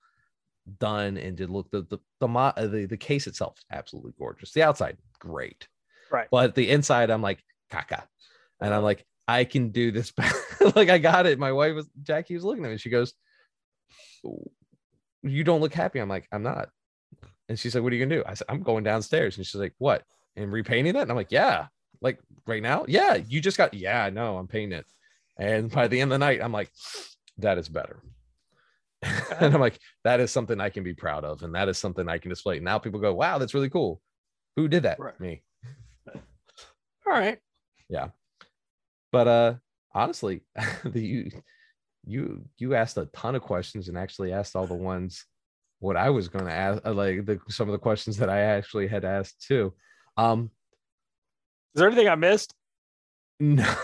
done 0.78 1.18
and 1.18 1.36
did 1.36 1.50
look 1.50 1.70
the 1.70 1.82
the 1.90 1.98
the, 2.20 2.28
uh, 2.28 2.66
the 2.66 2.86
the 2.86 2.96
case 2.96 3.26
itself 3.26 3.58
absolutely 3.70 4.12
gorgeous. 4.16 4.52
The 4.52 4.62
outside 4.62 4.96
great, 5.18 5.68
Right. 6.10 6.28
But 6.30 6.54
the 6.54 6.70
inside, 6.70 7.10
I'm 7.10 7.22
like 7.22 7.42
caca, 7.72 8.04
and 8.60 8.72
I'm 8.72 8.82
like 8.82 9.04
I 9.26 9.44
can 9.44 9.70
do 9.70 9.90
this. 9.90 10.12
like 10.76 10.90
I 10.90 10.98
got 10.98 11.26
it. 11.26 11.38
My 11.38 11.52
wife 11.52 11.74
was 11.74 11.88
Jackie 12.02 12.34
was 12.34 12.44
looking 12.44 12.64
at 12.64 12.70
me. 12.70 12.78
She 12.78 12.90
goes, 12.90 13.14
"You 15.22 15.44
don't 15.44 15.60
look 15.60 15.74
happy." 15.74 15.98
I'm 15.98 16.08
like, 16.08 16.28
"I'm 16.30 16.42
not." 16.42 16.68
And 17.48 17.58
she's 17.58 17.74
like, 17.74 17.84
"What 17.84 17.92
are 17.92 17.96
you 17.96 18.04
gonna 18.04 18.22
do?" 18.22 18.24
I 18.26 18.34
said, 18.34 18.46
"I'm 18.48 18.62
going 18.62 18.84
downstairs." 18.84 19.36
And 19.36 19.46
she's 19.46 19.60
like, 19.60 19.74
"What?" 19.78 20.02
And 20.36 20.52
repainting 20.52 20.96
it. 20.96 21.02
And 21.02 21.10
I'm 21.10 21.16
like, 21.16 21.32
"Yeah." 21.32 21.66
Like 22.00 22.18
right 22.46 22.62
now, 22.62 22.84
yeah. 22.88 23.14
You 23.14 23.40
just 23.40 23.56
got, 23.56 23.72
yeah. 23.74 24.10
No, 24.10 24.36
I'm 24.36 24.48
painting 24.48 24.78
it. 24.78 24.86
And 25.38 25.70
by 25.70 25.88
the 25.88 26.00
end 26.00 26.12
of 26.12 26.20
the 26.20 26.26
night, 26.26 26.40
I'm 26.42 26.52
like, 26.52 26.70
that 27.38 27.58
is 27.58 27.68
better. 27.68 28.02
and 29.40 29.54
I'm 29.54 29.60
like, 29.60 29.78
that 30.04 30.20
is 30.20 30.30
something 30.30 30.60
I 30.60 30.70
can 30.70 30.84
be 30.84 30.94
proud 30.94 31.24
of, 31.24 31.42
and 31.42 31.54
that 31.54 31.68
is 31.68 31.78
something 31.78 32.08
I 32.08 32.18
can 32.18 32.30
display. 32.30 32.60
Now 32.60 32.78
people 32.78 33.00
go, 33.00 33.14
"Wow, 33.14 33.38
that's 33.38 33.54
really 33.54 33.70
cool." 33.70 34.00
Who 34.56 34.68
did 34.68 34.84
that? 34.84 34.98
Right. 34.98 35.18
Me. 35.20 35.42
All 37.06 37.12
right. 37.12 37.38
Yeah. 37.88 38.08
But 39.12 39.28
uh 39.28 39.54
honestly 39.92 40.42
the 40.84 41.00
you 41.00 41.30
you 42.06 42.44
you 42.58 42.74
asked 42.74 42.96
a 42.96 43.06
ton 43.06 43.34
of 43.34 43.42
questions 43.42 43.88
and 43.88 43.98
actually 43.98 44.32
asked 44.32 44.56
all 44.56 44.66
the 44.66 44.74
ones 44.74 45.24
what 45.84 45.96
i 45.96 46.08
was 46.10 46.28
going 46.28 46.44
to 46.44 46.52
ask 46.52 46.80
uh, 46.84 46.92
like 46.92 47.24
the 47.26 47.38
some 47.48 47.68
of 47.68 47.72
the 47.72 47.78
questions 47.78 48.16
that 48.16 48.28
i 48.30 48.40
actually 48.40 48.86
had 48.88 49.04
asked 49.04 49.44
too 49.46 49.72
um 50.16 50.50
Is 51.74 51.80
there 51.80 51.88
anything 51.88 52.08
I 52.08 52.14
missed? 52.14 52.54
no 53.40 53.74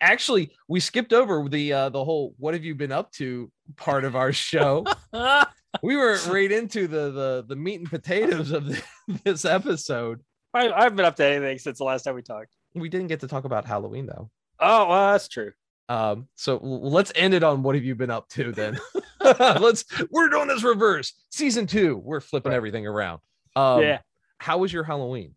actually 0.00 0.52
we 0.68 0.78
skipped 0.80 1.12
over 1.12 1.48
the 1.48 1.72
uh 1.72 1.88
the 1.88 2.02
whole 2.02 2.34
what 2.38 2.54
have 2.54 2.64
you 2.64 2.74
been 2.74 2.92
up 2.92 3.10
to 3.12 3.50
part 3.76 4.04
of 4.04 4.14
our 4.14 4.32
show 4.32 4.84
we 5.82 5.96
were 5.96 6.16
right 6.28 6.52
into 6.52 6.86
the 6.86 7.10
the 7.10 7.44
the 7.48 7.56
meat 7.56 7.80
and 7.80 7.90
potatoes 7.90 8.52
of 8.52 8.66
the, 8.66 8.82
this 9.24 9.44
episode 9.44 10.20
I, 10.54 10.70
I 10.70 10.82
haven't 10.84 10.96
been 10.96 11.06
up 11.06 11.16
to 11.16 11.24
anything 11.26 11.58
since 11.58 11.78
the 11.78 11.84
last 11.84 12.04
time 12.04 12.14
we 12.14 12.22
talked. 12.22 12.54
we 12.74 12.88
didn't 12.88 13.08
get 13.08 13.20
to 13.20 13.28
talk 13.28 13.44
about 13.44 13.64
halloween 13.64 14.06
though 14.06 14.30
Oh, 14.64 14.88
well, 14.88 15.10
that's 15.12 15.26
true. 15.26 15.50
Um, 15.92 16.28
so 16.36 16.56
let's 16.62 17.12
end 17.14 17.34
it 17.34 17.42
on 17.42 17.62
what 17.62 17.74
have 17.74 17.84
you 17.84 17.94
been 17.94 18.10
up 18.10 18.28
to 18.30 18.50
then? 18.52 18.78
let's 19.20 19.84
we're 20.10 20.28
doing 20.30 20.48
this 20.48 20.62
reverse. 20.62 21.12
Season 21.30 21.66
two, 21.66 21.98
we're 21.98 22.20
flipping 22.20 22.50
Right. 22.50 22.56
everything 22.56 22.86
around. 22.86 23.20
Um 23.56 23.82
yeah. 23.82 23.98
how 24.38 24.58
was 24.58 24.72
your 24.72 24.84
Halloween? 24.84 25.34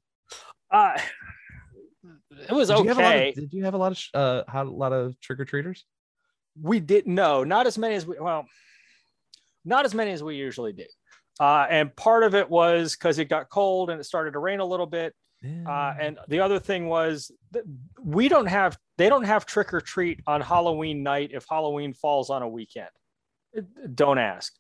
Uh, 0.72 0.98
it 2.48 2.52
was 2.54 2.70
Did 2.70 2.80
you 2.80 2.88
have 2.88 2.98
a 2.98 3.02
lot 3.02 3.16
okay. 3.16 3.30
of, 3.30 3.36
did 3.36 3.54
you 3.54 3.64
have 3.66 3.74
a 3.74 3.78
lot 3.78 3.92
of 3.92 4.00
uh, 4.14 4.44
had 4.48 4.68
a 4.68 4.70
lot 4.70 4.94
of 4.94 5.20
trick 5.20 5.40
or 5.40 5.46
treaters? 5.46 5.84
we 6.62 6.80
didn't 6.80 7.14
know 7.14 7.44
not 7.44 7.68
as 7.68 7.78
many 7.78 7.96
as 7.96 8.06
we 8.06 8.16
well 8.18 8.46
not 9.66 9.84
as 9.84 9.94
many 9.94 10.12
as 10.12 10.24
we 10.24 10.36
usually 10.38 10.72
do 10.72 10.86
uh, 11.42 11.66
and 11.70 11.94
part 11.98 12.24
of 12.24 12.34
it 12.34 12.50
was 12.50 12.96
because 12.96 13.20
it 13.20 13.26
got 13.28 13.50
cold 13.50 13.90
and 13.90 14.00
it 14.00 14.06
started 14.06 14.32
to 14.32 14.40
rain 14.40 14.62
a 14.62 14.66
little 14.66 14.86
bit 14.86 15.14
uh, 15.44 15.94
and 16.00 16.18
the 16.28 16.40
other 16.40 16.60
thing 16.60 16.88
was 16.88 17.32
that 17.52 17.64
we 18.04 18.28
don't 18.28 18.48
have 18.48 18.78
they 18.98 19.10
don't 19.10 19.26
have 19.26 19.46
trick 19.46 19.74
or 19.74 19.82
treat 19.82 20.20
on 20.28 20.42
halloween 20.42 21.04
night 21.04 21.30
if 21.34 21.46
halloween 21.50 21.94
falls 21.94 22.30
on 22.30 22.42
a 22.42 22.48
weekend 22.50 22.90
It- 23.54 23.96
don't 23.96 24.18
ask 24.18 24.54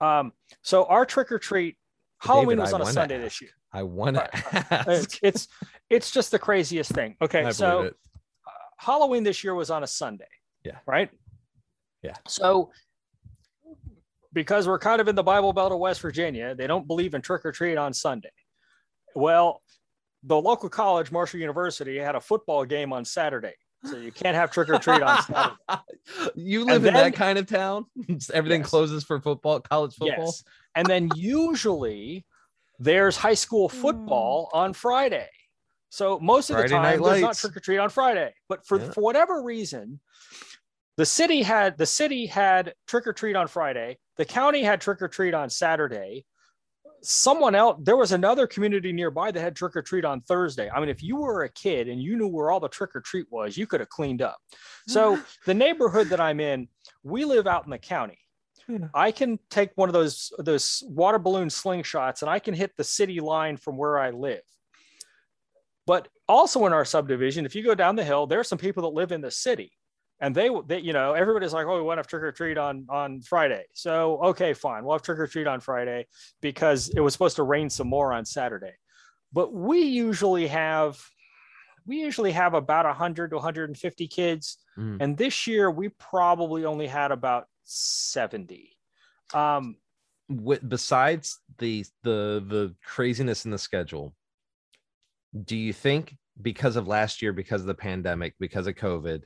um, 0.00 0.32
so 0.62 0.84
our 0.84 1.06
trick 1.06 1.32
or 1.32 1.38
treat 1.38 1.76
halloween 2.18 2.58
David, 2.58 2.60
was 2.62 2.72
on 2.74 2.82
a 2.82 2.86
sunday 2.86 3.16
ask. 3.16 3.24
this 3.24 3.40
year 3.40 3.50
I 3.72 3.82
want 3.82 4.16
to 4.16 4.28
ask. 4.72 4.88
it's, 4.88 5.18
it's 5.22 5.48
it's 5.90 6.10
just 6.10 6.30
the 6.30 6.38
craziest 6.38 6.92
thing 6.92 7.16
okay 7.22 7.44
I 7.44 7.50
so 7.50 7.82
it. 7.82 7.94
Halloween 8.78 9.22
this 9.22 9.42
year 9.42 9.54
was 9.54 9.70
on 9.70 9.82
a 9.84 9.86
Sunday. 9.86 10.28
Yeah. 10.62 10.76
Right. 10.86 11.08
Yeah. 12.02 12.12
So, 12.28 12.70
because 14.32 14.68
we're 14.68 14.78
kind 14.78 15.00
of 15.00 15.08
in 15.08 15.14
the 15.14 15.22
Bible 15.22 15.52
Belt 15.54 15.72
of 15.72 15.78
West 15.78 16.00
Virginia, 16.02 16.54
they 16.54 16.66
don't 16.66 16.86
believe 16.86 17.14
in 17.14 17.22
trick 17.22 17.44
or 17.46 17.52
treat 17.52 17.76
on 17.78 17.94
Sunday. 17.94 18.30
Well, 19.14 19.62
the 20.26 20.40
local 20.40 20.68
college, 20.68 21.10
Marshall 21.12 21.40
University, 21.40 21.96
had 21.98 22.14
a 22.16 22.20
football 22.20 22.64
game 22.64 22.92
on 22.92 23.04
Saturday, 23.04 23.54
so 23.84 23.96
you 23.96 24.10
can't 24.12 24.34
have 24.34 24.50
trick 24.50 24.68
or 24.68 24.78
treat 24.78 25.00
on 25.02 25.22
Saturday. 25.26 25.56
you 26.34 26.64
live 26.64 26.76
And 26.78 26.88
in 26.88 26.94
then- 26.94 27.12
that 27.12 27.14
kind 27.14 27.38
of 27.38 27.46
town? 27.46 27.86
Everything 28.34 28.60
Yes. 28.62 28.70
closes 28.70 29.04
for 29.04 29.20
football, 29.20 29.60
college 29.60 29.94
football. 29.94 30.26
Yes. 30.26 30.44
And 30.74 30.86
then 30.86 31.08
usually 31.14 32.26
there's 32.78 33.16
high 33.16 33.34
school 33.34 33.68
hmm. 33.68 33.76
football 33.80 34.50
on 34.52 34.72
Friday. 34.72 35.28
So 35.88 36.18
most 36.18 36.50
of 36.50 36.56
the 36.56 36.68
time 36.68 36.82
night 36.82 37.02
there's 37.02 37.22
not 37.22 37.36
trick 37.36 37.56
or 37.56 37.60
treat 37.60 37.78
on 37.78 37.88
Friday. 37.88 38.34
But 38.48 38.66
for, 38.66 38.78
Yeah. 38.78 38.90
for 38.90 39.00
whatever 39.00 39.42
reason, 39.42 40.00
the 40.96 41.06
city 41.06 41.42
had 41.42 41.78
the 41.78 41.86
city 41.86 42.26
had 42.26 42.74
trick 42.86 43.06
or 43.06 43.12
treat 43.12 43.36
on 43.36 43.46
Friday. 43.48 43.98
The 44.16 44.24
county 44.24 44.62
had 44.62 44.80
trick 44.80 45.00
or 45.00 45.08
treat 45.08 45.32
on 45.34 45.48
Saturday. 45.48 46.26
Someone 47.02 47.54
else, 47.54 47.78
there 47.82 47.96
was 47.96 48.12
another 48.12 48.46
community 48.46 48.92
nearby 48.92 49.30
that 49.30 49.40
had 49.40 49.54
trick 49.54 49.76
or 49.76 49.82
treat 49.82 50.04
on 50.04 50.20
Thursday. 50.22 50.68
I 50.70 50.80
mean, 50.80 50.88
if 50.88 51.02
you 51.02 51.16
were 51.16 51.44
a 51.44 51.48
kid 51.48 51.88
and 51.88 52.00
you 52.02 52.16
knew 52.16 52.28
where 52.28 52.50
all 52.50 52.60
the 52.60 52.68
trick 52.68 52.94
or 52.94 53.00
treat 53.00 53.26
was, 53.30 53.56
you 53.56 53.66
could 53.66 53.80
have 53.80 53.88
cleaned 53.88 54.22
up. 54.22 54.38
So 54.88 55.20
the 55.46 55.54
neighborhood 55.54 56.08
that 56.08 56.20
I'm 56.20 56.40
in, 56.40 56.68
we 57.02 57.24
live 57.24 57.46
out 57.46 57.64
in 57.64 57.70
the 57.70 57.78
county. 57.78 58.18
Yeah. 58.68 58.88
I 58.94 59.12
can 59.12 59.38
take 59.48 59.70
one 59.76 59.88
of 59.88 59.92
those 59.92 60.32
those 60.38 60.82
water 60.88 61.18
balloon 61.18 61.48
slingshots 61.48 62.22
and 62.22 62.30
I 62.30 62.40
can 62.40 62.52
hit 62.52 62.72
the 62.76 62.82
city 62.82 63.20
line 63.20 63.56
from 63.56 63.76
where 63.76 63.98
I 63.98 64.10
live. 64.10 64.42
But 65.86 66.08
also 66.28 66.66
in 66.66 66.72
our 66.72 66.84
subdivision, 66.84 67.46
if 67.46 67.54
you 67.54 67.62
go 67.62 67.76
down 67.76 67.94
the 67.94 68.04
hill, 68.04 68.26
there 68.26 68.40
are 68.40 68.44
some 68.44 68.58
people 68.58 68.82
that 68.82 68.96
live 68.96 69.12
in 69.12 69.20
the 69.20 69.30
city, 69.30 69.70
and 70.20 70.34
they, 70.34 70.48
they 70.66 70.80
you 70.80 70.92
know, 70.92 71.12
everybody's 71.12 71.52
like, 71.52 71.66
"Oh, 71.66 71.76
we 71.76 71.82
want 71.82 72.02
to 72.02 72.08
trick 72.08 72.22
or 72.22 72.32
treat 72.32 72.58
on 72.58 72.86
on 72.88 73.20
Friday." 73.20 73.64
So 73.74 74.18
okay, 74.24 74.54
fine, 74.54 74.84
we'll 74.84 74.94
have 74.94 75.02
trick 75.02 75.18
or 75.18 75.26
treat 75.26 75.46
on 75.46 75.60
Friday 75.60 76.06
because 76.40 76.88
it 76.90 77.00
was 77.00 77.12
supposed 77.12 77.36
to 77.36 77.42
rain 77.42 77.68
some 77.70 77.88
more 77.88 78.12
on 78.12 78.24
Saturday. 78.24 78.72
But 79.32 79.52
we 79.52 79.80
usually 79.80 80.46
have 80.46 80.98
we 81.86 81.98
usually 82.00 82.32
have 82.32 82.54
about 82.54 82.84
100 82.84 83.30
to 83.30 83.36
150 83.36 84.08
kids 84.08 84.58
Mm. 84.78 84.98
and 85.00 85.16
this 85.16 85.46
year 85.46 85.70
we 85.70 85.88
probably 85.88 86.66
only 86.66 86.86
had 86.86 87.10
about 87.10 87.46
70 87.64 88.76
um 89.32 89.76
Wi- 90.28 90.60
besides 90.68 91.38
the 91.56 91.84
the 92.02 92.44
the 92.46 92.74
craziness 92.84 93.46
in 93.46 93.50
the 93.50 93.58
schedule 93.58 94.14
do 95.44 95.56
you 95.56 95.72
think 95.72 96.14
because 96.42 96.76
of 96.76 96.86
last 96.86 97.22
year 97.22 97.32
because 97.32 97.62
of 97.62 97.66
the 97.66 97.74
pandemic 97.74 98.34
because 98.38 98.66
of 98.66 98.74
covid 98.74 99.22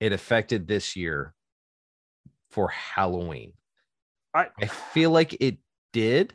it 0.00 0.12
affected 0.12 0.66
this 0.66 0.96
year 0.96 1.34
for 2.50 2.68
halloween. 2.68 3.52
I- 4.34 4.48
i 4.60 4.66
feel 4.66 5.10
like 5.10 5.36
it 5.40 5.58
did 5.92 6.34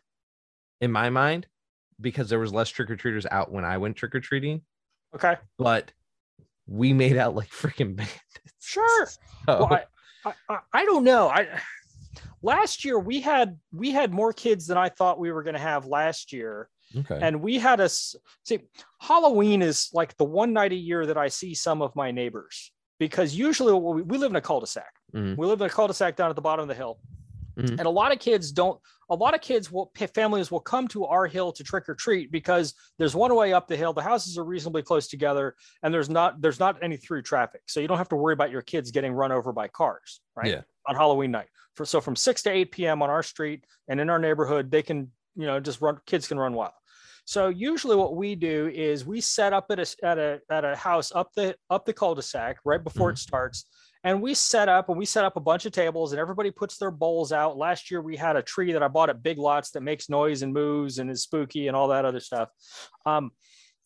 in 0.81 0.91
my 0.91 1.09
mind 1.09 1.47
because 1.99 2.29
there 2.29 2.39
was 2.39 2.53
less 2.53 2.69
trick-or-treaters 2.69 3.25
out 3.31 3.51
when 3.51 3.65
i 3.65 3.77
went 3.77 3.95
trick-or-treating. 3.95 4.61
Okay. 5.15 5.37
But 5.57 5.91
we 6.67 6.91
made 6.93 7.15
out 7.17 7.35
like 7.35 7.49
freaking 7.61 7.95
bandits. 7.95 8.19
Sure. 8.59 9.05
So- 9.07 9.15
well, 9.47 9.73
I, 10.25 10.33
I, 10.49 10.59
I- 10.73 10.85
don't 10.85 11.03
know. 11.03 11.29
I 11.29 11.47
last 12.41 12.83
year 12.85 12.99
we 12.99 13.21
had 13.21 13.57
we 13.73 13.91
had 13.91 14.13
more 14.13 14.31
kids 14.33 14.67
than 14.67 14.77
i 14.77 14.87
thought 14.89 15.17
we 15.19 15.31
were 15.31 15.41
going 15.43 15.55
to 15.55 15.59
have 15.59 15.85
last 15.87 16.31
year. 16.33 16.69
Okay. 16.95 17.17
And 17.21 17.41
we 17.41 17.57
had 17.59 17.79
a 17.79 17.89
see 17.89 18.59
halloween 18.99 19.61
is 19.61 19.89
like 19.93 20.15
the 20.17 20.23
one 20.25 20.53
night 20.53 20.71
a 20.71 20.75
year 20.75 21.05
that 21.07 21.17
i 21.17 21.27
see 21.27 21.53
some 21.55 21.81
of 21.81 21.95
my 21.95 22.11
neighbors 22.11 22.71
because 22.99 23.35
usually 23.35 23.73
we, 23.73 24.01
we 24.01 24.17
live 24.17 24.31
in 24.31 24.35
a 24.35 24.41
cul-de-sac 24.41 24.91
Mhm. 25.13 25.37
we 25.37 25.45
live 25.47 25.61
in 25.61 25.67
a 25.67 25.69
cul-de-sac 25.69 26.15
down 26.15 26.29
at 26.29 26.35
the 26.35 26.41
bottom 26.41 26.63
of 26.63 26.67
the 26.67 26.75
hill 26.75 26.99
Mhm. 27.57 27.69
And 27.79 27.81
a 27.83 27.89
lot 27.89 28.11
of 28.11 28.19
kids 28.19 28.51
don't. 28.51 28.81
A 29.09 29.15
lot 29.15 29.33
of 29.33 29.39
kids 29.39 29.71
will 29.71 29.89
families 30.13 30.51
will 30.51 30.59
come 30.59 30.89
to 30.89 31.05
our 31.05 31.25
hill 31.25 31.53
to 31.53 31.63
trick 31.63 31.87
or 31.87 31.95
treat 31.95 32.29
because 32.29 32.73
there's 32.99 33.15
one 33.15 33.33
way 33.33 33.53
up 33.53 33.69
the 33.69 33.77
hill. 33.77 33.93
The 33.93 34.01
houses 34.01 34.37
are 34.37 34.43
reasonably 34.43 34.83
close 34.83 35.07
together, 35.07 35.55
and 35.81 35.93
there's 35.93 36.09
not 36.09 36.41
there's 36.41 36.59
not 36.59 36.83
any 36.83 36.97
through 36.97 37.21
traffic, 37.21 37.61
so 37.67 37.79
you 37.79 37.87
don't 37.87 37.97
have 37.97 38.09
to 38.09 38.17
worry 38.17 38.33
about 38.33 38.51
your 38.51 38.61
kids 38.61 38.91
getting 38.91 39.13
run 39.13 39.31
over 39.31 39.53
by 39.53 39.69
cars. 39.69 40.19
Right 40.35 40.51
Yeah. 40.51 40.61
on 40.85 40.95
Halloween 40.97 41.31
night. 41.31 41.47
For 41.75 41.85
so 41.85 42.01
from 42.01 42.17
six 42.17 42.43
to 42.43 42.49
eight 42.51 42.71
p.m. 42.73 43.01
on 43.01 43.09
our 43.09 43.23
street 43.23 43.63
and 43.87 44.01
in 44.01 44.09
our 44.09 44.19
neighborhood, 44.19 44.69
they 44.69 44.81
can 44.81 45.13
you 45.37 45.45
know 45.45 45.61
just 45.61 45.79
run. 45.79 45.97
Kids 46.05 46.27
can 46.27 46.37
run 46.37 46.51
wild. 46.51 46.73
So 47.25 47.49
usually 47.49 47.95
what 47.95 48.15
we 48.15 48.35
do 48.35 48.71
is 48.73 49.05
we 49.05 49.19
set 49.19 49.51
up 49.51 49.65
at 49.71 49.79
a 49.79 49.95
at 50.03 50.17
a 50.19 50.39
at 50.49 50.63
a 50.63 50.75
house 50.75 51.11
up 51.13 51.33
the 51.35 51.55
up 51.71 51.85
the 51.85 51.93
cul-de-sac 51.93 52.57
right 52.63 52.83
before 52.83 53.09
it 53.09 53.17
starts. 53.17 53.65
And 54.03 54.21
we 54.21 54.35
set 54.35 54.69
up 54.69 54.89
and 54.89 54.97
we 54.99 55.05
set 55.05 55.25
up 55.25 55.35
a 55.35 55.39
bunch 55.39 55.65
of 55.65 55.71
tables 55.71 56.11
and 56.11 56.19
everybody 56.19 56.51
puts 56.51 56.77
their 56.77 56.91
bowls 56.91 57.31
out. 57.31 57.57
Last 57.57 57.89
year 57.89 58.01
we 58.01 58.15
had 58.15 58.35
a 58.35 58.43
tree 58.43 58.71
that 58.73 58.83
I 58.83 58.87
bought 58.87 59.09
at 59.09 59.23
Big 59.23 59.39
Lots 59.39 59.71
that 59.71 59.81
makes 59.81 60.07
noise 60.07 60.43
and 60.43 60.53
moves 60.53 60.99
and 60.99 61.09
is 61.09 61.23
spooky 61.23 61.67
and 61.67 61.75
all 61.75 61.87
that 61.87 62.05
other 62.05 62.19
stuff. 62.19 62.49
Um, 63.07 63.31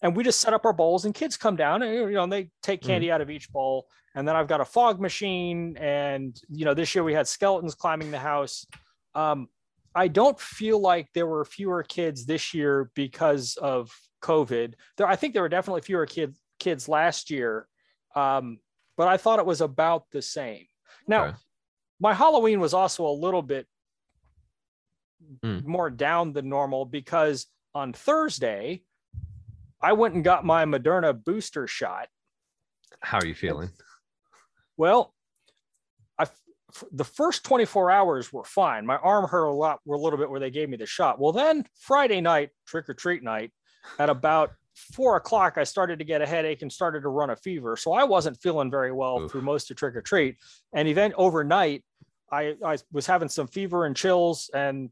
and 0.02 0.18
we 0.18 0.26
just 0.26 0.42
set 0.42 0.54
up 0.54 0.66
our 0.66 0.74
bowls 0.74 1.06
and 1.06 1.14
kids 1.14 1.38
come 1.38 1.56
down 1.56 1.82
and 1.82 1.94
you 1.94 2.12
know 2.12 2.24
and 2.24 2.34
they 2.34 2.50
take 2.62 2.82
candy 2.82 3.10
out 3.10 3.22
of 3.22 3.30
each 3.30 3.50
bowl. 3.50 3.88
And 4.16 4.28
then 4.28 4.36
I've 4.36 4.48
got 4.50 4.60
a 4.60 4.66
fog 4.66 5.00
machine 5.00 5.78
and 5.78 6.38
you 6.50 6.66
know 6.66 6.74
this 6.74 6.94
year 6.94 7.06
we 7.06 7.14
had 7.14 7.28
skeletons 7.28 7.76
climbing 7.76 8.12
the 8.12 8.20
house. 8.20 8.66
Um, 9.16 9.48
I 9.96 10.08
don't 10.08 10.40
feel 10.40 10.80
like 10.80 11.10
there 11.14 11.26
were 11.28 11.44
fewer 11.46 11.84
kids 11.84 12.26
this 12.26 12.54
year 12.54 12.92
because 12.94 13.58
of 13.58 13.92
COVID. 14.22 14.74
There, 14.98 15.08
I 15.08 15.16
think 15.16 15.34
there 15.34 15.42
were 15.44 15.50
definitely 15.50 15.82
fewer 15.82 16.06
kids 16.06 16.40
kids 16.60 16.90
last 16.90 17.30
year, 17.32 17.68
um, 18.16 18.60
but 18.98 19.08
I 19.08 19.16
thought 19.16 19.40
it 19.40 19.46
was 19.46 19.62
about 19.62 20.04
the 20.12 20.22
same. 20.22 20.66
Now, 21.08 21.26
Okay. 21.28 21.38
my 22.02 22.14
Halloween 22.14 22.60
was 22.60 22.74
also 22.74 23.06
a 23.08 23.12
little 23.26 23.42
bit 23.42 23.68
Mm. 25.44 25.66
more 25.66 25.90
down 25.90 26.32
than 26.34 26.48
normal 26.50 26.86
because 26.86 27.48
on 27.76 27.92
Thursday, 27.94 28.84
I 29.82 29.94
went 29.94 30.16
and 30.16 30.24
got 30.24 30.46
my 30.46 30.66
Moderna 30.66 31.14
booster 31.14 31.68
shot. 31.68 32.08
How 33.02 33.20
are 33.20 33.26
you 33.26 33.36
feeling? 33.36 33.70
Well, 34.78 35.14
the 36.92 37.04
first 37.04 37.44
24 37.44 37.92
hours 37.92 38.34
were 38.34 38.44
fine. 38.44 38.86
My 38.86 38.98
arm 38.98 39.28
hurt 39.28 39.46
a 39.46 39.54
lot, 39.54 39.80
were 39.86 39.96
a 39.96 40.00
little 40.00 40.20
bit 40.20 40.30
where 40.30 40.40
they 40.40 40.52
gave 40.52 40.70
me 40.70 40.78
the 40.78 40.86
shot. 40.86 41.20
Well, 41.20 41.32
then 41.32 41.66
Friday 41.80 42.22
night, 42.22 42.50
trick 42.66 42.90
or 42.90 42.94
treat 42.94 43.24
night, 43.24 43.52
at 43.98 44.10
about 44.10 44.52
four 44.94 45.16
o'clock, 45.16 45.58
I 45.58 45.64
started 45.64 46.00
to 46.00 46.06
get 46.06 46.22
a 46.22 46.26
headache 46.26 46.62
and 46.62 46.72
started 46.72 47.02
to 47.02 47.10
run 47.10 47.30
a 47.30 47.36
fever. 47.36 47.76
So 47.76 47.94
I 47.94 48.04
wasn't 48.04 48.42
feeling 48.42 48.72
very 48.72 48.92
well 48.92 49.22
Oof. 49.22 49.32
through 49.32 49.42
most 49.42 49.70
of 49.72 49.78
trick 49.78 49.96
or 49.96 50.02
treat. 50.02 50.38
And 50.74 50.88
even 50.88 51.14
overnight, 51.18 51.84
I, 52.32 52.56
I 52.64 52.78
was 52.92 53.06
having 53.06 53.30
some 53.30 53.48
fever 53.48 53.86
and 53.86 53.96
chills. 53.96 54.50
And 54.54 54.90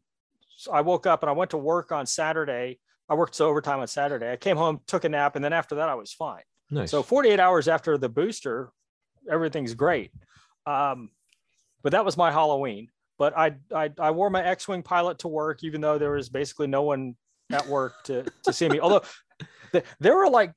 I 0.71 0.81
woke 0.81 1.05
up 1.05 1.23
and 1.23 1.29
I 1.29 1.33
went 1.33 1.51
to 1.51 1.57
work 1.57 1.91
on 1.91 2.05
Saturday. 2.05 2.79
I 3.09 3.13
worked 3.15 3.39
overtime 3.39 3.79
on 3.79 3.87
Saturday. 3.87 4.31
I 4.31 4.35
came 4.35 4.57
home, 4.57 4.81
took 4.87 5.05
a 5.05 5.09
nap, 5.09 5.35
and 5.35 5.45
then 5.45 5.53
after 5.53 5.75
that, 5.75 5.89
I 5.89 5.95
was 5.95 6.11
fine. 6.11 6.41
Nice. 6.69 6.91
So 6.91 7.01
48 7.01 7.39
hours 7.39 7.67
after 7.67 7.97
the 7.97 8.09
booster, 8.09 8.71
everything's 9.31 9.73
great. 9.73 10.11
Um, 10.65 11.11
but 11.83 11.91
that 11.91 12.05
was 12.05 12.17
my 12.17 12.31
Halloween. 12.31 12.89
But 13.17 13.37
I, 13.37 13.55
I 13.73 13.89
I 13.99 14.11
wore 14.11 14.29
my 14.29 14.43
X-wing 14.43 14.83
pilot 14.83 15.19
to 15.19 15.27
work, 15.27 15.63
even 15.63 15.81
though 15.81 15.97
there 15.97 16.11
was 16.11 16.29
basically 16.29 16.67
no 16.67 16.83
one 16.83 17.15
at 17.51 17.67
work 17.67 18.03
to 18.05 18.25
to 18.43 18.53
see 18.53 18.69
me. 18.69 18.79
Although 18.79 19.01
th- 19.71 19.85
there 19.99 20.15
were 20.15 20.29
like 20.29 20.55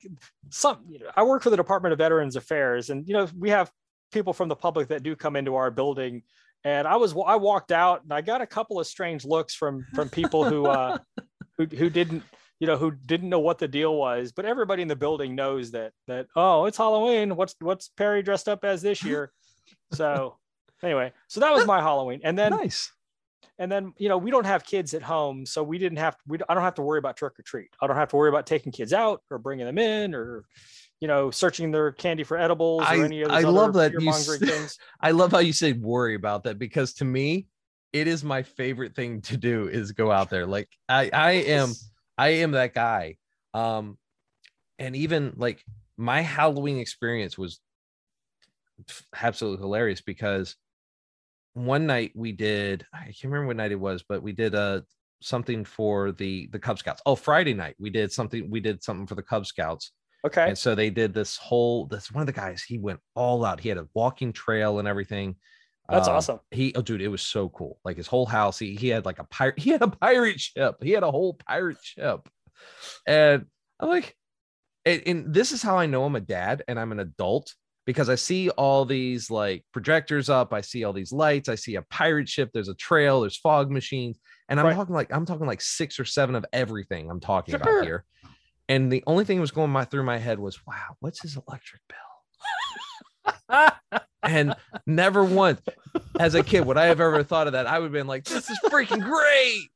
some, 0.49 0.85
you 0.87 0.99
know, 0.99 1.09
I 1.15 1.23
work 1.23 1.41
for 1.41 1.49
the 1.49 1.57
Department 1.57 1.93
of 1.93 1.99
Veterans 1.99 2.35
Affairs, 2.35 2.89
and 2.89 3.07
you 3.07 3.13
know 3.13 3.27
we 3.37 3.49
have 3.49 3.71
people 4.11 4.33
from 4.33 4.49
the 4.49 4.55
public 4.55 4.89
that 4.89 5.03
do 5.03 5.15
come 5.15 5.35
into 5.35 5.55
our 5.55 5.71
building. 5.71 6.23
And 6.63 6.87
I 6.87 6.97
was 6.97 7.15
I 7.25 7.37
walked 7.37 7.71
out 7.71 8.03
and 8.03 8.13
I 8.13 8.21
got 8.21 8.41
a 8.41 8.47
couple 8.47 8.79
of 8.79 8.85
strange 8.85 9.25
looks 9.25 9.55
from 9.55 9.85
from 9.95 10.09
people 10.09 10.43
who 10.43 10.67
uh, 10.67 10.99
who 11.57 11.65
who 11.65 11.89
didn't 11.89 12.23
you 12.59 12.67
know 12.67 12.77
who 12.77 12.91
didn't 12.91 13.29
know 13.29 13.39
what 13.39 13.57
the 13.57 13.67
deal 13.67 13.95
was 13.95 14.31
but 14.31 14.45
everybody 14.45 14.83
in 14.83 14.87
the 14.87 14.95
building 14.95 15.35
knows 15.35 15.71
that 15.71 15.93
that 16.07 16.27
oh 16.35 16.65
it's 16.65 16.77
halloween 16.77 17.35
what's 17.35 17.55
what's 17.59 17.89
perry 17.89 18.21
dressed 18.21 18.47
up 18.47 18.63
as 18.63 18.83
this 18.83 19.03
year 19.03 19.31
so 19.93 20.37
anyway 20.83 21.11
so 21.27 21.39
that 21.39 21.53
was 21.53 21.65
my 21.65 21.79
halloween 21.79 22.19
and 22.23 22.37
then 22.37 22.51
nice. 22.51 22.91
and 23.59 23.71
then 23.71 23.93
you 23.97 24.09
know 24.09 24.17
we 24.17 24.31
don't 24.31 24.45
have 24.45 24.65
kids 24.65 24.93
at 24.93 25.01
home 25.01 25.45
so 25.45 25.61
we 25.63 25.77
didn't 25.77 25.97
have 25.97 26.15
we 26.27 26.37
i 26.49 26.53
don't 26.53 26.63
have 26.63 26.75
to 26.75 26.81
worry 26.81 26.99
about 26.99 27.15
trick 27.17 27.33
or 27.39 27.43
treat 27.43 27.69
i 27.81 27.87
don't 27.87 27.95
have 27.95 28.09
to 28.09 28.15
worry 28.15 28.29
about 28.29 28.45
taking 28.45 28.71
kids 28.71 28.93
out 28.93 29.21
or 29.29 29.37
bringing 29.37 29.65
them 29.65 29.77
in 29.77 30.13
or 30.15 30.45
you 31.01 31.07
know 31.07 31.31
searching 31.31 31.71
their 31.71 31.91
candy 31.91 32.23
for 32.23 32.37
edibles 32.37 32.83
I- 32.85 32.97
or 32.97 33.05
any 33.05 33.23
of 33.23 33.29
those 33.29 33.43
I 33.43 33.47
other 33.47 33.51
love 33.51 33.73
that 33.73 33.93
you 33.93 34.11
things 34.39 34.77
I 35.01 35.11
love 35.11 35.31
how 35.31 35.39
you 35.39 35.51
said 35.51 35.81
worry 35.81 36.15
about 36.15 36.43
that 36.43 36.57
because 36.59 36.93
to 36.95 37.05
me, 37.05 37.47
it 37.91 38.07
is 38.07 38.23
my 38.23 38.43
favorite 38.43 38.95
thing 38.95 39.21
to 39.23 39.35
do 39.35 39.67
is 39.67 39.91
go 39.91 40.11
out 40.11 40.29
there. 40.29 40.45
Like 40.45 40.69
I, 40.87 41.09
I 41.11 41.31
am, 41.31 41.73
I 42.17 42.29
am 42.29 42.51
that 42.51 42.73
guy. 42.73 43.17
Um, 43.53 43.97
and 44.79 44.95
even 44.95 45.33
like 45.35 45.63
my 45.97 46.21
Halloween 46.21 46.77
experience 46.77 47.37
was 47.37 47.59
absolutely 49.19 49.61
hilarious 49.61 50.01
because 50.01 50.55
one 51.53 51.85
night 51.85 52.11
we 52.15 52.31
did, 52.31 52.85
I 52.93 53.05
can't 53.05 53.25
remember 53.25 53.47
what 53.47 53.57
night 53.57 53.71
it 53.71 53.79
was, 53.79 54.03
but 54.07 54.23
we 54.23 54.31
did 54.31 54.55
uh 54.55 54.81
something 55.21 55.63
for 55.65 56.11
the 56.11 56.47
the 56.51 56.59
Cub 56.59 56.79
Scouts. 56.79 57.01
Oh, 57.05 57.15
Friday 57.15 57.53
night 57.53 57.75
we 57.79 57.89
did 57.89 58.11
something. 58.11 58.49
We 58.49 58.59
did 58.59 58.83
something 58.83 59.07
for 59.07 59.15
the 59.15 59.23
Cub 59.23 59.45
Scouts. 59.45 59.91
okay 60.25 60.47
And 60.47 60.57
so 60.57 60.75
they 60.75 60.89
did 60.89 61.13
this 61.13 61.37
whole. 61.37 61.85
This 61.87 62.11
one 62.11 62.21
of 62.21 62.27
the 62.27 62.33
guys. 62.33 62.63
He 62.63 62.77
went 62.77 62.99
all 63.15 63.43
out. 63.45 63.59
He 63.59 63.69
had 63.69 63.77
a 63.77 63.87
walking 63.93 64.33
trail 64.33 64.79
and 64.79 64.87
everything. 64.87 65.35
That's 65.89 66.07
Um, 66.07 66.15
awesome. 66.15 66.39
He, 66.51 66.73
oh, 66.75 66.81
dude, 66.81 67.01
it 67.01 67.09
was 67.09 67.21
so 67.21 67.49
cool. 67.49 67.79
Like 67.83 67.97
his 67.97 68.07
whole 68.07 68.25
house. 68.25 68.57
He 68.57 68.75
he 68.75 68.87
had 68.87 69.05
like 69.05 69.19
a 69.19 69.25
pirate. 69.25 69.59
He 69.59 69.71
had 69.71 69.81
a 69.81 69.89
pirate 69.89 70.39
ship. 70.39 70.75
He 70.81 70.91
had 70.91 71.03
a 71.03 71.11
whole 71.11 71.33
pirate 71.33 71.77
ship. 71.81 72.29
And 73.05 73.45
I'm 73.79 73.89
like, 73.89 74.15
and, 74.85 75.01
and 75.05 75.33
this 75.33 75.51
is 75.51 75.61
how 75.61 75.77
I 75.77 75.85
know 75.87 76.05
I'm 76.05 76.15
a 76.15 76.21
dad 76.21 76.63
and 76.67 76.79
I'm 76.79 76.91
an 76.91 76.99
adult 76.99 77.53
because 77.85 78.09
I 78.09 78.15
see 78.15 78.49
all 78.51 78.85
these 78.85 79.29
like 79.31 79.65
projectors 79.73 80.29
up. 80.29 80.53
I 80.53 80.61
see 80.61 80.83
all 80.83 80.93
these 80.93 81.11
lights. 81.11 81.49
I 81.49 81.55
see 81.55 81.75
a 81.75 81.81
pirate 81.83 82.29
ship. 82.29 82.51
There's 82.53 82.67
a 82.69 82.75
trail. 82.75 83.21
There's 83.21 83.37
fog 83.37 83.71
machines. 83.71 84.19
And 84.49 84.59
I'm 84.59 84.65
Right. 84.67 84.75
talking 84.75 84.93
like 84.93 85.13
I'm 85.13 85.25
talking 85.25 85.47
like 85.47 85.61
six 85.61 85.99
or 85.99 86.05
seven 86.05 86.35
of 86.35 86.45
everything 86.53 87.09
I'm 87.09 87.19
talking 87.19 87.53
Sure. 87.53 87.61
about 87.61 87.83
here. 87.83 88.05
And 88.69 88.91
the 88.91 89.03
only 89.07 89.25
thing 89.25 89.37
that 89.37 89.41
was 89.41 89.51
going 89.51 89.71
my 89.71 89.85
through 89.85 90.03
my 90.03 90.17
head 90.17 90.39
was, 90.39 90.65
wow, 90.65 90.95
what's 90.99 91.21
his 91.21 91.37
electric 91.37 91.81
bill? 91.89 93.71
and 94.23 94.55
never 94.85 95.23
once 95.23 95.61
as 96.19 96.35
a 96.35 96.43
kid 96.43 96.65
would 96.65 96.77
I 96.77 96.85
have 96.85 97.01
ever 97.01 97.23
thought 97.23 97.47
of 97.47 97.53
that. 97.53 97.67
I 97.67 97.79
would 97.79 97.85
have 97.85 97.91
been 97.93 98.07
like, 98.07 98.23
this 98.25 98.49
is 98.49 98.59
freaking 98.69 99.03
great. 99.03 99.69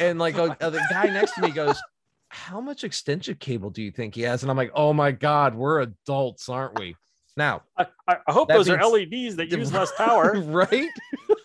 And 0.00 0.18
like 0.18 0.36
uh, 0.38 0.54
the 0.58 0.80
guy 0.90 1.10
next 1.10 1.34
to 1.34 1.42
me 1.42 1.50
goes, 1.50 1.80
How 2.28 2.60
much 2.60 2.84
extension 2.84 3.34
cable 3.34 3.70
do 3.70 3.82
you 3.82 3.90
think 3.90 4.14
he 4.14 4.22
has? 4.22 4.42
And 4.42 4.50
I'm 4.50 4.56
like, 4.56 4.72
Oh 4.74 4.92
my 4.92 5.10
God, 5.12 5.54
we're 5.54 5.80
adults, 5.80 6.48
aren't 6.48 6.78
we? 6.78 6.96
Now, 7.36 7.62
I, 7.78 7.86
I 8.08 8.32
hope 8.32 8.48
those 8.48 8.68
are 8.68 8.76
LEDs 8.76 9.36
that 9.36 9.48
use 9.50 9.72
less 9.72 9.90
power. 9.96 10.32
right? 10.40 10.88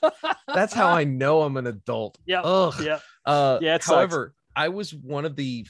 That's 0.54 0.74
how 0.74 0.88
I 0.90 1.04
know 1.06 1.44
I'm 1.44 1.58
an 1.58 1.68
adult. 1.68 2.18
Yeah. 2.26 2.42
Ugh. 2.42 2.74
Yeah. 2.82 3.00
Uh, 3.26 3.60
Yeah, 3.62 3.76
it 3.76 3.84
sucks. 3.84 3.96
however, 3.96 4.34
I 4.56 4.70
was 4.70 4.94
one 4.94 5.26
of 5.26 5.36
the 5.36 5.66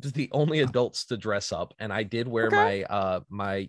the 0.00 0.28
only 0.32 0.58
adults 0.60 1.04
to 1.06 1.16
dress 1.16 1.52
up, 1.52 1.72
and 1.78 1.92
I 1.92 2.02
did 2.02 2.26
wear 2.26 2.46
Okay. 2.48 2.56
my 2.56 2.82
uh 2.84 3.20
my 3.28 3.68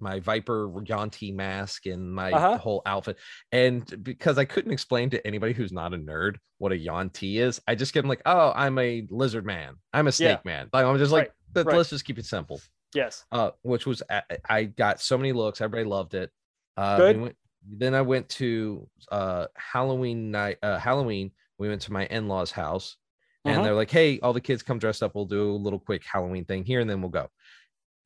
my 0.00 0.20
Viper 0.20 0.70
Yuan-ti 0.84 1.32
mask 1.32 1.86
and 1.86 2.12
my 2.12 2.32
Uh-huh. 2.32 2.58
whole 2.58 2.82
outfit. 2.86 3.18
And 3.52 4.02
because 4.02 4.36
I 4.38 4.44
couldn't 4.44 4.72
explain 4.72 5.10
to 5.10 5.24
anybody 5.26 5.52
who's 5.52 5.72
not 5.72 5.94
a 5.94 5.96
nerd 5.98 6.36
what 6.58 6.72
a 6.72 6.76
Yuan-ti 6.76 7.38
is, 7.38 7.60
I 7.68 7.74
just 7.76 7.92
get 7.94 8.02
them 8.02 8.08
like, 8.08 8.22
oh, 8.26 8.52
I'm 8.54 8.78
a 8.78 9.06
lizard 9.10 9.46
man, 9.46 9.74
I'm 9.92 10.08
a 10.08 10.12
snake 10.12 10.44
man. 10.44 10.68
Like 10.72 10.84
I'm 10.86 10.98
just 10.98 11.12
like, 11.12 11.28
Right, 11.28 11.32
"Let- 11.54 11.66
right. 11.66 11.76
let's 11.76 11.90
just 11.90 12.04
keep 12.04 12.18
it 12.18 12.24
simple. 12.26 12.60
Yes. 12.94 13.24
Uh, 13.32 13.52
which 13.62 13.86
was 13.86 14.02
I- 14.10 14.22
I 14.48 14.64
got 14.64 15.00
so 15.00 15.16
many 15.16 15.32
looks, 15.32 15.60
everybody 15.60 15.88
loved 15.88 16.14
it. 16.14 16.30
Uh, 16.76 16.96
Good. 16.98 17.16
we 17.16 17.22
went, 17.22 17.36
then 17.64 17.94
I 17.94 18.02
went 18.02 18.28
to 18.30 18.88
uh 19.10 19.46
Halloween 19.56 20.30
night, 20.30 20.58
uh 20.62 20.78
Halloween. 20.78 21.32
We 21.58 21.68
went 21.68 21.82
to 21.82 21.92
my 21.92 22.06
in-laws' 22.06 22.50
house, 22.50 22.96
and 23.44 23.60
Mhm. 23.60 23.64
they're 23.64 23.74
like, 23.74 23.90
"Hey, 23.90 24.18
all 24.20 24.32
the 24.32 24.40
kids 24.40 24.62
come 24.62 24.78
dressed 24.78 25.02
up. 25.02 25.14
We'll 25.14 25.26
do 25.26 25.50
a 25.52 25.56
little 25.56 25.78
quick 25.80 26.04
Halloween 26.04 26.44
thing 26.44 26.64
here, 26.64 26.80
and 26.80 26.90
then 26.90 27.00
we'll 27.02 27.10
go." 27.10 27.30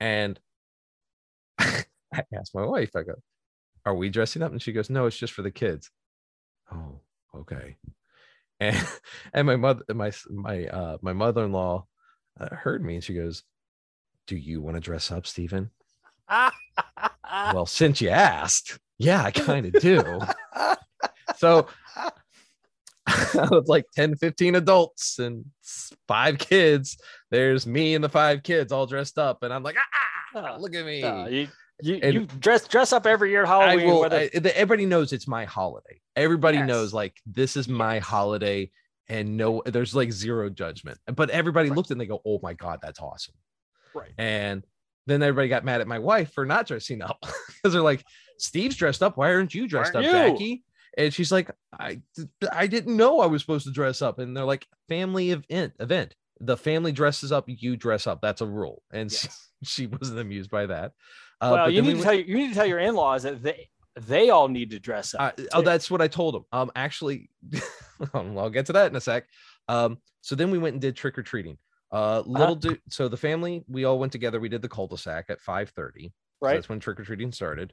And 0.00 0.40
I 1.58 1.84
asked 2.34 2.54
my 2.54 2.64
wife, 2.64 2.90
I 2.96 3.02
go, 3.02 3.14
"Are 3.84 3.94
we 3.94 4.10
dressing 4.10 4.42
up?" 4.42 4.52
And 4.52 4.62
she 4.62 4.72
goes, 4.72 4.90
"No, 4.90 5.06
it's 5.06 5.16
just 5.18 5.32
for 5.32 5.42
the 5.42 5.50
kids." 5.50 5.90
Oh, 6.72 7.00
okay. 7.34 7.76
And 8.60 8.76
and 9.34 9.46
my 9.46 9.56
mother, 9.56 9.84
my 9.94 10.12
my 10.30 10.66
uh 10.66 10.98
my 11.02 11.12
mother-in-law 11.12 11.86
uh, 12.40 12.56
heard 12.56 12.84
me, 12.84 12.96
and 12.96 13.04
she 13.04 13.14
goes, 13.14 13.44
"Do 14.27 14.36
you 14.36 14.61
want 14.61 14.77
to 14.77 14.81
dress 14.81 15.11
up, 15.11 15.27
Stephen?" 15.27 15.70
well, 17.53 17.66
since 17.66 18.01
you 18.01 18.09
asked, 18.11 18.78
yeah, 18.98 19.23
I 19.23 19.31
kind 19.31 19.66
of 19.66 19.81
do. 19.81 20.20
so 21.36 21.66
of 23.39 23.69
like 23.69 23.85
10, 23.94 24.16
15 24.16 24.57
adults 24.57 25.19
and 25.19 25.44
five 26.09 26.39
kids, 26.39 26.98
there's 27.31 27.66
me 27.66 27.94
and 27.94 28.03
the 28.03 28.09
five 28.09 28.43
kids 28.43 28.73
all 28.73 28.86
dressed 28.86 29.19
up. 29.19 29.43
And 29.43 29.53
I'm 29.53 29.62
like, 29.62 29.77
ah, 30.35 30.57
look 30.59 30.74
at 30.74 30.85
me. 30.85 31.01
You, 31.31 31.48
You, 31.82 32.01
you 32.11 32.27
dress 32.40 32.66
dress 32.66 32.93
up 32.93 33.07
every 33.07 33.31
year 33.31 33.44
Halloween. 33.47 33.86
will. 33.86 34.01
whether, 34.01 34.16
I- 34.19 34.31
everybody 34.55 34.86
knows 34.86 35.12
it's 35.12 35.28
my 35.28 35.44
holiday. 35.44 36.01
Everybody 36.16 36.59
Yes. 36.59 36.66
knows 36.69 36.93
like 36.94 37.15
this 37.27 37.57
is 37.57 37.69
my 37.69 37.98
holiday, 37.98 38.70
and 39.09 39.36
no, 39.36 39.62
there's 39.66 39.94
like 39.94 40.11
zero 40.11 40.48
judgment. 40.48 40.98
But 41.15 41.31
everybody 41.31 41.69
Right. 41.69 41.77
looked 41.77 41.90
and 41.90 42.01
they 42.01 42.07
go, 42.07 42.23
"Oh 42.24 42.40
my 42.43 42.55
god, 42.55 42.78
that's 42.82 42.98
awesome!" 42.98 43.35
Right. 43.97 44.12
And 44.18 44.64
then 45.06 45.23
everybody 45.23 45.48
got 45.48 45.64
mad 45.64 45.81
at 45.81 45.86
my 45.86 45.98
wife 45.98 46.32
for 46.32 46.44
not 46.44 46.66
dressing 46.66 47.02
up 47.02 47.18
because 47.47 47.73
they're 47.73 47.82
like, 47.82 48.05
"Steve's 48.39 48.77
dressed 48.77 49.02
up. 49.02 49.16
Why 49.16 49.32
aren't 49.32 49.55
you 49.55 49.66
dressed 49.68 49.94
Aren't 49.94 50.06
up, 50.09 50.12
you?" 50.12 50.18
Jackie?" 50.32 50.64
And 50.98 51.12
she's 51.12 51.31
like, 51.31 51.51
"I 51.78 52.01
I 52.51 52.66
didn't 52.66 52.97
know 52.97 53.20
I 53.20 53.27
was 53.27 53.43
supposed 53.43 53.66
to 53.66 53.73
dress 53.73 54.02
up." 54.02 54.18
And 54.18 54.36
they're 54.36 54.44
like, 54.44 54.66
"Family 54.89 55.31
event 55.31 55.74
event. 55.81 56.14
The 56.40 56.56
family 56.56 56.93
dresses 56.93 57.32
up. 57.32 57.44
You 57.47 57.77
dress 57.77 58.06
up. 58.06 58.20
That's 58.20 58.40
a 58.40 58.47
rule." 58.47 58.82
And 58.93 59.10
she, 59.10 59.27
Yes. 59.27 59.48
she 59.64 59.86
wasn't 59.86 60.20
amused 60.20 60.51
by 60.51 60.66
that. 60.66 60.93
Uh, 61.40 61.51
well, 61.52 61.70
you 61.70 61.77
then 61.77 61.86
we 61.86 61.93
need 61.93 61.93
to 61.93 61.97
went- 61.98 62.05
tell 62.05 62.14
you, 62.14 62.24
you 62.24 62.36
need 62.36 62.48
to 62.48 62.55
tell 62.55 62.66
your 62.66 62.78
in-laws 62.78 63.23
that 63.24 63.43
they 63.43 63.68
they 64.01 64.31
all 64.31 64.48
need 64.48 64.70
to 64.70 64.78
dress 64.78 65.14
up. 65.14 65.39
Uh, 65.39 65.43
oh, 65.55 65.62
that's 65.62 65.90
what 65.90 66.02
I 66.02 66.09
told 66.09 66.35
them. 66.35 66.44
Um, 66.52 66.70
actually, 66.77 67.31
I'll 68.14 68.51
get 68.51 68.66
to 68.66 68.74
that 68.74 68.90
in 68.90 68.97
a 68.97 69.01
sec. 69.01 69.24
Um, 69.68 69.98
so 70.20 70.35
then 70.35 70.51
we 70.51 70.59
went 70.59 70.74
and 70.74 70.81
did 70.82 70.97
trick 70.97 71.18
or 71.18 71.23
treating. 71.23 71.56
Uh, 71.92 72.22
little 72.26 72.56
dude. 72.56 72.80
So 72.90 73.08
the 73.08 73.16
family, 73.16 73.64
we 73.68 73.84
all 73.84 73.98
went 73.98 74.12
together. 74.12 74.40
We 74.40 74.48
did 74.48 74.62
the 74.62 74.68
cul-de-sac 74.68 75.26
at 75.28 75.40
five 75.40 75.70
thirty. 75.70 76.12
right. 76.40 76.54
That's 76.54 76.68
when 76.68 76.80
trick 76.80 76.98
or 77.00 77.04
treating 77.04 77.32
started, 77.32 77.72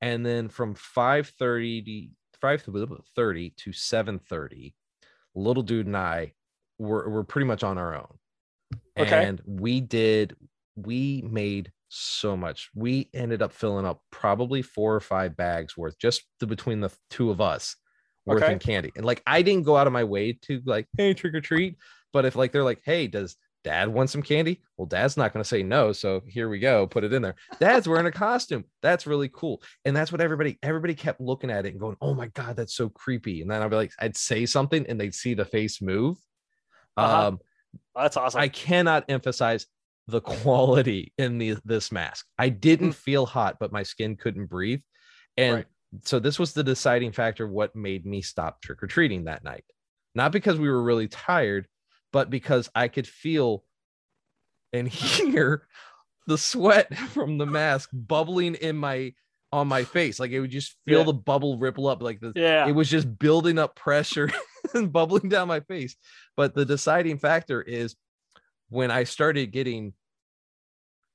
and 0.00 0.26
then 0.26 0.48
from 0.48 0.74
five 0.74 1.28
thirty 1.38 1.82
to 1.82 2.38
five 2.40 2.64
thirty 3.14 3.54
to 3.56 3.72
seven 3.72 4.18
thirty, 4.18 4.74
little 5.34 5.62
dude 5.62 5.86
and 5.86 5.96
I 5.96 6.32
were 6.78 7.08
were 7.08 7.24
pretty 7.24 7.46
much 7.46 7.62
on 7.62 7.78
our 7.78 7.94
own. 7.94 8.18
Okay. 8.98 9.24
And 9.24 9.40
we 9.46 9.80
did. 9.80 10.34
We 10.74 11.22
made 11.30 11.70
so 11.88 12.36
much. 12.36 12.70
We 12.74 13.10
ended 13.14 13.42
up 13.42 13.52
filling 13.52 13.84
up 13.86 14.00
probably 14.10 14.62
four 14.62 14.94
or 14.94 15.00
five 15.00 15.36
bags 15.36 15.76
worth 15.76 15.98
just 15.98 16.22
the, 16.40 16.46
between 16.46 16.80
the 16.80 16.90
two 17.10 17.30
of 17.30 17.40
us 17.42 17.76
worth 18.24 18.42
Okay. 18.42 18.52
in 18.54 18.58
candy. 18.58 18.90
And 18.96 19.04
like 19.04 19.22
I 19.26 19.42
didn't 19.42 19.64
go 19.64 19.76
out 19.76 19.86
of 19.86 19.92
my 19.92 20.04
way 20.04 20.32
to 20.42 20.62
like, 20.64 20.86
hey, 20.96 21.12
trick 21.12 21.34
or 21.34 21.42
treat. 21.42 21.76
But 22.12 22.24
if 22.24 22.34
like 22.34 22.50
they're 22.52 22.64
like, 22.64 22.80
hey, 22.84 23.06
does 23.06 23.36
dad 23.64 23.88
wants 23.88 24.12
some 24.12 24.22
candy? 24.22 24.62
Well, 24.76 24.86
dad's 24.86 25.16
not 25.16 25.32
going 25.32 25.42
to 25.42 25.48
say 25.48 25.62
no. 25.62 25.92
So 25.92 26.22
here 26.26 26.48
we 26.48 26.58
go. 26.58 26.86
Put 26.86 27.04
it 27.04 27.12
in 27.12 27.22
there. 27.22 27.34
Dad's 27.60 27.88
wearing 27.88 28.06
a 28.06 28.12
costume. 28.12 28.64
That's 28.82 29.06
really 29.06 29.28
cool. 29.32 29.62
And 29.84 29.94
that's 29.96 30.10
what 30.12 30.20
everybody, 30.20 30.58
everybody 30.62 30.94
kept 30.94 31.20
looking 31.20 31.50
at 31.50 31.64
it 31.66 31.70
and 31.70 31.80
going, 31.80 31.96
oh 32.00 32.14
my 32.14 32.26
God, 32.28 32.56
that's 32.56 32.74
so 32.74 32.88
creepy. 32.88 33.42
And 33.42 33.50
then 33.50 33.62
I'd 33.62 33.70
be 33.70 33.76
like, 33.76 33.92
I'd 34.00 34.16
say 34.16 34.46
something 34.46 34.86
and 34.88 35.00
they'd 35.00 35.14
see 35.14 35.34
the 35.34 35.44
face 35.44 35.80
move. 35.80 36.16
Uh-huh. 36.96 37.28
Um, 37.28 37.40
That's 37.94 38.16
awesome. 38.16 38.40
I 38.40 38.48
cannot 38.48 39.04
emphasize 39.08 39.66
the 40.08 40.20
quality 40.20 41.12
in 41.16 41.38
the 41.38 41.56
this 41.64 41.92
mask. 41.92 42.26
I 42.38 42.48
didn't 42.48 42.90
Mm. 42.90 42.94
feel 42.96 43.26
hot, 43.26 43.56
but 43.60 43.72
my 43.72 43.82
skin 43.84 44.16
couldn't 44.16 44.46
breathe. 44.46 44.80
And 45.36 45.54
Right. 45.54 45.66
so 46.04 46.18
this 46.18 46.38
was 46.38 46.52
the 46.52 46.64
deciding 46.64 47.12
factor 47.12 47.44
of 47.44 47.50
what 47.50 47.74
made 47.76 48.04
me 48.04 48.20
stop 48.20 48.60
trick 48.60 48.82
or 48.82 48.88
treating 48.88 49.24
that 49.24 49.44
night. 49.44 49.64
Not 50.14 50.32
because 50.32 50.58
we 50.58 50.68
were 50.68 50.82
really 50.82 51.08
tired, 51.08 51.66
but 52.12 52.30
because 52.30 52.70
I 52.74 52.88
could 52.88 53.06
feel 53.06 53.64
and 54.72 54.86
hear 54.88 55.66
the 56.26 56.38
sweat 56.38 56.96
from 56.96 57.38
the 57.38 57.46
mask 57.46 57.90
bubbling 57.92 58.54
in 58.54 58.76
my 58.76 59.12
on 59.52 59.68
my 59.68 59.84
face. 59.84 60.18
Like 60.18 60.30
it 60.30 60.40
would 60.40 60.50
just 60.50 60.76
feel 60.86 61.00
Yeah. 61.00 61.04
the 61.04 61.12
bubble 61.12 61.58
ripple 61.58 61.86
up 61.88 62.02
like 62.02 62.20
the 62.20 62.32
yeah. 62.34 62.66
it 62.66 62.72
was 62.72 62.88
just 62.88 63.18
building 63.18 63.58
up 63.58 63.76
pressure 63.76 64.30
and 64.74 64.90
bubbling 64.92 65.28
down 65.28 65.48
my 65.48 65.60
face. 65.60 65.96
But 66.36 66.54
the 66.54 66.64
deciding 66.64 67.18
factor 67.18 67.60
is 67.60 67.94
when 68.70 68.90
I 68.90 69.04
started 69.04 69.52
getting 69.52 69.92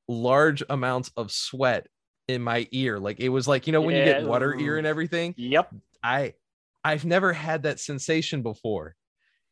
large 0.07 0.63
amounts 0.69 1.11
of 1.17 1.31
sweat 1.31 1.87
in 2.27 2.41
my 2.41 2.67
ear. 2.71 2.99
Like 2.99 3.19
it 3.19 3.29
was 3.29 3.47
like, 3.47 3.65
you 3.67 3.73
know, 3.73 3.81
when 3.81 3.95
you 3.95 4.03
get 4.03 4.23
water 4.25 4.53
ear 4.55 4.77
and 4.77 4.85
everything. 4.87 5.33
yep. 5.37 5.73
I 6.03 6.33
I've 6.83 7.05
never 7.05 7.33
had 7.33 7.63
that 7.63 7.79
sensation 7.79 8.41
before. 8.43 8.95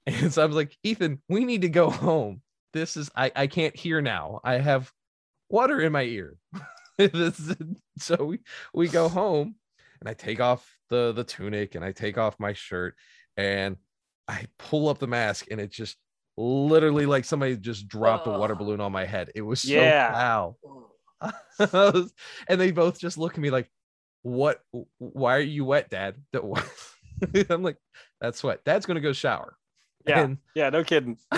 And 0.23 0.31
so 0.33 0.43
I 0.43 0.45
was 0.45 0.55
like, 0.55 0.77
Ethan, 0.83 1.21
we 1.29 1.45
need 1.45 1.61
to 1.63 1.69
go 1.69 1.89
home. 1.89 2.41
This 2.73 2.95
is 2.97 3.09
I, 3.15 3.31
I 3.35 3.47
can't 3.47 3.75
hear 3.75 4.01
now. 4.01 4.39
I 4.43 4.55
have 4.59 4.91
water 5.49 5.79
in 5.81 5.91
my 5.91 6.03
ear. 6.03 6.35
Is- 6.99 7.55
so 7.97 8.15
we, 8.25 8.39
we 8.73 8.87
go 8.87 9.09
home 9.19 9.55
and 9.99 10.07
I 10.09 10.13
take 10.13 10.39
off 10.39 10.69
the 10.89 11.11
the 11.11 11.23
tunic 11.23 11.75
and 11.75 11.83
I 11.83 11.91
take 11.91 12.17
off 12.17 12.39
my 12.39 12.53
shirt 12.53 12.95
and 13.37 13.77
I 14.27 14.45
pull 14.59 14.89
up 14.89 14.99
the 14.99 15.07
mask 15.07 15.47
and 15.51 15.59
it 15.59 15.71
just 15.71 15.97
literally 16.37 17.05
like 17.05 17.25
somebody 17.25 17.55
just 17.57 17.87
dropped 17.87 18.27
a 18.27 18.31
water 18.31 18.55
balloon 18.55 18.81
on 18.81 18.91
my 18.91 19.05
head. 19.05 19.31
It 19.35 19.41
was 19.41 19.61
so 19.61 19.71
Yeah. 19.73 20.11
wow. 20.13 20.55
Was- 21.59 22.13
and 22.47 22.61
they 22.61 22.71
both 22.71 22.99
just 22.99 23.17
look 23.17 23.33
at 23.33 23.39
me 23.39 23.49
like, 23.49 23.69
"What? 24.21 24.61
Why 24.99 25.37
are 25.37 25.39
you 25.39 25.65
wet, 25.65 25.89
Dad?" 25.89 26.15
I'm 27.49 27.63
like, 27.63 27.77
"That's 28.19 28.43
what 28.43 28.63
Dad's 28.65 28.85
gonna 28.85 28.99
go 28.99 29.13
shower." 29.13 29.55
Yeah. 30.07 30.21
And, 30.23 30.37
Yeah. 30.53 30.69
No 30.69 30.83
kidding. 30.83 31.17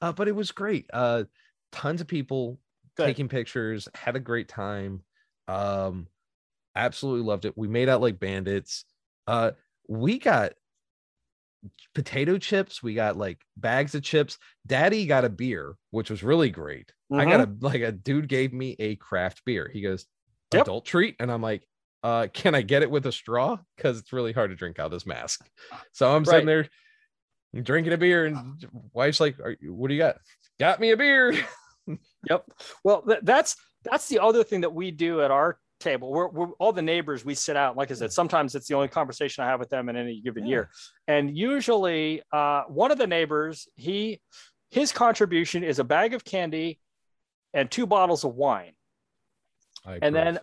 uh, 0.00 0.12
but 0.12 0.28
it 0.28 0.34
was 0.34 0.52
great. 0.52 0.86
Uh, 0.92 1.24
tons 1.72 2.00
of 2.00 2.06
people 2.06 2.58
Good. 2.96 3.06
taking 3.06 3.28
pictures. 3.28 3.88
Had 3.94 4.16
a 4.16 4.20
great 4.20 4.48
time. 4.48 5.02
Um, 5.46 6.06
absolutely 6.74 7.26
loved 7.26 7.44
it. 7.44 7.56
We 7.56 7.68
made 7.68 7.88
out 7.88 8.00
like 8.00 8.20
bandits. 8.20 8.84
Uh, 9.26 9.52
we 9.88 10.18
got 10.18 10.52
potato 11.94 12.38
chips. 12.38 12.82
We 12.82 12.94
got 12.94 13.16
like 13.16 13.38
bags 13.56 13.94
of 13.94 14.02
chips. 14.02 14.38
Daddy 14.66 15.06
got 15.06 15.24
a 15.24 15.28
beer, 15.28 15.76
which 15.90 16.10
was 16.10 16.22
really 16.22 16.50
great. 16.50 16.92
I 17.12 17.24
got 17.24 17.40
a 17.40 17.50
like 17.60 17.80
a 17.80 17.90
dude 17.92 18.28
gave 18.28 18.52
me 18.52 18.76
a 18.78 18.96
craft 18.96 19.42
beer. 19.46 19.70
He 19.72 19.80
goes, 19.80 20.06
Yep. 20.52 20.62
adult 20.62 20.86
treat. 20.86 21.16
And 21.20 21.30
I'm 21.30 21.42
like, 21.42 21.66
uh, 22.02 22.26
can 22.32 22.54
I 22.54 22.62
get 22.62 22.82
it 22.82 22.90
with 22.90 23.06
a 23.06 23.12
straw? 23.12 23.58
Because 23.76 23.98
it's 23.98 24.12
really 24.12 24.32
hard 24.32 24.50
to 24.50 24.56
drink 24.56 24.78
out 24.78 24.86
of 24.86 24.92
this 24.92 25.06
mask. 25.06 25.48
So 25.92 26.14
I'm 26.14 26.24
sitting 26.24 26.46
there 26.46 26.68
drinking 27.62 27.92
a 27.92 27.98
beer, 27.98 28.26
and 28.26 28.66
wife's 28.92 29.20
like, 29.20 29.38
Are 29.40 29.56
you, 29.60 29.74
what 29.74 29.88
do 29.88 29.94
you 29.94 30.00
got? 30.00 30.16
Got 30.60 30.80
me 30.80 30.90
a 30.90 30.96
beer. 30.96 31.34
Yep. 32.28 32.44
Well, 32.84 33.00
th- 33.02 33.20
that's 33.22 33.56
that's 33.84 34.08
the 34.08 34.18
other 34.18 34.44
thing 34.44 34.60
that 34.60 34.74
we 34.74 34.90
do 34.90 35.22
at 35.22 35.30
our 35.30 35.58
table. 35.80 36.10
We're, 36.12 36.28
we're 36.28 36.50
all 36.58 36.72
the 36.72 36.82
neighbors. 36.82 37.24
We 37.24 37.34
sit 37.34 37.56
out. 37.56 37.76
Like 37.78 37.90
I 37.90 37.94
said, 37.94 38.12
sometimes 38.12 38.54
it's 38.54 38.68
the 38.68 38.74
only 38.74 38.88
conversation 38.88 39.44
I 39.44 39.46
have 39.46 39.58
with 39.60 39.70
them 39.70 39.88
in 39.88 39.96
any 39.96 40.20
given 40.20 40.44
Yeah. 40.44 40.50
year. 40.50 40.70
And 41.06 41.34
usually, 41.34 42.20
uh, 42.30 42.64
one 42.64 42.90
of 42.90 42.98
the 42.98 43.06
neighbors, 43.06 43.68
he 43.76 44.20
his 44.70 44.92
contribution 44.92 45.64
is 45.64 45.78
a 45.78 45.84
bag 45.84 46.12
of 46.12 46.24
candy 46.24 46.78
and 47.54 47.70
two 47.70 47.86
bottles 47.86 48.24
of 48.24 48.34
wine. 48.34 48.72
I 49.86 49.98
And 50.02 50.14
then. 50.14 50.38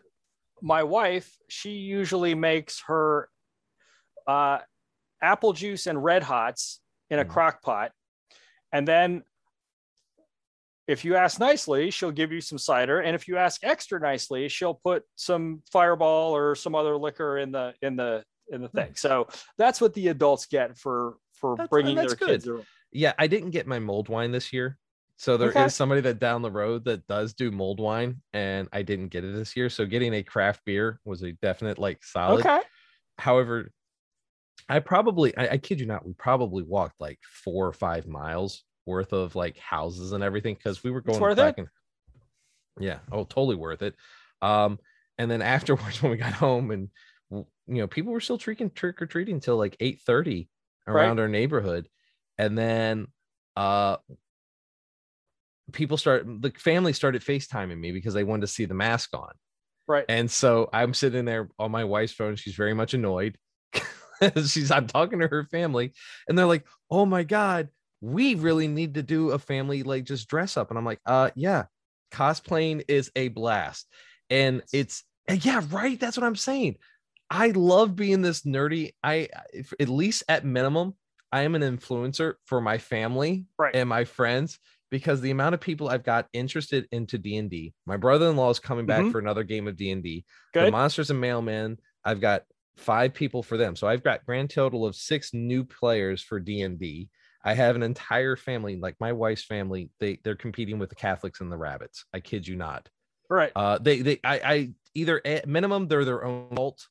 My 0.66 0.82
wife, 0.82 1.32
she 1.48 1.70
usually 1.74 2.34
makes 2.34 2.82
her 2.88 3.30
uh, 4.28 4.58
apple 5.22 5.54
juice 5.54 5.86
and 5.86 6.04
red 6.04 6.24
hots 6.24 6.82
in 7.12 7.20
a 7.20 7.24
Mm. 7.26 7.30
crock 7.30 7.62
pot. 7.62 7.92
And 8.74 8.88
then 8.88 9.24
if 10.88 11.06
you 11.06 11.16
ask 11.16 11.40
nicely, 11.40 11.92
she'll 11.92 12.12
give 12.12 12.32
you 12.32 12.42
some 12.42 12.58
cider. 12.58 13.00
And 13.00 13.16
if 13.16 13.28
you 13.28 13.38
ask 13.38 13.64
extra 13.64 14.00
nicely, 14.00 14.50
she'll 14.50 14.74
put 14.74 15.04
some 15.16 15.62
fireball 15.72 16.36
or 16.36 16.56
some 16.56 16.74
other 16.74 16.98
liquor 16.98 17.38
in 17.38 17.52
the 17.52 17.74
in 17.84 17.96
the 17.96 18.24
in 18.52 18.62
the 18.62 18.70
thing. 18.70 18.96
So 18.96 19.28
that's 19.60 19.80
what 19.80 19.94
the 19.94 20.08
adults 20.10 20.48
get 20.48 20.78
for 20.78 21.18
for 21.34 21.56
That's- 21.58 21.70
bringing 21.70 21.96
that's 21.96 22.16
their 22.16 22.28
kids. 22.28 22.46
good. 22.46 22.54
around. 22.56 22.66
yeah, 22.92 23.14
I 23.20 23.28
didn't 23.28 23.52
get 23.52 23.68
my 23.68 23.78
mold 23.80 24.10
wine 24.10 24.32
this 24.32 24.52
year. 24.52 24.78
So 25.18 25.38
there 25.38 25.50
is 25.50 25.56
Okay. 25.56 25.70
somebody 25.70 26.02
that 26.02 26.20
down 26.20 26.42
the 26.42 26.52
road 26.52 26.86
that 26.86 27.08
does 27.08 27.34
do 27.34 27.50
mold 27.52 27.80
wine, 27.80 28.22
and 28.34 28.68
I 28.74 28.82
didn't 28.82 29.10
get 29.10 29.24
it 29.24 29.34
this 29.34 29.56
year. 29.56 29.70
So 29.70 29.86
getting 29.86 30.14
a 30.14 30.24
craft 30.24 30.62
beer 30.66 31.00
was 31.06 31.24
a 31.24 31.32
definite 31.34 31.80
like 31.80 32.04
solid. 32.04 32.42
Okay. 32.42 32.62
However, 33.18 33.72
I 34.68 34.80
probably 34.80 35.36
I, 35.38 35.50
I 35.50 35.58
kid 35.58 35.80
you 35.80 35.86
not, 35.86 36.06
we 36.06 36.14
probably 36.14 36.64
walked 36.64 37.00
like 37.00 37.20
four 37.24 37.68
or 37.68 37.74
five 37.74 38.08
miles 38.08 38.64
worth 38.86 39.14
of 39.14 39.36
like 39.36 39.58
houses 39.58 40.12
and 40.12 40.24
everything 40.24 40.56
because 40.56 40.84
we 40.84 40.92
were 40.92 41.02
going 41.02 41.22
back 41.36 41.58
it. 41.58 41.62
and 41.62 41.68
yeah, 42.80 43.00
oh 43.12 43.24
totally 43.24 43.56
worth 43.56 43.82
it. 43.82 43.96
Um, 44.42 44.80
and 45.18 45.30
then 45.30 45.42
afterwards 45.42 46.02
when 46.02 46.12
we 46.12 46.18
got 46.18 46.34
home 46.34 46.72
and 46.72 46.90
you 47.32 47.46
know 47.68 47.88
people 47.88 48.12
were 48.12 48.20
still 48.20 48.38
treating 48.38 48.70
trick 48.70 49.02
or 49.02 49.06
treating 49.06 49.36
until 49.36 49.58
like 49.58 49.76
eight 49.80 50.02
thirty 50.02 50.50
around 50.88 51.20
our 51.20 51.28
neighborhood, 51.28 51.88
and 52.38 52.58
then 52.58 53.08
uh 53.56 53.98
people 55.72 55.98
start 55.98 56.26
the 56.26 56.52
family 56.58 56.94
started 56.94 57.22
FaceTiming 57.24 57.78
me 57.78 57.92
because 57.92 58.14
they 58.14 58.24
wanted 58.24 58.42
to 58.42 58.48
see 58.48 58.66
the 58.66 58.74
mask 58.74 59.10
on. 59.14 59.32
Right. 59.88 60.06
And 60.10 60.30
so 60.30 60.70
I'm 60.74 60.94
sitting 60.94 61.26
there 61.26 61.50
on 61.60 61.72
my 61.72 61.84
wife's 61.84 62.14
phone. 62.14 62.36
She's 62.36 62.56
very 62.56 62.74
much 62.74 62.94
annoyed. 62.94 63.38
She's 64.46 64.72
I'm 64.72 64.88
talking 64.88 65.20
to 65.20 65.28
her 65.28 65.44
family, 65.46 65.94
and 66.28 66.38
they're 66.38 66.46
like, 66.46 66.66
"Oh 66.90 67.06
my 67.06 67.24
god, 67.24 67.70
we 68.02 68.36
really 68.36 68.68
need 68.68 68.96
to 68.96 69.04
do 69.04 69.32
a 69.32 69.40
family 69.40 69.84
like 69.84 70.06
just 70.06 70.28
dress 70.28 70.58
up." 70.58 70.70
And 70.70 70.78
I'm 70.78 70.86
like, 70.86 71.02
"Uh, 71.06 71.32
yeah, 71.36 71.66
cosplaying 72.12 72.84
is 72.88 73.12
a 73.16 73.28
blast, 73.28 73.88
and 74.30 74.64
it's 74.74 75.04
yeah, 75.30 75.62
right. 75.70 76.00
That's 76.00 76.18
what 76.18 76.26
I'm 76.26 76.36
saying. 76.36 76.78
I 77.30 77.48
love 77.50 77.96
being 77.96 78.22
this 78.22 78.42
nerdy. 78.44 78.94
I 79.04 79.30
if, 79.54 79.74
at 79.80 79.90
least 79.90 80.24
at 80.30 80.46
minimum, 80.46 80.96
I 81.32 81.42
am 81.42 81.56
an 81.56 81.62
influencer 81.62 82.36
for 82.46 82.62
my 82.62 82.78
family 82.78 83.46
Right. 83.58 83.76
and 83.76 83.90
my 83.90 84.06
friends 84.06 84.60
because 84.92 85.22
the 85.22 85.32
amount 85.32 85.56
of 85.56 85.62
people 85.62 85.90
I've 85.90 86.04
got 86.04 86.28
interested 86.34 86.88
into 86.92 87.18
D 87.18 87.38
and 87.38 87.50
D. 87.50 87.74
My 87.86 87.98
brother-in-law 87.98 88.50
is 88.52 88.60
coming 88.60 88.86
back 88.86 89.04
Mhm. 89.06 89.12
for 89.12 89.20
another 89.20 89.44
game 89.44 89.68
of 89.68 89.76
D 89.76 89.92
and 89.92 90.04
D. 90.04 90.26
The 90.54 90.72
Monsters 90.72 91.10
and 91.10 91.20
Mailman. 91.20 91.78
I've 92.04 92.22
got 92.22 92.44
five 92.78 93.14
people 93.14 93.42
for 93.42 93.58
them, 93.58 93.76
so 93.76 93.88
I've 93.88 94.04
got 94.04 94.26
grand 94.26 94.50
total 94.50 94.86
of 94.86 94.96
six 94.96 95.34
new 95.34 95.64
players 95.64 96.22
for 96.22 96.40
D 96.40 96.62
and 96.62 96.80
D. 96.80 97.10
I 97.44 97.54
have 97.54 97.76
an 97.76 97.84
entire 97.84 98.36
family, 98.36 98.76
like 98.76 98.96
my 99.00 99.12
wife's 99.14 99.44
family. 99.44 99.90
They 100.00 100.20
they're 100.24 100.36
competing 100.36 100.80
with 100.80 100.90
the 100.90 100.96
Catholics 100.96 101.42
and 101.42 101.52
the 101.52 101.58
Rabbits. 101.58 102.06
I 102.14 102.20
kid 102.20 102.48
you 102.48 102.56
not. 102.56 102.90
right. 103.30 103.52
Uh, 103.56 103.78
they 103.80 104.02
they 104.02 104.20
I, 104.24 104.40
I 104.44 104.74
either 104.94 105.22
at 105.26 105.48
minimum 105.48 105.88
they're 105.88 106.06
their 106.06 106.24
own 106.24 106.56
cult, 106.56 106.88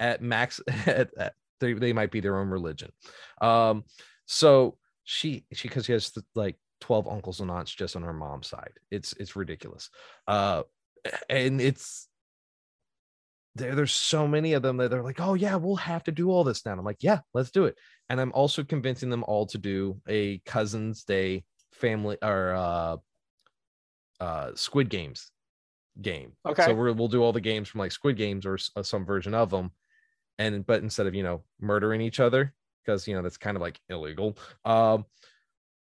at 0.00 0.20
max 0.22 0.60
at, 0.86 1.10
at 1.16 1.34
they 1.60 1.72
they 1.74 1.92
might 1.92 2.10
be 2.10 2.20
their 2.20 2.38
own 2.38 2.48
religion. 2.48 2.90
Um, 3.40 3.84
so 4.26 4.78
she 5.04 5.44
she 5.52 5.68
because 5.68 5.86
she 5.86 5.92
has 5.92 6.12
like 6.34 6.56
twelve 6.82 7.08
uncles 7.08 7.40
and 7.40 7.50
aunts 7.50 7.72
just 7.72 7.96
on 7.96 8.02
her 8.02 8.12
mom's 8.12 8.48
side. 8.48 8.72
It's 8.90 9.12
it's 9.14 9.36
ridiculous. 9.36 9.88
Uh, 10.26 10.64
and 11.30 11.60
it's 11.60 12.08
there. 13.54 13.74
There's 13.74 13.92
so 13.92 14.26
many 14.26 14.52
of 14.54 14.62
them 14.62 14.78
that 14.78 14.90
they're 14.90 15.02
like, 15.02 15.20
oh 15.20 15.34
yeah, 15.34 15.56
we'll 15.56 15.76
have 15.76 16.04
to 16.04 16.12
do 16.12 16.30
all 16.30 16.44
this 16.44 16.66
now. 16.66 16.72
And 16.72 16.80
I'm 16.80 16.84
like, 16.84 17.02
yeah, 17.02 17.20
let's 17.32 17.52
do 17.52 17.64
it. 17.66 17.78
And 18.08 18.20
I'm 18.20 18.32
also 18.32 18.64
convincing 18.64 19.10
them 19.10 19.24
all 19.28 19.46
to 19.46 19.58
do 19.58 20.00
a 20.08 20.38
Cousins 20.44 21.04
Day 21.04 21.44
family 21.72 22.18
or 22.20 22.52
uh, 22.52 22.96
uh, 24.20 24.50
Squid 24.54 24.88
Games 24.88 25.30
game. 26.00 26.32
Okay. 26.44 26.64
So 26.64 26.74
we're, 26.74 26.92
we'll 26.92 27.08
do 27.08 27.22
all 27.22 27.32
the 27.32 27.40
games 27.40 27.68
from 27.68 27.78
like 27.78 27.92
Squid 27.92 28.16
Games 28.16 28.44
or 28.44 28.58
uh, 28.76 28.82
some 28.82 29.04
version 29.04 29.34
of 29.34 29.50
them, 29.50 29.70
and 30.38 30.66
but 30.66 30.82
instead 30.82 31.06
of 31.06 31.14
you 31.14 31.22
know 31.22 31.42
murdering 31.60 32.00
each 32.00 32.20
other 32.20 32.54
because 32.84 33.06
you 33.06 33.14
know 33.14 33.22
that's 33.22 33.36
kind 33.36 33.56
of 33.56 33.60
like 33.60 33.80
illegal, 33.88 34.36
um, 34.64 35.04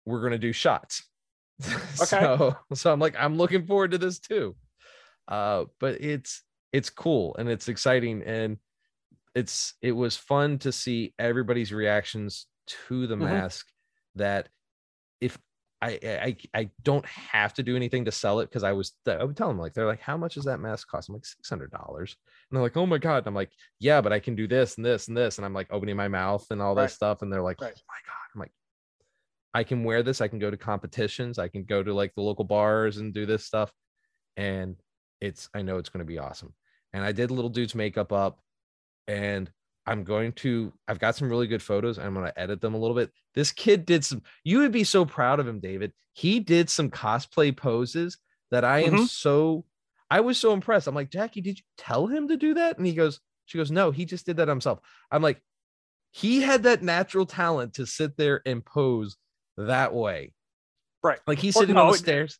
we're 0.08 0.22
gonna 0.22 0.38
do 0.38 0.52
shots. 0.52 1.04
so 1.94 2.56
so 2.74 2.92
I'm 2.92 3.00
like 3.00 3.14
I'm 3.18 3.36
looking 3.36 3.64
forward 3.66 3.90
to 3.92 3.98
this 3.98 4.18
too, 4.18 4.56
uh, 5.26 5.64
but 5.80 6.00
it's 6.00 6.42
it's 6.72 6.90
cool 6.90 7.34
and 7.38 7.48
it's 7.48 7.68
exciting 7.68 8.22
and 8.22 8.58
it's 9.34 9.74
it 9.82 9.92
was 9.92 10.16
fun 10.16 10.58
to 10.60 10.72
see 10.72 11.14
everybody's 11.18 11.72
reactions 11.72 12.46
to 12.88 13.06
the 13.06 13.14
Mhm. 13.16 13.24
mask 13.24 13.66
that 14.16 14.48
if 15.20 15.38
I, 15.80 15.98
I 16.02 16.36
I 16.60 16.70
don't 16.82 17.06
have 17.06 17.54
to 17.54 17.62
do 17.62 17.76
anything 17.76 18.04
to 18.06 18.12
sell 18.12 18.40
it 18.40 18.46
because 18.50 18.64
I 18.64 18.72
was 18.72 18.92
I 19.06 19.22
would 19.22 19.36
tell 19.36 19.46
them 19.48 19.58
like 19.60 19.74
they're 19.74 19.86
like 19.86 20.00
how 20.00 20.16
much 20.16 20.34
does 20.34 20.44
that 20.44 20.58
mask 20.58 20.88
cost? 20.88 21.08
I'm 21.08 21.14
like 21.14 21.24
six 21.24 21.48
hundred 21.48 21.70
dollars 21.70 22.16
and 22.50 22.56
they're 22.56 22.62
like 22.64 22.76
oh 22.76 22.86
my 22.86 22.98
god 22.98 23.18
and 23.18 23.28
I'm 23.28 23.34
like 23.34 23.52
yeah 23.78 24.00
but 24.00 24.12
I 24.12 24.18
can 24.18 24.34
do 24.34 24.48
this 24.48 24.76
and 24.76 24.84
this 24.84 25.06
and 25.08 25.16
this 25.16 25.38
and 25.38 25.44
I'm 25.46 25.54
like 25.54 25.68
opening 25.70 25.94
my 25.96 26.08
mouth 26.08 26.44
and 26.50 26.60
all 26.60 26.74
Right. 26.74 26.84
this 26.84 26.94
stuff 26.94 27.22
and 27.22 27.32
they're 27.32 27.42
like 27.42 27.60
Right. 27.62 27.74
oh 27.76 27.80
my 27.88 28.00
god 28.06 28.26
I'm 28.34 28.40
like 28.40 28.52
I 29.54 29.64
can 29.64 29.84
wear 29.84 30.02
this 30.02 30.20
I 30.20 30.28
can 30.28 30.38
go 30.38 30.50
to 30.50 30.56
competitions 30.56 31.38
I 31.38 31.48
can 31.48 31.64
go 31.64 31.82
to 31.82 31.92
like 31.94 32.14
the 32.14 32.22
local 32.22 32.44
bars 32.44 32.98
and 32.98 33.14
do 33.14 33.26
this 33.26 33.44
stuff 33.44 33.72
and 34.36 34.76
it's 35.20 35.48
I 35.54 35.62
know 35.62 35.78
it's 35.78 35.88
going 35.88 36.00
to 36.00 36.06
be 36.06 36.18
awesome 36.18 36.54
and 36.92 37.04
I 37.04 37.12
did 37.12 37.30
little 37.30 37.50
dude's 37.50 37.74
makeup 37.74 38.12
up 38.12 38.42
and 39.06 39.50
I'm 39.86 40.04
going 40.04 40.32
to 40.34 40.72
I've 40.86 40.98
got 40.98 41.16
some 41.16 41.30
really 41.30 41.46
good 41.46 41.62
photos 41.62 41.98
and 41.98 42.06
I'm 42.06 42.14
going 42.14 42.26
to 42.26 42.38
edit 42.38 42.60
them 42.60 42.74
a 42.74 42.78
little 42.78 42.96
bit. 42.96 43.12
This 43.34 43.52
kid 43.52 43.86
did 43.86 44.04
some 44.04 44.22
you 44.44 44.58
would 44.60 44.72
be 44.72 44.84
so 44.84 45.04
proud 45.04 45.40
of 45.40 45.48
him 45.48 45.60
David. 45.60 45.92
He 46.14 46.40
did 46.40 46.70
some 46.70 46.90
cosplay 46.90 47.56
poses 47.56 48.18
that 48.50 48.64
I 48.64 48.80
am 48.80 48.96
Mhm. 48.96 48.98
so 48.98 49.64
I 50.10 50.20
was 50.20 50.38
so 50.38 50.52
impressed. 50.52 50.86
I'm 50.86 50.94
like, 50.94 51.10
"Jackie, 51.10 51.40
did 51.40 51.58
you 51.58 51.64
tell 51.76 52.06
him 52.06 52.28
to 52.28 52.36
do 52.36 52.54
that?" 52.54 52.78
And 52.78 52.86
he 52.86 52.94
goes 52.94 53.20
she 53.46 53.58
goes, 53.58 53.70
"No, 53.70 53.90
he 53.90 54.04
just 54.04 54.26
did 54.26 54.36
that 54.38 54.48
himself." 54.48 54.80
I'm 55.10 55.22
like, 55.22 55.42
"He 56.12 56.42
had 56.42 56.64
that 56.64 56.82
natural 56.82 57.26
talent 57.26 57.74
to 57.74 57.86
sit 57.86 58.16
there 58.18 58.42
and 58.46 58.64
pose 58.64 59.16
that 59.58 59.92
way." 59.94 60.32
Right. 61.02 61.20
Like 61.26 61.38
he's 61.38 61.54
Well, 61.54 61.62
sitting 61.62 61.76
on 61.76 61.88
the 61.88 61.94
it- 61.94 61.98
stairs. 61.98 62.38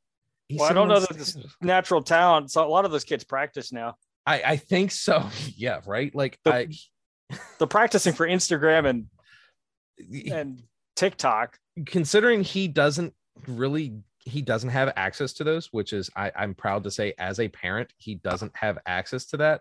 He's 0.49 0.59
Well, 0.61 0.71
I 0.71 0.73
don't 0.73 0.89
know 0.89 0.99
the 1.01 1.07
that 1.09 1.19
this- 1.19 1.37
Natural 1.61 2.03
talent. 2.03 2.51
So 2.51 2.65
a 2.65 2.69
lot 2.69 2.85
of 2.87 2.91
those 2.91 3.05
kids 3.05 3.23
practice 3.23 3.71
now. 3.73 3.97
I 4.27 4.43
I 4.45 4.57
think 4.57 4.91
so. 4.93 5.29
Yeah, 5.57 5.81
right? 5.87 6.15
Like 6.15 6.39
The- 6.45 6.55
I 6.55 6.69
They're 7.59 7.67
practicing 7.69 8.15
for 8.15 8.27
Instagram 8.27 8.89
and 8.89 9.07
and 10.33 10.63
TikTok. 10.97 11.59
considering 11.87 12.43
he 12.43 12.67
doesn't 12.69 13.15
really 13.47 13.95
he 14.25 14.43
doesn't 14.43 14.71
have 14.71 14.93
access 14.97 15.33
to 15.35 15.45
those 15.45 15.73
which 15.73 15.93
is 15.93 16.11
I, 16.17 16.31
i'm 16.37 16.55
proud 16.55 16.83
to 16.85 16.91
say 16.91 17.15
as 17.19 17.39
a 17.41 17.49
parent 17.49 17.93
he 17.99 18.17
doesn't 18.17 18.53
have 18.57 18.79
access 18.85 19.27
to 19.27 19.37
that 19.39 19.61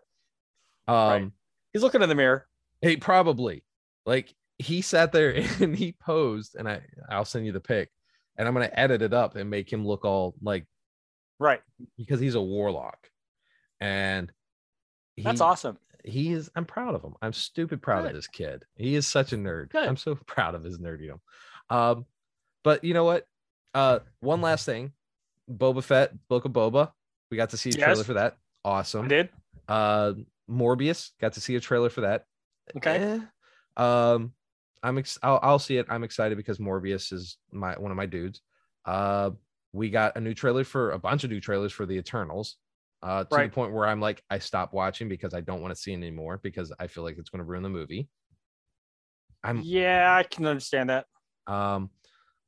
um 0.88 0.96
Right. 0.98 1.32
He's 1.74 1.84
looking 1.84 2.02
in 2.02 2.10
the 2.10 2.16
mirror. 2.16 2.48
he 2.82 2.98
probably 2.98 3.64
like 4.06 4.34
he 4.60 4.82
sat 4.82 5.12
there 5.12 5.34
and 5.60 5.76
he 5.76 5.92
posed 5.94 6.56
and 6.56 6.68
i 6.68 6.82
i'll 7.10 7.26
send 7.26 7.46
you 7.46 7.52
the 7.52 7.60
pic 7.60 7.90
and 8.38 8.48
i'm 8.48 8.54
going 8.54 8.68
to 8.68 8.80
edit 8.80 9.02
it 9.02 9.14
up 9.14 9.36
and 9.36 9.50
make 9.50 9.72
him 9.72 9.86
look 9.86 10.04
all 10.06 10.36
like 10.42 10.66
Right. 11.40 11.62
because 11.98 12.20
he's 12.20 12.34
a 12.36 12.42
warlock 12.42 12.98
and 13.80 14.32
That's 15.18 15.42
awesome. 15.42 15.78
he 16.04 16.32
is 16.34 16.50
i'm 16.56 16.66
proud 16.66 16.96
of 16.96 17.04
him 17.04 17.14
i'm 17.22 17.34
stupid 17.34 17.82
proud 17.82 18.06
of 18.08 18.14
this 18.14 18.28
kid 18.28 18.64
he 18.76 18.96
is 18.96 19.06
such 19.06 19.34
a 19.34 19.38
nerd 19.38 19.70
Good. 19.70 19.88
i'm 19.88 19.98
so 19.98 20.16
proud 20.26 20.56
of 20.56 20.64
his 20.64 20.80
nerdydom 20.80 21.20
um 21.70 22.06
but 22.64 22.84
you 22.84 22.94
know 22.96 23.04
what 23.04 23.26
uh 23.76 24.00
one 24.22 24.42
last 24.42 24.66
thing 24.66 24.94
boba 25.52 25.84
fett 25.84 26.12
book 26.28 26.46
of 26.46 26.52
boba 26.54 26.92
we 27.30 27.38
got 27.38 27.52
to 27.52 27.58
see 27.58 27.70
a 27.70 27.74
trailer 27.74 27.98
Yes. 27.98 28.06
for 28.06 28.14
that 28.16 28.38
I 28.66 28.70
awesome 28.70 29.08
did. 29.08 29.30
uh 29.68 30.14
morbius 30.50 31.12
got 31.22 31.34
to 31.34 31.42
see 31.42 31.56
a 31.56 31.60
trailer 31.60 31.90
for 31.90 32.02
that 32.02 32.24
Okay. 32.78 32.98
Eh. 33.78 33.82
um 33.84 34.34
i'm 34.84 34.98
ex- 34.98 35.18
I'll, 35.24 35.40
I'll 35.42 35.60
see 35.60 35.78
it. 35.78 35.86
I'm 35.90 36.04
excited 36.04 36.38
because 36.38 36.58
morbius 36.60 37.12
is 37.14 37.38
my 37.52 37.74
one 37.78 37.92
of 37.92 37.98
my 37.98 38.06
dudes. 38.06 38.42
Uh 38.86 39.32
we 39.74 39.90
got 39.90 40.16
a 40.16 40.22
new 40.22 40.34
trailer 40.34 40.64
for 40.64 40.92
a 40.92 41.00
bunch 41.00 41.24
of 41.24 41.30
new 41.30 41.42
trailers 41.42 41.74
for 41.74 41.86
the 41.86 41.98
eternals 41.98 42.56
uh 43.04 43.24
to 43.26 43.36
Right. 43.36 43.50
the 43.52 43.54
point 43.54 43.74
where 43.74 43.86
i'm 43.86 44.00
like 44.02 44.24
i 44.30 44.40
stopped 44.40 44.74
watching 44.74 45.08
because 45.10 45.34
i 45.34 45.42
don't 45.42 45.62
want 45.62 45.76
to 45.76 45.80
see 45.80 45.92
it 45.92 45.98
anymore 45.98 46.40
because 46.42 46.72
i 46.80 46.88
feel 46.88 47.04
like 47.04 47.18
it's 47.18 47.30
going 47.30 47.40
to 47.40 47.46
ruin 47.46 47.62
the 47.64 47.70
movie. 47.70 48.10
I'm 49.44 49.62
Yeah, 49.62 50.16
I 50.16 50.24
can 50.24 50.46
understand 50.48 50.90
that. 50.90 51.06
um 51.46 51.90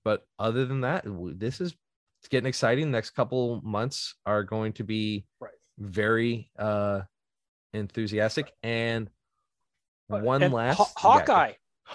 but 0.03 0.25
other 0.39 0.65
than 0.65 0.81
that 0.81 1.03
this 1.37 1.61
is 1.61 1.75
it's 2.21 2.27
getting 2.29 2.47
exciting. 2.47 2.85
The 2.91 2.97
next 2.97 3.11
couple 3.11 3.61
months 3.63 4.15
are 4.25 4.43
going 4.43 4.73
to 4.73 4.83
be 4.83 5.25
Right. 5.39 5.53
very 5.77 6.51
uh 6.57 7.01
enthusiastic. 7.73 8.51
And 8.63 9.09
one 10.07 10.41
and 10.43 10.53
last 10.53 10.77
Haw- 10.77 11.17
yeah, 11.17 11.25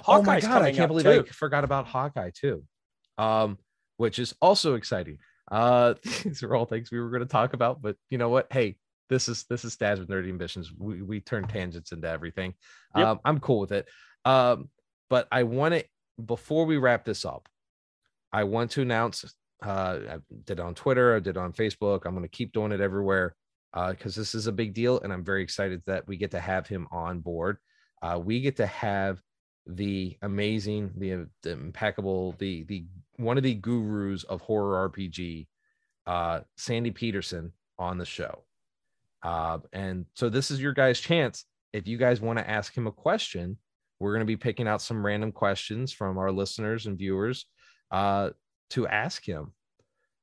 Oh 0.06 0.22
my 0.22 0.40
god 0.40 0.62
i 0.62 0.72
can't 0.72 0.88
believe 0.88 1.06
i 1.06 1.22
forgot 1.24 1.64
about 1.64 1.86
hawkeye 1.86 2.30
too 2.34 2.64
um 3.18 3.58
which 3.96 4.18
is 4.18 4.34
also 4.40 4.74
exciting. 4.74 5.18
Uh 5.50 5.94
these 6.24 6.42
are 6.42 6.54
all 6.54 6.66
things 6.66 6.90
we 6.90 7.00
were 7.00 7.10
going 7.10 7.22
to 7.22 7.26
talk 7.26 7.52
about 7.52 7.82
but 7.82 7.96
you 8.10 8.18
know 8.18 8.28
what? 8.28 8.52
Hey 8.52 8.76
this 9.10 9.28
is 9.28 9.44
this 9.44 9.64
is 9.64 9.76
dads 9.76 10.00
with 10.00 10.08
nerdy 10.08 10.30
ambitions. 10.30 10.72
We, 10.76 11.02
we 11.02 11.20
turn 11.20 11.46
tangents 11.46 11.92
into 11.92 12.08
everything. 12.08 12.54
Yep. 12.96 13.06
um 13.06 13.20
i'm 13.24 13.40
cool 13.40 13.60
with 13.60 13.72
it. 13.72 13.86
Um 14.24 14.68
but 15.10 15.28
i 15.30 15.42
want 15.42 15.74
to 15.74 15.84
before 16.24 16.64
we 16.64 16.76
wrap 16.76 17.04
this 17.04 17.24
up 17.24 17.48
i 18.32 18.44
want 18.44 18.70
to 18.70 18.82
announce 18.82 19.24
uh 19.64 19.98
i 20.08 20.18
did 20.44 20.60
it 20.60 20.60
on 20.60 20.74
twitter 20.74 21.16
i 21.16 21.18
did 21.18 21.36
it 21.36 21.40
on 21.40 21.52
facebook. 21.52 22.06
I'm 22.06 22.14
going 22.14 22.22
to 22.22 22.28
keep 22.28 22.52
doing 22.52 22.72
it 22.72 22.80
everywhere 22.80 23.34
uh 23.74 23.90
because 23.90 24.14
this 24.14 24.34
is 24.34 24.46
a 24.46 24.52
big 24.52 24.74
deal 24.74 25.00
and 25.00 25.12
i'm 25.12 25.24
very 25.24 25.42
excited 25.42 25.82
that 25.86 26.06
we 26.08 26.16
get 26.16 26.30
to 26.32 26.40
have 26.40 26.66
him 26.66 26.88
on 26.90 27.20
board. 27.20 27.58
Uh 28.00 28.18
we 28.22 28.40
get 28.40 28.56
to 28.56 28.66
have 28.66 29.20
the 29.66 30.16
amazing 30.22 30.92
the, 30.98 31.26
the 31.42 31.52
impeccable 31.52 32.34
the 32.38 32.64
the 32.64 32.84
one 33.16 33.36
of 33.36 33.42
the 33.42 33.54
gurus 33.54 34.24
of 34.24 34.40
horror 34.42 34.90
rpg 34.90 35.46
uh 36.06 36.40
Sandy 36.56 36.90
Petersen 36.90 37.52
on 37.78 37.96
the 37.96 38.04
show. 38.04 38.44
Uh 39.22 39.58
and 39.72 40.04
so 40.14 40.28
this 40.28 40.50
is 40.50 40.60
your 40.60 40.74
guys 40.74 41.00
chance. 41.00 41.46
If 41.72 41.88
you 41.88 41.96
guys 41.96 42.20
want 42.20 42.38
to 42.38 42.48
ask 42.48 42.76
him 42.76 42.86
a 42.86 42.92
question 42.92 43.56
we're 44.00 44.12
going 44.12 44.20
to 44.20 44.26
be 44.26 44.36
picking 44.36 44.68
out 44.68 44.82
some 44.82 45.04
random 45.04 45.32
questions 45.32 45.92
from 45.92 46.18
our 46.18 46.30
listeners 46.30 46.86
and 46.86 46.98
viewers 46.98 47.46
uh 47.90 48.30
to 48.70 48.86
ask 48.86 49.26
him. 49.26 49.52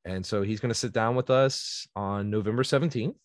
And 0.06 0.26
so 0.26 0.44
he's 0.44 0.60
going 0.60 0.74
to 0.74 0.80
sit 0.80 0.94
down 0.94 1.16
with 1.16 1.30
us 1.30 1.88
on 1.96 2.30
november 2.30 2.64
17th 2.64 3.16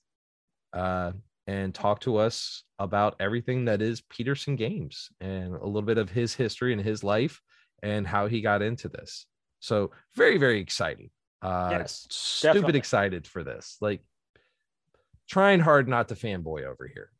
uh 0.72 1.12
and 1.46 1.74
talk 1.74 2.00
to 2.00 2.16
us 2.16 2.64
about 2.78 3.16
everything 3.20 3.66
that 3.66 3.80
is 3.80 4.02
Petersen 4.10 4.56
Games 4.56 5.10
and 5.20 5.54
a 5.54 5.64
little 5.64 5.82
bit 5.82 5.98
of 5.98 6.10
his 6.10 6.34
history 6.34 6.72
and 6.72 6.82
his 6.82 7.04
life 7.04 7.40
and 7.82 8.06
how 8.06 8.26
he 8.26 8.40
got 8.40 8.62
into 8.62 8.88
this. 8.88 9.26
So 9.60 9.92
very, 10.14 10.38
very 10.38 10.60
exciting. 10.60 11.10
Uh, 11.42 11.68
Yes, 11.70 12.06
stupid 12.10 12.54
definitely. 12.54 12.78
excited 12.78 13.26
for 13.26 13.44
this. 13.44 13.76
Like 13.80 14.00
trying 15.28 15.60
hard 15.60 15.88
not 15.88 16.08
to 16.08 16.14
fanboy 16.14 16.64
over 16.64 16.90
here. 16.92 17.10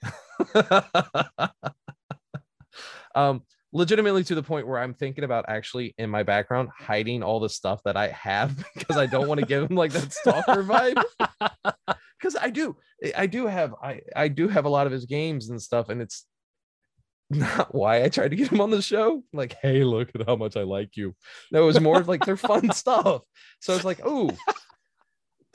um, 3.15 3.43
legitimately 3.73 4.25
to 4.25 4.35
the 4.35 4.43
point 4.43 4.67
where 4.67 4.79
I'm 4.79 4.95
thinking 4.95 5.25
about 5.25 5.45
actually 5.49 5.95
in 5.99 6.09
my 6.11 6.23
background 6.23 6.71
hiding 6.77 7.23
all 7.23 7.41
the 7.41 7.49
stuff 7.49 7.83
that 7.85 7.97
I 7.97 8.09
have 8.09 8.65
because 8.75 8.97
I 8.97 9.07
don't 9.07 9.29
want 9.29 9.41
to 9.41 9.47
give 9.47 9.71
him 9.71 9.77
like 9.77 9.93
that 9.93 10.13
stalker 10.13 10.63
vibe. 10.65 11.03
Because 12.27 12.43
I 12.43 12.51
do, 12.51 12.77
I 13.17 13.27
do 13.27 13.47
have, 13.47 13.75
I 13.81 14.01
I 14.17 14.27
do 14.29 14.49
have 14.49 14.65
a 14.65 14.69
lot 14.69 14.87
of 14.87 14.93
his 14.93 15.05
games 15.07 15.49
and 15.49 15.63
stuff, 15.63 15.89
and 15.91 16.03
it's 16.03 16.27
not 17.31 17.73
why 17.73 18.03
I 18.03 18.09
tried 18.09 18.31
to 18.31 18.37
get 18.37 18.51
him 18.51 18.61
on 18.61 18.71
the 18.71 18.83
show. 18.83 19.23
Like, 19.33 19.55
hey, 19.63 19.85
look 19.85 20.11
at 20.15 20.27
how 20.27 20.35
much 20.35 20.57
I 20.57 20.63
like 20.63 20.97
you. 20.97 21.15
No, 21.53 21.63
it 21.63 21.67
was 21.67 21.81
more 21.81 22.03
like 22.03 22.25
they're 22.25 22.37
fun 22.37 22.73
stuff. 22.73 23.23
So 23.61 23.73
I 23.73 23.77
was 23.77 23.85
like, 23.85 24.01
oh, 24.05 24.31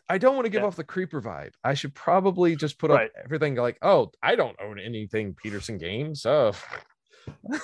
I 0.08 0.18
don't 0.18 0.36
want 0.36 0.46
to 0.46 0.50
give 0.50 0.62
Yeah. 0.62 0.68
off 0.68 0.78
the 0.78 0.84
creeper 0.86 1.22
vibe. 1.22 1.52
I 1.64 1.74
should 1.74 1.94
probably 1.94 2.56
just 2.56 2.80
put 2.80 2.90
Right. 2.92 3.08
up 3.08 3.12
everything 3.26 3.56
like, 3.56 3.78
oh, 3.82 4.12
I 4.24 4.36
don't 4.36 4.56
own 4.62 4.80
anything 4.80 5.34
Petersen 5.34 5.78
games. 5.78 6.26
Oh, 6.26 6.54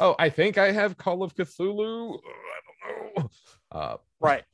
oh, 0.00 0.16
I 0.18 0.28
think 0.28 0.58
I 0.58 0.72
have 0.72 0.96
Call 0.98 1.22
of 1.22 1.34
Cthulhu. 1.36 2.18
I 2.18 2.60
don't 2.88 3.16
know. 3.24 3.30
Uh, 3.70 3.96
Right. 4.20 4.44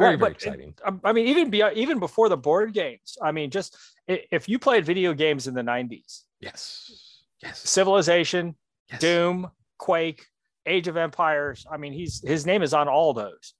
Very, 0.00 0.16
Right, 0.16 0.18
very 0.20 0.32
exciting. 0.32 0.74
I- 0.84 1.08
I 1.08 1.12
mean, 1.12 1.26
even 1.28 1.50
beyond, 1.50 1.76
even 1.76 1.98
before 1.98 2.28
the 2.28 2.36
board 2.36 2.72
games. 2.72 3.16
I 3.22 3.30
mean, 3.32 3.50
just 3.50 3.76
if 4.08 4.48
you 4.48 4.58
played 4.58 4.84
video 4.84 5.12
games 5.14 5.46
in 5.46 5.54
the 5.54 5.62
'90s, 5.62 6.24
Yes. 6.40 7.22
Yes. 7.42 7.58
Civilization, 7.60 8.54
yes. 8.90 9.00
Doom, 9.00 9.50
Quake, 9.78 10.26
Age 10.66 10.88
of 10.88 10.96
Empires. 10.96 11.66
I 11.70 11.76
mean, 11.76 11.92
he's 11.92 12.20
his 12.26 12.44
name 12.46 12.62
is 12.62 12.74
on 12.74 12.88
all 12.88 13.12
those 13.14 13.54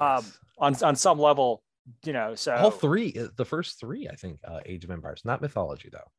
Ah, 0.00 0.18
um, 0.18 0.24
on 0.58 0.74
on 0.84 0.96
some 0.96 1.18
level. 1.18 1.62
You 2.04 2.12
know, 2.14 2.34
so 2.34 2.54
all 2.54 2.70
three 2.70 3.12
uh, 3.20 3.28
the 3.36 3.44
first 3.44 3.78
three 3.78 4.08
i 4.08 4.14
think 4.16 4.38
uh 4.48 4.60
age 4.64 4.84
of 4.84 4.90
empires 4.90 5.20
not 5.22 5.42
mythology 5.42 5.90
though 5.92 6.10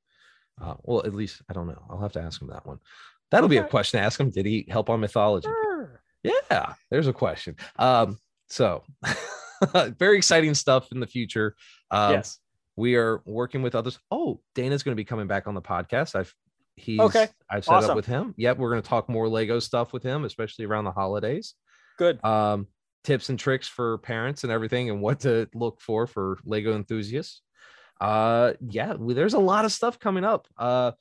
uh 0.63 0.75
well 0.83 1.01
at 1.03 1.15
least 1.15 1.41
i 1.49 1.53
don't 1.53 1.65
know 1.65 1.81
i'll 1.89 1.97
have 1.99 2.11
to 2.11 2.21
ask 2.21 2.39
him 2.39 2.49
that 2.49 2.63
one 2.67 2.77
that'll 3.31 3.49
be 3.49 3.57
a 3.57 3.63
question 3.63 3.99
to 3.99 4.05
ask 4.05 4.19
him 4.19 4.29
did 4.29 4.45
he 4.45 4.67
help 4.69 4.91
on 4.91 4.99
mythology 4.99 5.47
Sure. 5.47 6.03
yeah 6.23 6.75
there's 6.91 7.07
a 7.07 7.13
question 7.13 7.55
um 7.79 8.19
so 8.47 8.83
very 9.99 10.17
exciting 10.17 10.53
stuff 10.53 10.91
in 10.91 10.99
the 10.99 11.07
future. 11.07 11.55
Um 11.91 12.13
yes. 12.13 12.39
we 12.75 12.95
are 12.95 13.21
working 13.25 13.61
with 13.61 13.75
others. 13.75 13.99
Oh 14.11 14.41
dana's 14.53 14.83
going 14.83 14.93
to 14.93 14.99
be 14.99 15.05
coming 15.05 15.27
back 15.27 15.47
on 15.47 15.53
the 15.55 15.61
podcast. 15.61 16.15
I've 16.15 16.33
he's 16.77 16.99
Okay. 16.99 17.27
i've 17.49 17.63
set 17.65 17.83
up 17.85 17.95
with 17.95 18.05
him. 18.05 18.33
Yep 18.37 18.57
we're 18.57 18.69
going 18.71 18.81
to 18.81 18.87
talk 18.89 19.07
more 19.07 19.27
lego 19.29 19.59
stuff 19.59 19.93
with 19.93 20.03
him 20.03 20.25
especially 20.25 20.65
around 20.65 20.83
the 20.85 20.91
holidays. 20.91 21.53
Good. 21.97 22.23
um, 22.25 22.67
tips 23.05 23.29
and 23.29 23.37
tricks 23.39 23.67
for 23.67 23.99
parents 23.99 24.43
and 24.43 24.51
everything 24.51 24.89
and 24.89 24.99
what 24.99 25.19
to 25.21 25.47
look 25.53 25.79
for 25.79 26.07
for 26.07 26.37
lego 26.43 26.75
enthusiasts. 26.75 27.41
Uh 28.01 28.53
yeah 28.67 28.93
we- 28.95 29.13
there's 29.13 29.35
a 29.35 29.39
lot 29.39 29.63
of 29.65 29.71
stuff 29.71 29.99
coming 29.99 30.23
up. 30.25 30.47
Uh 30.57 30.91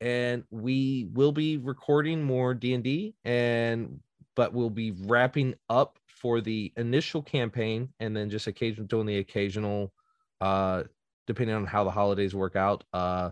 and 0.00 0.44
we 0.50 1.08
will 1.12 1.32
be 1.32 1.56
recording 1.56 2.22
more 2.22 2.52
d&d 2.54 3.14
and 3.24 3.98
but 4.36 4.52
we'll 4.52 4.70
be 4.70 4.92
wrapping 4.92 5.54
up 5.68 5.98
for 6.06 6.40
the 6.40 6.72
initial 6.76 7.22
campaign 7.22 7.88
and 7.98 8.16
then 8.16 8.30
just 8.30 8.46
occasionally 8.46 8.86
doing 8.86 9.06
the 9.06 9.18
occasional 9.18 9.92
uh 10.40 10.84
depending 11.26 11.56
on 11.56 11.66
how 11.66 11.82
the 11.82 11.90
holidays 11.90 12.34
work 12.34 12.54
out 12.54 12.84
uh 12.92 13.30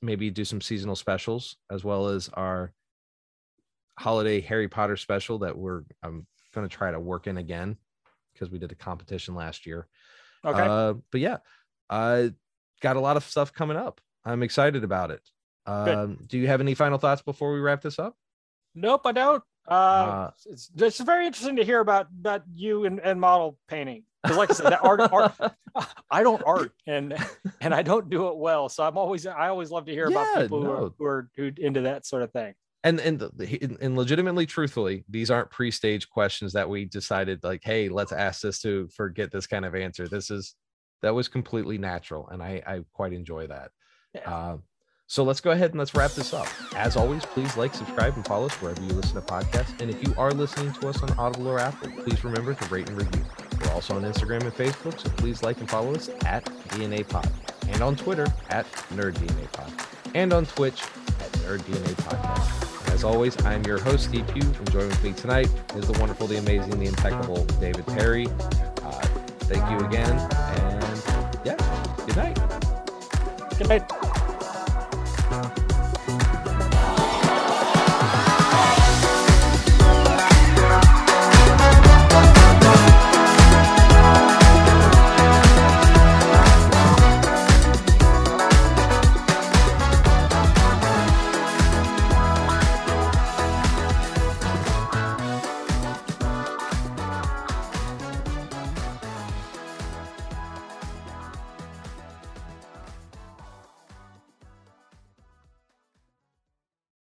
maybe 0.00 0.30
do 0.30 0.44
some 0.44 0.60
seasonal 0.60 0.96
specials 0.96 1.56
as 1.70 1.84
well 1.84 2.08
as 2.08 2.28
our 2.30 2.72
holiday 3.98 4.40
Harry 4.40 4.66
Potter 4.66 4.96
special 4.96 5.38
that 5.38 5.56
we're 5.56 5.82
I'm 6.02 6.26
gonna 6.54 6.68
try 6.68 6.90
to 6.90 6.98
work 6.98 7.26
in 7.26 7.36
again 7.36 7.76
because 8.32 8.50
we 8.50 8.58
did 8.58 8.72
a 8.72 8.76
competition 8.76 9.34
last 9.34 9.66
year. 9.66 9.86
Okay. 10.44 10.60
Uh, 10.60 10.94
but 11.12 11.20
yeah, 11.20 11.38
I 11.90 12.32
got 12.80 12.96
a 12.96 13.00
lot 13.00 13.18
of 13.18 13.24
stuff 13.24 13.52
coming 13.52 13.76
up. 13.76 14.00
I'm 14.24 14.42
excited 14.42 14.84
about 14.84 15.10
it. 15.10 15.20
Um, 15.66 16.18
do 16.26 16.38
you 16.38 16.46
have 16.46 16.60
any 16.60 16.74
final 16.74 16.98
thoughts 16.98 17.22
before 17.22 17.52
we 17.52 17.60
wrap 17.60 17.82
this 17.82 17.98
up? 17.98 18.16
nope, 18.74 19.02
I 19.04 19.12
don't. 19.12 19.42
Uh, 19.70 19.72
uh, 19.74 20.30
it's, 20.46 20.70
it's 20.76 21.00
very 21.00 21.26
interesting 21.26 21.56
to 21.56 21.64
hear 21.64 21.80
about 21.80 22.08
about 22.18 22.42
you 22.54 22.84
and, 22.86 22.98
and 23.00 23.20
model 23.20 23.58
painting. 23.68 24.04
Because, 24.22 24.36
like 24.36 24.50
I 24.50 24.54
said, 24.54 24.66
that 24.72 24.84
art, 24.84 25.00
art, 25.12 25.32
I 26.10 26.22
don't 26.22 26.42
art 26.44 26.72
and 26.86 27.16
and 27.60 27.72
I 27.74 27.82
don't 27.82 28.10
do 28.10 28.28
it 28.28 28.36
well. 28.36 28.68
So 28.68 28.82
I'm 28.84 28.98
always 28.98 29.26
I 29.26 29.48
always 29.48 29.70
love 29.70 29.86
to 29.86 29.92
hear 29.92 30.10
Yeah, 30.10 30.20
about 30.22 30.42
people 30.42 30.62
who, 30.62 30.70
are, 30.70 30.90
who 30.98 31.04
are 31.06 31.30
who 31.36 31.52
into 31.56 31.82
that 31.82 32.04
sort 32.04 32.22
of 32.24 32.30
thing. 32.32 32.52
and 32.84 33.00
and 33.00 33.18
the- 33.18 33.30
the- 33.34 33.58
and- 33.62 33.78
and 33.80 33.96
legitimately 33.96 34.44
truthfully 34.46 35.04
these 35.08 35.30
aren't 35.30 35.50
pre-stage 35.50 36.08
questions 36.10 36.52
that 36.54 36.68
we 36.68 36.84
decided 36.84 37.42
like 37.44 37.60
hey 37.62 37.88
let's 37.88 38.12
ask 38.12 38.40
this 38.42 38.60
to 38.62 38.88
forget 38.88 39.30
this 39.30 39.46
kind 39.46 39.64
of 39.64 39.74
answer 39.74 40.08
this 40.08 40.30
is 40.30 40.54
that 41.02 41.14
was 41.14 41.28
completely 41.28 41.76
natural 41.78 42.28
and 42.28 42.42
i 42.42 42.62
i 42.66 42.80
quite 42.92 43.12
enjoy 43.12 43.46
that 43.46 43.70
Yeah. 44.14 44.30
uh, 44.34 44.56
so 45.10 45.24
let's 45.24 45.40
go 45.40 45.50
ahead 45.50 45.70
and 45.70 45.78
let's 45.80 45.92
wrap 45.96 46.12
this 46.12 46.32
up 46.32 46.46
as 46.76 46.96
always 46.96 47.24
please 47.24 47.56
like 47.56 47.74
subscribe 47.74 48.14
and 48.14 48.24
follow 48.24 48.46
us 48.46 48.54
wherever 48.62 48.80
you 48.80 48.92
listen 48.92 49.16
to 49.16 49.20
podcasts 49.20 49.78
and 49.80 49.90
if 49.90 50.00
you 50.06 50.14
are 50.16 50.30
listening 50.30 50.72
to 50.72 50.88
us 50.88 51.02
on 51.02 51.10
audible 51.18 51.48
or 51.48 51.58
apple 51.58 51.90
please 52.04 52.22
remember 52.22 52.54
to 52.54 52.64
rate 52.66 52.88
and 52.88 52.96
review 52.96 53.24
we're 53.60 53.72
also 53.72 53.96
on 53.96 54.02
instagram 54.02 54.40
and 54.42 54.54
facebook 54.54 54.96
so 55.00 55.10
please 55.16 55.42
like 55.42 55.58
and 55.58 55.68
follow 55.68 55.92
us 55.96 56.10
at 56.26 56.44
dna 56.68 57.06
pod 57.08 57.28
and 57.70 57.82
on 57.82 57.96
twitter 57.96 58.26
at 58.50 58.64
nerd 58.94 59.14
dna 59.14 59.50
pod 59.50 59.72
and 60.14 60.32
on 60.32 60.46
twitch 60.46 60.80
at 60.82 61.32
nerd 61.42 61.58
dna 61.62 61.94
podcast 62.04 62.66
as 62.92 63.04
always, 63.04 63.42
I'm 63.46 63.62
your 63.64 63.78
host, 63.78 64.08
Steve 64.08 64.26
Pugh, 64.26 64.42
and 64.42 64.70
joining 64.72 64.88
with 64.88 65.02
me 65.04 65.12
tonight 65.12 65.48
is 65.76 65.86
the 65.86 65.98
wonderful, 66.00 66.26
the 66.26 66.38
amazing, 66.38 66.78
the 66.78 66.86
impeccable 66.86 67.44
David 67.60 67.86
Perry. 67.86 68.26
Uh, 68.26 68.90
thank 69.46 69.70
you 69.70 69.86
again, 69.86 70.18
and 70.32 71.02
yeah, 71.46 71.56
good 72.04 72.16
night. 72.16 72.38
Good 73.56 73.68
night. 73.68 74.19